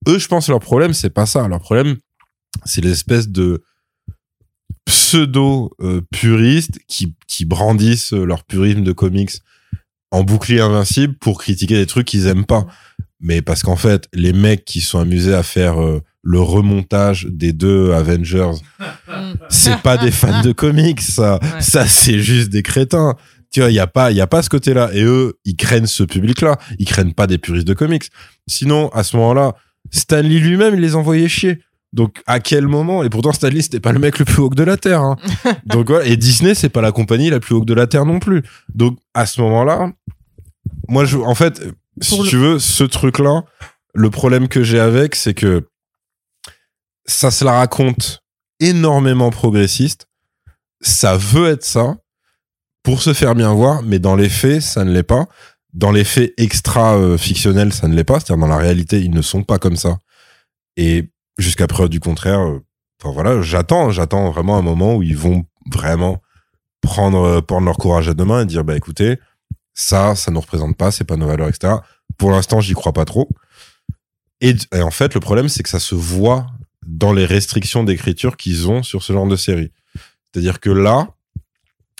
[0.07, 1.47] Eux, je pense leur problème, c'est pas ça.
[1.47, 1.97] Leur problème,
[2.65, 3.61] c'est l'espèce de
[5.09, 9.31] pseudo euh, puristes qui qui brandissent leur purisme de comics
[10.11, 12.67] en bouclier invincible pour critiquer des trucs qu'ils aiment pas.
[13.19, 17.53] Mais parce qu'en fait, les mecs qui sont amusés à faire euh, le remontage des
[17.53, 18.51] deux Avengers,
[19.49, 21.39] c'est pas des fans de comics, ça.
[21.41, 21.61] Ouais.
[21.61, 23.15] Ça, c'est juste des crétins.
[23.51, 24.91] Tu vois, il y a pas, il y a pas ce côté-là.
[24.93, 26.59] Et eux, ils craignent ce public-là.
[26.77, 28.11] Ils craignent pas des puristes de comics.
[28.47, 29.55] Sinon, à ce moment-là,
[29.89, 31.61] Stanley lui-même, il les envoyait chier.
[31.91, 33.03] Donc, à quel moment?
[33.03, 35.01] Et pourtant, Stanley, c'était pas le mec le plus haut de la terre.
[35.01, 35.17] hein.
[35.65, 36.05] Donc voilà.
[36.05, 38.43] Et Disney, c'est pas la compagnie la plus haut que de la terre non plus.
[38.75, 39.91] Donc, à ce moment-là,
[40.87, 41.61] moi, je, en fait,
[42.01, 43.43] si Pour le- tu veux, ce truc-là,
[43.95, 45.67] le problème que j'ai avec, c'est que
[47.05, 48.21] ça se la raconte
[48.59, 50.07] énormément progressiste.
[50.81, 51.97] Ça veut être ça
[52.83, 55.25] pour se faire bien voir, mais dans les faits, ça ne l'est pas.
[55.73, 58.19] Dans les faits extra euh, fictionnels, ça ne l'est pas.
[58.19, 59.97] C'est-à-dire dans la réalité, ils ne sont pas comme ça.
[60.77, 61.09] Et
[61.39, 62.63] jusqu'à preuve du contraire, euh,
[63.01, 66.21] enfin voilà, j'attends, j'attends vraiment un moment où ils vont vraiment
[66.81, 69.19] prendre, euh, leur courage à deux mains et dire bah écoutez,
[69.73, 71.75] ça, ça nous représente pas, c'est pas nos valeurs, etc.
[72.17, 73.29] Pour l'instant, j'y crois pas trop.
[74.41, 76.47] Et, et en fait, le problème, c'est que ça se voit
[76.85, 79.71] dans les restrictions d'écriture qu'ils ont sur ce genre de série.
[80.31, 81.07] C'est-à-dire que là,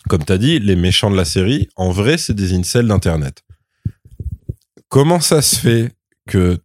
[0.07, 3.43] comme tu as dit, les méchants de la série, en vrai, c'est des incels d'Internet.
[4.87, 5.93] Comment ça se fait
[6.27, 6.59] que...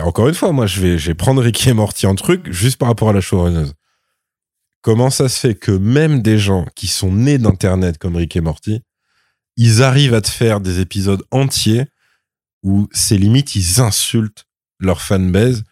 [0.00, 3.10] Encore une fois, moi, je vais, prendre Ricky et Morty en truc, juste par rapport
[3.10, 3.74] à la showrunneuse.
[4.82, 8.40] Comment ça se fait que même des gens qui sont nés d'Internet comme Rick et
[8.40, 8.82] Morty,
[9.56, 11.86] ils arrivent à te faire des épisodes entiers
[12.62, 14.46] où c'est limite, ils insultent
[14.80, 15.64] leur fanbase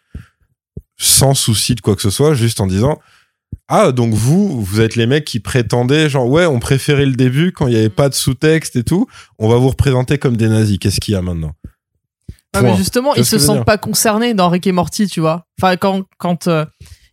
[0.98, 3.00] sans souci de quoi que ce soit, juste en disant
[3.66, 7.52] Ah, donc vous, vous êtes les mecs qui prétendaient, genre, ouais, on préférait le début
[7.52, 9.08] quand il n'y avait pas de sous-texte et tout,
[9.38, 10.78] on va vous représenter comme des nazis.
[10.78, 11.54] Qu'est-ce qu'il y a maintenant?
[12.54, 15.46] Ouais, mais justement, ils se je sentent pas concernés dans Rick et Morty, tu vois.
[15.60, 16.64] Enfin, quand, quand euh,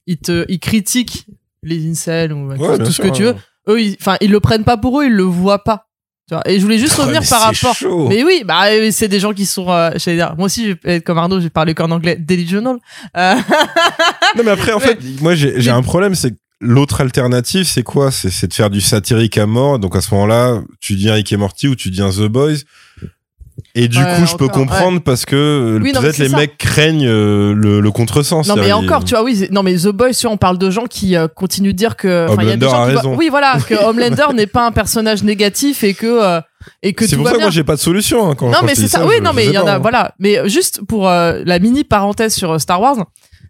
[0.05, 1.25] ils te, ils critiquent
[1.63, 3.35] les incels ou tout, Ouais, bien tout ce que tu veux,
[3.69, 5.85] eux, ils, enfin, ils le prennent pas pour eux, ils le voient pas.
[6.27, 6.43] Tu vois.
[6.47, 7.73] Et je voulais juste Ah, revenir par rapport.
[7.75, 8.07] chaud.
[8.09, 10.95] Mais oui, bah, c'est des gens qui sont, euh, j'allais dire, moi aussi, je vais
[10.97, 12.77] être comme Arnaud, je vais parler qu'en anglais, delusional.
[13.17, 13.35] Euh,
[14.37, 17.63] Non, mais après, en fait, moi, j'ai j'ai Mais- un problème, c'est que l'autre alternative,
[17.65, 18.11] c'est quoi?
[18.11, 19.79] C'est c'est de faire du satirique à mort.
[19.79, 22.27] Donc, à ce moment-là, tu dis un Rick et Morty ou tu dis un The
[22.27, 22.57] Boys.
[23.75, 26.37] Et du Ouais, coup, je peux comprendre parce que euh, Oui, peut-être les ça.
[26.37, 28.47] mecs craignent euh, le, le contresens.
[28.47, 30.69] Non mais encore, tu vois, oui, non mais The Boys, tu vois, on parle de
[30.69, 32.89] gens qui euh, continuent de dire que, enfin, il y a des Homelander gens a
[32.89, 33.15] qui raison.
[33.17, 36.41] oui voilà, que Homelander n'est pas un personnage négatif et que euh,
[36.83, 38.29] et que C'est pour va ça que moi, j'ai pas de solution.
[38.29, 39.73] hein, quand, non quand mais c'est ça, oui, je- non mais il y en a,
[39.75, 39.79] hein.
[39.79, 40.13] voilà.
[40.19, 42.97] Mais juste pour euh, la mini parenthèse sur Star Wars,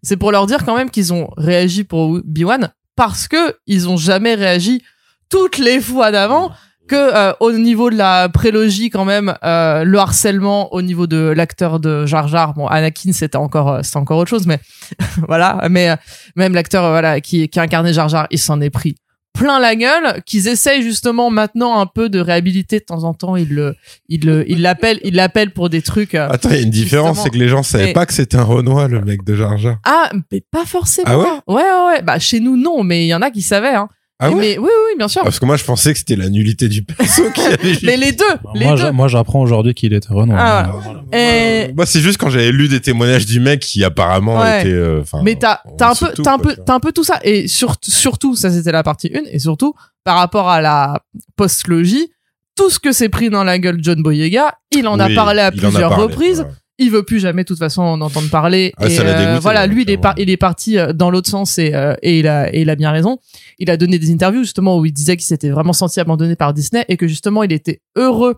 [0.04, 3.98] c'est pour leur dire quand même qu'ils ont réagi pour Obi-Wan parce que ils ont
[3.98, 4.82] jamais réagi
[5.30, 6.52] toutes les fois d'avant
[6.90, 11.18] que euh, au niveau de la prélogie quand même euh, le harcèlement au niveau de
[11.36, 12.54] l'acteur de Jar Jar.
[12.56, 14.60] Bon Anakin c'était encore euh, c'était encore autre chose mais
[15.30, 15.66] voilà.
[15.70, 15.96] Mais euh,
[16.36, 18.96] même l'acteur euh, voilà qui qui incarnait Jar Jar il s'en est pris
[19.38, 22.80] plein la gueule qu'ils essayent justement maintenant un peu de réhabiliter.
[22.80, 23.76] De temps en temps il le
[24.10, 27.22] il le il l'appelle il l'appelle pour des trucs Attends, il y a une différence,
[27.24, 29.78] c'est que les gens savaient pas que c'était un Renoir, le mec de Jar Jar.
[29.86, 31.08] ah mais pas forcément.
[31.10, 31.56] Ah ouais?
[31.56, 32.02] Ouais ouais ouais.
[32.02, 33.88] Bah chez nous non mais il y en a qui savaient hein
[34.22, 36.00] Ah ouais mais oui oui oui, bien sûr Ah, Parce que moi, je pensais que
[36.00, 39.08] c'était la nullité du perso qui avait mais les deux les moi, deux j'a- moi,
[39.08, 40.38] j'apprends aujourd'hui qu'il était Renoir.
[40.40, 44.60] Ah, Et- Moi, c'est juste quand j'avais lu des témoignages du mec qui apparemment Ouais.
[44.62, 44.74] était.
[44.74, 47.48] euh, Mais t'as un peu tout, t'as un peu t'as un peu tout ça et
[47.48, 49.74] sur- surtout ça c'était la partie 1 et surtout
[50.04, 51.02] par rapport à la
[51.38, 52.12] post-logie
[52.56, 55.52] tout ce que s'est pris dans la gueule John Boyega il en a parlé à
[55.52, 56.48] plusieurs parlé, reprises ouais.
[56.80, 59.40] Il veut plus jamais de toute façon en entendre parler Ah, et ça euh, dégoûté,
[59.42, 60.30] voilà lui il est par- clairement.
[60.30, 62.76] il est parti euh, dans l'autre sens et euh, et il a et il a
[62.76, 63.18] bien raison
[63.60, 66.54] il a donné des interviews justement où il disait qu'il s'était vraiment senti abandonné par
[66.54, 68.36] Disney et que justement il était heureux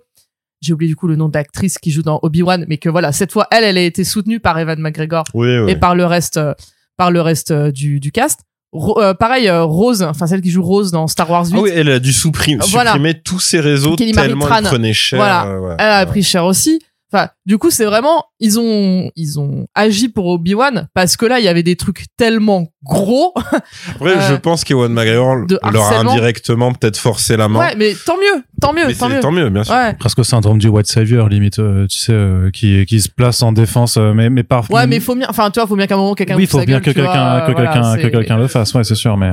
[0.62, 3.12] j'ai oublié du coup le nom de l'actrice qui joue dans Obi-Wan mais que voilà
[3.12, 5.72] cette fois elle elle a été soutenue par Evan McGregor Oui, oui.
[5.72, 6.54] et par le reste euh,
[6.98, 8.42] par le reste du, du cast
[8.74, 11.62] Ro- euh, pareil euh, Rose enfin celle qui joue Rose dans Star Wars 8 Ah
[11.62, 12.92] oui, elle a dû supprimer, Voilà.
[12.92, 15.18] supprimer tous ses réseaux tellement elle prenait cher.
[15.20, 15.46] Voilà.
[15.48, 15.76] euh, ouais.
[15.78, 16.06] elle a Ouais.
[16.06, 16.80] pris cher aussi
[17.12, 21.40] enfin du coup c'est vraiment ils ont ils ont agi pour Obi-Wan parce que là
[21.40, 23.34] il y avait des trucs tellement gros
[23.96, 27.60] Après, euh, je pense qu'Ewan McGregor leur a indirectement peut-être forcé la main.
[27.60, 29.74] ouais mais tant mieux tant mieux mais tant mieux tant mieux, bien sûr.
[29.74, 33.42] ouais Presque syndrome du white savior, limite, euh, tu sais, euh, qui, qui se place
[33.44, 34.70] en défense, euh, mais, mais par.
[34.72, 36.48] ouais mais faut bien enfin tu vois faut bien qu'à un moment quelqu'un Oui, il
[36.48, 39.18] faut bien gueule, que quelqu'un que voilà, quelqu'un que quelqu'un le fasse, ouais, c'est sûr,
[39.18, 39.32] mais.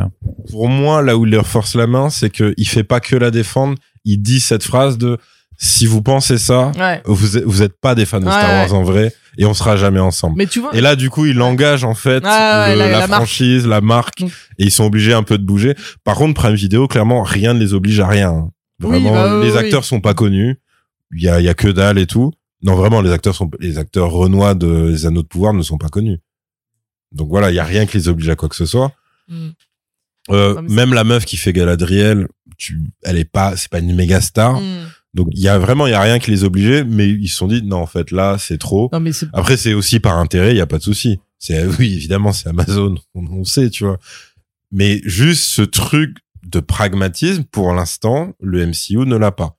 [0.51, 3.31] Pour moi, là où il leur force la main, c'est qu'il fait pas que la
[3.31, 5.19] défendre, il dit cette phrase de
[5.61, 8.49] si vous pensez ça, ouais vous êtes, vous êtes pas des fans de Ouais, Star
[8.49, 8.71] ouais.
[8.71, 10.37] Wars en vrai et on sera jamais ensemble.
[10.39, 12.99] mais tu vois Et là, du coup, il engage en fait le- la- la, la
[13.07, 13.13] marque.
[13.23, 15.75] franchise, la marque, Donc- et ils sont obligés un peu de bouger.
[16.05, 18.51] Par contre, Prime Video, clairement, rien ne les oblige à rien.
[18.83, 19.59] Oui, Vraiment, bah, les oui.
[19.59, 20.57] acteurs sont pas connus.
[21.13, 22.33] Il y a, il y a que dalle et tout.
[22.63, 25.79] Non, vraiment, les acteurs sont, les acteurs renois de Les Anneaux de Pouvoir ne sont
[25.79, 26.19] pas connus.
[27.13, 28.93] Donc voilà, il y a rien qui les oblige à quoi que ce soit.
[29.29, 29.49] Mm.
[30.31, 32.29] Euh, même la meuf qui fait Galadriel,
[32.59, 34.61] tu, elle est pas, c'est pas une méga star.
[34.61, 34.89] Mm.
[35.15, 37.37] Donc il y a vraiment il y a rien qui les obligeait, mais ils se
[37.37, 38.91] sont dit non en fait là c'est trop.
[38.93, 41.21] Non mais c'est Après c'est aussi par intérêt, il y a pas de souci.
[41.39, 43.99] C'est oui évidemment c'est Amazon, on, on sait tu vois.
[44.71, 49.57] Mais juste ce truc de pragmatisme pour l'instant le MCU ne l'a pas.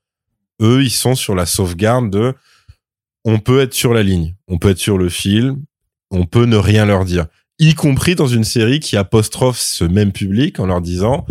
[0.62, 2.34] Eux ils sont sur la sauvegarde de
[3.26, 5.56] on peut être sur la ligne, on peut être sur le fil,
[6.12, 7.28] on peut ne rien leur dire,
[7.60, 11.26] y compris dans une série qui apostrophe ce même public en leur disant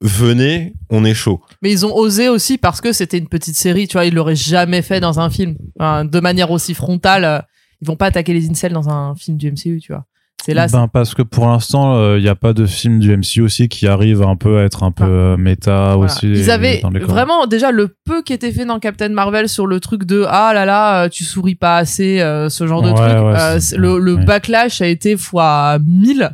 [0.00, 1.40] venez, on est chaud.
[1.62, 4.36] Mais ils ont osé aussi parce que c'était une petite série, tu vois, ils l'auraient
[4.36, 5.56] jamais fait dans un film.
[5.78, 7.38] Enfin, de manière aussi frontale, euh,
[7.80, 10.04] ils vont pas attaquer les incels dans un film du MCU, tu vois.
[10.42, 13.42] C'est là, ben, parce que pour l'instant, il n'y a pas de film du MCU
[13.42, 16.10] aussi qui arrive un peu à être un peu euh, méta Voilà.
[16.10, 16.28] aussi.
[16.30, 17.02] Ils avaient les comics.
[17.02, 20.52] vraiment déjà le peu qui était fait dans Captain Marvel sur le truc de ah
[20.54, 23.98] là là euh, tu souris pas assez euh, ce genre de truc ouais, euh, le,
[23.98, 24.24] le ouais.
[24.24, 26.30] backlash a été fois 1000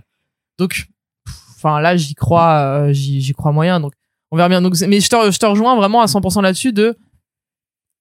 [0.60, 0.86] donc
[1.56, 2.58] enfin là j'y crois
[2.88, 3.92] euh, j'y crois moyen donc
[4.30, 4.60] on verra bien.
[4.62, 6.96] Donc mais je te, je te rejoins vraiment à 100% là-dessus de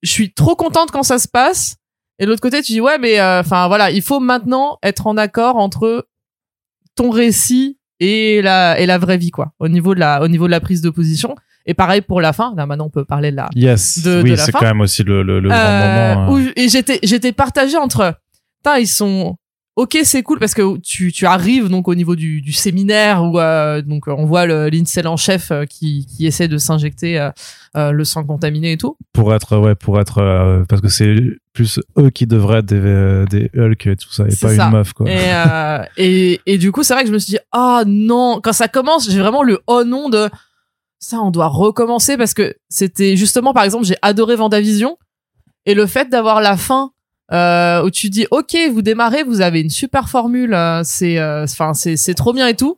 [0.02, 1.78] je suis trop contente quand ça se passe.
[2.20, 5.08] Et de l'autre côté tu dis ouais mais euh, enfin voilà il faut maintenant être
[5.08, 6.08] en accord entre
[6.96, 10.46] ton récit et la et la vraie vie quoi au niveau de la au niveau
[10.46, 11.36] de la prise de position.
[11.68, 12.54] Et pareil pour la fin.
[12.56, 15.24] Là maintenant on peut parler de la Yes, de- oui, c'est quand même aussi le,
[15.24, 15.54] le, le Euh,
[16.16, 16.32] grand moment.
[16.34, 16.54] où- euh.
[16.56, 18.14] et j'étais j'étais partagée entre
[18.60, 19.36] putain ils sont
[19.78, 23.40] ok c'est cool parce que tu tu arrives donc au niveau du, du séminaire où
[23.40, 27.30] euh, donc on voit l'incel en chef euh, qui qui essaie de s'injecter euh,
[27.76, 28.96] euh, le sang contaminé et tout.
[29.12, 31.16] Pour être ouais pour être euh, parce que c'est
[31.52, 34.66] plus eux qui devraient être des, euh, des Hulk et tout ça et pas ça.
[34.68, 35.10] une meuf quoi.
[35.10, 38.40] Et, euh, et et du coup c'est vrai que je me suis dit ah non!
[38.42, 40.30] Quand ça commence j'ai vraiment le oh non de
[41.00, 44.98] ça on doit recommencer parce que c'était justement par exemple j'ai adoré Vendavision
[45.66, 46.92] et le fait d'avoir la fin
[47.32, 51.44] euh, où tu dis ok vous démarrez vous avez une super formule euh, c'est euh,
[51.46, 52.78] enfin c'est c'est trop bien et tout.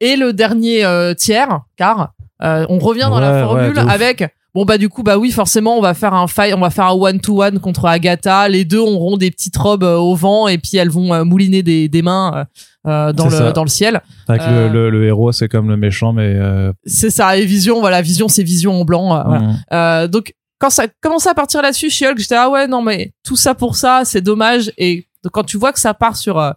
[0.00, 2.12] Et le dernier euh, tiers car
[2.42, 4.24] euh, on revient dans Ouais, la formule avec
[4.54, 6.86] bon bah du coup bah oui forcément on va faire un fight on va faire
[6.86, 8.48] un one to one contre Agatha.
[8.48, 12.02] Les deux auront des petites robes au vent et puis elles vont mouliner des, des
[12.02, 12.46] mains
[12.86, 14.00] euh, dans le dans le ciel.
[14.30, 17.80] Euh, le, le, le héros c'est comme le méchant mais euh, c'est ça et Vision
[17.80, 19.40] voilà Vision c'est Vision en blanc voilà.
[19.40, 19.56] mm.
[19.72, 23.12] Euh, donc quand ça commençait à partir là-dessus chez Hulk, j'étais ah ouais non mais
[23.22, 24.72] tout ça pour ça, c'est dommage.
[24.78, 26.52] Et quand tu vois que ça part sur euh,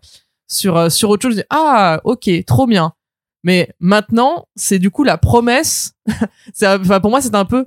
[0.47, 2.93] sur euh, sur autre chose, je dis ah ok trop bien.
[3.43, 5.91] Mais maintenant c'est du coup la promesse.
[6.63, 7.65] enfin pour moi c'est un peu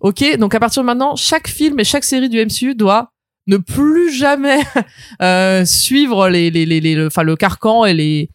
[0.00, 0.36] ok.
[0.36, 3.10] Donc à partir de maintenant, chaque film et chaque série du MCU doit
[3.46, 4.60] ne plus jamais
[5.22, 8.28] euh, suivre les les les les le- enfin le carcan et les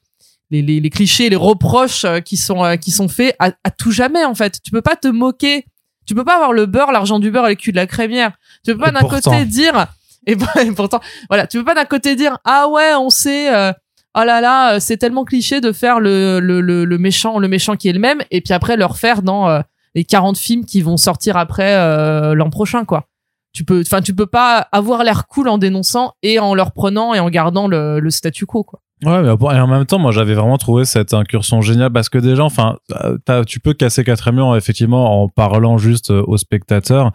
[0.49, 4.33] les, les, clichés, les reproches qui sont qui sont faits à, à tout jamais en
[4.33, 4.59] fait.
[4.63, 5.65] Tu peux pas te moquer
[6.05, 8.31] tu peux pas avoir le beurre, l'argent du beurre et le cul de la crémière.
[8.65, 9.87] Tu peux pas d'un côté dire
[10.27, 10.99] et, pour- et pourtant
[11.29, 13.71] voilà, tu peux pas d'un côté dire ah ouais, on sait euh,
[14.15, 17.47] oh là là, euh, c'est tellement cliché de faire le, le, le, le méchant, le
[17.47, 19.61] méchant qui est le même et puis après le refaire dans euh,
[19.95, 23.05] les 40 films qui vont sortir après euh, l'an prochain quoi.
[23.53, 27.13] Tu peux enfin tu peux pas avoir l'air cool en dénonçant et en leur prenant
[27.13, 28.79] et en gardant le, le statu quo quoi.
[29.05, 32.17] Ouais, mais et en même temps, moi, j'avais vraiment trouvé cette incursion géniale parce que
[32.17, 32.77] déjà, enfin,
[33.45, 37.11] tu peux casser quatre murs effectivement en parlant juste euh, aux spectateurs.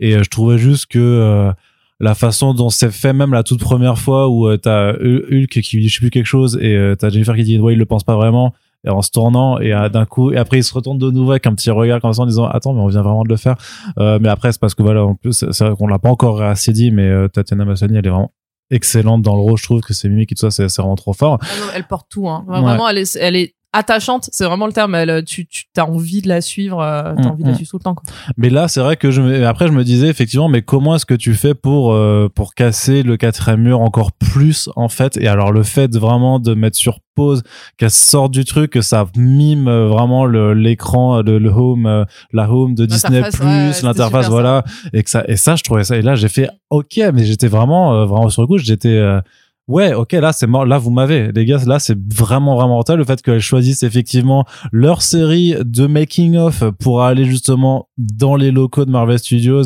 [0.00, 1.52] Et euh, je trouvais juste que euh,
[2.00, 5.60] la façon dont c'est fait, même la toute première fois où euh, t'as Hul- Hulk
[5.62, 7.78] qui dit je sais plus quelque chose et euh, t'as Jennifer qui dit ouais il
[7.78, 8.52] le pense pas vraiment
[8.86, 11.32] et en se tournant et euh, d'un coup et après il se retourne de nouveau
[11.32, 13.36] avec un petit regard comme ça en disant attends mais on vient vraiment de le
[13.36, 13.56] faire
[13.98, 16.42] Euh, mais après c'est parce que voilà en plus c'est vrai qu'on l'a pas encore
[16.42, 18.32] assez dit mais euh, Tatiana Maslany elle est vraiment
[18.70, 21.12] excellente dans le rôle je trouve que c'est mimique et tout ça c'est vraiment trop
[21.12, 22.44] fort Ah non, elle porte tout hein.
[22.46, 22.60] Ouais.
[22.60, 26.22] Vraiment elle est elle est attachante, c'est vraiment le terme, elle tu tu as envie
[26.22, 27.56] de la suivre, euh, t'as Mm, envie de la mm.
[27.56, 28.04] suivre tout le temps quoi.
[28.36, 29.46] Mais là, c'est vrai que je me...
[29.46, 33.02] après je me disais effectivement, mais comment est-ce que tu fais pour euh, pour casser
[33.02, 35.16] le quatrième mur encore plus en fait?
[35.18, 37.42] Et alors le fait vraiment de mettre sur pause,
[37.76, 42.48] qu'elle sorte du truc, que ça mime euh, vraiment l'écran, le, le home, euh, la
[42.50, 44.62] home de Disney ouais, c'était l'interface, voilà,
[44.92, 45.96] et que ça et ça, je trouvais ça.
[45.96, 49.20] Et là, j'ai fait ok, mais j'étais vraiment euh, vraiment sur le coup, j'étais euh,
[49.68, 53.00] Ouais, ok, là c'est mort, là vous m'avez, les gars, là c'est vraiment vraiment rentable
[53.00, 58.50] le fait qu'elles choisissent effectivement leur série de making of pour aller justement dans les
[58.50, 59.64] locaux de Marvel Studios.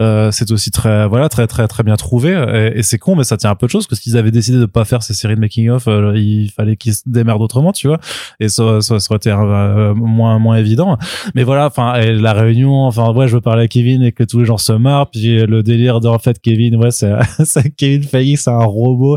[0.00, 2.32] Euh, c'est aussi très voilà très très très bien trouvé
[2.74, 4.66] et, c'est con, mais ça tient un peu de choses parce qu'ils avaient décidé de
[4.66, 7.86] pas faire ces séries de making of, euh, il fallait qu'ils se démerdent autrement, tu
[7.86, 8.00] vois,
[8.40, 10.98] et ça ça, ça aurait été euh, moins moins évident.
[11.36, 14.40] Mais voilà, enfin la réunion, enfin ouais, je veux parler à Kevin et que tous
[14.40, 18.40] les gens se marrent, puis le délire de en fait Kevin, ouais, c'est Kevin Feige,
[18.40, 19.16] c'est un robot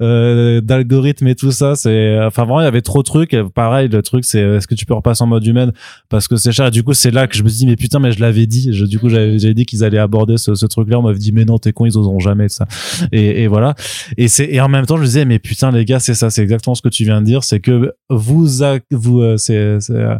[0.00, 3.36] euh, d'algorithme et tout ça c'est enfin vraiment il y avait trop de trucs.
[3.54, 5.72] Pareil le truc c'est est-ce que tu peux repasser en mode humaine?
[6.08, 6.66] Parce que c'est cher.
[6.66, 8.46] Et du coup c'est là que je me suis dit mais putain mais je l'avais
[8.46, 8.72] dit.
[8.72, 11.32] Je, du coup j'avais dit qu'ils allaient aborder ce, ce truc là on m'avait dit
[11.32, 12.66] mais non t'es con ils oseront jamais ça.
[13.12, 13.74] Et, voilà.
[14.16, 16.30] Et c'est et en même temps je me disais mais putain les gars c'est ça.
[16.30, 17.44] C'est exactement ce que tu viens de dire.
[17.44, 18.46] C'est que vous
[18.90, 20.16] vous euh, c'est c'est, euh,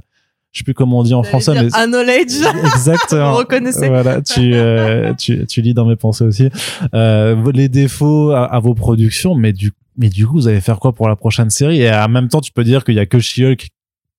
[0.52, 2.34] je sais plus comment on dit en français, mais un knowledge.
[2.74, 3.32] exactement.
[3.32, 3.88] Vous reconnaissez.
[3.88, 6.48] Voilà, tu, euh, tu, tu lis dans mes pensées aussi.
[6.94, 10.78] Euh, les défauts à, à vos productions, mais du, mais du coup, vous allez faire
[10.80, 11.82] quoi pour la prochaine série?
[11.82, 13.68] Et en même temps, tu peux dire qu'il y a que She-Hulk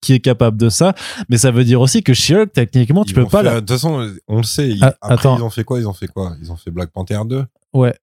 [0.00, 0.94] qui est capable de ça,
[1.28, 3.54] mais ça veut dire aussi que She-Hulk, techniquement, tu Ils peux ont pas fait- la...
[3.56, 4.68] De toute façon, on le sait.
[4.70, 5.36] ils- Ah, après, attends.
[5.36, 5.78] ils ont fait quoi?
[5.78, 6.32] Ils ont fait quoi?
[6.40, 7.44] Ils ont fait Black Panther 2
[7.74, 7.94] Ouais.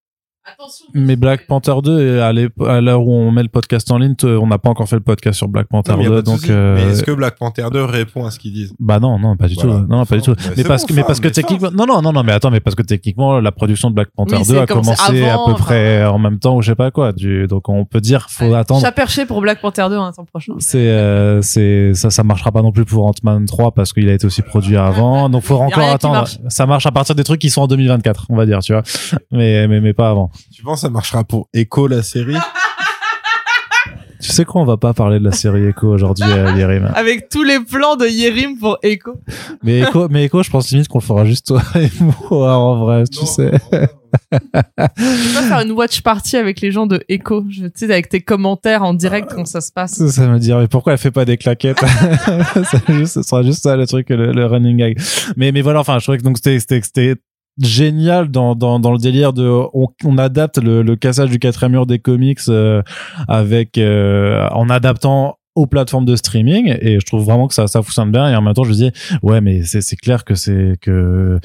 [0.54, 0.86] Attention.
[0.94, 2.32] Mais Black Panther 2, à
[2.80, 5.36] l'heure où on met le podcast en ligne, on n'a pas encore fait le podcast
[5.38, 7.10] sur Black Panther Non, mais y a 2, pas de donc euh, Mais est-ce que
[7.12, 8.72] Black Panther 2 répond à ce qu'ils disent?
[8.78, 9.80] Bah non, non, pas du Voilà.
[9.80, 9.86] tout.
[9.88, 10.34] Non, pas du tout.
[10.56, 12.60] Mais parce bon, que, mais parce que techniquement, non, non, non, non, mais attends, mais
[12.60, 15.54] parce que techniquement, la production de Black Panther Oui, 2 c'est a commencé à peu
[15.54, 17.12] près en même temps ou je sais pas quoi.
[17.12, 18.80] Du, donc on peut dire, faut attendre.
[18.80, 20.54] Chat perché pour Black Panther 2 hein, l'an prochain.
[20.58, 24.12] C'est, euh, c'est, ça, ça marchera pas non plus pour Ant-Man 3 parce qu'il a
[24.14, 25.28] été aussi produit avant.
[25.28, 26.14] Donc faut encore attendre.
[26.14, 26.38] marche.
[26.48, 28.82] Ça marche à partir des trucs qui sont en 2024, on va dire, tu vois.
[29.32, 30.30] Mais, mais, mais pas avant.
[30.52, 32.36] Tu penses que ça marchera pour Echo la série
[34.20, 36.90] Tu sais quoi, on va pas parler de la série Echo aujourd'hui, euh, Yerim.
[36.96, 39.12] Avec tous les plans de Yerim pour Echo.
[39.62, 41.88] Mais Echo, mais Echo, je pense limite qu'on le fera juste toi et
[42.30, 43.52] moi en vrai, tu sais.
[44.32, 47.44] Tu vas faire une watch party avec les gens de Echo.
[47.48, 49.92] Je, tu sais, avec tes commentaires en direct quand ça se passe.
[49.92, 51.78] Ça, ça me dit, mais pourquoi elle fait pas des claquettes
[52.64, 54.98] ça, juste, ce sera juste ça le truc, le, le running gag.
[55.36, 57.14] Mais, mais voilà, enfin, je trouvais que donc c'était, c'était, c'était
[57.58, 61.86] génial dans, dans, dans le délire de, on, adapte le, le cassage du quatrième mur
[61.86, 62.82] des comics euh,
[63.26, 66.76] avec, euh, en adaptant aux plateformes de streaming.
[66.80, 68.30] Et je trouve vraiment que ça, ça fonctionne bien.
[68.30, 68.90] Et en même temps je dis
[69.22, 71.40] ouais mais c'est, c'est clair que c'est que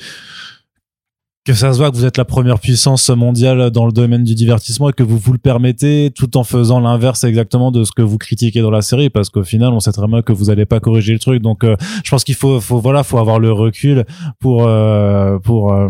[1.45, 4.33] que ça se voit que vous êtes la première puissance mondiale dans le domaine du
[4.33, 8.01] divertissement et que vous vous le permettez tout en faisant l'inverse exactement de ce que
[8.01, 10.65] vous critiquez dans la série parce qu'au final on sait très bien que vous allez
[10.65, 13.51] pas corriger le truc donc euh, je pense qu'il faut faut voilà faut avoir le
[13.51, 14.05] recul
[14.39, 15.89] pour euh, pour euh,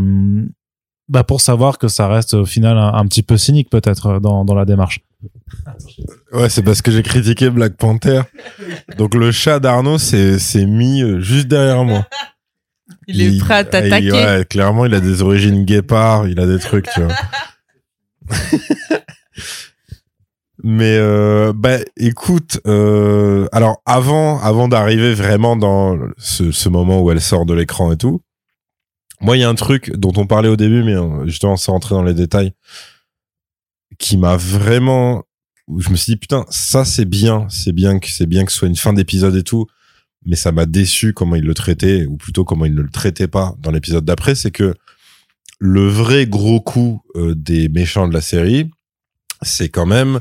[1.07, 4.45] bah pour savoir que ça reste au final un, un petit peu cynique peut-être dans
[4.45, 5.01] dans la démarche
[6.33, 8.21] Ouais, c'est parce que j'ai critiqué Black Panther.
[8.97, 12.05] Donc le chat d'Arnaud s'est s'est mis euh, juste derrière moi.
[13.07, 14.11] Il est prêt à t'attaquer.
[14.11, 17.13] ouais, clairement, il a des origines guépard, il a des trucs, tu vois.
[20.65, 27.11] Mais euh, bah écoute, euh, alors avant avant d'arriver vraiment dans ce, ce moment où
[27.11, 28.21] elle sort de l'écran et tout,
[29.19, 31.73] moi il y a un truc dont on parlait au début, mais euh, justement sans
[31.73, 32.53] rentrer dans les détails,
[33.99, 35.23] qui m'a vraiment,
[35.67, 38.51] où je me suis dit putain ça c'est bien, c'est bien que c'est bien que
[38.53, 39.67] ce soit une fin d'épisode et tout,
[40.25, 43.27] mais ça m'a déçu comment il le traitait ou plutôt comment il ne le traitait
[43.27, 44.73] pas dans l'épisode d'après, c'est que
[45.59, 48.69] le vrai gros coup euh, des méchants de la série,
[49.41, 50.19] c'est quand même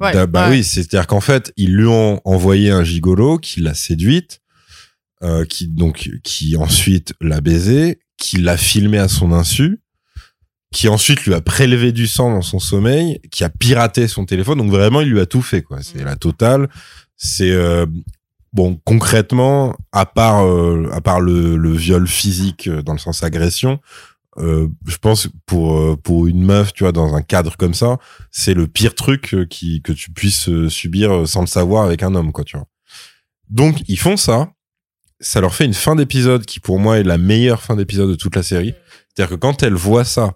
[0.00, 0.56] Ouais, bah ouais.
[0.56, 4.40] oui, c'est-à-dire qu'en fait, ils lui ont envoyé un gigolo qui l'a séduite,
[5.22, 9.82] euh, qui donc qui ensuite l'a baisé, qui l'a filmé à son insu,
[10.72, 14.56] qui ensuite lui a prélevé du sang dans son sommeil, qui a piraté son téléphone.
[14.56, 15.82] Donc vraiment, il lui a tout fait quoi.
[15.82, 16.70] C'est la totale.
[17.16, 17.84] C'est euh,
[18.52, 23.22] bon concrètement, à part euh, à part le, le viol physique euh, dans le sens
[23.22, 23.80] agression.
[24.38, 27.98] euh, je pense pour euh, pour une meuf, tu vois, dans un cadre comme ça,
[28.30, 32.14] c'est le pire truc euh, qui que tu puisses subir sans le savoir avec un
[32.14, 32.66] homme, quoi, tu vois.
[33.48, 34.52] Donc ils font ça,
[35.20, 38.14] ça leur fait une fin d'épisode qui pour moi est la meilleure fin d'épisode de
[38.14, 38.74] toute la série.
[39.08, 40.34] C'est-à-dire que quand elle voit ça,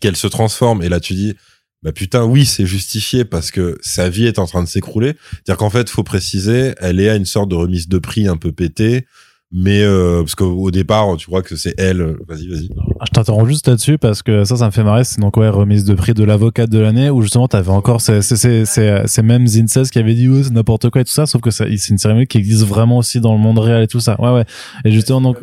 [0.00, 1.36] qu'elle se transforme et là tu dis
[1.82, 5.14] bah putain oui c'est justifié parce que sa vie est en train de s'écrouler.
[5.32, 8.36] C'est-à-dire qu'en fait faut préciser, elle est à une sorte de remise de prix un
[8.36, 9.06] peu pétée.
[9.52, 12.02] Mais euh, parce qu'au au départ, tu crois que c'est elle.
[12.02, 12.68] euh, Vas-y, vas-y.
[13.00, 15.02] Ah, Je t'interromps juste là-dessus parce que ça, ça me fait marrer.
[15.02, 18.22] C'est donc ouais, remise de prix de l'avocate de l'année où justement t'avais encore ces,
[18.22, 21.26] ces, ces, ces, mêmes incels qui avaient dit ouais, c'est n'importe quoi et tout ça,
[21.26, 23.98] sauf que c'est une cérémonie qui existe vraiment aussi dans le monde réel et tout
[23.98, 24.14] ça.
[24.20, 24.44] Ouais, ouais.
[24.84, 25.38] Et justement donc,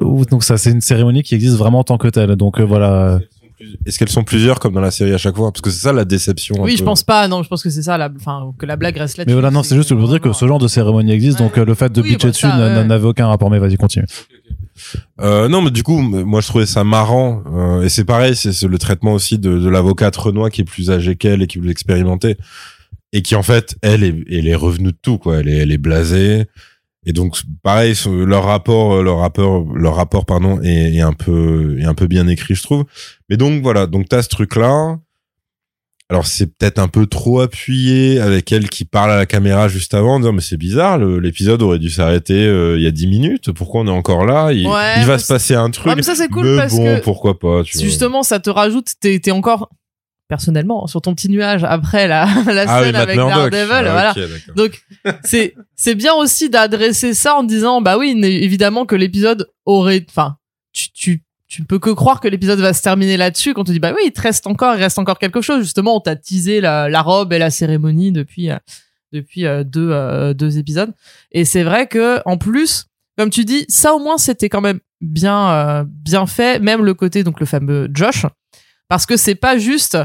[0.00, 2.36] ou- donc ça, c'est une cérémonie qui existe vraiment en tant que telle.
[2.36, 3.18] Donc euh, voilà.
[3.86, 5.52] Est-ce qu'elles sont plusieurs comme dans la série à chaque fois?
[5.52, 6.56] Parce que c'est ça la déception.
[6.58, 6.84] un Oui, je peu.
[6.86, 7.28] pense pas.
[7.28, 7.98] Non, je pense que c'est ça.
[7.98, 8.10] La...
[8.16, 9.24] Enfin, que la blague reste là.
[9.26, 11.38] Mais voilà, non, c'est juste pour dire que ce genre de cérémonie existe.
[11.38, 11.60] Donc Ouais.
[11.62, 13.50] euh, le fait de Oui, bitcher bah, dessus n'avait aucun rapport.
[13.50, 14.06] Mais vas-y, continue.
[15.20, 17.42] Euh, non, mais du coup, moi je trouvais ça marrant.
[17.54, 20.64] euh, et c'est pareil, c'est c'est le traitement aussi de, de l'avocate Renoir qui est
[20.64, 22.36] plus âgée qu'elle et qui est plus expérimentée.
[23.12, 25.38] Et qui en fait, elle est, elle est revenue de tout, quoi.
[25.40, 26.46] Elle est, elle est blasée.
[27.06, 27.94] Et donc, pareil,
[28.26, 32.06] leur rapport, euh, leur rapport, leur rapport, pardon, est, est un peu, est un peu
[32.06, 32.84] bien écrit, je trouve.
[33.30, 34.98] Mais donc voilà, donc t'as ce truc-là.
[36.10, 39.94] Alors c'est peut-être un peu trop appuyé avec elle qui parle à la caméra juste
[39.94, 43.06] avant en disant mais c'est bizarre l'épisode aurait dû s'arrêter euh, il y a 10
[43.06, 44.50] minutes pourquoi on est encore là?
[44.52, 46.74] Il, Ouais, il va se passer un truc Ouais, mais ça, c'est cool mais parce
[46.74, 47.86] bon que pourquoi pas tu vois.
[47.86, 48.88] justement, ça te rajoute.
[48.98, 49.70] T'es t'es encore
[50.30, 53.68] personnellement sur ton petit nuage après la, la ah scène avec Daredevil.
[53.70, 54.14] Ah, voilà.
[54.56, 54.80] Donc
[55.24, 60.36] c'est c'est bien aussi d'adresser ça en disant bah oui évidemment que l'épisode aurait enfin
[60.72, 63.72] tu tu tu peux que croire que l'épisode va se terminer là-dessus quand on te
[63.72, 66.14] dit bah oui il te reste encore il reste encore quelque chose justement on t'a
[66.14, 68.58] teasé la, la robe et la cérémonie depuis euh,
[69.12, 70.92] depuis euh, deux euh, deux épisodes
[71.32, 72.86] et c'est vrai que en plus
[73.18, 77.22] comme tu dis, ça au moins c'était quand même bien bien fait, même le côté
[77.22, 78.24] donc le fameux Josh,
[78.88, 79.98] parce que c'est pas juste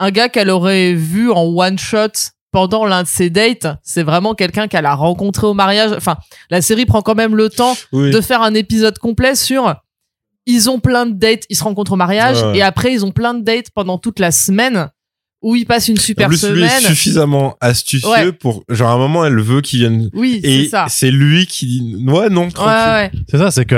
[0.00, 2.08] un gars qu'elle aurait vu en one shot
[2.52, 5.92] pendant l'un de ses dates, c'est vraiment quelqu'un qu'elle a rencontré au mariage.
[5.96, 6.16] Enfin,
[6.50, 8.10] la série prend quand même le temps Oui.
[8.10, 9.76] de faire un épisode complet sur
[10.46, 12.58] ils ont plein de dates, ils se rencontrent au mariage Ouais.
[12.58, 14.88] et après ils ont plein de dates pendant toute la semaine
[15.42, 16.82] où ils passent une En super plus, lui est semaine.
[16.94, 18.32] suffisamment astucieux Ouais.
[18.32, 20.10] pour, genre, à un moment, elle veut qu'il vienne.
[20.12, 20.86] Oui, c'est Et ça.
[20.88, 23.10] c'est lui qui dit, ouais, non, ouais.
[23.30, 23.76] C'est ça, c'est que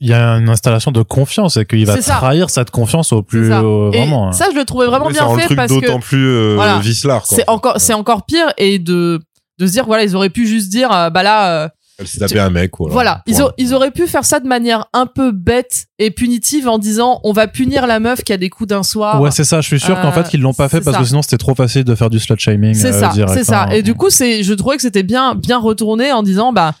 [0.00, 3.48] il y a une installation de confiance et qu'il va trahir cette confiance au plus
[3.48, 3.62] ça.
[3.64, 4.28] au- Et vraiment.
[4.28, 4.32] hein.
[4.32, 6.54] ça, je le trouvais vraiment bien rend le fait truc parce que d'autant plus euh,
[6.54, 6.78] Voilà.
[6.78, 7.36] vicelard, quoi.
[7.36, 9.20] c'est encore, c'est encore pire et de
[9.58, 11.68] de se dire voilà ils auraient pu juste dire euh, bah là euh,
[11.98, 12.90] Elle s'est tapé un mec, quoi.
[12.92, 16.68] voilà ils, a- ils auraient pu faire ça de manière un peu bête et punitive
[16.68, 19.44] en disant on va punir la meuf qui a des coups d'un soir Ouais, c'est
[19.44, 19.62] ça.
[19.62, 21.02] Je suis sûr qu'en Euh, fait, ils l'ont pas fait parce ça.
[21.02, 22.74] que sinon c'était trop facile de faire du slut shaming.
[22.74, 23.62] C'est euh, ça, direct, c'est ça.
[23.62, 23.70] hein.
[23.70, 26.74] Et du coup, c'est, je trouvais que c'était bien, bien retourné en disant, bah,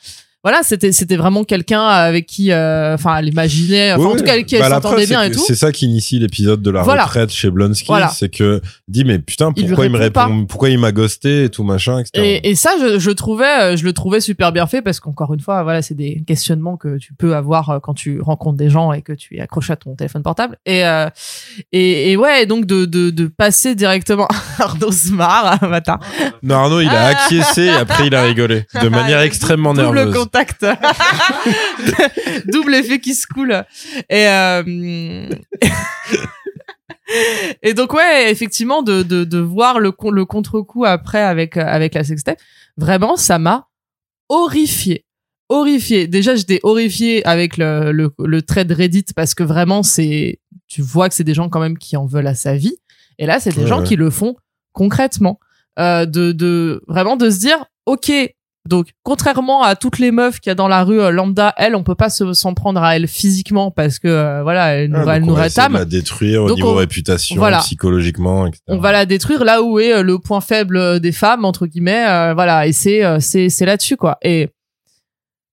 [0.46, 4.40] voilà, c'était, c'était vraiment quelqu'un avec qui, euh, enfin, elle imaginait, enfin, en tout cas,
[4.42, 5.42] qui Bah, s'entendait bien c'est et tout.
[5.44, 7.02] C'est ça qui initie l'épisode de la Voilà.
[7.06, 7.86] retraite chez Blonsky.
[7.88, 8.10] Voilà.
[8.10, 11.64] C'est que, dit, mais putain, pourquoi il, me répond pourquoi il m'a ghosté et tout
[11.64, 12.10] machin, etc.
[12.24, 15.34] Et, et ça, je, je trouvais, euh, je le trouvais super bien fait parce qu'encore
[15.34, 18.70] une fois, voilà, c'est des questionnements que tu peux avoir euh, quand tu rencontres des
[18.70, 20.58] gens et que tu es accroché à ton téléphone portable.
[20.64, 21.08] Et euh,
[21.72, 24.28] et, et ouais, donc de, de, de passer directement
[24.60, 25.98] Arnaud Smart, matin,
[26.44, 27.24] Non, Arnaud, il a Ah.
[27.24, 28.64] acquiescé et après il a rigolé.
[28.80, 30.14] De manière extrêmement nerveuse.
[30.44, 30.66] Contact,
[32.46, 33.64] double effet qui se coule.
[34.10, 34.62] Et euh,
[37.62, 41.94] et donc ouais, effectivement, de de, de voir le con- le contre-coup après avec avec
[41.94, 42.38] la sextape,
[42.76, 43.66] vraiment, ça m'a
[44.28, 45.04] horrifié.
[45.48, 46.08] Horrifié.
[46.08, 50.82] Déjà, j'étais horrifié avec le, le, le trait de Reddit parce que vraiment, c'est, tu
[50.82, 52.76] vois que c'est des gens quand même qui en veulent à sa vie.
[53.18, 54.34] Et là, c'est des Ouais, gens qui le font
[54.72, 55.38] concrètement.
[55.78, 58.10] Euh, de, de, vraiment de se dire, OK,
[58.66, 61.74] donc, contrairement à toutes les meufs qu'il y a dans la rue euh, lambda, elle,
[61.76, 65.08] on peut pas se- s'en prendre à elle physiquement parce que, euh, voilà, elle nous,
[65.08, 65.72] Ah, elle nous rétame.
[65.74, 67.58] la détruire au Donc niveau on- réputation, voilà.
[67.58, 68.62] psychologiquement, etc.
[68.68, 72.06] On va la détruire là où est euh, le point faible des femmes, entre guillemets,
[72.08, 74.18] euh, voilà, et c'est, c'est, c'est là-dessus, quoi.
[74.22, 74.48] Et,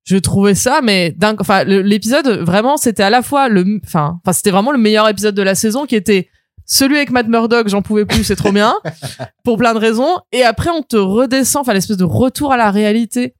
[0.05, 1.37] je trouvais ça, mais dingue.
[1.39, 5.33] Enfin, l'épisode, vraiment, c'était à la fois le, enfin, enfin, c'était vraiment le meilleur épisode
[5.33, 6.27] de la saison qui était
[6.65, 8.75] celui avec Matt Murdock, j'en pouvais plus, c'est trop bien,
[9.43, 10.17] pour plein de raisons.
[10.31, 13.35] Et après, on te redescend, enfin, l'espèce de retour à la réalité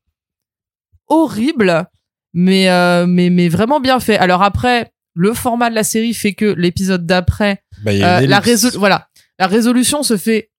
[1.08, 1.86] horrible,
[2.34, 4.18] mais, euh, mais, mais vraiment bien fait.
[4.18, 8.78] Alors après, le format de la série fait que l'épisode d'après, Bah, euh, la résol-
[8.78, 9.08] voilà,
[9.40, 10.50] la résolution se fait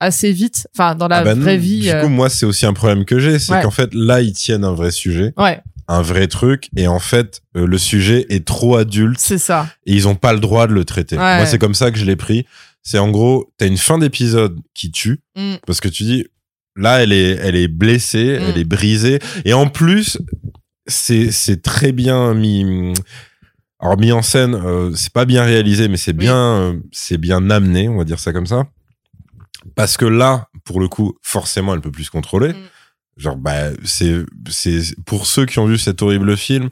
[0.00, 1.80] assez vite, enfin, dans la Ah bah non, vraie vie.
[1.80, 3.62] Du euh, coup, moi, c'est aussi un problème que j'ai, c'est Ouais.
[3.62, 7.42] qu'en fait, là, ils tiennent un vrai sujet, ouais, un vrai truc, et en fait,
[7.56, 9.68] euh, le sujet est trop adulte c'est ça.
[9.86, 11.16] et ils ont pas le droit de le traiter.
[11.16, 11.36] Ouais.
[11.36, 12.46] Moi, c'est comme ça que je l'ai pris.
[12.82, 15.54] C'est en gros, t'as une fin d'épisode qui tue Mm.
[15.66, 16.26] parce que tu dis,
[16.76, 18.42] là, elle est, elle est blessée, Mm.
[18.48, 20.18] elle est brisée, et en plus,
[20.86, 22.92] c'est, c'est très bien mis.
[23.80, 26.18] Alors mis en scène, euh, c'est pas bien réalisé, mais c'est Oui.
[26.18, 28.64] bien, euh, c'est bien amené, on va dire ça comme ça.
[29.76, 32.52] Parce que là, pour le coup, forcément, elle peut plus se contrôler.
[32.52, 32.56] Mm.
[33.16, 36.68] Genre, bah, c'est, c'est pour ceux qui ont vu cet horrible film,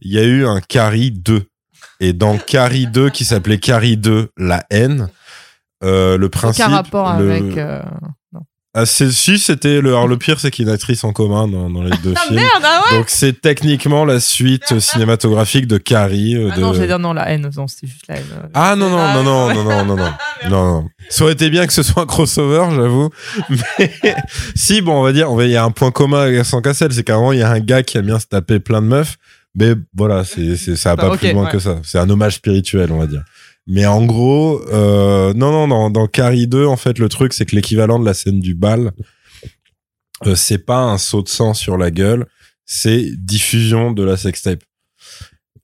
[0.00, 1.44] il y a eu un Carrie 2.
[2.00, 5.08] Et dans Carrie 2, qui s'appelait Carrie 2, la haine,
[5.84, 6.64] euh, le principe.
[6.64, 7.58] Aucun rapport le- avec.
[7.58, 7.82] euh,
[8.74, 11.46] Ah, si, c'était le, alors le pire, c'est qu'il y a une actrice en commun
[11.46, 12.36] dans, dans les deux Ah films.
[12.36, 12.96] merde, ah ouais.
[12.98, 16.36] Donc c'est techniquement la suite cinématographique de Carrie.
[16.36, 16.60] euh, Ah de...
[16.62, 18.24] non, j'allais dire non, la haine, non, c'était juste la haine.
[18.32, 18.46] euh.
[18.54, 20.88] Ah non non Ah, non non non non non non non non.
[21.10, 23.10] Ça aurait été bien que ce soit un crossover, j'avoue.
[23.50, 23.92] Mais
[24.54, 26.62] si bon, on va dire, on va il y a un point commun avec Vincent
[26.62, 28.86] Cassel, c'est qu'avant il y a un gars qui aime bien se taper plein de
[28.86, 29.18] meufs,
[29.54, 31.50] mais voilà, c'est c'est ça va Ah, pas ok, plus loin ouais.
[31.50, 31.76] que ça.
[31.84, 33.22] C'est un hommage spirituel, on va dire.
[33.66, 37.46] Mais en gros, euh, non non dans dans Carrie 2, en fait, le truc c'est
[37.46, 38.92] que l'équivalent de la scène du bal,
[40.26, 42.26] euh, c'est pas un saut de sang sur la gueule,
[42.64, 44.62] c'est diffusion de la sextape.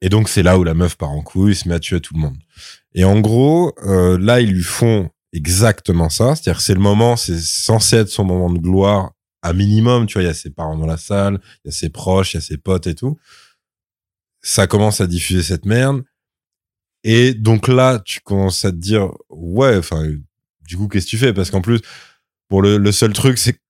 [0.00, 2.14] Et donc c'est là où la meuf part en couille, se met à tuer tout
[2.14, 2.36] le monde.
[2.94, 6.34] Et en gros, euh, là, ils lui font exactement ça.
[6.34, 9.12] C'est-à-dire c'est le moment, c'est censé être son moment de gloire
[9.42, 10.06] à minimum.
[10.06, 12.34] Tu vois, il y a ses parents dans la salle, il y a ses proches,
[12.34, 13.16] il y a ses potes et tout.
[14.40, 16.02] Ça commence à diffuser cette merde.
[17.04, 20.04] Et donc là, tu commences à te dire, ouais, enfin,
[20.66, 21.32] du coup, qu'est-ce que tu fais?
[21.32, 21.80] Parce qu'en plus,
[22.48, 23.60] pour le, le seul truc, c'est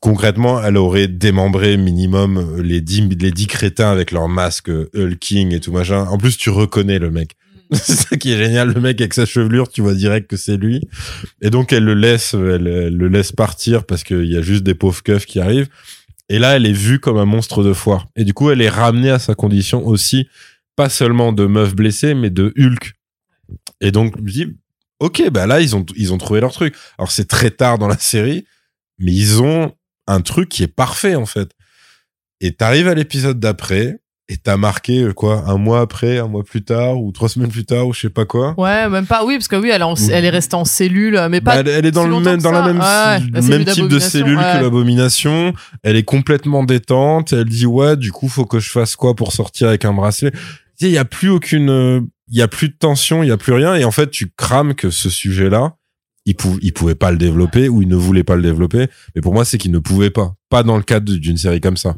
[0.00, 4.88] concrètement, elle aurait démembré minimum euh, les dix, les dix crétins avec leur masque euh,
[4.94, 6.06] hulking et tout machin.
[6.06, 7.36] En plus, tu reconnais le mec.
[7.72, 10.56] c'est ça qui est génial, le mec avec sa chevelure, tu vois direct que c'est
[10.56, 10.88] lui.
[11.42, 14.62] Et donc elle le laisse, elle, elle le laisse partir parce qu'il y a juste
[14.62, 15.68] des pauvres keufs qui arrivent.
[16.30, 18.06] Et là, elle est vue comme un monstre de foire.
[18.16, 20.28] Et du coup, elle est ramenée à sa condition aussi,
[20.78, 22.92] pas seulement de meuf blessée, mais de Hulk.
[23.80, 24.46] Et donc, je me dis,
[25.00, 26.76] ok, bah là, ils ont, ils ont trouvé leur truc.
[26.98, 28.44] Alors c'est très tard dans la série,
[29.00, 29.72] mais ils ont
[30.06, 31.50] un truc qui est parfait en fait.
[32.40, 33.98] Et t'arrives à l'épisode d'après,
[34.28, 37.50] et t'as marqué euh, quoi un mois après, un mois plus tard ou trois semaines
[37.50, 38.54] plus tard ou je sais pas quoi.
[38.58, 39.24] Ouais, même pas.
[39.24, 41.54] Oui, parce que oui, elle, est en- elle est restée en cellule, mais pas.
[41.54, 43.88] Bah, elle, elle est dans si le même dans la même, Ouais, la même type
[43.88, 44.52] de cellule ouais.
[44.58, 45.52] que l'abomination.
[45.82, 47.32] Elle est complètement détente.
[47.32, 50.32] Elle dit ouais, du coup faut que je fasse quoi pour sortir avec un bracelet?
[50.80, 53.36] Il y a plus aucune, euh, il y a plus de tension, il y a
[53.36, 53.74] plus rien.
[53.74, 55.76] Et en fait, tu crames que ce sujet-là,
[56.24, 58.88] il, pou il pouvait pas le développer ou il ne voulait pas le développer.
[59.14, 60.34] Mais pour moi, c'est qu'il ne pouvait pas.
[60.50, 61.96] Pas dans le cadre d'une série comme ça.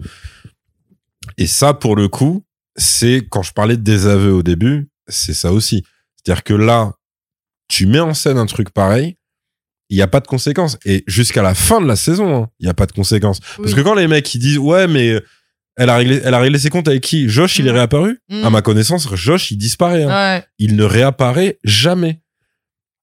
[1.36, 2.44] Et ça, pour le coup,
[2.77, 5.85] c'est quand je parlais de désaveu au début, c'est ça aussi.
[6.16, 6.93] C'est-à-dire que là,
[7.69, 9.16] tu mets en scène un truc pareil,
[9.90, 10.78] il n'y a pas de conséquences.
[10.85, 13.40] Et jusqu'à la fin de la saison, hein, il n'y a pas de conséquences.
[13.57, 15.20] Parce que quand les mecs ils disent ouais mais
[15.77, 17.29] elle a réglé, elle a réglé ses comptes avec qui?
[17.29, 17.75] Josh, il est Mm.
[17.75, 18.21] réapparu?
[18.29, 18.45] Mm.
[18.45, 20.05] À ma connaissance, Josh, il disparaît.
[20.05, 20.37] hein.
[20.39, 20.45] Ouais.
[20.59, 22.21] Il ne réapparaît jamais.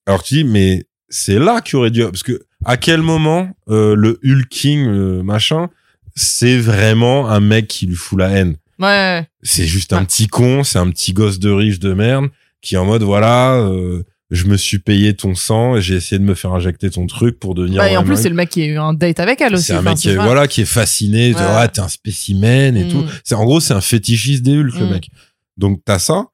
[0.06, 3.94] Alors tu dis mais c'est là qu'il aurait dû parce que à quel moment euh,
[3.96, 5.70] le hulking euh, machin
[6.16, 8.56] c'est vraiment un mec qui lui fout la haine?
[8.80, 9.28] Ouais.
[9.44, 10.06] C'est juste un Ouais.
[10.06, 12.30] petit con, c'est un petit gosse de riche de merde
[12.62, 16.20] qui est en mode voilà, euh, je me suis payé ton sang et j'ai essayé
[16.20, 17.78] de me faire injecter ton truc pour devenir.
[17.78, 19.64] Bah, et en plus, c'est le mec qui a eu un date avec elle aussi.
[19.68, 21.44] c'est un mec qui est, voilà qui est fasciné, de, Ouais.
[21.46, 22.90] ah t'es un spécimen et Mm.
[22.90, 23.06] tout.
[23.24, 24.90] C'est en gros c'est un fétichiste des Hulk le Mm.
[24.92, 25.10] mec.
[25.56, 26.26] Donc t'as ça,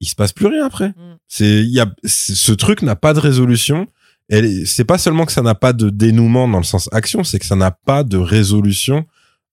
[0.00, 0.88] il se passe plus rien après.
[0.90, 1.16] Mm.
[1.26, 3.86] C'est il y a ce truc n'a pas de résolution.
[4.28, 7.38] Elle c'est pas seulement que ça n'a pas de dénouement dans le sens action, c'est
[7.38, 9.04] que ça n'a pas de résolution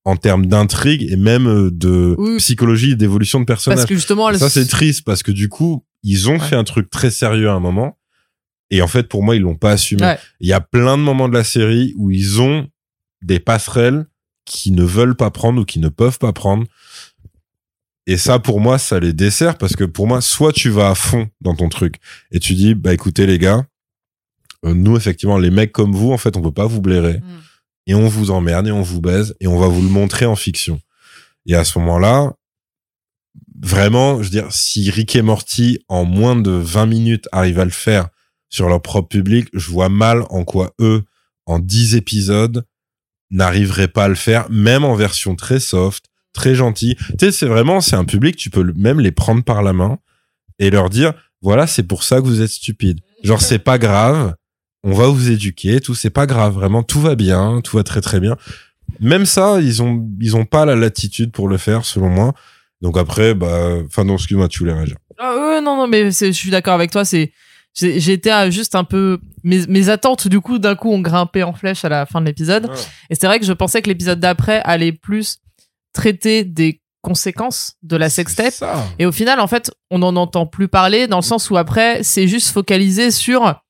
[0.06, 2.38] en termes d'intrigue et même euh, de Oui.
[2.38, 3.78] psychologie et d'évolution de personnage.
[3.80, 6.40] Parce que justement, Ça, c'est triste parce que du coup, ils ont Ouais.
[6.48, 7.98] fait un truc très sérieux à un moment.
[8.70, 10.02] Et en fait, pour moi, ils l'ont pas assumé.
[10.04, 10.20] Ouais.
[10.40, 12.70] Il y a plein de moments de la série où ils ont
[13.22, 14.06] des passerelles
[14.46, 16.66] qui ne veulent pas prendre ou qui ne peuvent pas prendre.
[18.08, 20.96] Et ça, pour moi, ça les dessert parce que pour moi, soit tu vas à
[20.96, 21.96] fond dans ton truc
[22.32, 23.66] et tu dis, bah écoutez les gars,
[24.66, 27.24] euh, nous effectivement, les mecs comme vous, en fait, on peut pas vous blairer Mm.
[27.88, 30.36] et on vous emmerde et on vous baise et on va vous le montrer en
[30.36, 30.80] fiction.
[31.46, 32.34] Et à ce moment-là,
[33.62, 37.66] vraiment, je veux dire, si Rick et Morty, en moins de 20 minutes, arrivent à
[37.66, 38.10] le faire
[38.50, 41.04] sur leur propre public, je vois mal en quoi eux,
[41.46, 42.66] en 10 épisodes,
[43.30, 46.96] n'arriveraient pas à le faire, même en version très soft, très gentille.
[46.96, 50.00] Tu sais, c'est vraiment, c'est un public, tu peux même les prendre par la main
[50.60, 53.00] et leur dire, voilà, c'est pour ça que vous êtes stupide.
[53.24, 54.36] Genre, c'est pas grave,
[54.84, 58.02] on va vous éduquer, tout, c'est pas grave, vraiment, tout va bien, tout va très
[58.02, 58.36] très bien.
[59.00, 62.34] Même ça, ils ont, ils ont pas la latitude pour le faire, selon moi.
[62.82, 64.98] Donc après, bah, enfin non, excuse-moi, tu voulais réagir.
[65.20, 67.06] Ah ouais, non, non, mais c'est- je suis d'accord avec toi.
[67.06, 67.32] C'est,
[68.30, 71.86] à juste un peu, mes, mes attentes du coup d'un coup ont grimpé en flèche
[71.86, 72.70] à la fin de l'épisode.
[73.10, 75.38] Et c'est vrai que je pensais que l'épisode d'après allait plus
[75.94, 78.54] traiter des conséquences de la sextape.
[79.00, 82.04] Et au final, en fait, on n'en entend plus parler dans le sens où après,
[82.04, 83.62] c'est juste focalisé sur.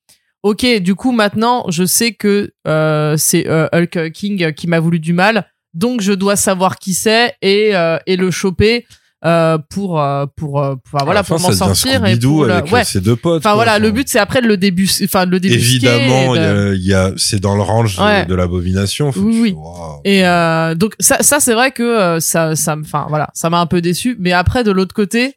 [0.42, 4.98] Ok, du coup, maintenant, je sais que euh, c'est euh, Hulk King qui m'a voulu
[4.98, 8.84] du mal, donc je dois savoir qui c'est et, euh, et le choper
[9.24, 12.74] euh, pour euh, pour, euh, pour- voilà fin, pour m'en sortir et pour avec euh,
[12.74, 12.84] ouais.
[12.84, 13.38] ses deux potes.
[13.40, 13.54] Enfin quoi.
[13.64, 15.86] voilà, le but c'est après de le début, enfin de le débusquer.
[15.86, 18.26] Évidemment, il y a, y a- c'est dans le range de- Ouais.
[18.26, 19.12] de, l'abomination.
[19.16, 19.54] Oui, oui.
[19.56, 20.00] waouh.
[20.04, 23.60] Et euh, donc ça, ça c'est vrai que ça, ça, me- enfin voilà, ça m'a
[23.60, 24.16] un peu déçu.
[24.18, 25.34] Mais après de l'autre côté,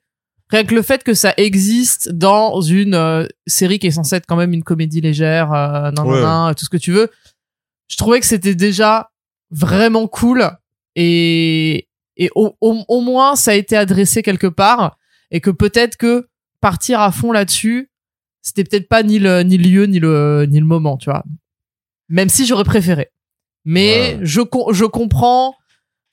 [0.49, 4.35] rien que le fait que ça existe dans une série qui est censée être quand
[4.35, 6.21] même une comédie légère, euh, nan, nan, Ouais.
[6.21, 7.09] nan, tout ce que tu veux,
[7.87, 9.09] je trouvais que c'était déjà
[9.51, 10.49] vraiment cool
[10.95, 11.87] et
[12.17, 14.97] et au, au, au moins ça a été adressé quelque part
[15.31, 16.27] et que peut-être que
[16.61, 17.89] partir à fond là-dessus,
[18.41, 21.23] c'était peut-être pas ni le ni le lieu ni le ni le moment, tu vois.
[22.09, 23.09] Même si j'aurais préféré.
[23.65, 24.19] Mais Ouais.
[24.21, 25.55] je je comprends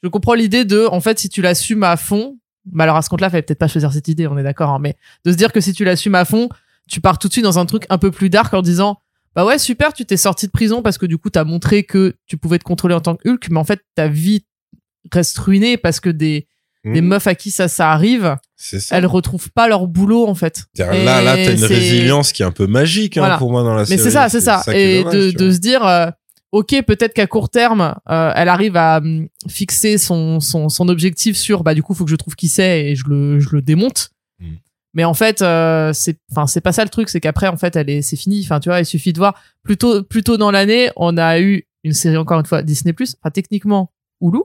[0.02, 3.10] je comprends l'idée de en fait si tu l'assumes à fond, bah alors à ce
[3.10, 5.52] compte-là, fallait peut-être pas choisir cette idée, on est d'accord hein, mais de se dire
[5.52, 6.48] que si tu l'assumes à fond,
[6.88, 8.98] tu pars tout de suite dans un truc un peu plus dark en disant
[9.34, 12.16] bah ouais, super, tu t'es sorti de prison parce que du coup, t'as montré que
[12.26, 14.44] tu pouvais te contrôler en tant que Hulk, mais en fait, ta vie
[15.10, 16.46] reste ruinée parce que des,
[16.84, 17.08] des Mhm.
[17.08, 18.78] meufs à qui ça, ça arrive, ça.
[18.96, 20.64] elles retrouvent pas leur boulot, en fait.
[20.76, 23.82] Là, là, t'as une résilience qui est un peu magique hein, pour moi dans la
[23.82, 24.00] Mais série.
[24.00, 24.62] c'est ça, c'est ça.
[24.74, 26.10] Et dommage, de, de se dire, euh,
[26.50, 31.36] ok, peut-être qu'à court terme, euh, elle arrive à hum, fixer son, son, son objectif
[31.36, 33.62] sur, bah du coup, faut que je trouve qui c'est et je le, je le
[33.62, 34.10] démonte.
[34.40, 34.46] Mm.
[34.94, 37.76] Mais en fait, euh, c'est, enfin, c'est pas ça le truc, c'est qu'après, en fait,
[37.76, 38.42] elle est, c'est fini.
[38.44, 39.40] Enfin, tu vois, il suffit de voir.
[39.62, 42.92] Plus tôt, plus tôt dans l'année, on a eu une série encore une fois Disney+,
[43.00, 43.90] enfin techniquement
[44.22, 44.40] Hulu,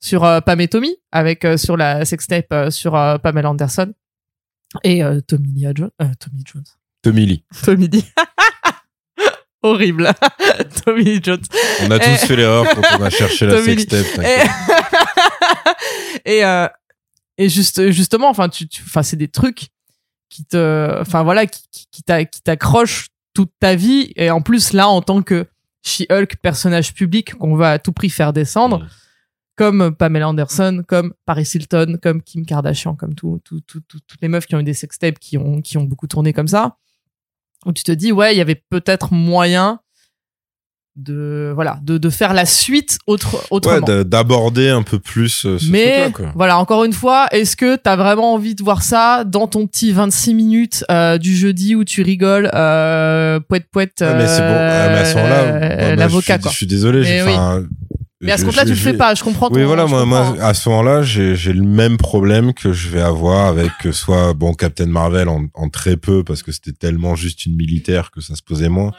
[0.00, 3.92] sur euh, Pam et Tommy, avec euh, sur la sextape euh, sur euh, Pamela Anderson
[4.84, 6.64] et euh, Tommy Lee Jones, Tommy Jones.
[7.02, 7.44] Tommy Lee.
[7.64, 8.04] Tommy Lee.
[9.62, 10.12] Horrible.
[10.84, 11.42] Tommy Lee Jones.
[11.82, 14.06] On a tous fait l'erreur quand on a cherché la sextape.
[16.24, 16.68] Et, et, euh,
[17.38, 19.68] et juste, justement, enfin, tu, tu, enfin, c'est des trucs
[20.28, 24.12] qui te, enfin voilà, qui, qui, qui t'a- qui t'accrochent toute ta vie.
[24.16, 25.46] Et en plus, là, en tant que
[25.84, 28.86] She-Hulk, personnage public qu'on va à tout prix faire descendre.
[29.56, 34.20] Comme Pamela Anderson, comme Paris Hilton, comme Kim Kardashian, comme tout, tout, tout, tout- toutes
[34.22, 36.76] les meufs qui ont eu des sextapes qui ont, qui ont beaucoup tourné comme ça,
[37.64, 39.80] où tu te dis, ouais, il y avait peut-être moyen
[40.94, 43.80] de, voilà, de, de faire la suite autre, Ouais, autrement.
[43.86, 46.32] d'a- d'aborder un peu plus euh, ce Mais quoi.
[46.34, 49.92] voilà, encore une fois, est-ce que t'as vraiment envie de voir ça dans ton petit
[49.92, 54.54] 26 minutes euh, du jeudi où tu rigoles, euh, poète poète, Ouais, mais c'est bon.
[54.54, 56.48] Ah, mais à ce moment-là, euh, l'avocat je.
[56.48, 57.02] Je suis désolé.
[57.04, 57.66] j'ai- Mais oui.
[58.22, 59.14] Mais à ce compte-là, tu le fais pas.
[59.14, 59.50] Je comprends.
[59.52, 60.34] Oui, voilà, moi, comprends.
[60.34, 63.92] moi, à ce moment-là, j'ai j'ai le même problème que je vais avoir avec que
[63.92, 68.10] soit bon Captain Marvel en, en très peu parce que c'était tellement juste une militaire
[68.10, 68.92] que ça se posait moins.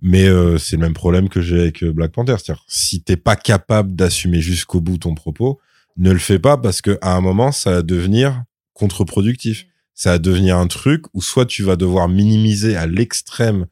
[0.00, 3.16] Mais euh, c'est le même problème que j'ai avec euh, Black Panther, c'est-à-dire si t'es
[3.16, 5.60] pas capable d'assumer jusqu'au bout ton propos,
[5.96, 8.42] ne le fais pas parce que à un moment ça va devenir
[8.72, 9.66] contre-productif.
[9.94, 13.66] Ça va devenir un truc où soit tu vas devoir minimiser à l'extrême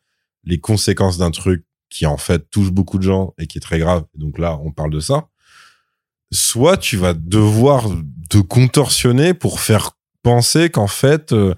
[0.45, 3.79] les conséquences d'un truc qui en fait touche beaucoup de gens et qui est très
[3.79, 4.05] grave.
[4.15, 5.29] Donc là, on parle de ça.
[6.33, 7.85] Soit tu vas devoir
[8.31, 9.93] te contorsionner pour faire
[10.23, 11.55] penser qu'en fait euh,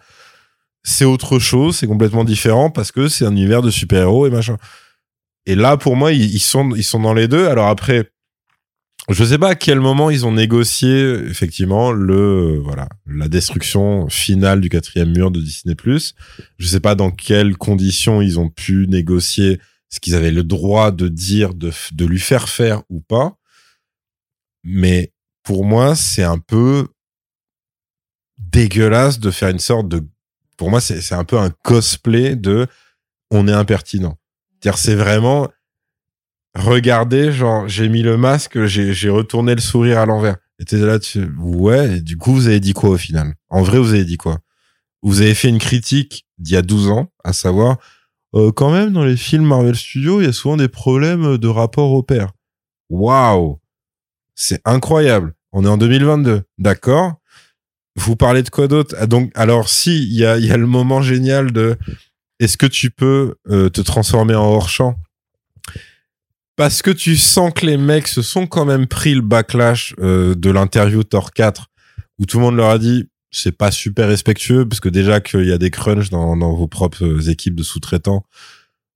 [0.82, 4.56] c'est autre chose, c'est complètement différent parce que c'est un univers de super-héros et machin.
[5.46, 7.46] Et là, pour moi, ils, sont ils sont dans les deux.
[7.46, 8.10] Alors après,
[9.10, 14.60] je sais pas à quel moment ils ont négocié effectivement le voilà la destruction finale
[14.60, 15.76] du quatrième mur de Disney+.
[16.58, 19.60] Je sais pas dans quelles conditions ils ont pu négocier
[19.94, 23.36] ce qu'ils avaient le droit de dire, de, de lui faire faire ou pas.
[24.64, 25.12] Mais
[25.44, 26.88] pour moi, c'est un peu
[28.38, 30.02] dégueulasse de faire une sorte de.
[30.56, 32.66] Pour moi, c'est un peu un cosplay de
[33.30, 34.18] on est impertinent.
[34.50, 35.48] C'est-à-dire, c'est vraiment.
[36.56, 40.38] Regardez, genre, j'ai mis le masque, j'ai retourné le sourire à l'envers.
[40.58, 43.34] Et t'es là, tu ouais, du coup, vous avez dit quoi au final?
[43.48, 44.40] En vrai, vous avez dit quoi?
[45.02, 47.78] Vous avez fait une critique d'il y a 12 ans, à savoir,
[48.34, 51.48] euh, quand même, dans les films Marvel Studios, il y a souvent des problèmes de
[51.48, 52.32] rapport au père.
[52.90, 53.60] Waouh!
[54.34, 55.34] C'est incroyable.
[55.52, 57.14] On est en 2022, d'accord.
[57.96, 58.96] Vous parlez de quoi d'autre?
[58.98, 61.76] Ah, alors, si, il y a, il y a le moment génial de
[62.40, 64.96] est-ce que tu peux euh, te transformer en hors-champ?
[66.56, 70.34] Parce que tu sens que les mecs se sont quand même pris le backlash euh,
[70.34, 71.68] de l'interview Thor 4
[72.18, 75.46] où tout le monde leur a dit c'est pas super respectueux parce que déjà qu'il
[75.46, 78.24] y a des crunchs dans, dans vos propres équipes de sous-traitants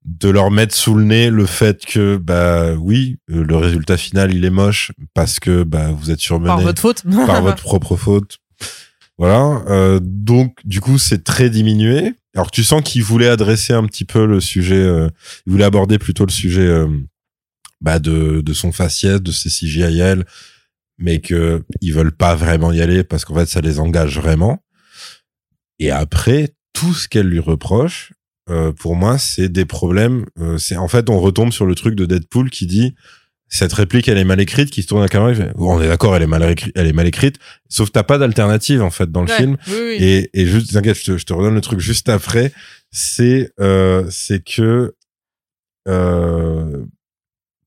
[0.05, 4.35] de leur mettre sous le nez le fait que bah oui euh, le résultat final
[4.35, 7.03] il est moche parce que bah vous êtes surmené Par votre faute.
[7.27, 8.39] par votre propre faute.
[9.19, 9.63] Voilà.
[9.67, 12.15] Euh, donc, du coup, c'est très diminué.
[12.35, 15.09] Alors, tu sens qu'il voulait adresser un petit peu le sujet, euh,
[15.47, 16.87] il voulait aborder plutôt le sujet euh,
[17.81, 20.25] bah, de, de son faciès, de ses CGIL,
[20.99, 24.63] mais que ils veulent pas vraiment y aller parce qu'en fait, ça les engage vraiment.
[25.79, 28.13] Et après, tout ce qu'elle lui reproche,
[28.51, 30.27] euh, pour moi, c'est des problèmes.
[30.41, 32.95] euh, c'est en fait, on retombe sur le truc de Deadpool qui dit
[33.51, 35.35] cette réplique, elle est mal écrite, qui se tourne à la caméra.
[35.35, 37.37] fait, Oh, on est d'accord, elle est mal écrite, elle est mal écrite.
[37.69, 39.57] Sauf t'as pas d'alternative en fait dans le Ouais, film.
[39.69, 39.97] oui, oui.
[40.01, 42.53] Et, et juste, t'inquiète, je te, je te redonne le truc juste après.
[42.91, 44.95] C'est, euh, c'est que,
[45.89, 46.85] euh,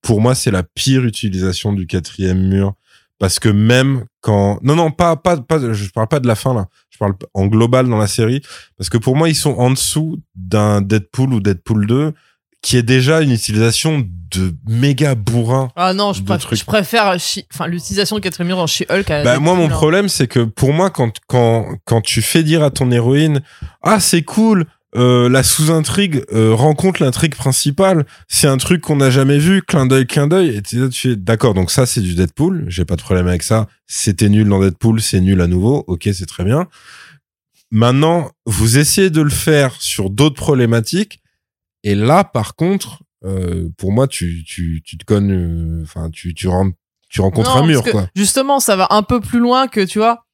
[0.01, 2.73] pour moi, c'est la pire utilisation du quatrième mur.
[3.21, 6.55] Parce que même quand, non, non, pas, pas, pas, je parle pas de la fin,
[6.55, 6.65] là.
[6.89, 8.41] Je parle en global dans la série.
[8.79, 12.13] Parce que pour moi, ils sont en dessous d'un Deadpool ou Deadpool 2,
[12.63, 13.99] qui est déjà une utilisation
[14.31, 16.23] de méga bourrin Ah non, je,
[16.65, 17.15] préfère
[17.53, 19.11] enfin l'utilisation de quatrième mur dans She-Hulk.
[19.11, 19.69] à Bah, moi, mon hein.
[19.69, 23.43] problème, c'est que pour moi, quand, quand, quand tu fais dire à ton héroïne,
[23.83, 24.65] ah, c'est cool,
[24.95, 29.85] euh, la sous-intrigue euh, rencontre l'intrigue principale, c'est un truc qu'on n'a jamais vu, clin
[29.85, 32.95] d'œil, clin d'œil, et tu tu fais, d'accord, donc ça, c'est du Deadpool, j'ai pas
[32.95, 36.43] de problème avec ça, c'était nul dans Deadpool, c'est nul à nouveau, ok, c'est très
[36.43, 36.67] bien.
[37.71, 41.21] Maintenant, vous essayez de le faire sur d'autres problématiques,
[41.83, 46.33] et là, par contre, euh, pour moi, tu, tu, tu te cognes, euh, enfin, tu,
[46.33, 46.75] tu rentres,
[47.09, 48.07] tu rencontres Non, un mur, quoi.
[48.15, 50.25] Justement, ça va un peu plus loin que, tu vois,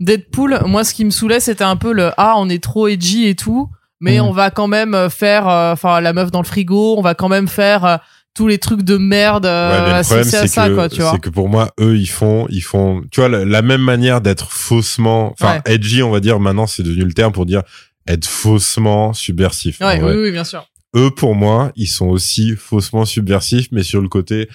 [0.00, 3.26] Deadpool, moi, ce qui me saoulait, c'était un peu le Ah, on est trop edgy
[3.26, 3.70] et tout,
[4.02, 4.26] mais Mhm.
[4.26, 7.14] on va quand même euh, faire, euh, enfin, la meuf dans le frigo, on va
[7.14, 7.96] quand même faire euh,
[8.34, 9.50] tous les trucs de merde Ouais,
[9.98, 11.12] le problème, à ça, que, quoi, tu vois.
[11.12, 14.20] c'est que pour moi, eux, ils font, ils font, tu vois, la, la même manière
[14.20, 15.74] d'être faussement, enfin, Ouais.
[15.74, 17.62] edgy, on va dire, maintenant, c'est devenu le terme pour dire
[18.08, 19.80] être faussement subversif.
[19.80, 20.66] Ouais, oui, oui, bien sûr.
[20.96, 24.48] Eux, pour moi, ils sont aussi faussement subversifs, mais sur le côté,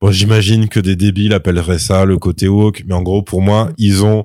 [0.00, 3.70] bon, j'imagine que des débiles appelleraient ça le côté woke, mais en gros, pour moi,
[3.78, 4.24] ils ont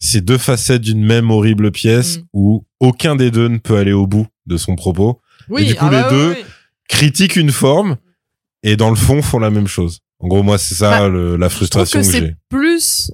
[0.00, 2.22] ces deux facettes d'une même horrible pièce Mm.
[2.32, 5.84] où aucun des deux ne peut aller au bout de son propos Oui, du coup,
[5.86, 6.44] ah les bah deux, oui.
[6.88, 7.96] critiquent une forme
[8.62, 10.00] et dans le fond font la même chose.
[10.18, 12.18] En gros, moi, c'est ça Bah, le- la Je frustration que que, j'ai.
[12.20, 13.10] c'est plus.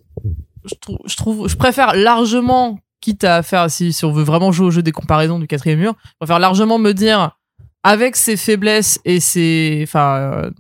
[0.65, 4.51] Je trouve, je trouve, je préfère largement, quitte à faire, si, si on veut vraiment
[4.51, 7.37] jouer au jeu des comparaisons du quatrième mur, je préfère largement me dire,
[7.85, 10.51] avec ses faiblesses et ses, enfin, euh,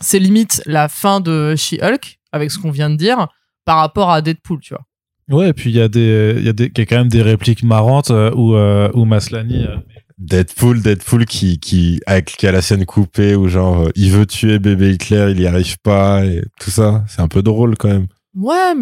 [0.00, 3.28] ses limites, la fin de She-Hulk, avec ce qu'on vient de dire
[3.64, 4.84] par rapport à Deadpool, tu vois.
[5.30, 6.96] Ouais, et puis il y a des, il y a des, il y a quand
[6.98, 9.64] même des répliques marrantes euh, où, euh, où Maslany.
[9.64, 9.76] euh,
[10.18, 14.24] Deadpool, Deadpool qui, qui, avec, qui a la scène coupée où genre, euh, il veut
[14.26, 17.04] tuer bébé Hitler, il y arrive pas et tout ça.
[17.08, 18.06] C'est un peu drôle quand même.
[18.34, 18.74] Ouais,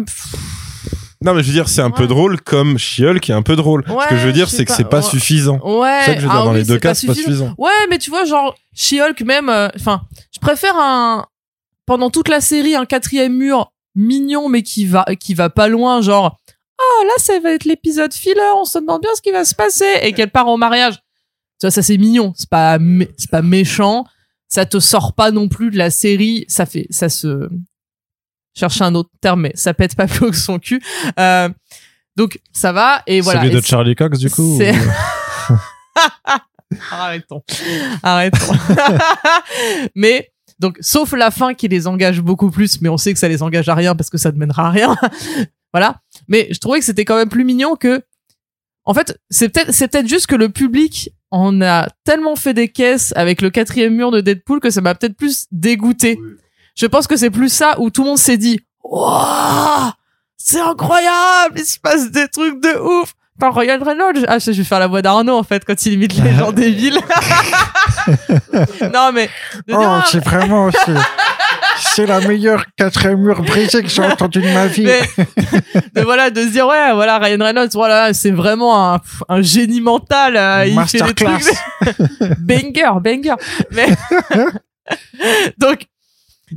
[1.23, 2.07] Non, mais je veux dire, c'est un peu Ouais.
[2.07, 3.83] drôle comme She-Hulk qui est un peu drôle.
[3.87, 5.03] Ce que Ouais, je veux dire, c'est que c'est pas Ouais.
[5.09, 5.59] suffisant.
[5.63, 5.99] ouais.
[6.01, 7.13] C'est ça que je veux dire, ah dans oui, les deux cas, pas c'est pas
[7.15, 7.45] suffisant.
[7.47, 7.55] suffisant.
[7.57, 10.01] Ouais, mais tu vois, genre, She-Hulk même, euh, enfin,
[10.33, 11.25] je préfère un,
[11.87, 16.01] pendant toute la série, un quatrième mur mignon, mais qui va, qui va pas loin,
[16.01, 16.39] genre,
[16.79, 19.55] oh, là, ça va être l'épisode filler, on se demande bien ce qui va se
[19.55, 20.95] passer, et qu'elle part en mariage.
[21.59, 22.77] Tu vois, ça, c'est mignon, c'est pas,
[23.17, 24.05] c'est pas méchant,
[24.47, 27.49] ça te sort pas non plus de la série, ça fait, ça se,
[28.53, 30.81] chercher un autre terme, mais ça pète pas plus haut que son cul,
[31.19, 31.49] euh,
[32.15, 33.41] donc, ça va, et voilà.
[33.41, 34.59] celui Et de Charlie Cox, du coup.
[36.91, 37.43] Arrêtons.
[38.03, 38.53] Arrêtons.
[39.95, 43.27] mais, donc, sauf la fin qui les engage beaucoup plus, mais on sait que ça
[43.27, 44.95] les engage à rien parce que ça ne mènera à rien.
[45.73, 46.01] voilà.
[46.27, 48.01] Mais je trouvais que c'était quand même plus mignon que,
[48.85, 52.69] en fait, c'est peut-être, c'est peut-être juste que le public en a tellement fait des
[52.69, 56.17] caisses avec le quatrième mur de Deadpool que ça m'a peut-être plus dégoûté.
[56.77, 59.91] Je pense que c'est plus ça où tout le monde s'est dit, waouh,
[60.37, 63.13] c'est incroyable, il se passe des trucs de ouf.
[63.39, 64.25] Par Ryan Reynolds.
[64.27, 66.99] Ah, je vais faire la voix d'Arnaud, en fait, quand il imite les gens débiles.
[68.93, 69.29] non, mais.
[69.73, 70.93] ah, c'est vraiment, c'est,
[71.77, 74.85] c'est la meilleure quatrième mur brisée que j'ai entendue de ma vie.
[74.85, 75.01] mais,
[75.95, 79.81] de, voilà, de se dire, ouais, voilà, Ryan Reynolds, voilà, c'est vraiment un, un génie
[79.81, 80.37] mental.
[80.37, 81.43] euh, il fait des trucs.
[82.39, 83.35] banger, banger.
[83.71, 83.87] Mais,
[85.57, 85.85] donc,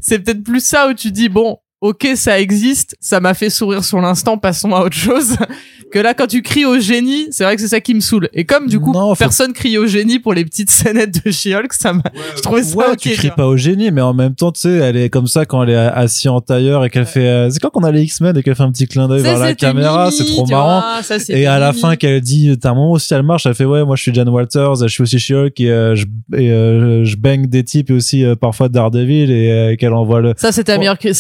[0.01, 3.85] c'est peut-être plus ça où tu dis, bon, ok, ça existe, ça m'a fait sourire
[3.85, 5.37] sur l'instant, passons à autre chose.
[5.91, 8.29] Que là, quand tu cries au génie, c'est vrai que c'est ça qui me saoule.
[8.35, 11.31] Et comme du coup, Non, faut- personne crie au génie pour les petites scénettes de
[11.31, 12.03] She-Hulk, ça m'a,
[12.37, 12.99] je trouvais ça Ouais, ok.
[12.99, 15.47] tu cries pas au génie, mais en même temps, tu sais, elle est comme ça
[15.47, 17.27] quand elle est assise en tailleur et qu'elle fait.
[17.27, 19.39] euh, C'est quand qu'on a les X-Men et qu'elle fait un petit clin d'œil vers
[19.39, 20.81] la caméra, c'est trop marrant.
[20.81, 23.47] vois, ça, c'était Et à la fin, qu'elle dit, t'as un moment aussi, elle marche,
[23.47, 26.05] elle fait, ouais, moi je suis Jan Walters, je suis aussi She-Hulk et, euh, je,
[26.37, 30.21] et euh, je bang des types et aussi euh, parfois Daredevil et euh, qu'elle envoie
[30.21, 30.35] le.
[30.37, 31.15] Ça, c'était la Fran- meilleure, que-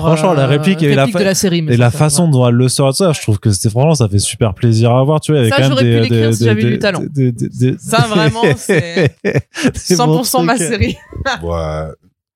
[0.00, 1.62] Franchement, la réplique et la fa- de la série.
[1.62, 3.68] mais Et ça, la ça, façon dont elle le sort, ça, je trouve que c'était
[3.70, 5.40] franchement, ça fait super plaisir à voir, tu vois.
[5.40, 7.02] avait Ça, j'aurais pu des- l'écrire si j'avais du talent.
[7.78, 10.96] Ça, vraiment, c'est des bons 100% ma série.
[11.42, 11.84] Ouais.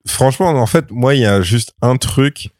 [0.06, 2.50] Franchement, en fait, moi, il y a juste un truc.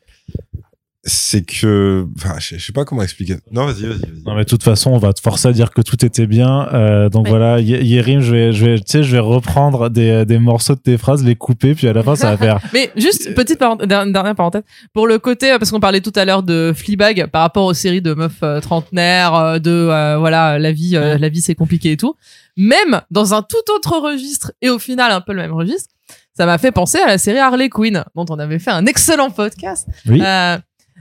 [1.28, 2.07] C'est que.
[2.16, 3.36] Enfin, je je sais pas comment expliquer.
[3.51, 4.23] Non, vas-y, vas-y, vas-y.
[4.24, 6.69] Non mais de toute façon, on va te forcer à dire que tout était bien.
[6.73, 7.31] Euh, donc Ouais.
[7.31, 10.81] voilà, Yérim, je vais, je vais, tu sais, je vais reprendre des, des morceaux de
[10.81, 12.61] tes phrases, les couper, puis à la fin, ça va faire.
[12.73, 14.62] Mais juste petite parent- der- dernière parenthèse
[14.93, 17.74] pour le côté euh, parce qu'on parlait tout à l'heure de Fleabag par rapport aux
[17.74, 21.55] séries de meufs euh, trentenaires euh, de euh, voilà la vie euh, la vie c'est
[21.57, 22.15] compliqué et tout.
[22.57, 25.90] Même dans un tout autre registre et au final un peu le même registre,
[26.36, 29.31] ça m'a fait penser à la série Harley Quinn dont on avait fait un excellent
[29.31, 29.89] podcast.
[30.09, 30.20] Oui.
[30.23, 30.57] Euh,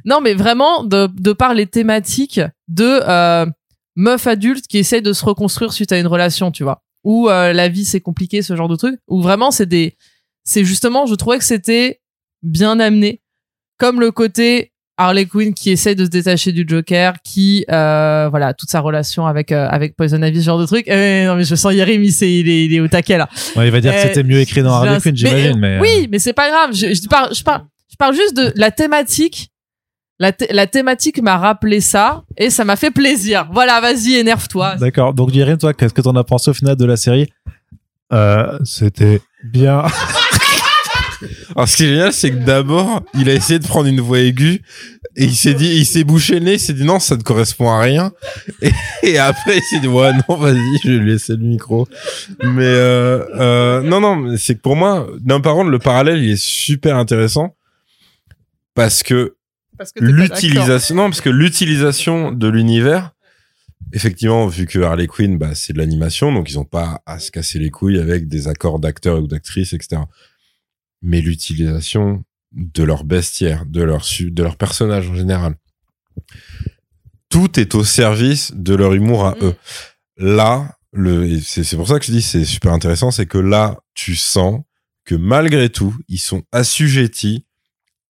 [0.06, 3.46] non mais vraiment de de par les thématiques de euh,
[3.96, 6.82] meufs adultes qui essayent de se reconstruire suite à une relation, tu vois.
[7.04, 9.00] Où euh, la vie c'est compliqué, ce genre de truc.
[9.08, 9.96] Où vraiment c'est des
[10.44, 12.00] c'est justement, je trouvais que c'était
[12.44, 13.22] bien amené,
[13.78, 18.54] comme le côté Harley Quinn qui essaie de se détacher du Joker, qui euh, voilà
[18.54, 20.86] toute sa relation avec euh, avec Poison Ivy, ce genre de truc.
[20.88, 23.28] Eh, non mais je sens Yerim, il, s'est- il, est, il est au taquet là.
[23.56, 25.78] Ouais, il va dire que Euh, c'était mieux écrit dans Harley Mais- Quinn, j'imagine, mais.
[25.78, 26.74] euh, Oui, mais c'est pas grave.
[26.74, 29.50] Je, je parle, je parle, je parle juste de la thématique.
[30.18, 33.50] La, la thématique m'a rappelé ça et ça m'a fait plaisir.
[33.52, 34.76] Voilà, vas-y, énerve-toi.
[34.78, 35.14] D'accord.
[35.14, 37.28] Donc Yérim, toi, qu'est-ce que t'en as pensé au final de la série?
[38.14, 39.84] Euh, C'était bien.
[41.56, 44.20] Alors, ce qui est génial, c'est que d'abord, il a essayé de prendre une voix
[44.20, 44.62] aiguë
[45.18, 47.22] et il s'est dit, il s'est bouché le nez, il s'est dit non, ça ne
[47.22, 48.12] correspond à rien.
[48.62, 48.72] Et,
[49.04, 51.88] et après, il s'est dit ouais, non, vas-y, je vais lui laisser le micro.
[52.42, 56.32] Mais euh, euh, non, non, c'est que pour moi, d'un par contre, le parallèle, il
[56.32, 57.56] est super intéressant
[58.76, 59.36] parce que
[59.98, 63.12] L'utilisation, non, parce que l'utilisation de l'univers,
[63.94, 67.32] effectivement, vu que Harley Quinn, bah, c'est de l'animation, donc ils ont pas à se
[67.32, 70.02] casser les couilles avec des accords d'acteurs ou d'actrices, etc.
[71.02, 75.56] Mais l'utilisation de leur bestiaire, de leur de leur personnage en général,
[77.30, 79.44] tout est au service de leur humour à Mm.
[79.44, 79.56] eux.
[80.18, 84.16] Là, le, c'est pour ça que je dis c'est super intéressant, c'est que là, tu
[84.16, 84.62] sens
[85.04, 87.46] que malgré tout, ils sont assujettis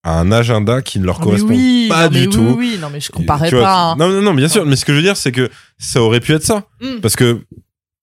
[0.05, 2.39] à un agenda qui ne leur correspond oui, pas non, du tout.
[2.39, 3.81] Oui, oui, non, mais je comparais vois, pas.
[3.91, 3.95] hein.
[3.97, 4.63] Non, non, non, bien sûr.
[4.63, 5.49] Mais ce que je veux dire, c'est que
[5.79, 6.67] ça aurait pu être ça.
[6.79, 6.99] Mm.
[7.01, 7.41] Parce que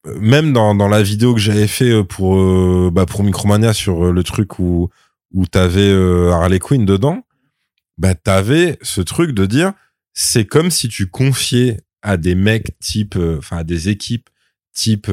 [0.09, 3.73] euh, même dans, dans la vidéo que j'avais fait euh, pour, euh, bah, pour Micromania
[3.73, 4.91] sur le truc où,
[5.33, 7.25] où t'avais euh, Harley Quinn dedans,
[7.99, 9.73] bah, t'avais ce truc de dire,
[10.13, 14.29] c'est comme si tu confiais à des mecs type, euh, enfin, à des équipes
[14.75, 15.09] type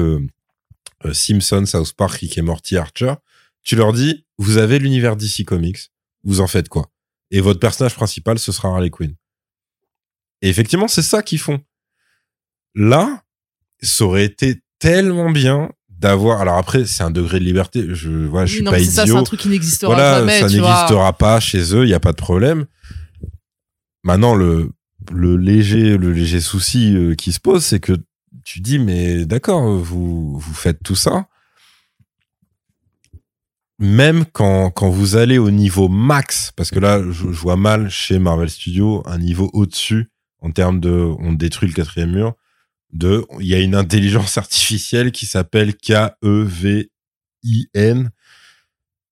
[1.12, 3.14] Simpson, South Park, Rick et Morty, Archer,
[3.62, 5.92] tu leur dis, vous avez l'univers DC Comics,
[6.24, 6.90] vous en faites quoi?
[7.30, 9.14] et votre personnage principal ce sera Harley Quinn.
[10.42, 11.60] Et effectivement, c'est ça qu'ils font.
[12.74, 13.22] Là,
[13.82, 16.40] ça aurait été tellement bien d'avoir.
[16.40, 17.86] Alors après, c'est un degré de liberté.
[17.90, 19.18] Je, voilà, je suis non, pas mais c'est ça, c'est idiot.
[19.18, 20.40] un truc qui n'existera voilà, jamais.
[20.40, 21.84] ça n'existera pas chez eux.
[21.84, 22.66] Il y a pas de problème.
[24.02, 24.70] Maintenant, le
[25.12, 27.92] le léger le léger souci euh, qui se pose, c'est que
[28.44, 31.28] tu dis mais d'accord, vous vous faites tout ça.
[33.80, 37.88] Même quand, quand vous allez au niveau max, parce que là, je, je vois mal
[37.88, 42.34] chez Marvel Studios un niveau au-dessus en termes de on détruit le quatrième mur.
[42.92, 46.90] De, il y a une intelligence artificielle qui s'appelle K-E-V-I-N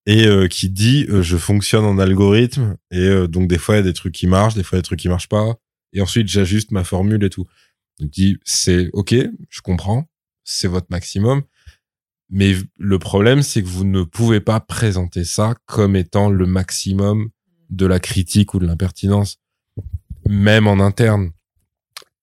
[0.06, 3.78] et euh, qui dit euh, je fonctionne en algorithme et euh, donc des fois il
[3.78, 5.28] y a des trucs qui marchent, des fois il y a des trucs qui marchent
[5.28, 5.54] pas
[5.92, 7.46] et ensuite j'ajuste ma formule et tout.
[8.00, 9.14] Donc dit c'est ok,
[9.48, 10.08] je comprends,
[10.44, 11.42] c'est votre maximum,
[12.30, 17.30] mais le problème c'est que vous ne pouvez pas présenter ça comme étant le maximum
[17.70, 19.38] de la critique ou de l'impertinence,
[20.26, 21.30] même en interne.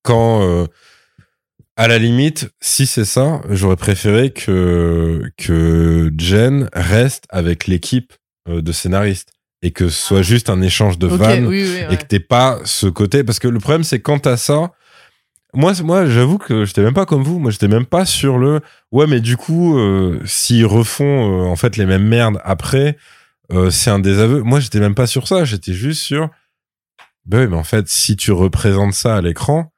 [0.03, 0.67] Quand euh,
[1.75, 8.13] à la limite, si c'est ça, j'aurais préféré que que Jen reste avec l'équipe
[8.47, 11.97] euh, de scénaristes et que ce soit juste un échange de vannes oui, oui, et
[11.97, 13.23] que t'aies pas ce côté.
[13.23, 14.71] Parce que le problème c'est quand t'as ça
[15.55, 18.61] moi moi j'avoue que j'étais même pas comme vous moi j'étais même pas sur le
[18.91, 22.97] ouais mais du coup euh, s'ils refont euh, en fait les mêmes merdes après
[23.51, 26.29] euh, c'est un désaveu moi j'étais même pas sur ça j'étais juste sur
[27.25, 29.71] ben oui, mais en fait si tu représentes ça à l'écran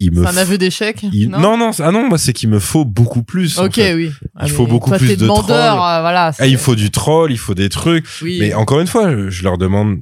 [0.00, 1.02] il me C'est un aveu d'échec.
[1.12, 1.56] il- non?
[1.58, 3.94] Non, ah non moi c'est qu'il me faut beaucoup plus en Ok, fait.
[3.94, 4.12] oui.
[4.36, 5.50] Ah, Il faut beaucoup toi, plus de trolls.
[5.50, 6.26] euh, voilà.
[6.26, 8.36] Ah, c'est- il faut du troll il faut des trucs Oui.
[8.40, 9.98] mais encore une fois, je, je leur demande,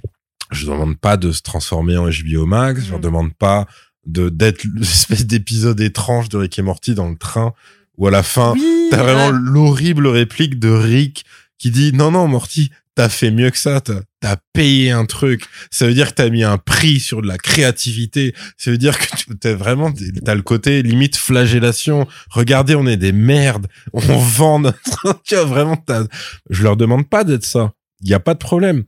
[0.50, 3.02] je leur demande pas de se transformer en HBO Max, je leur Mm.
[3.02, 3.66] demande pas
[4.06, 7.52] de d'être l'espèce d'épisode étrange de Rick et Morty dans le train
[7.98, 9.38] où à la fin Oui, t'as vraiment ouais.
[9.42, 11.24] l'horrible réplique de Rick
[11.58, 15.44] qui dit non non Morty t'as fait mieux que ça t'as as payé un truc.
[15.70, 18.34] Ça veut dire que t'as mis un prix sur de la créativité.
[18.56, 19.92] Ça veut dire que tu t'as vraiment
[20.24, 22.08] t'as le côté limite flagellation.
[22.30, 23.68] Regardez on est des merdes.
[23.92, 26.04] On vend notre tu vois vraiment t'as
[26.50, 27.72] je leur demande pas d'être ça.
[28.02, 28.84] Il y a pas de problème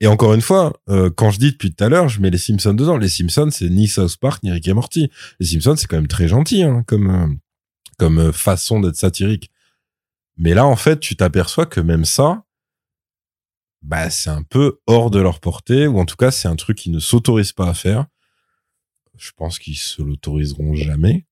[0.00, 2.38] et encore une fois, euh, quand je dis depuis tout à l'heure, je mets les
[2.38, 2.96] Simpsons dedans.
[2.96, 5.10] Les Simpsons, c'est ni South Park ni Rick et Morty.
[5.40, 7.34] Les Simpsons, c'est quand même très gentil, hein, comme euh,
[7.98, 9.50] comme euh, façon d'être satirique.
[10.36, 12.44] Mais là, en fait, tu t'aperçois que même ça,
[13.82, 16.78] bah, c'est un peu hors de leur portée, ou en tout cas, c'est un truc
[16.78, 18.06] qu'ils ne s'autorisent pas à faire.
[19.16, 21.26] Je pense qu'ils se l'autoriseront jamais.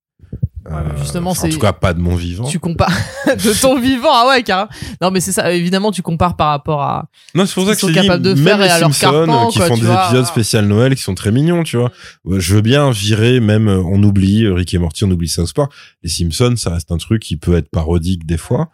[0.66, 2.44] Euh, Ouais, justement, enfin, en c'est- tout cas, pas de mon vivant.
[2.44, 2.92] Tu compares
[3.26, 4.68] de ton vivant, ah ouais, carrément.
[5.00, 7.08] Non, mais c'est ça, évidemment, tu compares par rapport à.
[7.34, 8.90] Non, c'est pour ça que sont je capables de même faire les et à leur
[8.90, 10.24] euh, qui quoi, font des vois, épisodes voilà.
[10.24, 11.90] spécial Noël qui sont très mignons, tu vois.
[12.28, 15.28] Euh, Je veux bien virer même euh, on oublie euh, Rick et Morty, on oublie
[15.28, 15.72] South Park.
[16.04, 18.68] Les Simpsons, ça reste un truc qui peut être parodique des fois.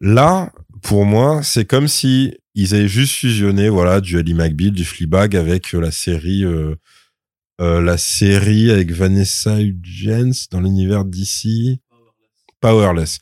[0.00, 0.50] Là,
[0.82, 5.36] pour moi, c'est comme si ils avaient juste fusionné voilà du Ali McBeal, du Fleabag
[5.36, 6.76] avec euh, la série euh,
[7.60, 11.80] euh, la série avec Vanessa Hudgens dans l'univers d'ici
[12.60, 13.18] Powerless.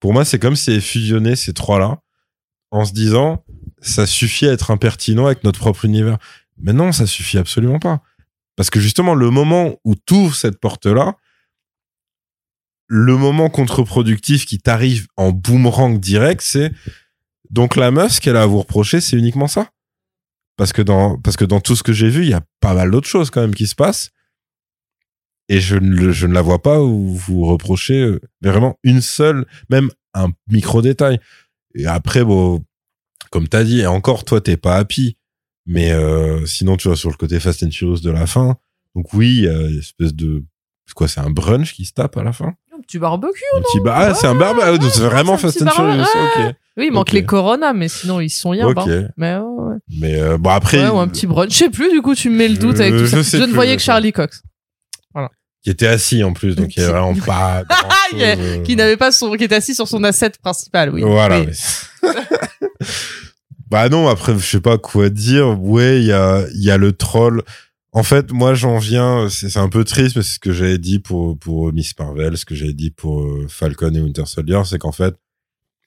[0.00, 2.00] Pour moi, c'est comme si avaient fusionné ces trois-là
[2.70, 3.44] en se disant
[3.80, 6.18] ça suffit à être impertinent avec notre propre univers.
[6.58, 8.02] Mais non, ça suffit absolument pas.
[8.56, 11.14] Parce que justement, le moment où tu ouvres cette porte-là,
[12.88, 16.72] le moment contre-productif qui t'arrive en boomerang direct, c'est
[17.50, 19.68] donc la meuf, ce qu'elle a à vous reprocher, c'est uniquement ça.
[20.56, 22.74] Parce que dans, parce que dans tout ce que j'ai vu, il y a pas
[22.74, 24.10] mal d'autres choses quand même qui se passent.
[25.48, 29.46] Et je ne, je ne la vois pas où vous reprochez euh, vraiment une seule,
[29.70, 31.20] même un micro détail.
[31.74, 32.64] Et après, bon,
[33.30, 35.16] comme t'as dit, et encore, toi, t'es pas happy.
[35.66, 38.56] Mais euh, sinon, tu vois, sur le côté Fast and Furious de la fin,
[38.94, 40.44] donc oui, il y a une espèce de...
[40.94, 42.54] Quoi, c'est un brunch qui se tape à la fin?
[42.76, 43.42] Un petit barbecue.
[43.56, 43.96] Un petit bar...
[43.98, 46.54] Ah, c'est un barbecue ah, c'est vraiment Fast and Furious, ok.
[46.76, 48.66] Oui, il manque les Corona, mais sinon, ils sont rien.
[48.66, 48.74] Ok.
[48.74, 48.84] bah.
[49.16, 49.76] Mais ouais, ouais.
[49.98, 50.82] Mais euh, bon, après...
[50.82, 51.50] Ouais, ou un petit brunch.
[51.52, 53.38] Je sais plus, du coup, tu me mets le doute avec Je- tout ça.
[53.38, 53.82] je Je ne voyais que.
[53.82, 54.42] Charlie Cox,
[55.64, 57.62] Qui était assis en plus, donc il y a vraiment pas
[58.10, 61.00] Qui- grand-chose, qui n'avait pas son, qui était assis sur son asset principal, oui.
[61.02, 61.40] Voilà.
[61.40, 61.46] Oui.
[62.02, 62.10] mais-
[63.70, 65.58] bah non, après, je sais pas quoi dire.
[65.60, 67.42] Ouais, il y a, il y a le troll.
[67.96, 70.76] En fait, moi, j'en viens, c'est c'est un peu triste, mais c'est ce que j'avais
[70.76, 74.60] dit pour, pour Miss Marvel, ce que j'avais dit pour euh, Falcon et Winter Soldier,
[74.66, 75.14] c'est qu'en fait,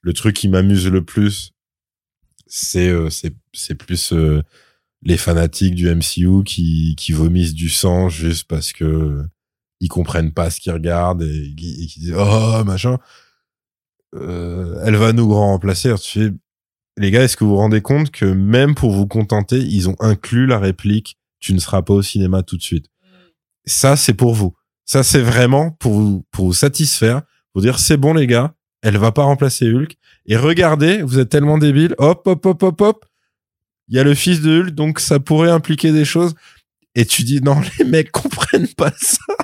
[0.02, 1.54] le truc qui m'amuse le plus,
[2.48, 4.42] c'est euh, c'est plus euh,
[5.04, 9.24] les fanatiques du MCU qui, qui vomissent du sang juste parce que euh,
[9.80, 12.98] ils comprennent pas ce qu'ils regardent et, et qui disent oh machin.
[14.16, 15.94] Euh, elle va nous remplacer.
[16.02, 16.32] Tu fais
[16.98, 19.96] les gars est-ce que vous vous rendez compte que même pour vous contenter ils ont
[20.00, 22.88] inclus la réplique tu ne seras pas au cinéma tout de suite
[23.66, 24.56] ça c'est pour vous
[24.86, 27.22] ça c'est vraiment pour vous pour vous satisfaire
[27.54, 29.96] pour dire c'est bon les gars elle va pas remplacer Hulk
[30.26, 33.06] et regardez vous êtes tellement débiles hop hop hop hop hop
[33.90, 36.36] il y a le fils de Hulk, donc ça pourrait impliquer des choses.
[36.96, 39.36] Et tu dis, non, les mecs comprennent pas ça.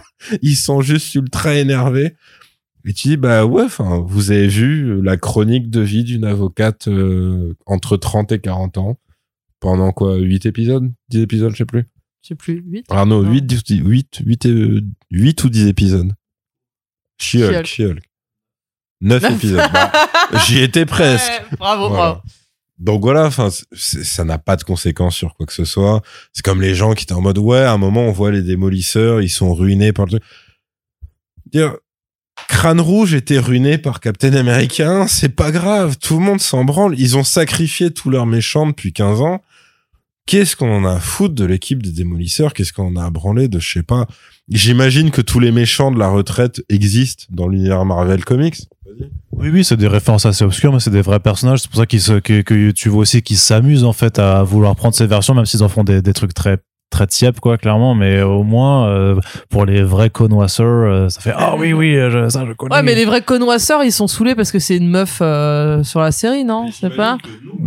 [0.42, 2.16] Ils sont juste ultra énervés.
[2.88, 6.88] Et tu dis, bah ouais, enfin, vous avez vu la chronique de vie d'une avocate
[6.88, 9.00] euh, entre 30 et 40 ans.
[9.66, 10.94] Pendant quoi 8 épisodes?
[11.10, 11.86] 10 épisodes, je sais plus.
[12.22, 13.32] Je sais plus, 8 Ah non, Non.
[13.32, 16.12] 8, 8, 8, 8, euh, 8 ou 10 épisodes?
[17.18, 17.66] She-Hulk, She-Hulk.
[17.66, 18.04] She-Hulk.
[19.02, 19.34] 9 Neuf.
[19.34, 19.70] épisodes.
[19.74, 19.92] Bah,
[20.46, 21.28] J'y étais presque.
[21.32, 22.04] Ouais, bravo, Voilà.
[22.04, 22.22] bravo.
[22.78, 26.04] Donc voilà, enfin, ça n'a pas de conséquences sur quoi que ce soit.
[26.32, 28.44] C'est comme les gens qui étaient en mode, ouais, à un moment, on voit les
[28.44, 30.24] démolisseurs, ils sont ruinés par le truc.
[31.52, 31.76] Dire,
[32.50, 36.94] Crâne Rouge était ruiné par Captain America, c'est pas grave, tout le monde s'en branle.
[37.00, 39.42] Ils ont sacrifié tous leurs méchants depuis 15 ans.
[40.28, 42.54] Qu'est-ce qu'on en a à de l'équipe des démolisseurs?
[42.54, 44.08] Qu'est-ce qu'on en a à branler de, je sais pas?
[44.50, 48.68] J'imagine que tous les méchants de la retraite existent dans l'univers Marvel Comics.
[49.32, 51.60] Oui, oui, c'est des références assez obscures, mais c'est des vrais personnages.
[51.60, 54.76] C'est pour ça qu'ils que, que tu vois aussi qu'ils s'amusent en fait à vouloir
[54.76, 56.58] prendre ces versions, même s'ils en font des, des trucs très
[56.96, 59.20] très tiep quoi clairement mais au moins euh,
[59.50, 62.84] pour les vrais connoisseurs euh, ça fait ah oui oui je- ça je connais Ouais,
[62.84, 66.12] mais les vrais connoisseurs, ils sont saoulés parce que c'est une meuf euh, sur la
[66.12, 66.68] série, non?
[66.72, 67.18] C'est pas?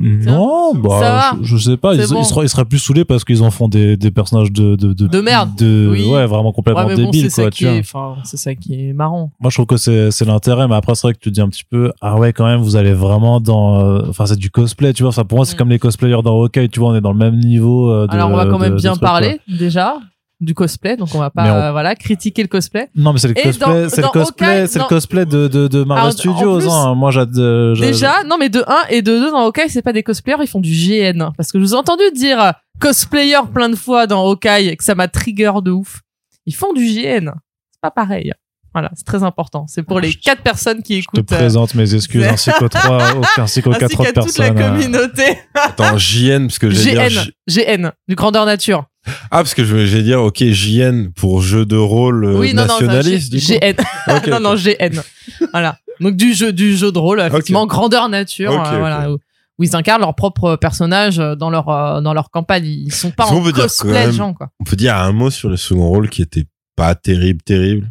[0.03, 1.37] non Ça bah va.
[1.43, 2.21] je, je sais pas ils, bon.
[2.21, 4.93] ils seraient, ils seraient plus saoulés parce qu'ils en font des, des personnages de de,
[4.93, 5.51] De merde.
[5.57, 6.07] de, Oui.
[6.11, 7.83] ouais vraiment complètement Ouais, bon, débiles quoi tu vois est,
[8.25, 9.31] c'est ça qui est marrant.
[9.41, 11.49] moi je trouve que c'est c'est l'intérêt mais après c'est vrai que tu dis un
[11.49, 14.93] petit peu ah ouais quand même vous allez vraiment dans euh, enfin c'est du cosplay
[14.93, 15.59] tu vois enfin pour moi c'est Mm.
[15.59, 18.13] comme les cosplayers dans Hawkeye tu vois on est dans le même niveau euh, de,
[18.13, 19.29] Alors, on va quand même de- de bien trucs, quoi.
[19.29, 19.99] parler déjà
[20.41, 22.89] du cosplay, donc on va pas on- euh, voilà critiquer le cosplay.
[22.95, 24.89] non mais c'est le Et cosplay c'est le cosplay Hawkeye, c'est le non.
[24.89, 26.95] cosplay de de, de Marvel Alors, Studios plus, hein.
[26.95, 29.93] moi j'ad je- Déjà, non mais de 1 et de 2 dans Hawkeye, c'est pas
[29.93, 31.31] des cosplayers, ils font du GN.
[31.37, 34.85] Parce que je vous ai entendu dire cosplayer plein de fois dans Hawkeye et que
[34.85, 36.03] ça m'a trigger de ouf.
[36.47, 37.33] Ils font du GN.
[37.73, 38.33] C'est pas pareil.
[38.75, 39.65] Voilà, c'est très important.
[39.67, 41.33] C'est pour les Je- quatre personnes qui je te écoutent.
[41.33, 42.99] euh, présente mes excuses ainsi qu'aux trois
[43.39, 44.71] ainsi qu'aux quatre autres qu'à toute la personnes euh.
[44.71, 45.39] communauté.
[45.55, 47.09] Attends, JN, parce que j'ai GN.
[47.49, 47.91] GN.
[48.07, 48.85] Du grandeur nature.
[49.31, 52.63] Ah, parce que je vais dire, ok, JN pour jeu de rôle euh, oui, non,
[52.63, 53.47] non, nationaliste, du coup.
[53.53, 53.75] GN.
[54.17, 55.01] Ok, non, non, GN.
[55.53, 55.79] voilà.
[56.01, 58.53] Donc du jeu, du jeu de rôle, effectivement, grandeur nature.
[58.53, 59.15] Euh, voilà, où,
[59.59, 61.67] où ils incarnent leur propre personnage euh, dans leur,
[62.03, 62.65] dans leur campagne.
[62.67, 64.51] Ils sont pas en cosplay, même- gens, quoi.
[64.61, 66.45] On peut dire un mot sur le second rôle qui était
[66.77, 67.91] pas terrible, terrible?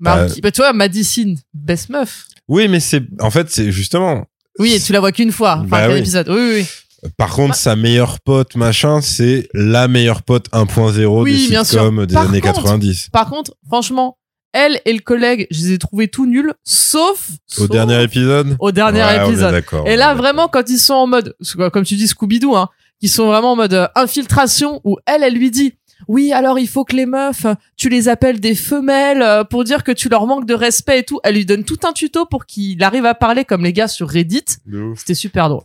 [0.00, 2.24] Bah, Bah, bah, tu vois, Madison, best meuf.
[2.48, 4.24] Oui, mais c'est, en fait, c'est justement.
[4.58, 5.58] Oui, et tu la vois qu'une fois.
[5.58, 5.98] Enfin, Bah oui.
[5.98, 6.28] épisode.
[6.28, 6.66] Oui, oui, oui.
[7.16, 12.06] Par contre, Bah- sa meilleure pote, machin, c'est la meilleure pote 1.0 Oui, des sitcoms
[12.06, 13.08] des Par années contre, 90.
[13.10, 14.18] Par contre, franchement,
[14.52, 18.56] elle et le collègue, je les ai trouvés tout nuls, sauf, Au sauf dernier épisode?
[18.58, 19.62] au dernier Ouais, épisode.
[19.86, 21.34] Et là, vraiment, quand ils sont en mode,
[21.72, 22.68] comme tu dis, Scooby-Doo, hein,
[23.00, 25.74] qui sont vraiment en mode euh, infiltration, où elle, elle lui dit,
[26.08, 27.46] oui, alors il faut que les meufs,
[27.76, 31.02] tu les appelles des femelles euh, pour dire que tu leur manques de respect et
[31.04, 31.20] tout.
[31.24, 34.08] Elle lui donne tout un tuto pour qu'il arrive à parler comme les gars sur
[34.08, 34.44] Reddit.
[34.96, 35.62] C'était super drôle.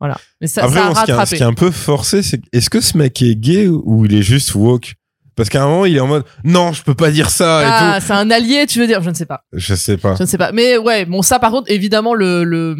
[0.00, 0.16] Voilà.
[0.40, 1.36] Mais ça, Après, ça a bon, ce, qui est, un- ce rattrapé.
[1.36, 4.22] qui est un peu forcé, c'est est-ce que ce mec est gay ou il est
[4.22, 4.94] juste woke?
[5.36, 7.60] Parce qu'à un moment, il est en mode non, je peux pas dire ça
[7.94, 9.02] Ah, c'est un allié, tu veux dire?
[9.02, 9.44] Je ne sais pas.
[9.52, 10.14] Je sais pas.
[10.16, 10.50] Je ne sais pas.
[10.52, 12.74] Mais ouais, bon, ça, par contre, évidemment, le, le,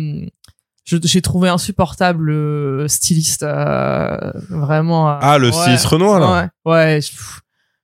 [0.86, 4.16] j'ai trouvé insupportable le styliste, euh,
[4.48, 5.10] vraiment.
[5.10, 5.52] euh, Ah, le ouais.
[5.52, 7.01] styliste Renoir, là Ouais, ouais.
[7.02, 7.10] je-.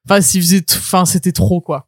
[0.09, 1.87] Enfin, s'il faisait, enfin, c'était trop, quoi.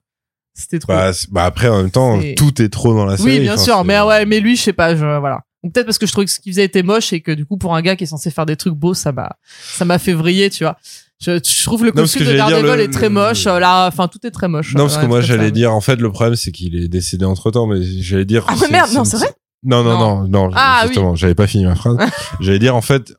[0.54, 0.92] C'était trop.
[0.92, 3.38] Bah, bah, après, en même temps, tout est trop dans la série.
[3.38, 3.82] oui, bien sûr.
[3.84, 5.40] Mais ouais, mais lui, je sais pas, je, voilà.
[5.72, 7.56] Peut-être parce que je trouvais que ce qu'il faisait était moche et que du coup,
[7.56, 10.12] pour un gars qui est censé faire des trucs beaux, ça m'a, ça m'a fait
[10.12, 10.76] vriller, tu vois.
[11.22, 13.46] Je, je trouve le parce costume que de Daredevil le- est très moche.
[13.46, 14.74] euh, Là, enfin, tout est très moche.
[14.74, 17.24] Non, parce Ouais, que moi, j'allais dire, en fait, le problème, c'est qu'il est décédé
[17.24, 18.44] entre temps, mais j'allais dire.
[18.48, 19.28] Ah, mais merde, non, c'est vrai
[19.62, 21.96] Non, non, non, non, Ah, justement, j'avais pas fini ma phrase.
[22.40, 23.14] j'allais dire, en fait,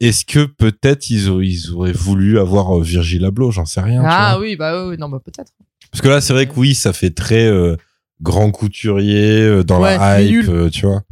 [0.00, 4.00] est-ce que peut-être ils, auraient- ils auraient voulu avoir euh, Virgil Abloh, j'en sais rien.
[4.02, 4.40] tu Ah vois.
[4.42, 5.52] oui, bah oui, non, bah peut-être.
[5.92, 7.76] Parce que là, c'est vrai que oui, ça fait très euh,
[8.20, 11.02] grand couturier euh, dans Ouais, la hype, euh, tu vois.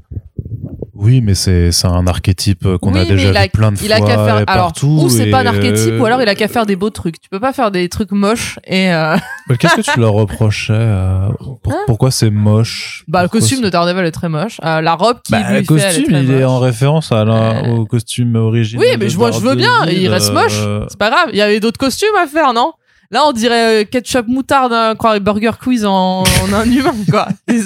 [1.01, 3.78] Oui mais c'est c'est un archétype euh, qu'on Oui, a déjà a- vu plein de
[3.82, 5.98] il a fois qu'à faire et alors partout ou c'est pas un et, archétype euh,
[5.98, 7.20] ou alors il a qu'à faire des beaux trucs.
[7.20, 9.16] Tu peux pas faire des trucs moches et euh,
[9.59, 11.28] qu'est-ce que tu leur reprochais euh,
[11.62, 13.05] pour- Hein pourquoi c'est moche?
[13.09, 14.60] Bah le costume de Daredevil est très moche.
[14.64, 17.10] Euh, la robe qui bah, lui le fait, elle costume est il est en référence
[17.12, 17.77] à la- Euh.
[17.77, 20.59] au costume original oui mais je vois je veux bien il reste moche.
[20.60, 22.72] Euh, c'est pas grave il y avait d'autres costumes à faire non?
[23.12, 27.28] Là on dirait euh, ketchup moutarde hein, quoi burger quiz en, en un humain quoi
[27.49, 27.62] Dés-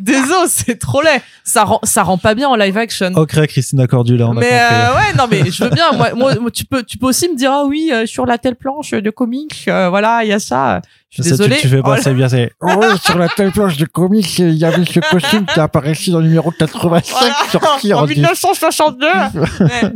[0.00, 3.86] désolé c'est trop laid ça rend ça rend pas bien en live action Ok, Christina
[3.86, 4.54] Cordula, on a mais compris.
[4.56, 7.36] euh, ouais non mais je veux bien moi, moi, tu peux tu peux aussi me
[7.36, 10.38] dire ah oui euh, sur la telle planche de comics euh, voilà il y a
[10.38, 10.80] ça
[11.10, 12.50] je suis Ça, tu- désolé Tu, fais pas, Oh, c'est bien, c'est.
[12.60, 16.18] Oh, sur la telle planche de comics, il y avait ce costume qui apparaissait dans
[16.18, 17.34] le numéro 85 Voilà.
[17.52, 19.06] sorti en en 1962.
[19.06, 19.92] Ouais.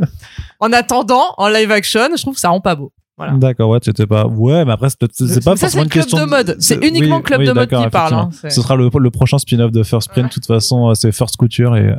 [0.61, 2.93] En attendant, en live action, je trouve que ça rend pas beau.
[3.19, 3.33] Voilà.
[3.33, 4.25] D'accord, ouais, c'était pas.
[4.25, 6.25] Ouais, mais après, c'est peut-être- c'est pas ça, forcément c'est une club question.
[6.25, 6.55] de mode.
[6.59, 8.13] C'est uniquement club oui, de mode qui parle.
[8.13, 8.29] hein.
[8.49, 10.29] Ce sera le, le prochain spin-off de First Print.
[10.29, 11.93] De toute façon, euh, c'est First Couture et.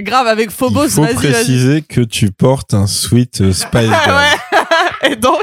[0.00, 3.88] Grave avec Phobos, Il faut préciser que tu portes un sweat euh, Spice.
[5.10, 5.42] et donc,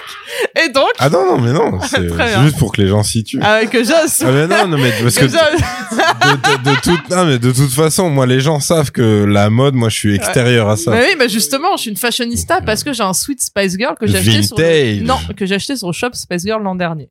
[0.64, 2.08] et donc, Ah non, non, mais non, c'est
[2.44, 3.42] juste pour que les gens situent.
[3.42, 4.22] avec Joss.
[4.22, 7.52] Ah mais non, non, mais parce que que de, de, de toute, non, mais de
[7.52, 10.92] toute façon, moi, les gens savent que la mode, moi, je suis extérieur à ça.
[10.92, 13.96] Mais oui, mais justement, je suis une fashionista parce que j'ai un sweet Spice Girl
[14.00, 15.02] que j'ai acheté sur le...
[15.02, 17.10] Non que j'ai acheté sur le shop Spice Girl l'an dernier.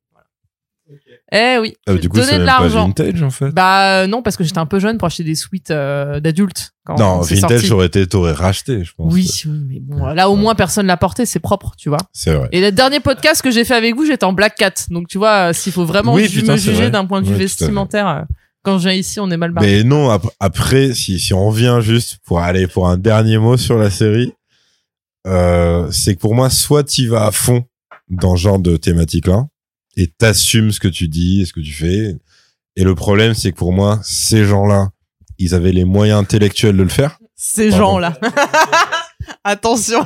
[1.33, 2.87] Eh oui, Ah, du coup, donné c'est de l'argent.
[2.87, 3.51] vintage, en fait.
[3.51, 6.73] Bah euh, non, parce que j'étais un peu jeune pour acheter des sweats euh, d'adultes.
[6.99, 9.13] non, vintage, j'aurais été, t'aurais racheté, je pense.
[9.13, 11.99] Oui, oui, mais bon, là au moins personne l'a porté, c'est propre, tu vois.
[12.13, 12.49] C'est vrai.
[12.53, 14.75] Et le dernier podcast que j'ai fait avec vous, j'étais en Black Cat.
[14.91, 16.91] Donc tu vois, euh, s'il faut vraiment Oui, ju- putain, me juger vrai.
[16.93, 18.23] d'un point de vue Ouais, vestimentaire, euh,
[18.63, 19.67] quand je viens ici, on est mal barré.
[19.79, 23.57] Mais non, ap- après, si, si on revient juste pour aller pour un dernier mot
[23.57, 24.33] sur la série,
[25.27, 27.65] euh, c'est que pour moi, soit tu vas à fond
[28.09, 29.47] dans ce genre de thématique-là
[29.97, 32.17] et t'assumes ce que tu dis et ce que tu fais.
[32.77, 34.91] Et le problème, c'est que pour moi, ces gens-là,
[35.39, 37.19] ils avaient les moyens intellectuels de le faire.
[37.35, 38.15] Ces gens-là.
[39.45, 40.01] Attention.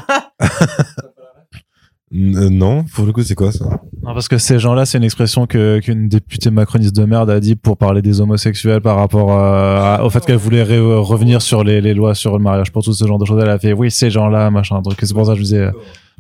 [2.12, 3.64] Euh, non, pour le coup, c'est quoi ça?
[4.02, 7.38] Non, parce que ces gens-là, c'est une expression que qu'une députée macroniste de merde a
[7.38, 11.62] dit pour parler des homosexuels par rapport euh, à- au fait qu'elle voulait revenir sur
[11.62, 13.40] les, les lois sur le mariage pour tout ce genre de choses.
[13.40, 14.98] Elle a fait oui, ces gens-là, machin, truc.
[15.00, 15.70] C'est pour ça que je disais.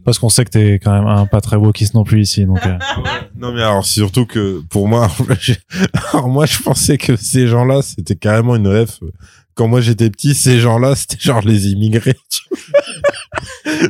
[0.00, 2.44] Euh, parce qu'on sait que t'es quand même un pas très wokiste non plus ici,
[2.46, 2.64] donc.
[2.66, 2.78] euh,
[3.38, 5.08] Non, mais alors, c'est surtout que pour moi,
[5.40, 5.56] j'ai-
[6.12, 8.98] alors moi, je pensais que ces gens-là, c'était carrément une ref.
[9.54, 12.14] Quand moi j'étais petit, ces gens-là, c'était genre les immigrés.
[12.30, 12.40] tu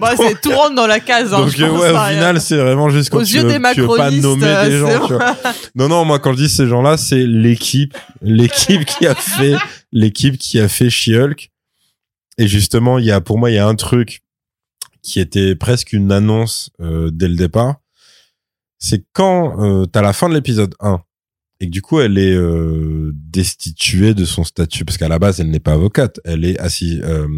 [0.00, 1.32] Bah, c'est tout rentre dans la case.
[1.32, 3.34] Hein, Donc je euh, pense, ouais, au ça, final, c'est vraiment juste quand Aux tu
[3.36, 5.06] yeux veux, des tu veux pas nommer euh, des gens.
[5.06, 5.36] tu vois.
[5.74, 9.54] Non, non, moi quand je dis ces gens-là, c'est l'équipe, l'équipe qui a fait,
[9.92, 11.50] l'équipe qui a fait She-Hulk.
[12.38, 14.22] Et justement, il y a, pour moi, il y a un truc
[15.02, 17.76] qui était presque une annonce euh, dès le départ.
[18.78, 21.02] C'est quand euh, t'as la fin de l'épisode 1
[21.60, 25.40] et que du coup elle est euh, destituée de son statut parce qu'à la base
[25.40, 27.28] elle n'est pas avocate, elle est assise euh,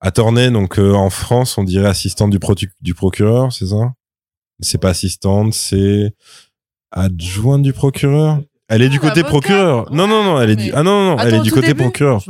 [0.00, 2.38] attorney donc euh, en France on dirait assistante du,
[2.80, 3.92] du procureur, c'est ça?
[4.60, 6.14] C'est pas assistante, c'est
[6.92, 8.40] adjointe du procureur?
[8.74, 9.92] Elle est du Ah, côté procureur.
[9.92, 11.82] Non non non, elle est du Mais- ah non non, elle est du côté début
[11.82, 12.22] procureur.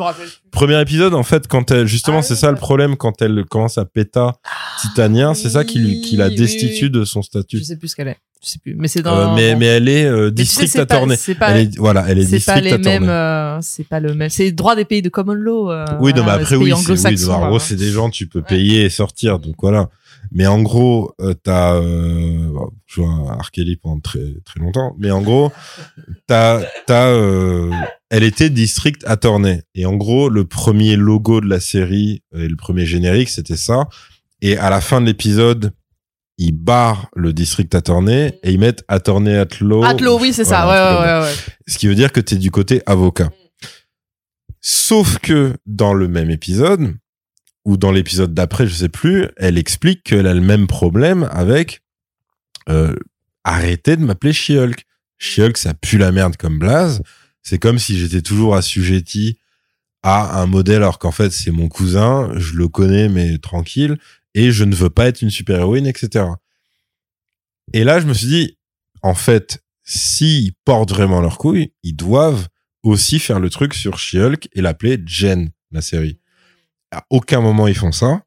[0.50, 3.44] Premier épisode en fait quand elle justement Ah c'est oui, ça le problème quand elle
[3.48, 4.34] commence à péta
[4.80, 6.90] Titania, c'est ça qui lui- qui la destitue oui.
[6.90, 7.58] de son statut.
[7.58, 8.18] Je sais plus ce qu'elle est.
[8.44, 8.74] Je sais plus.
[8.76, 9.34] Mais c'est Euh, dans.
[9.36, 9.60] mais bon.
[9.60, 11.16] mais elle est euh, Mais tu sais, district attorney.
[11.38, 11.50] Pas.
[11.52, 13.08] Elle est voilà, elle est C'est pas district les mêmes.
[13.08, 14.30] euh, c'est pas le même.
[14.30, 15.70] C'est droit des pays de common law.
[15.70, 17.46] euh, Oui, non, mais après, oui, c'est, oui, anglo-saxons, en là.
[17.48, 19.88] gros, c'est des gens, tu peux payer et sortir, donc voilà.
[20.30, 23.50] Mais en gros, euh, t'as, euh, bon, je à R.
[23.50, 25.50] Kelly pendant très, très longtemps, mais en gros,
[26.26, 27.70] t'as, t'as, euh,
[28.10, 29.62] elle était district attorney.
[29.74, 33.56] Et en gros, le premier logo de la série euh, et le premier générique, c'était
[33.56, 33.88] ça.
[34.40, 35.72] Et à la fin de l'épisode,
[36.38, 39.84] ils barrent le district attorney et ils mettent attorney at law.
[39.84, 40.64] Atlo, oui, c'est ça.
[40.64, 41.34] Voilà, Ouais, ouais, ouais,
[41.66, 43.30] ce qui veut dire que tu es du côté avocat.
[44.60, 46.94] Sauf que dans le même épisode,
[47.64, 51.82] ou dans l'épisode d'après, je sais plus, elle explique qu'elle a le même problème avec
[52.68, 52.94] euh,
[53.44, 54.84] de m'appeler She-Hulk.
[55.18, 57.02] She-Hulk, ça pue la merde comme blaze.
[57.42, 59.38] C'est comme si j'étais toujours assujetti
[60.02, 63.98] à un modèle alors qu'en fait c'est mon cousin, je le connais mais tranquille,
[64.34, 66.26] et je ne veux pas être une super-héroïne, etc.
[67.72, 68.58] Et là, je me suis dit,
[69.02, 72.48] en fait, s'ils portent vraiment leur couille, ils doivent
[72.82, 76.18] aussi faire le truc sur She-Hulk et l'appeler Jen, la série.
[76.92, 78.20] À aucun moment ils font ça.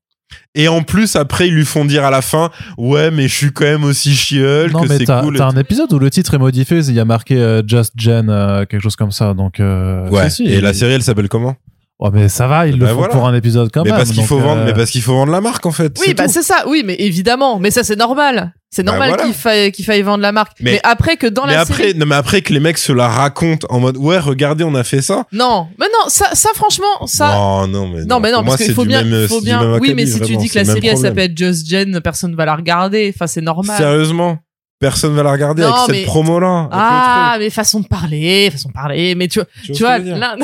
[0.56, 3.52] Et en plus, après, ils lui font dire à la fin, ouais, mais je suis
[3.54, 5.40] quand même aussi She-Hulk, non, mais t'as cool.
[5.40, 8.66] un épisode où le titre est modifié, il y a marqué euh, Just Jen, euh,
[8.66, 9.34] quelque chose comme ça.
[9.36, 9.60] Donc.
[9.60, 10.30] euh, Ouais.
[10.32, 10.52] si, si.
[10.52, 11.56] et la série, elle s'appelle comment?
[11.98, 13.14] Ouais, mais ça va, ils le Ben font voilà.
[13.14, 14.00] pour un épisode quand Mais même.
[14.00, 15.96] parce qu'il faut vendre, euh, mais parce qu'il faut vendre la marque en fait.
[16.02, 16.66] Oui, c'est bah c'est ça.
[16.68, 17.58] Oui, mais évidemment.
[17.58, 18.54] Mais ça, c'est normal.
[18.70, 19.24] C'est Bah normal voilà.
[19.24, 20.58] qu'il faille, qu'il faille vendre la marque.
[20.60, 21.98] Mais- Mais, après que dans mais la après, série.
[21.98, 24.84] non, mais après que les mecs se la racontent en mode, ouais, regardez, on a
[24.84, 25.24] fait ça.
[25.32, 27.30] Non, mais non, ça, ça franchement, ça.
[27.34, 29.78] non, non, mais Non, mais non, parce qu'il faut bien, même- faut bien.
[29.80, 32.56] Oui, mais si tu dis que la série elle s'appelle Just Jen, personne va la
[32.58, 33.14] regarder.
[33.16, 33.78] Enfin, c'est normal.
[33.78, 34.38] Sérieusement,
[34.82, 36.68] personne va la regarder Non, avec mais- cette promo-là.
[36.70, 39.16] avec le Ah, mais façon de parler, façon de parler.
[39.16, 40.36] Mais tu, tu vois, dire là,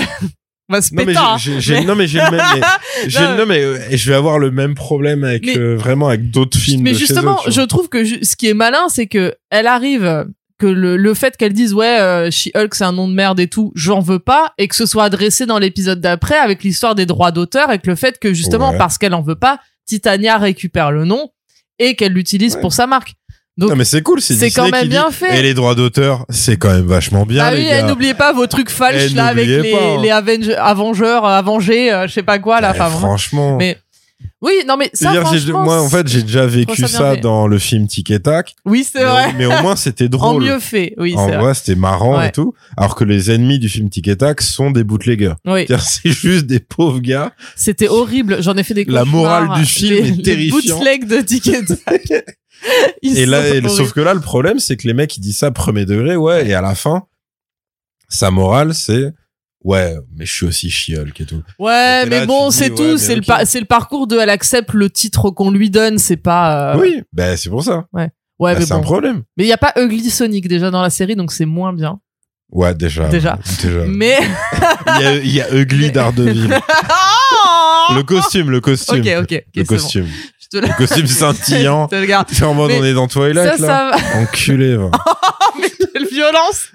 [0.71, 1.19] on va se Non mais, péter.
[1.39, 2.61] j'ai, j'ai- non mais j'ai le même mais,
[3.09, 6.07] j'ai, Non, mais euh, et je vais avoir le même problème avec Mais- euh, vraiment
[6.07, 8.87] avec d'autres films Mais de chez justement, eux, je trouve que ce qui est malin,
[8.89, 10.25] c'est que elle arrive
[10.57, 13.47] que le, le fait qu'elle dise ouais, euh, She-Hulk c'est un nom de merde et
[13.47, 17.05] tout, j'en veux pas, et que ce soit adressé dans l'épisode d'après avec l'histoire des
[17.07, 18.77] droits d'auteur et que le fait que justement Ouais.
[18.77, 21.29] parce qu'elle en veut pas, Titania récupère le nom
[21.79, 22.61] et qu'elle l'utilise Ouais.
[22.61, 23.13] pour sa marque.
[23.57, 25.37] Donc non mais c'est cool c'est quand même bien dit, fait.
[25.37, 28.31] et les droits d'auteur c'est quand même vachement bien ah les oui, et n'oubliez pas
[28.31, 29.97] vos trucs falches Eh, là avec les, hein.
[30.01, 32.71] les Avenge- Avengers, Avengers, euh, je sais pas quoi là.
[32.75, 33.77] Eh, Enfin, franchement Mais
[34.41, 37.87] Oui, non mais ça franchement, moi, en fait, j'ai déjà vécu ça dans le film
[37.87, 38.53] Tic et Tac.
[38.65, 39.33] oui c'est vrai.
[39.37, 40.43] mais au moins, c'était En drôle.
[40.43, 41.41] mieux fait, oui en c'est vrai.
[41.43, 42.29] vrai, c'était marrant Ouais.
[42.29, 42.53] et tout.
[42.77, 45.33] Alors que les ennemis du film Tic et Tac sont des bootleggers.
[45.45, 47.33] Oui, c'est juste des pauvres gars.
[47.55, 48.41] c'était horrible.
[48.41, 50.77] J'en ai fait des La morale du film les, est les terrifiant.
[50.77, 52.23] bootlegs de Ticket Tac.
[53.01, 55.51] Et là, et sauf que là, le problème, c'est que les mecs, ils disent ça
[55.51, 57.03] premier degré, ouais, et à la fin,
[58.09, 59.13] sa morale, c'est,
[59.63, 61.41] ouais, mais je suis aussi She-Hulk et tout.
[61.59, 62.81] Ouais, Et mais là, bon, c'est tout.
[62.83, 65.97] ouais, c'est le par- c'est le parcours de elle accepte le titre qu'on lui donne.
[65.97, 66.73] C'est pas.
[66.75, 67.85] euh, Oui, ben, c'est pour ça.
[67.93, 68.09] Ouais,
[68.39, 68.83] Bah, mais c'est un bon.
[68.83, 69.23] problème.
[69.37, 71.99] Mais il y a pas Ugly Sonic déjà dans la série, donc c'est moins bien.
[72.51, 73.07] Ouais, déjà.
[73.07, 73.39] Déjà.
[73.63, 73.85] Déjà.
[73.87, 74.17] Mais.
[74.97, 76.49] Il y a, il y a Ugly Daredevil.
[77.95, 78.99] le costume, le costume.
[79.01, 79.67] Ok, ok, ok, Le bon.
[79.75, 80.07] costume.
[80.41, 80.67] Je te la.
[80.69, 81.87] Le costume scintillant.
[81.87, 81.95] Te.
[82.33, 83.91] C'est en mode, on est dans Twilight, Ça, là.
[83.91, 84.19] ça va.
[84.21, 84.89] Enculé, va.
[85.59, 86.67] Mais quelle violence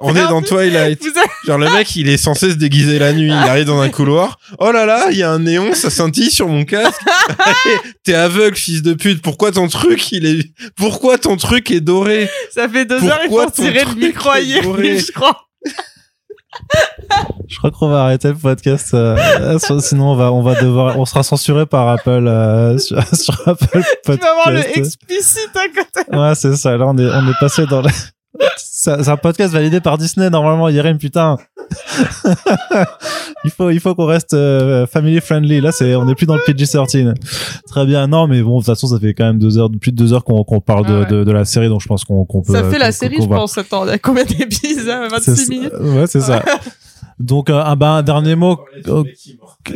[0.00, 1.00] On est dans Twilight.
[1.02, 3.26] Avez- Genre le mec, il est censé se déguiser la nuit.
[3.28, 4.38] Il arrive dans un couloir.
[4.58, 7.00] Oh là là, il y a un néon, ça scintille sur mon casque.
[8.04, 9.20] T'es aveugle, fils de pute.
[9.22, 13.20] Pourquoi ton truc, il est, pourquoi ton truc est doré Ça fait deux Pourquoi heures,
[13.24, 15.36] il faut ton tirer le micro à je crois.
[17.48, 21.04] Je crois qu'on va arrêter le podcast, euh, sinon on va, on va devoir, on
[21.04, 24.22] sera censuré par Apple euh, sur, sur Apple Tu Podcast.
[24.22, 26.16] vas voir le explicite à côté.
[26.16, 26.76] Ouais, c'est ça.
[26.76, 27.88] Là, on est, on est passé dans le...
[28.56, 31.36] C'est c'est un podcast validé par Disney, normalement, Yerim, putain.
[33.44, 35.60] il faut, il faut qu'on reste euh, family friendly.
[35.60, 37.14] Là, c'est, on est plus dans le PG-13.
[37.68, 38.06] Très bien.
[38.06, 40.12] Non, mais bon, de toute façon, ça fait quand même deux heures, plus de deux
[40.12, 41.06] heures qu'on qu'on parle de, Ah ouais.
[41.06, 42.52] de, de la série, donc je pense qu'on qu'on peut.
[42.52, 43.58] Ça fait la série, je va- pense.
[43.58, 44.88] Attends, il y a combien d'épisodes?
[44.88, 45.52] Hein, C'est 26 ça.
[45.52, 45.72] minutes?
[45.80, 46.42] Ouais, c'est ça.
[47.18, 48.58] Donc, euh, un, bah, un dernier mot.
[48.88, 49.04] Oh,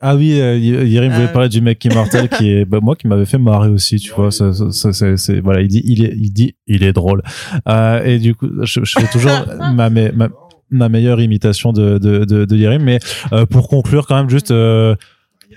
[0.00, 1.28] Ah oui, euh, voulait Euh.
[1.28, 4.30] parler du mec immortel qui est, bah, moi, qui m'avait fait marrer aussi, tu vois.
[4.30, 7.22] Ça, ça, ça, c'est, c'est- voilà, il dit, il est, il dit, il est drôle.
[7.68, 9.32] Euh, et du coup, je, je fais toujours
[9.74, 10.28] ma, ma, ma,
[10.72, 12.82] ma meilleure imitation de, de, de, de Yerim.
[12.82, 12.98] Mais
[13.32, 14.94] euh, pour conclure, quand même, juste euh,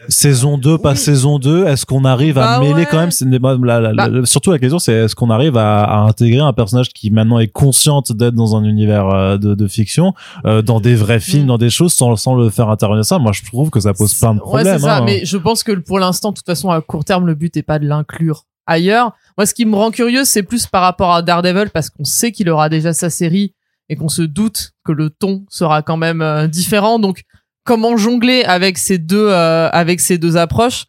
[0.09, 0.97] saison 2, pas Oui.
[0.97, 2.87] saison 2, est-ce qu'on arrive à Bah mêler ouais.
[2.89, 4.07] quand même c'est- la- la- la- Bah.
[4.09, 7.39] la- Surtout la question, c'est est-ce qu'on arrive à, à intégrer un personnage qui maintenant
[7.39, 10.13] est consciente d'être dans un univers euh, de, de fiction,
[10.45, 11.47] euh, dans des vrais films, Mm.
[11.47, 13.17] dans des choses, sans, sans le faire intervenir ça?
[13.19, 14.77] Moi, je trouve que ça pose plein de Ouais, problèmes.
[14.79, 14.97] c'est ça.
[14.97, 15.03] hein.
[15.05, 17.63] Mais je pense que pour l'instant, de toute façon, à court terme, le but est
[17.63, 19.13] pas de l'inclure ailleurs.
[19.37, 22.31] Moi, ce qui me rend curieux, c'est plus par rapport à Daredevil, parce qu'on sait
[22.31, 23.53] qu'il aura déjà sa série
[23.89, 26.99] et qu'on se doute que le ton sera quand même euh, différent.
[26.99, 27.23] Donc,
[27.63, 30.85] comment jongler avec ces deux, euh, avec ces deux approches?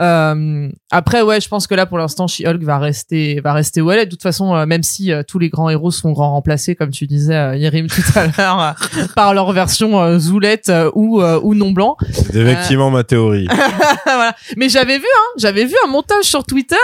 [0.00, 3.90] Euh, après, ouais, je pense que là, pour l'instant, She-Hulk va rester, va rester où
[3.92, 4.06] elle est.
[4.06, 6.90] De toute façon, euh, même si euh, tous les grands héros sont grand remplacés, comme
[6.90, 11.22] tu disais, euh, Yerim, tout à l'heure, euh, par leur version euh, zoulette euh, ou,
[11.22, 11.96] euh, ou non blanc.
[12.10, 13.46] C'est effectivement ma théorie.
[14.04, 14.34] voilà.
[14.56, 16.74] Mais j'avais vu, hein, j'avais vu un montage sur Twitter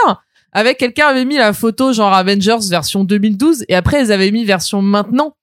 [0.52, 4.44] avec quelqu'un avait mis la photo genre Avengers version 2012 et après ils avaient mis
[4.44, 5.34] version maintenant.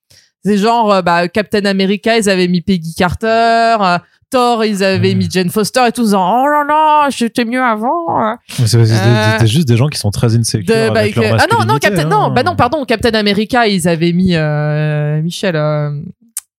[0.44, 3.98] C'est genre euh, bah, Captain America, ils avaient mis Peggy Carter, euh,
[4.30, 5.18] Thor, ils avaient Mhm.
[5.18, 8.20] mis Jane Foster et tout, en disant, oh là là, j'étais mieux avant.
[8.22, 8.34] euh.
[8.60, 11.46] Euh, c'était juste des gens qui sont très insecures De- bah, avec que- leur ah
[11.50, 12.08] non non Captain hein.
[12.08, 15.90] non bah non pardon Captain America ils avaient mis euh, Michel euh,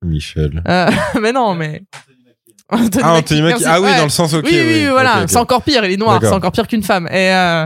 [0.03, 0.64] Michel.
[0.68, 0.89] euh,
[1.22, 1.84] mais non mais
[2.72, 3.64] Anthony Ah, Anthony Mackie.
[3.65, 3.97] Ah oui, Ouais.
[3.97, 4.45] dans le sens, ok.
[4.45, 7.07] oui, oui, voilà, c'est encore pire, il est noir, c'est encore pire qu'une femme.
[7.07, 7.65] Et, euh,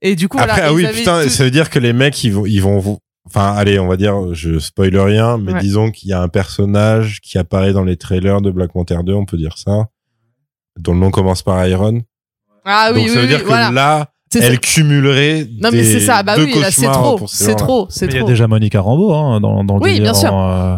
[0.00, 0.68] et du coup, Après, voilà.
[0.68, 2.98] ah oui, putain, tout- ça veut dire que les mecs, ils vont, ils vont vous,
[3.26, 5.60] enfin, allez, on va dire, je spoil rien, mais Ouais.
[5.60, 9.12] disons qu'il y a un personnage qui apparaît dans les trailers de Black Panther 2,
[9.14, 9.86] on peut dire ça,
[10.78, 12.02] dont le nom commence par Iron.
[12.64, 13.70] Ah oui, Donc oui, ça veut oui, dire que voilà.
[13.70, 18.06] là, elle cumulerait Non, mais c'est ça, bah oui, là, c'est trop, c'est trop, c'est
[18.06, 18.28] Mais il y a trop.
[18.30, 20.36] déjà Monica Rambeau hein, dans, dans le Oui, bien sûr.
[20.36, 20.76] euh,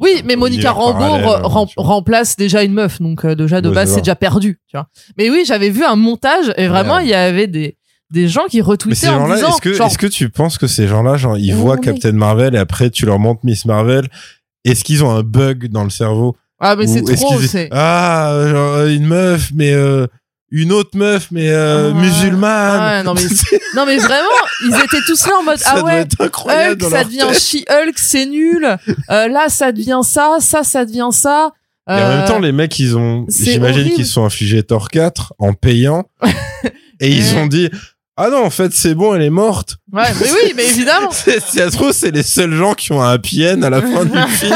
[0.00, 3.74] Oui, mais Monica Rambeau hein, rem- remplace déjà une meuf, donc euh, déjà de Ouais,
[3.76, 4.88] base c'est déjà perdu, tu vois.
[5.16, 7.04] Mais oui, j'avais vu un montage et vraiment Ouais.
[7.04, 7.76] il y avait des
[8.10, 10.66] des gens qui retweetaient ces en disant est-ce que, genre, est-ce que tu penses que
[10.66, 13.64] ces gens-là, genre, ils Oh, voient mais- Captain Marvel et après tu leur montres Miss
[13.66, 14.08] Marvel,
[14.64, 16.36] est-ce qu'ils ont un bug dans le cerveau?
[16.60, 20.06] Ah mais c'est est-ce trop, qu'ils- c'est Ah, genre, euh, une meuf, mais euh,
[20.50, 22.00] une autre meuf, mais euh, Ouais.
[22.00, 22.80] musulmane.
[22.98, 23.22] Ouais, non, mais-
[23.76, 24.28] non mais vraiment,
[24.66, 26.72] ils étaient tous là en mode ça ah doit ouais, être incroyable.
[26.72, 27.40] Hulk, dans ça devient tête.
[27.40, 28.76] She-Hulk, c'est nul.
[29.10, 31.50] Euh, là, ça devient ça, ça, ça devient ça.
[31.88, 35.32] Et en même temps, les mecs, ils ont, j'imagine qu'ils se sont infligés Thor 4
[35.38, 36.04] en payant.
[37.00, 37.68] et ils ont dit,
[38.16, 39.76] ah non, en fait, c'est bon, elle est morte.
[39.92, 41.10] Ouais, mais oui, mais évidemment.
[41.12, 43.70] C'est- Si ça se trouve, c'est les seuls gens qui ont un happy end à
[43.70, 44.54] la fin du film.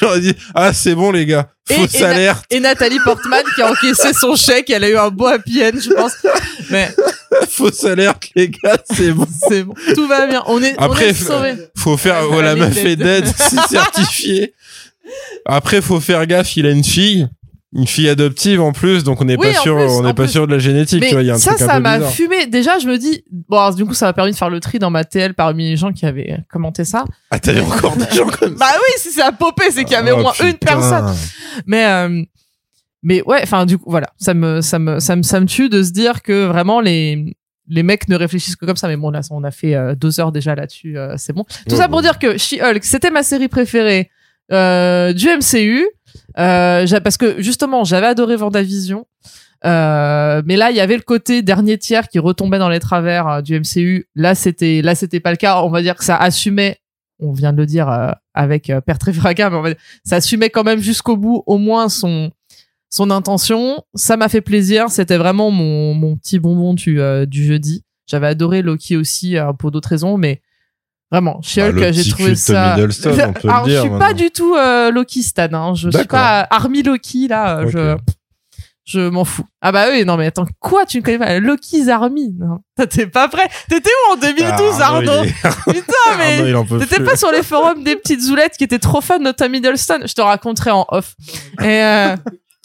[0.00, 1.48] J'aurais dit, ah, c'est bon, les gars.
[1.70, 2.44] Fausse et alerte.
[2.50, 5.78] Et Nathalie Portman qui a encaissé son chèque, elle a eu un beau happy end,
[5.78, 6.12] je pense.
[6.70, 6.90] Mais
[7.50, 9.26] Fausse alerte, les gars, c'est bon.
[9.48, 10.42] c'est bon, tout va bien.
[10.46, 11.54] On est, Après, on est sauvés.
[11.76, 12.98] Faut faire, est est dead.
[13.24, 14.54] dead, c'est certifié.
[15.44, 17.28] Après, faut faire gaffe, il a une fille.
[17.74, 20.24] Une fille adoptive en plus, donc on n'est Oui, pas sûr, plus, on n'est pas
[20.24, 20.32] plus.
[20.32, 22.46] sûr de la génétique, tu vois, il y a un ça, truc ça m'a fumé.
[22.46, 24.78] Déjà, je me dis, bon, alors, du coup, ça m'a permis de faire le tri
[24.78, 27.04] dans ma TL parmi les gens qui avaient commenté ça.
[27.30, 28.66] Ah, t'avais encore des gens comme ça.
[28.66, 31.14] Bah oui, si ça a popé, c'est qu'il y avait Oh, au moins une personne.
[31.66, 32.22] Mais, euh,
[33.02, 35.68] mais ouais, enfin du coup voilà, ça me ça me ça me ça me tue
[35.68, 37.36] de se dire que vraiment les
[37.68, 38.86] les mecs ne réfléchissent que comme ça.
[38.86, 41.44] Mais bon là, on a fait euh, deux heures déjà là-dessus, euh, c'est bon.
[41.66, 44.10] Tout Ouais, ça pour dire que She-Hulk, c'était ma série préférée
[44.52, 45.84] euh, du MCU,
[46.38, 49.06] euh, parce que justement j'avais adoré Vendavision.
[49.64, 53.28] Euh, mais là, il y avait le côté dernier tiers qui retombait dans les travers
[53.28, 54.08] euh, du MCU.
[54.14, 55.62] Là, c'était, là, c'était pas le cas.
[55.62, 56.78] On va dire que ça assumait.
[57.20, 58.98] On vient de le dire euh, avec euh, Père
[59.62, 62.30] mais ça assumait quand même jusqu'au bout, au moins son
[62.90, 63.84] son intention.
[63.94, 64.90] Ça m'a fait plaisir.
[64.90, 67.84] C'était vraiment mon mon petit bonbon du du jeudi.
[68.06, 70.42] J'avais adoré Loki aussi pour d'autres raisons, mais
[71.12, 72.74] vraiment, She-Hulk, Bah, j'ai trouvé ça.
[72.76, 72.80] On
[73.32, 75.48] peut le Alors, dire, je suis pas du tout euh, Loki stan.
[75.52, 75.74] Hein.
[75.74, 77.58] Je suis pas Army Loki là.
[77.60, 77.70] euh.
[77.70, 77.96] Je
[78.84, 79.44] je m'en fous.
[79.60, 81.38] Ah bah oui, non mais attends, quoi Tu ne connais pas?
[81.38, 82.34] Loki's Army?
[82.36, 82.58] Non,
[82.90, 83.48] t'es pas prêt?
[83.68, 85.22] T'étais où en 2012, Ah, Arnaud?
[85.22, 85.32] est-
[85.72, 89.30] Putain, mais t'étais pas sur les forums des petites zoulettes qui étaient trop fans de
[89.30, 90.00] Tom Hiddleston?
[90.04, 91.14] Je te raconterai en off.
[91.60, 92.16] Et euh,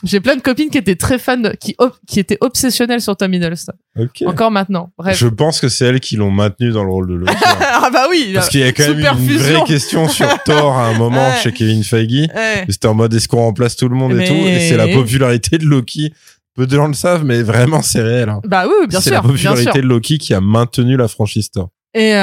[0.03, 1.75] j'ai plein de copines qui étaient très fans, de- qui
[2.07, 3.73] qui étaient obsessionnelles sur Tom Hiddleston.
[3.99, 4.23] Ok.
[4.27, 4.91] Encore maintenant.
[4.97, 5.17] Bref.
[5.17, 7.33] Je pense que c'est elles qui l'ont maintenu dans le rôle de Loki.
[7.33, 7.55] hein.
[7.61, 8.31] ah bah oui.
[8.35, 9.55] Parce qu'il y a quand même une fusion.
[9.59, 11.37] vraie question sur Thor à un moment Ouais.
[11.41, 12.29] chez Kevin Feige.
[12.35, 12.65] Ouais.
[12.69, 14.33] C'était en mode est-ce qu'on remplace tout le monde Mais- et tout?
[14.35, 16.13] Et c'est la popularité de Loki.
[16.55, 18.29] Peu de gens le savent, mais vraiment c'est réel.
[18.29, 18.41] hein.
[18.45, 19.73] Bah oui, bien c'est sûr, la bien popularité sûr.
[19.73, 21.69] de Loki qui a maintenu la franchise Thor.
[21.93, 22.17] Et euh,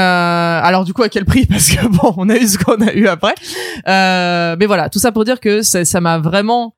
[0.63, 1.47] alors du coup à quel prix?
[1.51, 3.35] Parce que bon, on a eu ce qu'on a eu après.
[3.89, 6.75] Euh, mais voilà, tout ça pour dire que ça ça m'a vraiment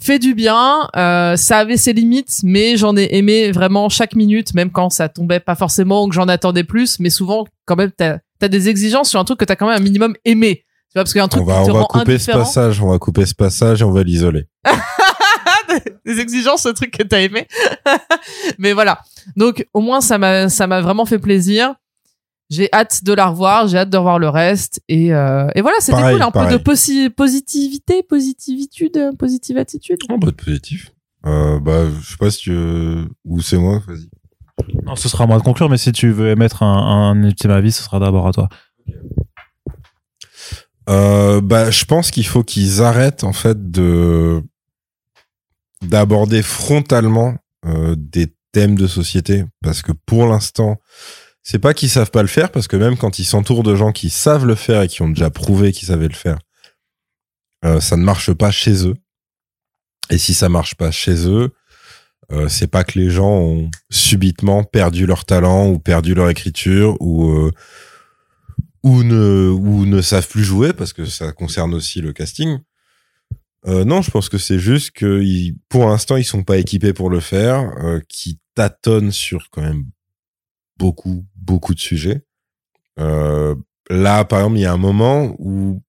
[0.00, 0.88] fait du bien.
[0.96, 5.08] Euh, ça avait ses limites, mais j'en ai aimé vraiment chaque minute, même quand ça
[5.08, 6.98] tombait pas forcément ou que j'en attendais plus.
[7.00, 9.78] Mais souvent, quand même, t'as as des exigences sur un truc que t'as quand même
[9.78, 10.64] un minimum aimé.
[10.90, 12.90] Tu vois, parce qu'un truc On va, qui te on va couper ce passage, on
[12.90, 14.46] va couper ce passage et on va l'isoler.
[16.04, 17.48] des exigences, ce truc que t'as aimé.
[18.58, 19.00] Mais voilà.
[19.36, 21.74] Donc, au moins, ça m'a, ça m'a vraiment fait plaisir.
[22.54, 24.80] J'ai hâte de la revoir, j'ai hâte de revoir le reste.
[24.88, 26.22] Et, euh, et voilà, c'était cool.
[26.22, 29.98] Un peu de posi- positivité, positivitude, euh, positive attitude.
[30.08, 30.90] Oh, bah, positif.
[31.26, 33.08] Euh, bah, je sais pas si tu veux...
[33.24, 34.08] Ou c'est moi, vas-y.
[34.84, 37.50] Non, ce sera à moi de conclure, mais si tu veux émettre un, un ultime
[37.50, 38.48] avis, ce sera d'abord à toi.
[40.88, 44.42] Euh, bah, je pense qu'il faut qu'ils arrêtent en fait de
[45.82, 47.34] d'aborder frontalement
[47.66, 50.76] euh, des thèmes de société parce que pour l'instant,
[51.44, 53.92] c'est pas qu'ils savent pas le faire parce que même quand ils s'entourent de gens
[53.92, 56.38] qui savent le faire et qui ont déjà prouvé qu'ils savaient le faire,
[57.64, 58.94] euh, ça ne marche pas chez eux.
[60.10, 61.50] Et si ça marche pas chez eux,
[62.32, 66.96] euh, c'est pas que les gens ont subitement perdu leur talent ou perdu leur écriture
[67.00, 67.52] ou euh,
[68.82, 72.58] ou ne ou ne savent plus jouer parce que ça concerne aussi le casting.
[73.66, 76.92] Euh, non, je pense que c'est juste que ils, pour l'instant ils sont pas équipés
[76.92, 79.84] pour le faire, euh, qui tâtonnent sur quand même
[80.78, 82.24] beaucoup beaucoup de sujets.
[82.98, 83.54] Euh,
[83.90, 85.82] là, par exemple, il y a un moment où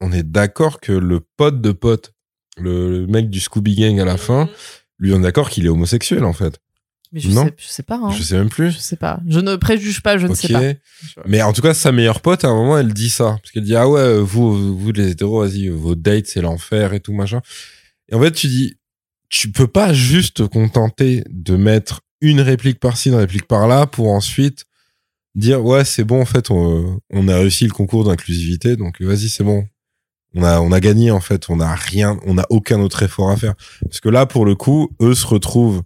[0.00, 2.14] on est d'accord que le pote de pote,
[2.56, 4.48] le, le mec du Scooby Gang à la fin,
[4.98, 6.58] lui on est d'accord qu'il est homosexuel en fait.
[7.12, 7.44] Mais je Non.
[7.44, 7.96] sais, je sais pas.
[8.02, 8.10] Hein.
[8.10, 8.70] Je sais même plus.
[8.70, 9.20] Je sais pas.
[9.28, 10.62] Je ne préjuge pas, je ne sais pas.
[11.26, 13.36] Mais en tout cas, sa meilleure pote, à un moment, elle dit ça.
[13.42, 17.00] Parce qu'elle dit, ah ouais, vous, vous, les hétéros, vas-y, vos dates, c'est l'enfer et
[17.00, 17.42] tout, machin.
[18.08, 18.78] Et en fait, tu dis,
[19.28, 24.08] tu peux pas juste te contenter de mettre une réplique par-ci, une réplique par-là, pour
[24.08, 24.64] ensuite
[25.34, 29.44] dire, ouais, c'est bon, en fait, on, a réussi le concours d'inclusivité, donc vas-y, c'est
[29.44, 29.66] bon.
[30.34, 31.50] On a, on a gagné, en fait.
[31.50, 33.54] On a rien, on a aucun autre effort à faire.
[33.82, 35.82] Parce que là, pour le coup, eux se retrouvent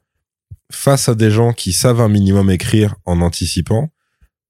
[0.71, 3.91] face à des gens qui savent un minimum écrire en anticipant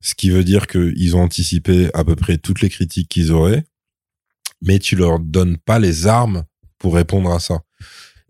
[0.07, 3.65] ce qui veut dire qu'ils ont anticipé à peu près toutes les critiques qu'ils auraient,
[4.63, 6.45] mais tu leur donnes pas les armes
[6.79, 7.61] pour répondre à ça.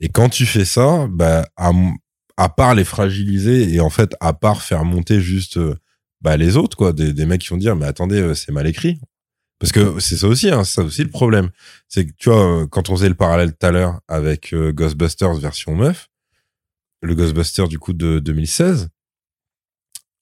[0.01, 1.73] Et quand tu fais ça, bah, à,
[2.37, 5.77] à part les fragiliser et en fait, à part faire monter juste euh,
[6.21, 8.67] bah, les autres, quoi, des, des mecs qui vont dire, mais attendez, euh, c'est mal
[8.67, 9.01] écrit.
[9.59, 11.51] Parce que c'est ça aussi, hein, c'est ça aussi le problème.
[11.89, 15.35] C'est que, tu vois, euh, quand on faisait le parallèle tout à l'heure avec Ghostbusters
[15.35, 16.09] version meuf,
[17.03, 18.91] le Ghostbusters du coup de 2016,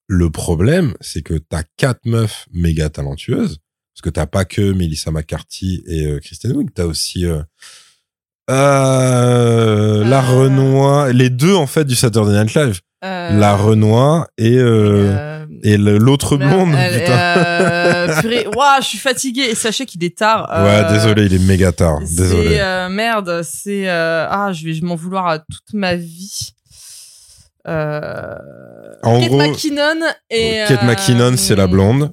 [0.07, 3.59] le problème, c'est que t'as quatre meufs méga talentueuses,
[3.95, 7.43] parce que t'as pas que Melissa McCarthy et euh, Kristen Wiig, t'as aussi euh,
[8.51, 10.43] euh, la Euh.
[10.43, 14.57] Renoir, les deux en fait du Saturday Night Live, Euh, la Renoir et
[15.63, 16.37] et l'autre
[16.93, 18.21] putain.
[18.21, 18.47] purée.
[18.55, 19.51] Ouah, je suis fatiguée.
[19.51, 20.49] Et sachez qu'il est tard.
[20.65, 22.01] ouais, désolé, il est méga tard.
[22.01, 22.87] Désolé.
[22.91, 26.55] merde, c'est ah, je vais m'en vouloir à toute ma vie.
[27.67, 28.35] Euh,
[29.03, 32.11] En Kate gros, McKinnon et Kate McKinnon, c'est la blonde.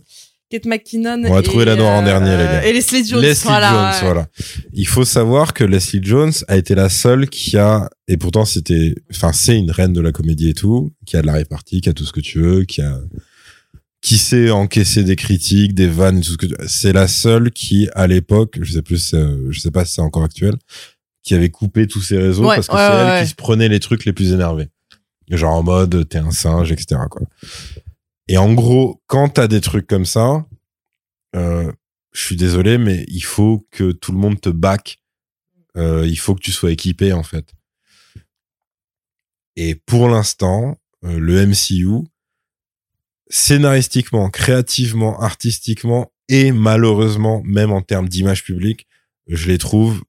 [0.52, 1.24] Kate McKinnon.
[1.26, 2.66] On va et, trouver la noire en dernier, les gars.
[2.66, 3.22] Et Leslie Jones.
[3.22, 4.14] Leslie voilà, Jones, ouais.
[4.14, 4.28] voilà.
[4.74, 8.94] Il faut savoir que Leslie Jones a été la seule qui a, et pourtant c'était,
[9.12, 11.88] enfin c'est une reine de la comédie et tout, qui a de la répartie, qui
[11.90, 13.00] a tout ce que tu veux, qui a,
[14.02, 17.88] qui sait encaisser des critiques, des vannes, tout ce que tu- c'est la seule qui
[17.96, 20.56] à l'époque, je sais plus, euh, je sais pas si c'est encore actuel,
[21.24, 23.70] qui avait coupé tous ses réseaux Ouais, parce que ouais, c'est elle qui se prenait
[23.70, 24.68] les trucs les plus énervés.
[25.30, 27.00] Genre en mode t'es un singe, etc.
[27.10, 27.22] Quoi.
[28.32, 30.48] Et en gros, quand t'as des trucs comme ça,
[31.35, 31.69] euh,
[32.14, 35.01] je suis désolé, mais il faut que tout le monde te back.
[35.76, 37.51] Euh, il faut que tu sois équipé en fait.
[39.58, 42.08] Et pour l'instant, euh, le MCU,
[43.30, 48.88] scénaristiquement, créativement, artistiquement et malheureusement même en termes d'image publique,
[49.27, 50.06] je les trouve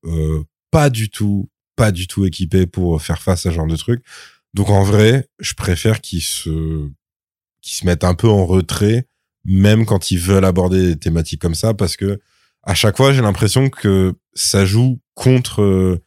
[0.71, 4.05] pas du tout, pas du tout équipés pour faire face à ce genre de truc.
[4.55, 6.89] Donc en vrai, je préfère qu'ils se,
[7.63, 9.07] qu'ils se mettent un peu en retrait,
[9.45, 12.21] même quand ils veulent aborder des thématiques comme ça, parce que
[12.65, 16.03] à chaque fois, j'ai l'impression que ça joue contre euh,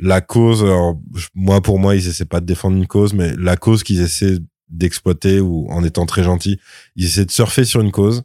[0.00, 0.62] la cause.
[0.62, 1.00] Alors,
[1.34, 4.38] moi, pour moi, ils essaient pas de défendre une cause, mais la cause qu'ils essaient
[4.68, 6.60] d'exploiter ou en étant très gentils,
[6.94, 8.22] ils essaient de surfer sur une cause.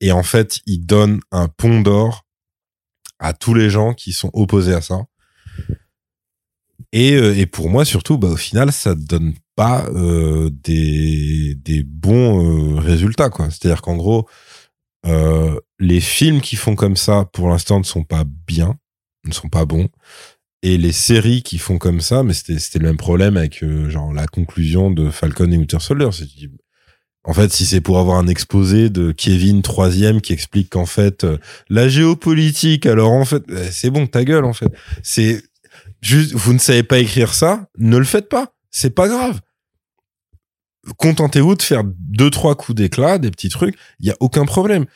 [0.00, 2.26] Et en fait, ils donnent un pont d'or
[3.18, 5.04] à tous les gens qui sont opposés à ça.
[6.92, 11.82] Et, euh, et pour moi, surtout, bah, au final, ça donne pas euh, des, des
[11.82, 13.30] bons euh, résultats.
[13.30, 13.50] quoi.
[13.50, 14.28] C'est-à-dire qu'en gros,
[15.06, 18.76] euh, les films qui font comme ça, pour l'instant, ne sont pas bien,
[19.24, 19.88] ne sont pas bons.
[20.62, 24.14] Et les séries qui font comme ça, mais c'était le même problème avec euh, genre
[24.14, 26.08] la conclusion de Falcon et Winter Soldier.
[27.26, 31.24] En fait, si c'est pour avoir un exposé de Kevin troisième qui explique qu'en fait
[31.24, 31.36] euh,
[31.68, 34.72] la géopolitique, alors en fait, euh, c'est bon, ta gueule en fait.
[35.02, 35.42] C'est
[36.00, 38.54] juste, vous ne savez pas écrire ça, ne le faites pas.
[38.70, 39.40] C'est pas grave.
[40.98, 43.76] Contentez-vous de faire deux trois coups d'éclat, des petits trucs.
[44.00, 44.86] Il y a aucun problème.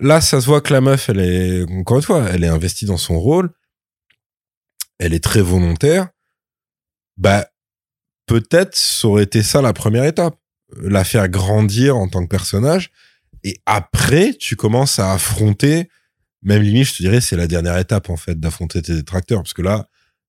[0.00, 2.84] Là, ça se voit que la meuf, elle est encore une fois, elle est investie
[2.84, 3.50] dans son rôle.
[4.98, 6.08] Elle est très volontaire.
[7.16, 7.48] Bah,
[8.26, 10.36] peut-être ça aurait été ça la première étape,
[10.82, 12.90] la faire grandir en tant que personnage.
[13.44, 15.88] Et après, tu commences à affronter.
[16.42, 19.54] Même limite, je te dirais, c'est la dernière étape en fait d'affronter tes détracteurs, parce
[19.54, 19.88] que là,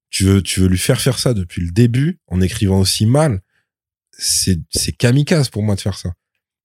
[0.10, 3.42] tu veux, tu veux lui faire faire ça depuis le début en écrivant aussi mal.
[4.18, 4.60] C'est,
[4.98, 6.14] kamikaze pour moi de faire ça.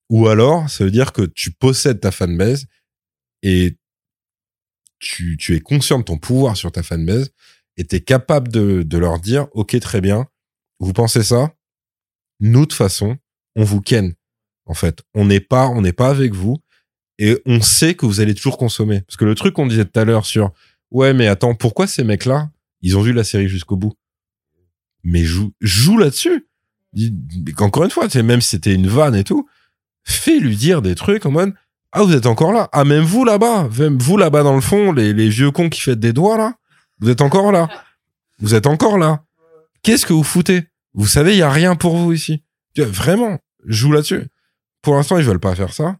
[0.08, 2.66] Ou alors, ça veut dire que tu possèdes ta fanbase
[3.42, 3.76] et
[4.98, 7.30] tu, tu es conscient de ton pouvoir sur ta fanbase
[7.76, 10.26] et tu es capable de, de leur dire, OK, très bien,
[10.78, 11.54] vous pensez ça?
[12.40, 13.16] Nous, de façon,
[13.56, 14.14] on vous ken.
[14.64, 16.58] En fait, on n'est pas, on n'est pas avec vous
[17.18, 19.02] et on sait que vous allez toujours consommer.
[19.02, 20.52] Parce que le truc qu'on disait tout à l'heure sur,
[20.90, 22.50] ouais, mais attends, pourquoi ces mecs-là,
[22.80, 23.94] ils ont vu la série jusqu'au bout?
[25.04, 26.48] Mais joue, joue là-dessus.
[27.58, 29.48] Encore une fois, tu même si c'était une vanne et tout,
[30.04, 31.54] fais lui dire des trucs en mode,
[31.92, 32.68] ah, vous êtes encore là.
[32.72, 36.00] Ah, même vous là-bas, même vous là-bas dans le fond, les, vieux cons qui faites
[36.00, 36.54] des doigts là,
[37.00, 37.68] vous êtes encore là.
[38.38, 39.24] Vous êtes encore là.
[39.82, 40.64] Qu'est-ce que vous foutez?
[40.94, 42.42] Vous savez, il y a rien pour vous ici.
[42.76, 44.26] Vraiment, joue là-dessus.
[44.80, 45.96] Pour l'instant, ils veulent pas faire ça.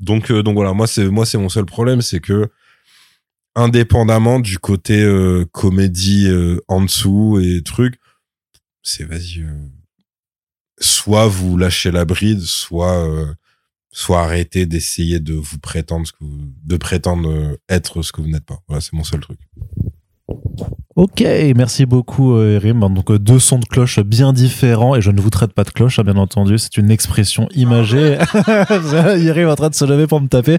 [0.00, 2.50] Donc, euh, donc voilà, moi c'est moi c'est mon seul problème, c'est que
[3.54, 7.98] indépendamment du côté euh, comédie euh, en dessous et trucs,
[8.82, 9.46] c'est vas-y.
[10.78, 13.32] Soit vous lâchez la bride, soit euh,
[13.90, 18.28] soit arrêtez d'essayer de vous prétendre ce que de prétendre euh, être ce que vous
[18.28, 18.60] n'êtes pas.
[18.68, 19.38] Voilà, c'est mon seul truc.
[20.96, 21.22] Ok,
[21.54, 22.80] merci beaucoup euh, Erim.
[22.94, 25.68] Donc euh, deux sons de cloche bien différents et je ne vous traite pas de
[25.68, 26.56] cloche, hein, bien entendu.
[26.56, 28.16] C'est une expression imagée.
[28.70, 30.56] Erim est en train de se lever pour me taper.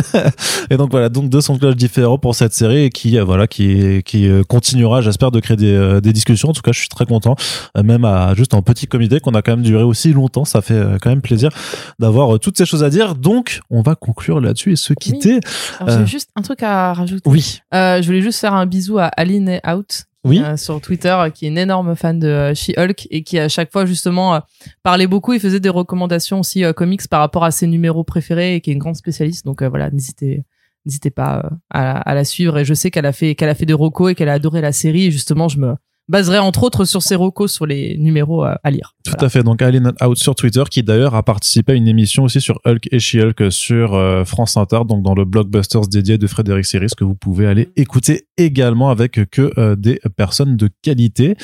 [0.70, 3.24] et donc voilà, donc deux sons de cloche différents pour cette série et qui euh,
[3.24, 6.48] voilà qui qui continuera, j'espère, de créer des, des discussions.
[6.48, 7.36] En tout cas, je suis très content,
[7.76, 10.46] même à juste en petit comité qu'on a quand même duré aussi longtemps.
[10.46, 11.50] Ça fait quand même plaisir
[11.98, 13.14] d'avoir toutes ces choses à dire.
[13.14, 15.40] Donc, on va conclure là-dessus et se quitter.
[15.80, 15.98] Alors, Euh.
[16.00, 17.28] j'ai juste un truc à rajouter.
[17.28, 20.04] Oui, Euh, je voulais juste faire un bisou à Aline et Out.
[20.24, 20.40] oui.
[20.44, 23.48] euh, sur Twitter, euh, qui est une énorme fan de euh, She-Hulk et qui à
[23.48, 24.40] chaque fois justement
[24.82, 25.32] parlait beaucoup.
[25.32, 28.74] Il faisait des recommandations aussi comics par rapport à ses numéros préférés et qui est
[28.74, 29.44] une grande spécialiste.
[29.44, 30.44] Donc voilà, n'hésitez
[30.84, 32.58] n'hésitez pas à, la- à la suivre.
[32.58, 34.60] Et je sais qu'elle a fait qu'elle a fait des recos et qu'elle a adoré
[34.60, 35.06] la série.
[35.06, 35.74] Et justement, je me
[36.08, 38.96] baserai entre autres sur ses recos sur les numéros à lire.
[39.06, 39.42] Tout à fait.
[39.42, 42.88] Donc, Aline Out sur Twitter, qui d'ailleurs a participé à une émission aussi sur Hulk
[42.90, 47.04] et She-Hulk sur euh, France Inter, donc dans le blockbusters dédié de Frédéric Siris, que
[47.04, 51.36] vous pouvez aller écouter également avec que euh, des personnes de qualité.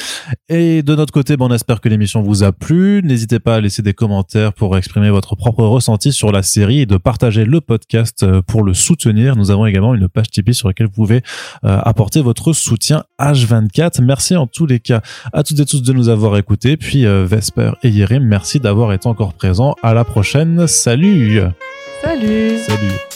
[0.49, 3.02] Et de notre côté, ben, on espère que l'émission vous a plu.
[3.05, 6.86] N'hésitez pas à laisser des commentaires pour exprimer votre propre ressenti sur la série et
[6.86, 9.36] de partager le podcast euh, pour le soutenir.
[9.36, 11.23] Nous avons également une page Tipeee sur laquelle vous pouvez
[11.65, 14.02] euh, apporter votre soutien H24.
[14.02, 15.01] Merci en tous les cas
[15.33, 16.77] à toutes et tous de nous avoir écoutés.
[16.77, 19.75] Puis euh, Vesper et Yerim, merci d'avoir été encore présents.
[19.83, 20.67] À la prochaine.
[20.67, 21.41] Salut.
[22.03, 22.59] Salut.
[22.59, 23.11] Salut.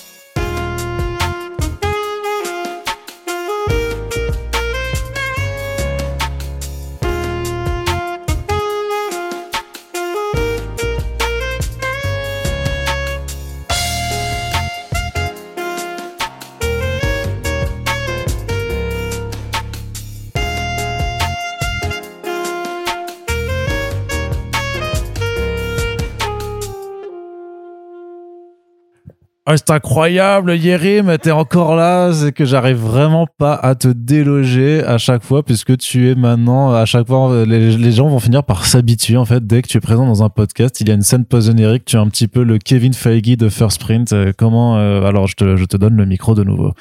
[29.47, 32.13] Oh, c'est incroyable, Yérim, t'es encore là.
[32.13, 36.73] C'est que j'arrive vraiment pas à te déloger à chaque fois, puisque tu es maintenant,
[36.73, 39.81] à chaque fois, les, gens vont finir par s'habituer, en fait, dès que tu es
[39.81, 40.81] présent dans un podcast.
[40.81, 43.49] Il y a une scène post-générique, tu es un petit peu le Kevin Feige de
[43.49, 44.13] First Print.
[44.13, 46.73] Euh, Comment, euh, alors, je te, je te donne le micro de nouveau.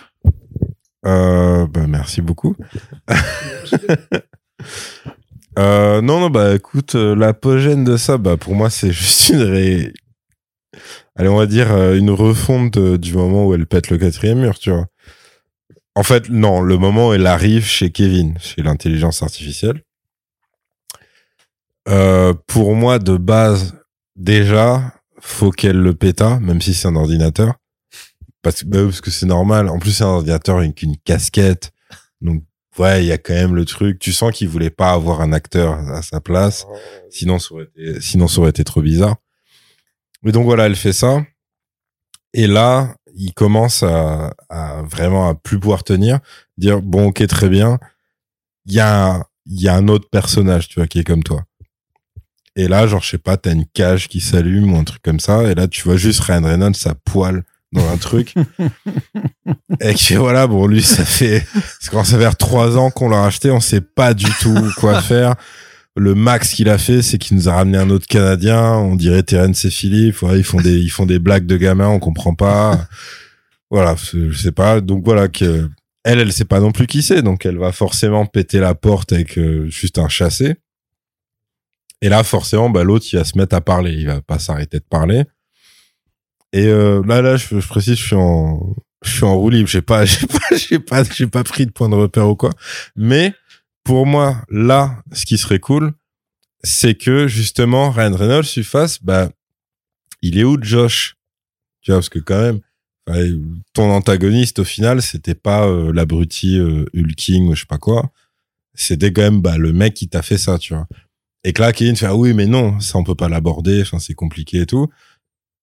[1.05, 2.55] Euh, bah, merci beaucoup.
[5.57, 9.41] Euh, non, non, bah écoute, euh, l'apogène de ça, bah pour moi, c'est juste une
[9.41, 9.93] ré...
[11.15, 14.59] Allez, on va dire euh, une refonte du moment où elle pète le quatrième mur,
[14.59, 14.87] tu vois.
[15.95, 19.81] En fait, non, le moment où elle arrive chez Kevin, chez l'intelligence artificielle.
[21.87, 23.75] Euh, pour moi, de base,
[24.17, 27.53] déjà, faut qu'elle le péta, même si c'est un ordinateur.
[28.41, 29.69] Parce que, bah, parce que c'est normal.
[29.69, 31.71] En plus, c'est un ordinateur avec une casquette.
[32.19, 32.43] Donc,
[32.77, 33.97] ouais, il y a quand même le truc.
[33.99, 36.65] Tu sens qu'il voulait pas avoir un acteur à sa place.
[37.09, 39.15] Sinon, ça aurait été, sinon, ça aurait été trop bizarre.
[40.25, 41.23] Mais donc voilà, elle fait ça.
[42.33, 46.19] Et là, il commence à, à vraiment à plus pouvoir tenir.
[46.57, 47.79] Dire, bon, ok, très bien.
[48.65, 51.23] Il y a, un- il y a un autre personnage, tu vois, qui est comme
[51.23, 51.43] toi.
[52.57, 55.19] Et là, genre, je sais pas, t'as une cage qui s'allume ou un truc comme
[55.19, 55.43] ça.
[55.43, 58.33] Et là, tu vois juste Ryan Reynolds, sa poêle dans un truc.
[59.81, 61.45] et que voilà, bon, lui, ça fait,
[61.79, 63.51] ça commence à faire trois ans qu'on l'a racheté.
[63.51, 65.35] On sait pas du tout quoi faire.
[65.97, 68.73] Le max qu'il a fait, c'est qu'il nous a ramené un autre Canadien.
[68.73, 70.21] On dirait Terence et Philippe.
[70.21, 72.87] Ouais, ils font des, ils font des blagues de gamins, on comprend pas.
[73.71, 74.79] Voilà, je sais pas.
[74.79, 75.67] Donc voilà que
[76.03, 79.11] elle, elle sait pas non plus qui c'est, donc elle va forcément péter la porte
[79.11, 80.55] avec euh, juste un chassé.
[82.01, 83.91] Et là, forcément, bah, l'autre, il va se mettre à parler.
[83.93, 85.23] Il va pas s'arrêter de parler.
[86.53, 89.67] Et euh, là, là, je, je précise, je suis en, je suis en roue libre.
[89.67, 92.51] J'ai pas, j'ai pas, j'ai pas, j'ai pas pris de point de repère ou quoi.
[92.95, 93.33] Mais
[93.85, 95.93] pour moi, là, ce qui serait cool,
[96.63, 99.29] c'est que justement, Ryan Reynolds lui fasse, bah,
[100.21, 101.15] il est où Josh?
[101.81, 102.59] Tu vois, parce que quand même,
[103.73, 108.11] ton antagoniste au final, c'était pas euh, l'abruti euh, hulking ou je sais pas quoi.
[108.73, 110.87] C'était quand même bah, le mec qui t'a fait ça, tu vois.
[111.43, 113.99] Et que là, Kevin fait ah oui, mais non, ça on peut pas l'aborder, enfin
[113.99, 114.87] c'est compliqué et tout.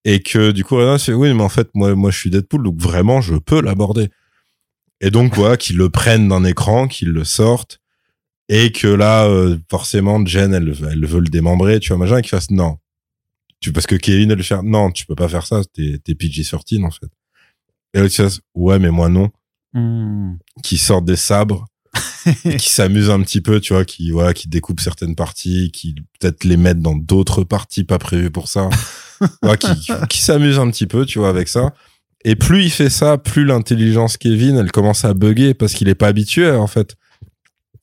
[0.05, 2.63] Et que du coup, Reynolds fait oui, mais en fait, moi, moi, je suis Deadpool,
[2.63, 4.11] donc vraiment, je peux l'aborder.
[5.01, 7.82] Et donc, voilà, qu'ils le prennent d'un écran, qu'ils le sortent,
[8.55, 12.21] et que là, euh, forcément, Jen, elle, elle veut le démembrer, tu vois, machin, et
[12.21, 12.77] qu'il fasse non.
[13.61, 16.13] Tu, parce que Kevin, elle lui fait non, tu peux pas faire ça, t'es, t'es
[16.13, 17.09] PG-13, en fait.
[17.95, 19.31] Et l'autre, fasse ouais, mais moi, non.
[19.73, 20.35] Hmm.
[20.63, 21.65] Qui sortent des sabres,
[22.59, 26.45] qui s'amusent un petit peu, tu vois, qui, voilà, qui découpent certaines parties, qui peut-être
[26.45, 28.69] les mettent dans d'autres parties pas prévues pour ça.
[29.45, 29.69] Ouais, qui,
[30.09, 31.73] qui s'amuse un petit peu, tu vois, avec ça.
[32.25, 35.95] Et plus il fait ça, plus l'intelligence Kevin, elle commence à bugger parce qu'il est
[35.95, 36.97] pas habitué, en fait.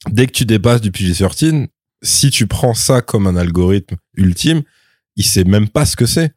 [0.07, 1.67] Dès que tu dépasses du PG-13,
[2.01, 4.63] si tu prends ça comme un algorithme ultime,
[5.15, 6.33] il sait même pas ce que c'est.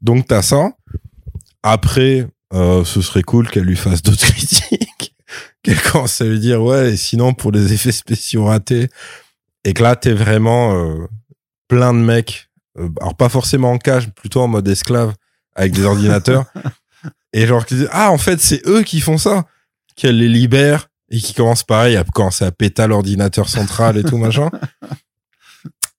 [0.00, 0.70] Donc t'as ça.
[1.62, 5.14] Après, euh, ce serait cool qu'elle lui fasse d'autres critiques.
[5.62, 8.88] qu'elle commence à lui dire, ouais, et sinon pour les effets spéciaux ratés.
[9.64, 11.06] Et que là, t'es vraiment euh,
[11.68, 12.48] plein de mecs
[12.78, 15.14] euh, alors pas forcément en cage, plutôt en mode esclave
[15.54, 16.46] avec des ordinateurs.
[17.32, 19.46] et genre qui disent ah en fait c'est eux qui font ça,
[19.96, 24.16] qu'elle les libère et qui commencent pareil à commencer à péter l'ordinateur central et tout
[24.18, 24.50] machin.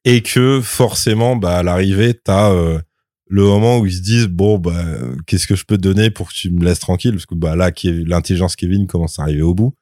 [0.08, 2.80] Et que forcément bah à l'arrivée t'as euh,
[3.28, 4.86] le moment où ils se disent bon bah
[5.26, 7.14] qu'est-ce que je peux te donner pour que tu me laisses tranquille?
[7.14, 9.74] Parce que bah là l'intelligence Kevin commence à arriver au bout.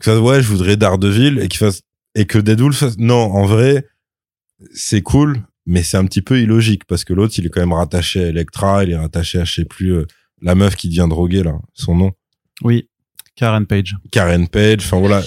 [0.00, 1.82] Que ça, ouais je voudrais Daredevil et qu'il fasse
[2.14, 3.86] et que Deadpool fasse non en vrai
[4.72, 7.74] c'est cool mais c'est un petit peu illogique parce que l'autre il est quand même
[7.74, 10.06] rattaché à Electra il est rattaché à je sais plus euh,
[10.40, 12.12] la meuf qui devient droguée là son nom
[12.62, 12.88] Oui,
[13.36, 13.94] Karen Page.
[14.10, 15.22] Karen Page enfin voilà.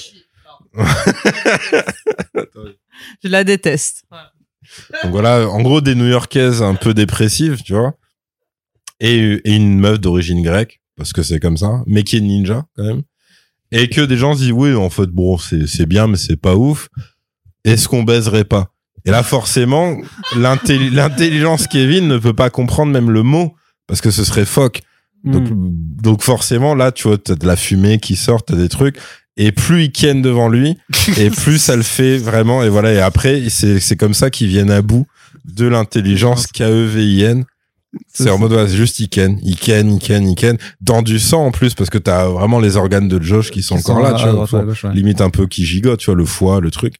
[3.24, 4.04] Je la déteste.
[5.04, 7.94] donc voilà en gros des New-Yorkaises un peu dépressives tu vois.
[9.00, 12.66] Et, et une meuf d'origine grecque parce que c'est comme ça mais qui est ninja
[12.76, 13.02] quand même.
[13.72, 16.36] Et que des gens se disent oui en fait bon c'est c'est bien mais c'est
[16.38, 16.90] pas ouf.
[17.64, 18.72] Est-ce qu'on baiserait pas?
[19.06, 19.98] Et là forcément
[20.36, 23.56] l'intelli- l'intelligence Kevin ne peut pas comprendre même le mot
[23.88, 24.82] parce que ce serait phoque
[25.24, 25.72] donc, Hmm.
[26.02, 28.98] donc forcément, là, tu vois, t'as de la fumée qui sort, t'as des trucs.
[29.38, 30.78] Et plus ils kennent devant lui,
[31.18, 32.62] et plus ça le fait vraiment.
[32.64, 32.94] Et voilà.
[32.94, 35.06] Et après, c'est c'est comme ça qu'ils viennent à bout
[35.46, 37.46] de l'intelligence K-E-V-I-N.
[38.14, 40.58] C'est en mode, ouais, c'est juste ils ken, ils ken, ils ken, ils ken.
[40.82, 43.78] Dans du sang en plus, parce que t'as vraiment les organes de Josh qui sont
[43.78, 44.34] Qui encore sont là, tu vois.
[44.46, 44.94] droite, à gauche, ouais.
[44.94, 46.96] Limite un peu qui gigote, tu vois, le foie, le truc.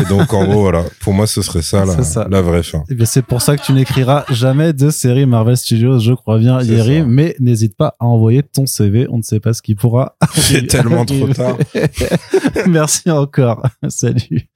[0.00, 0.84] Et donc, en gros, voilà.
[1.00, 2.26] Pour moi, ce serait ça, la, ça.
[2.30, 2.84] la vraie fin.
[2.90, 6.38] Eh bien, c'est pour ça que tu n'écriras jamais de série Marvel Studios, je crois
[6.38, 7.02] bien, Yeri.
[7.02, 9.06] Mais n'hésite pas à envoyer ton CV.
[9.10, 10.16] On ne sait pas ce qui pourra.
[10.34, 11.56] C'est tellement trop tard.
[12.66, 13.62] Merci encore.
[13.88, 14.48] Salut.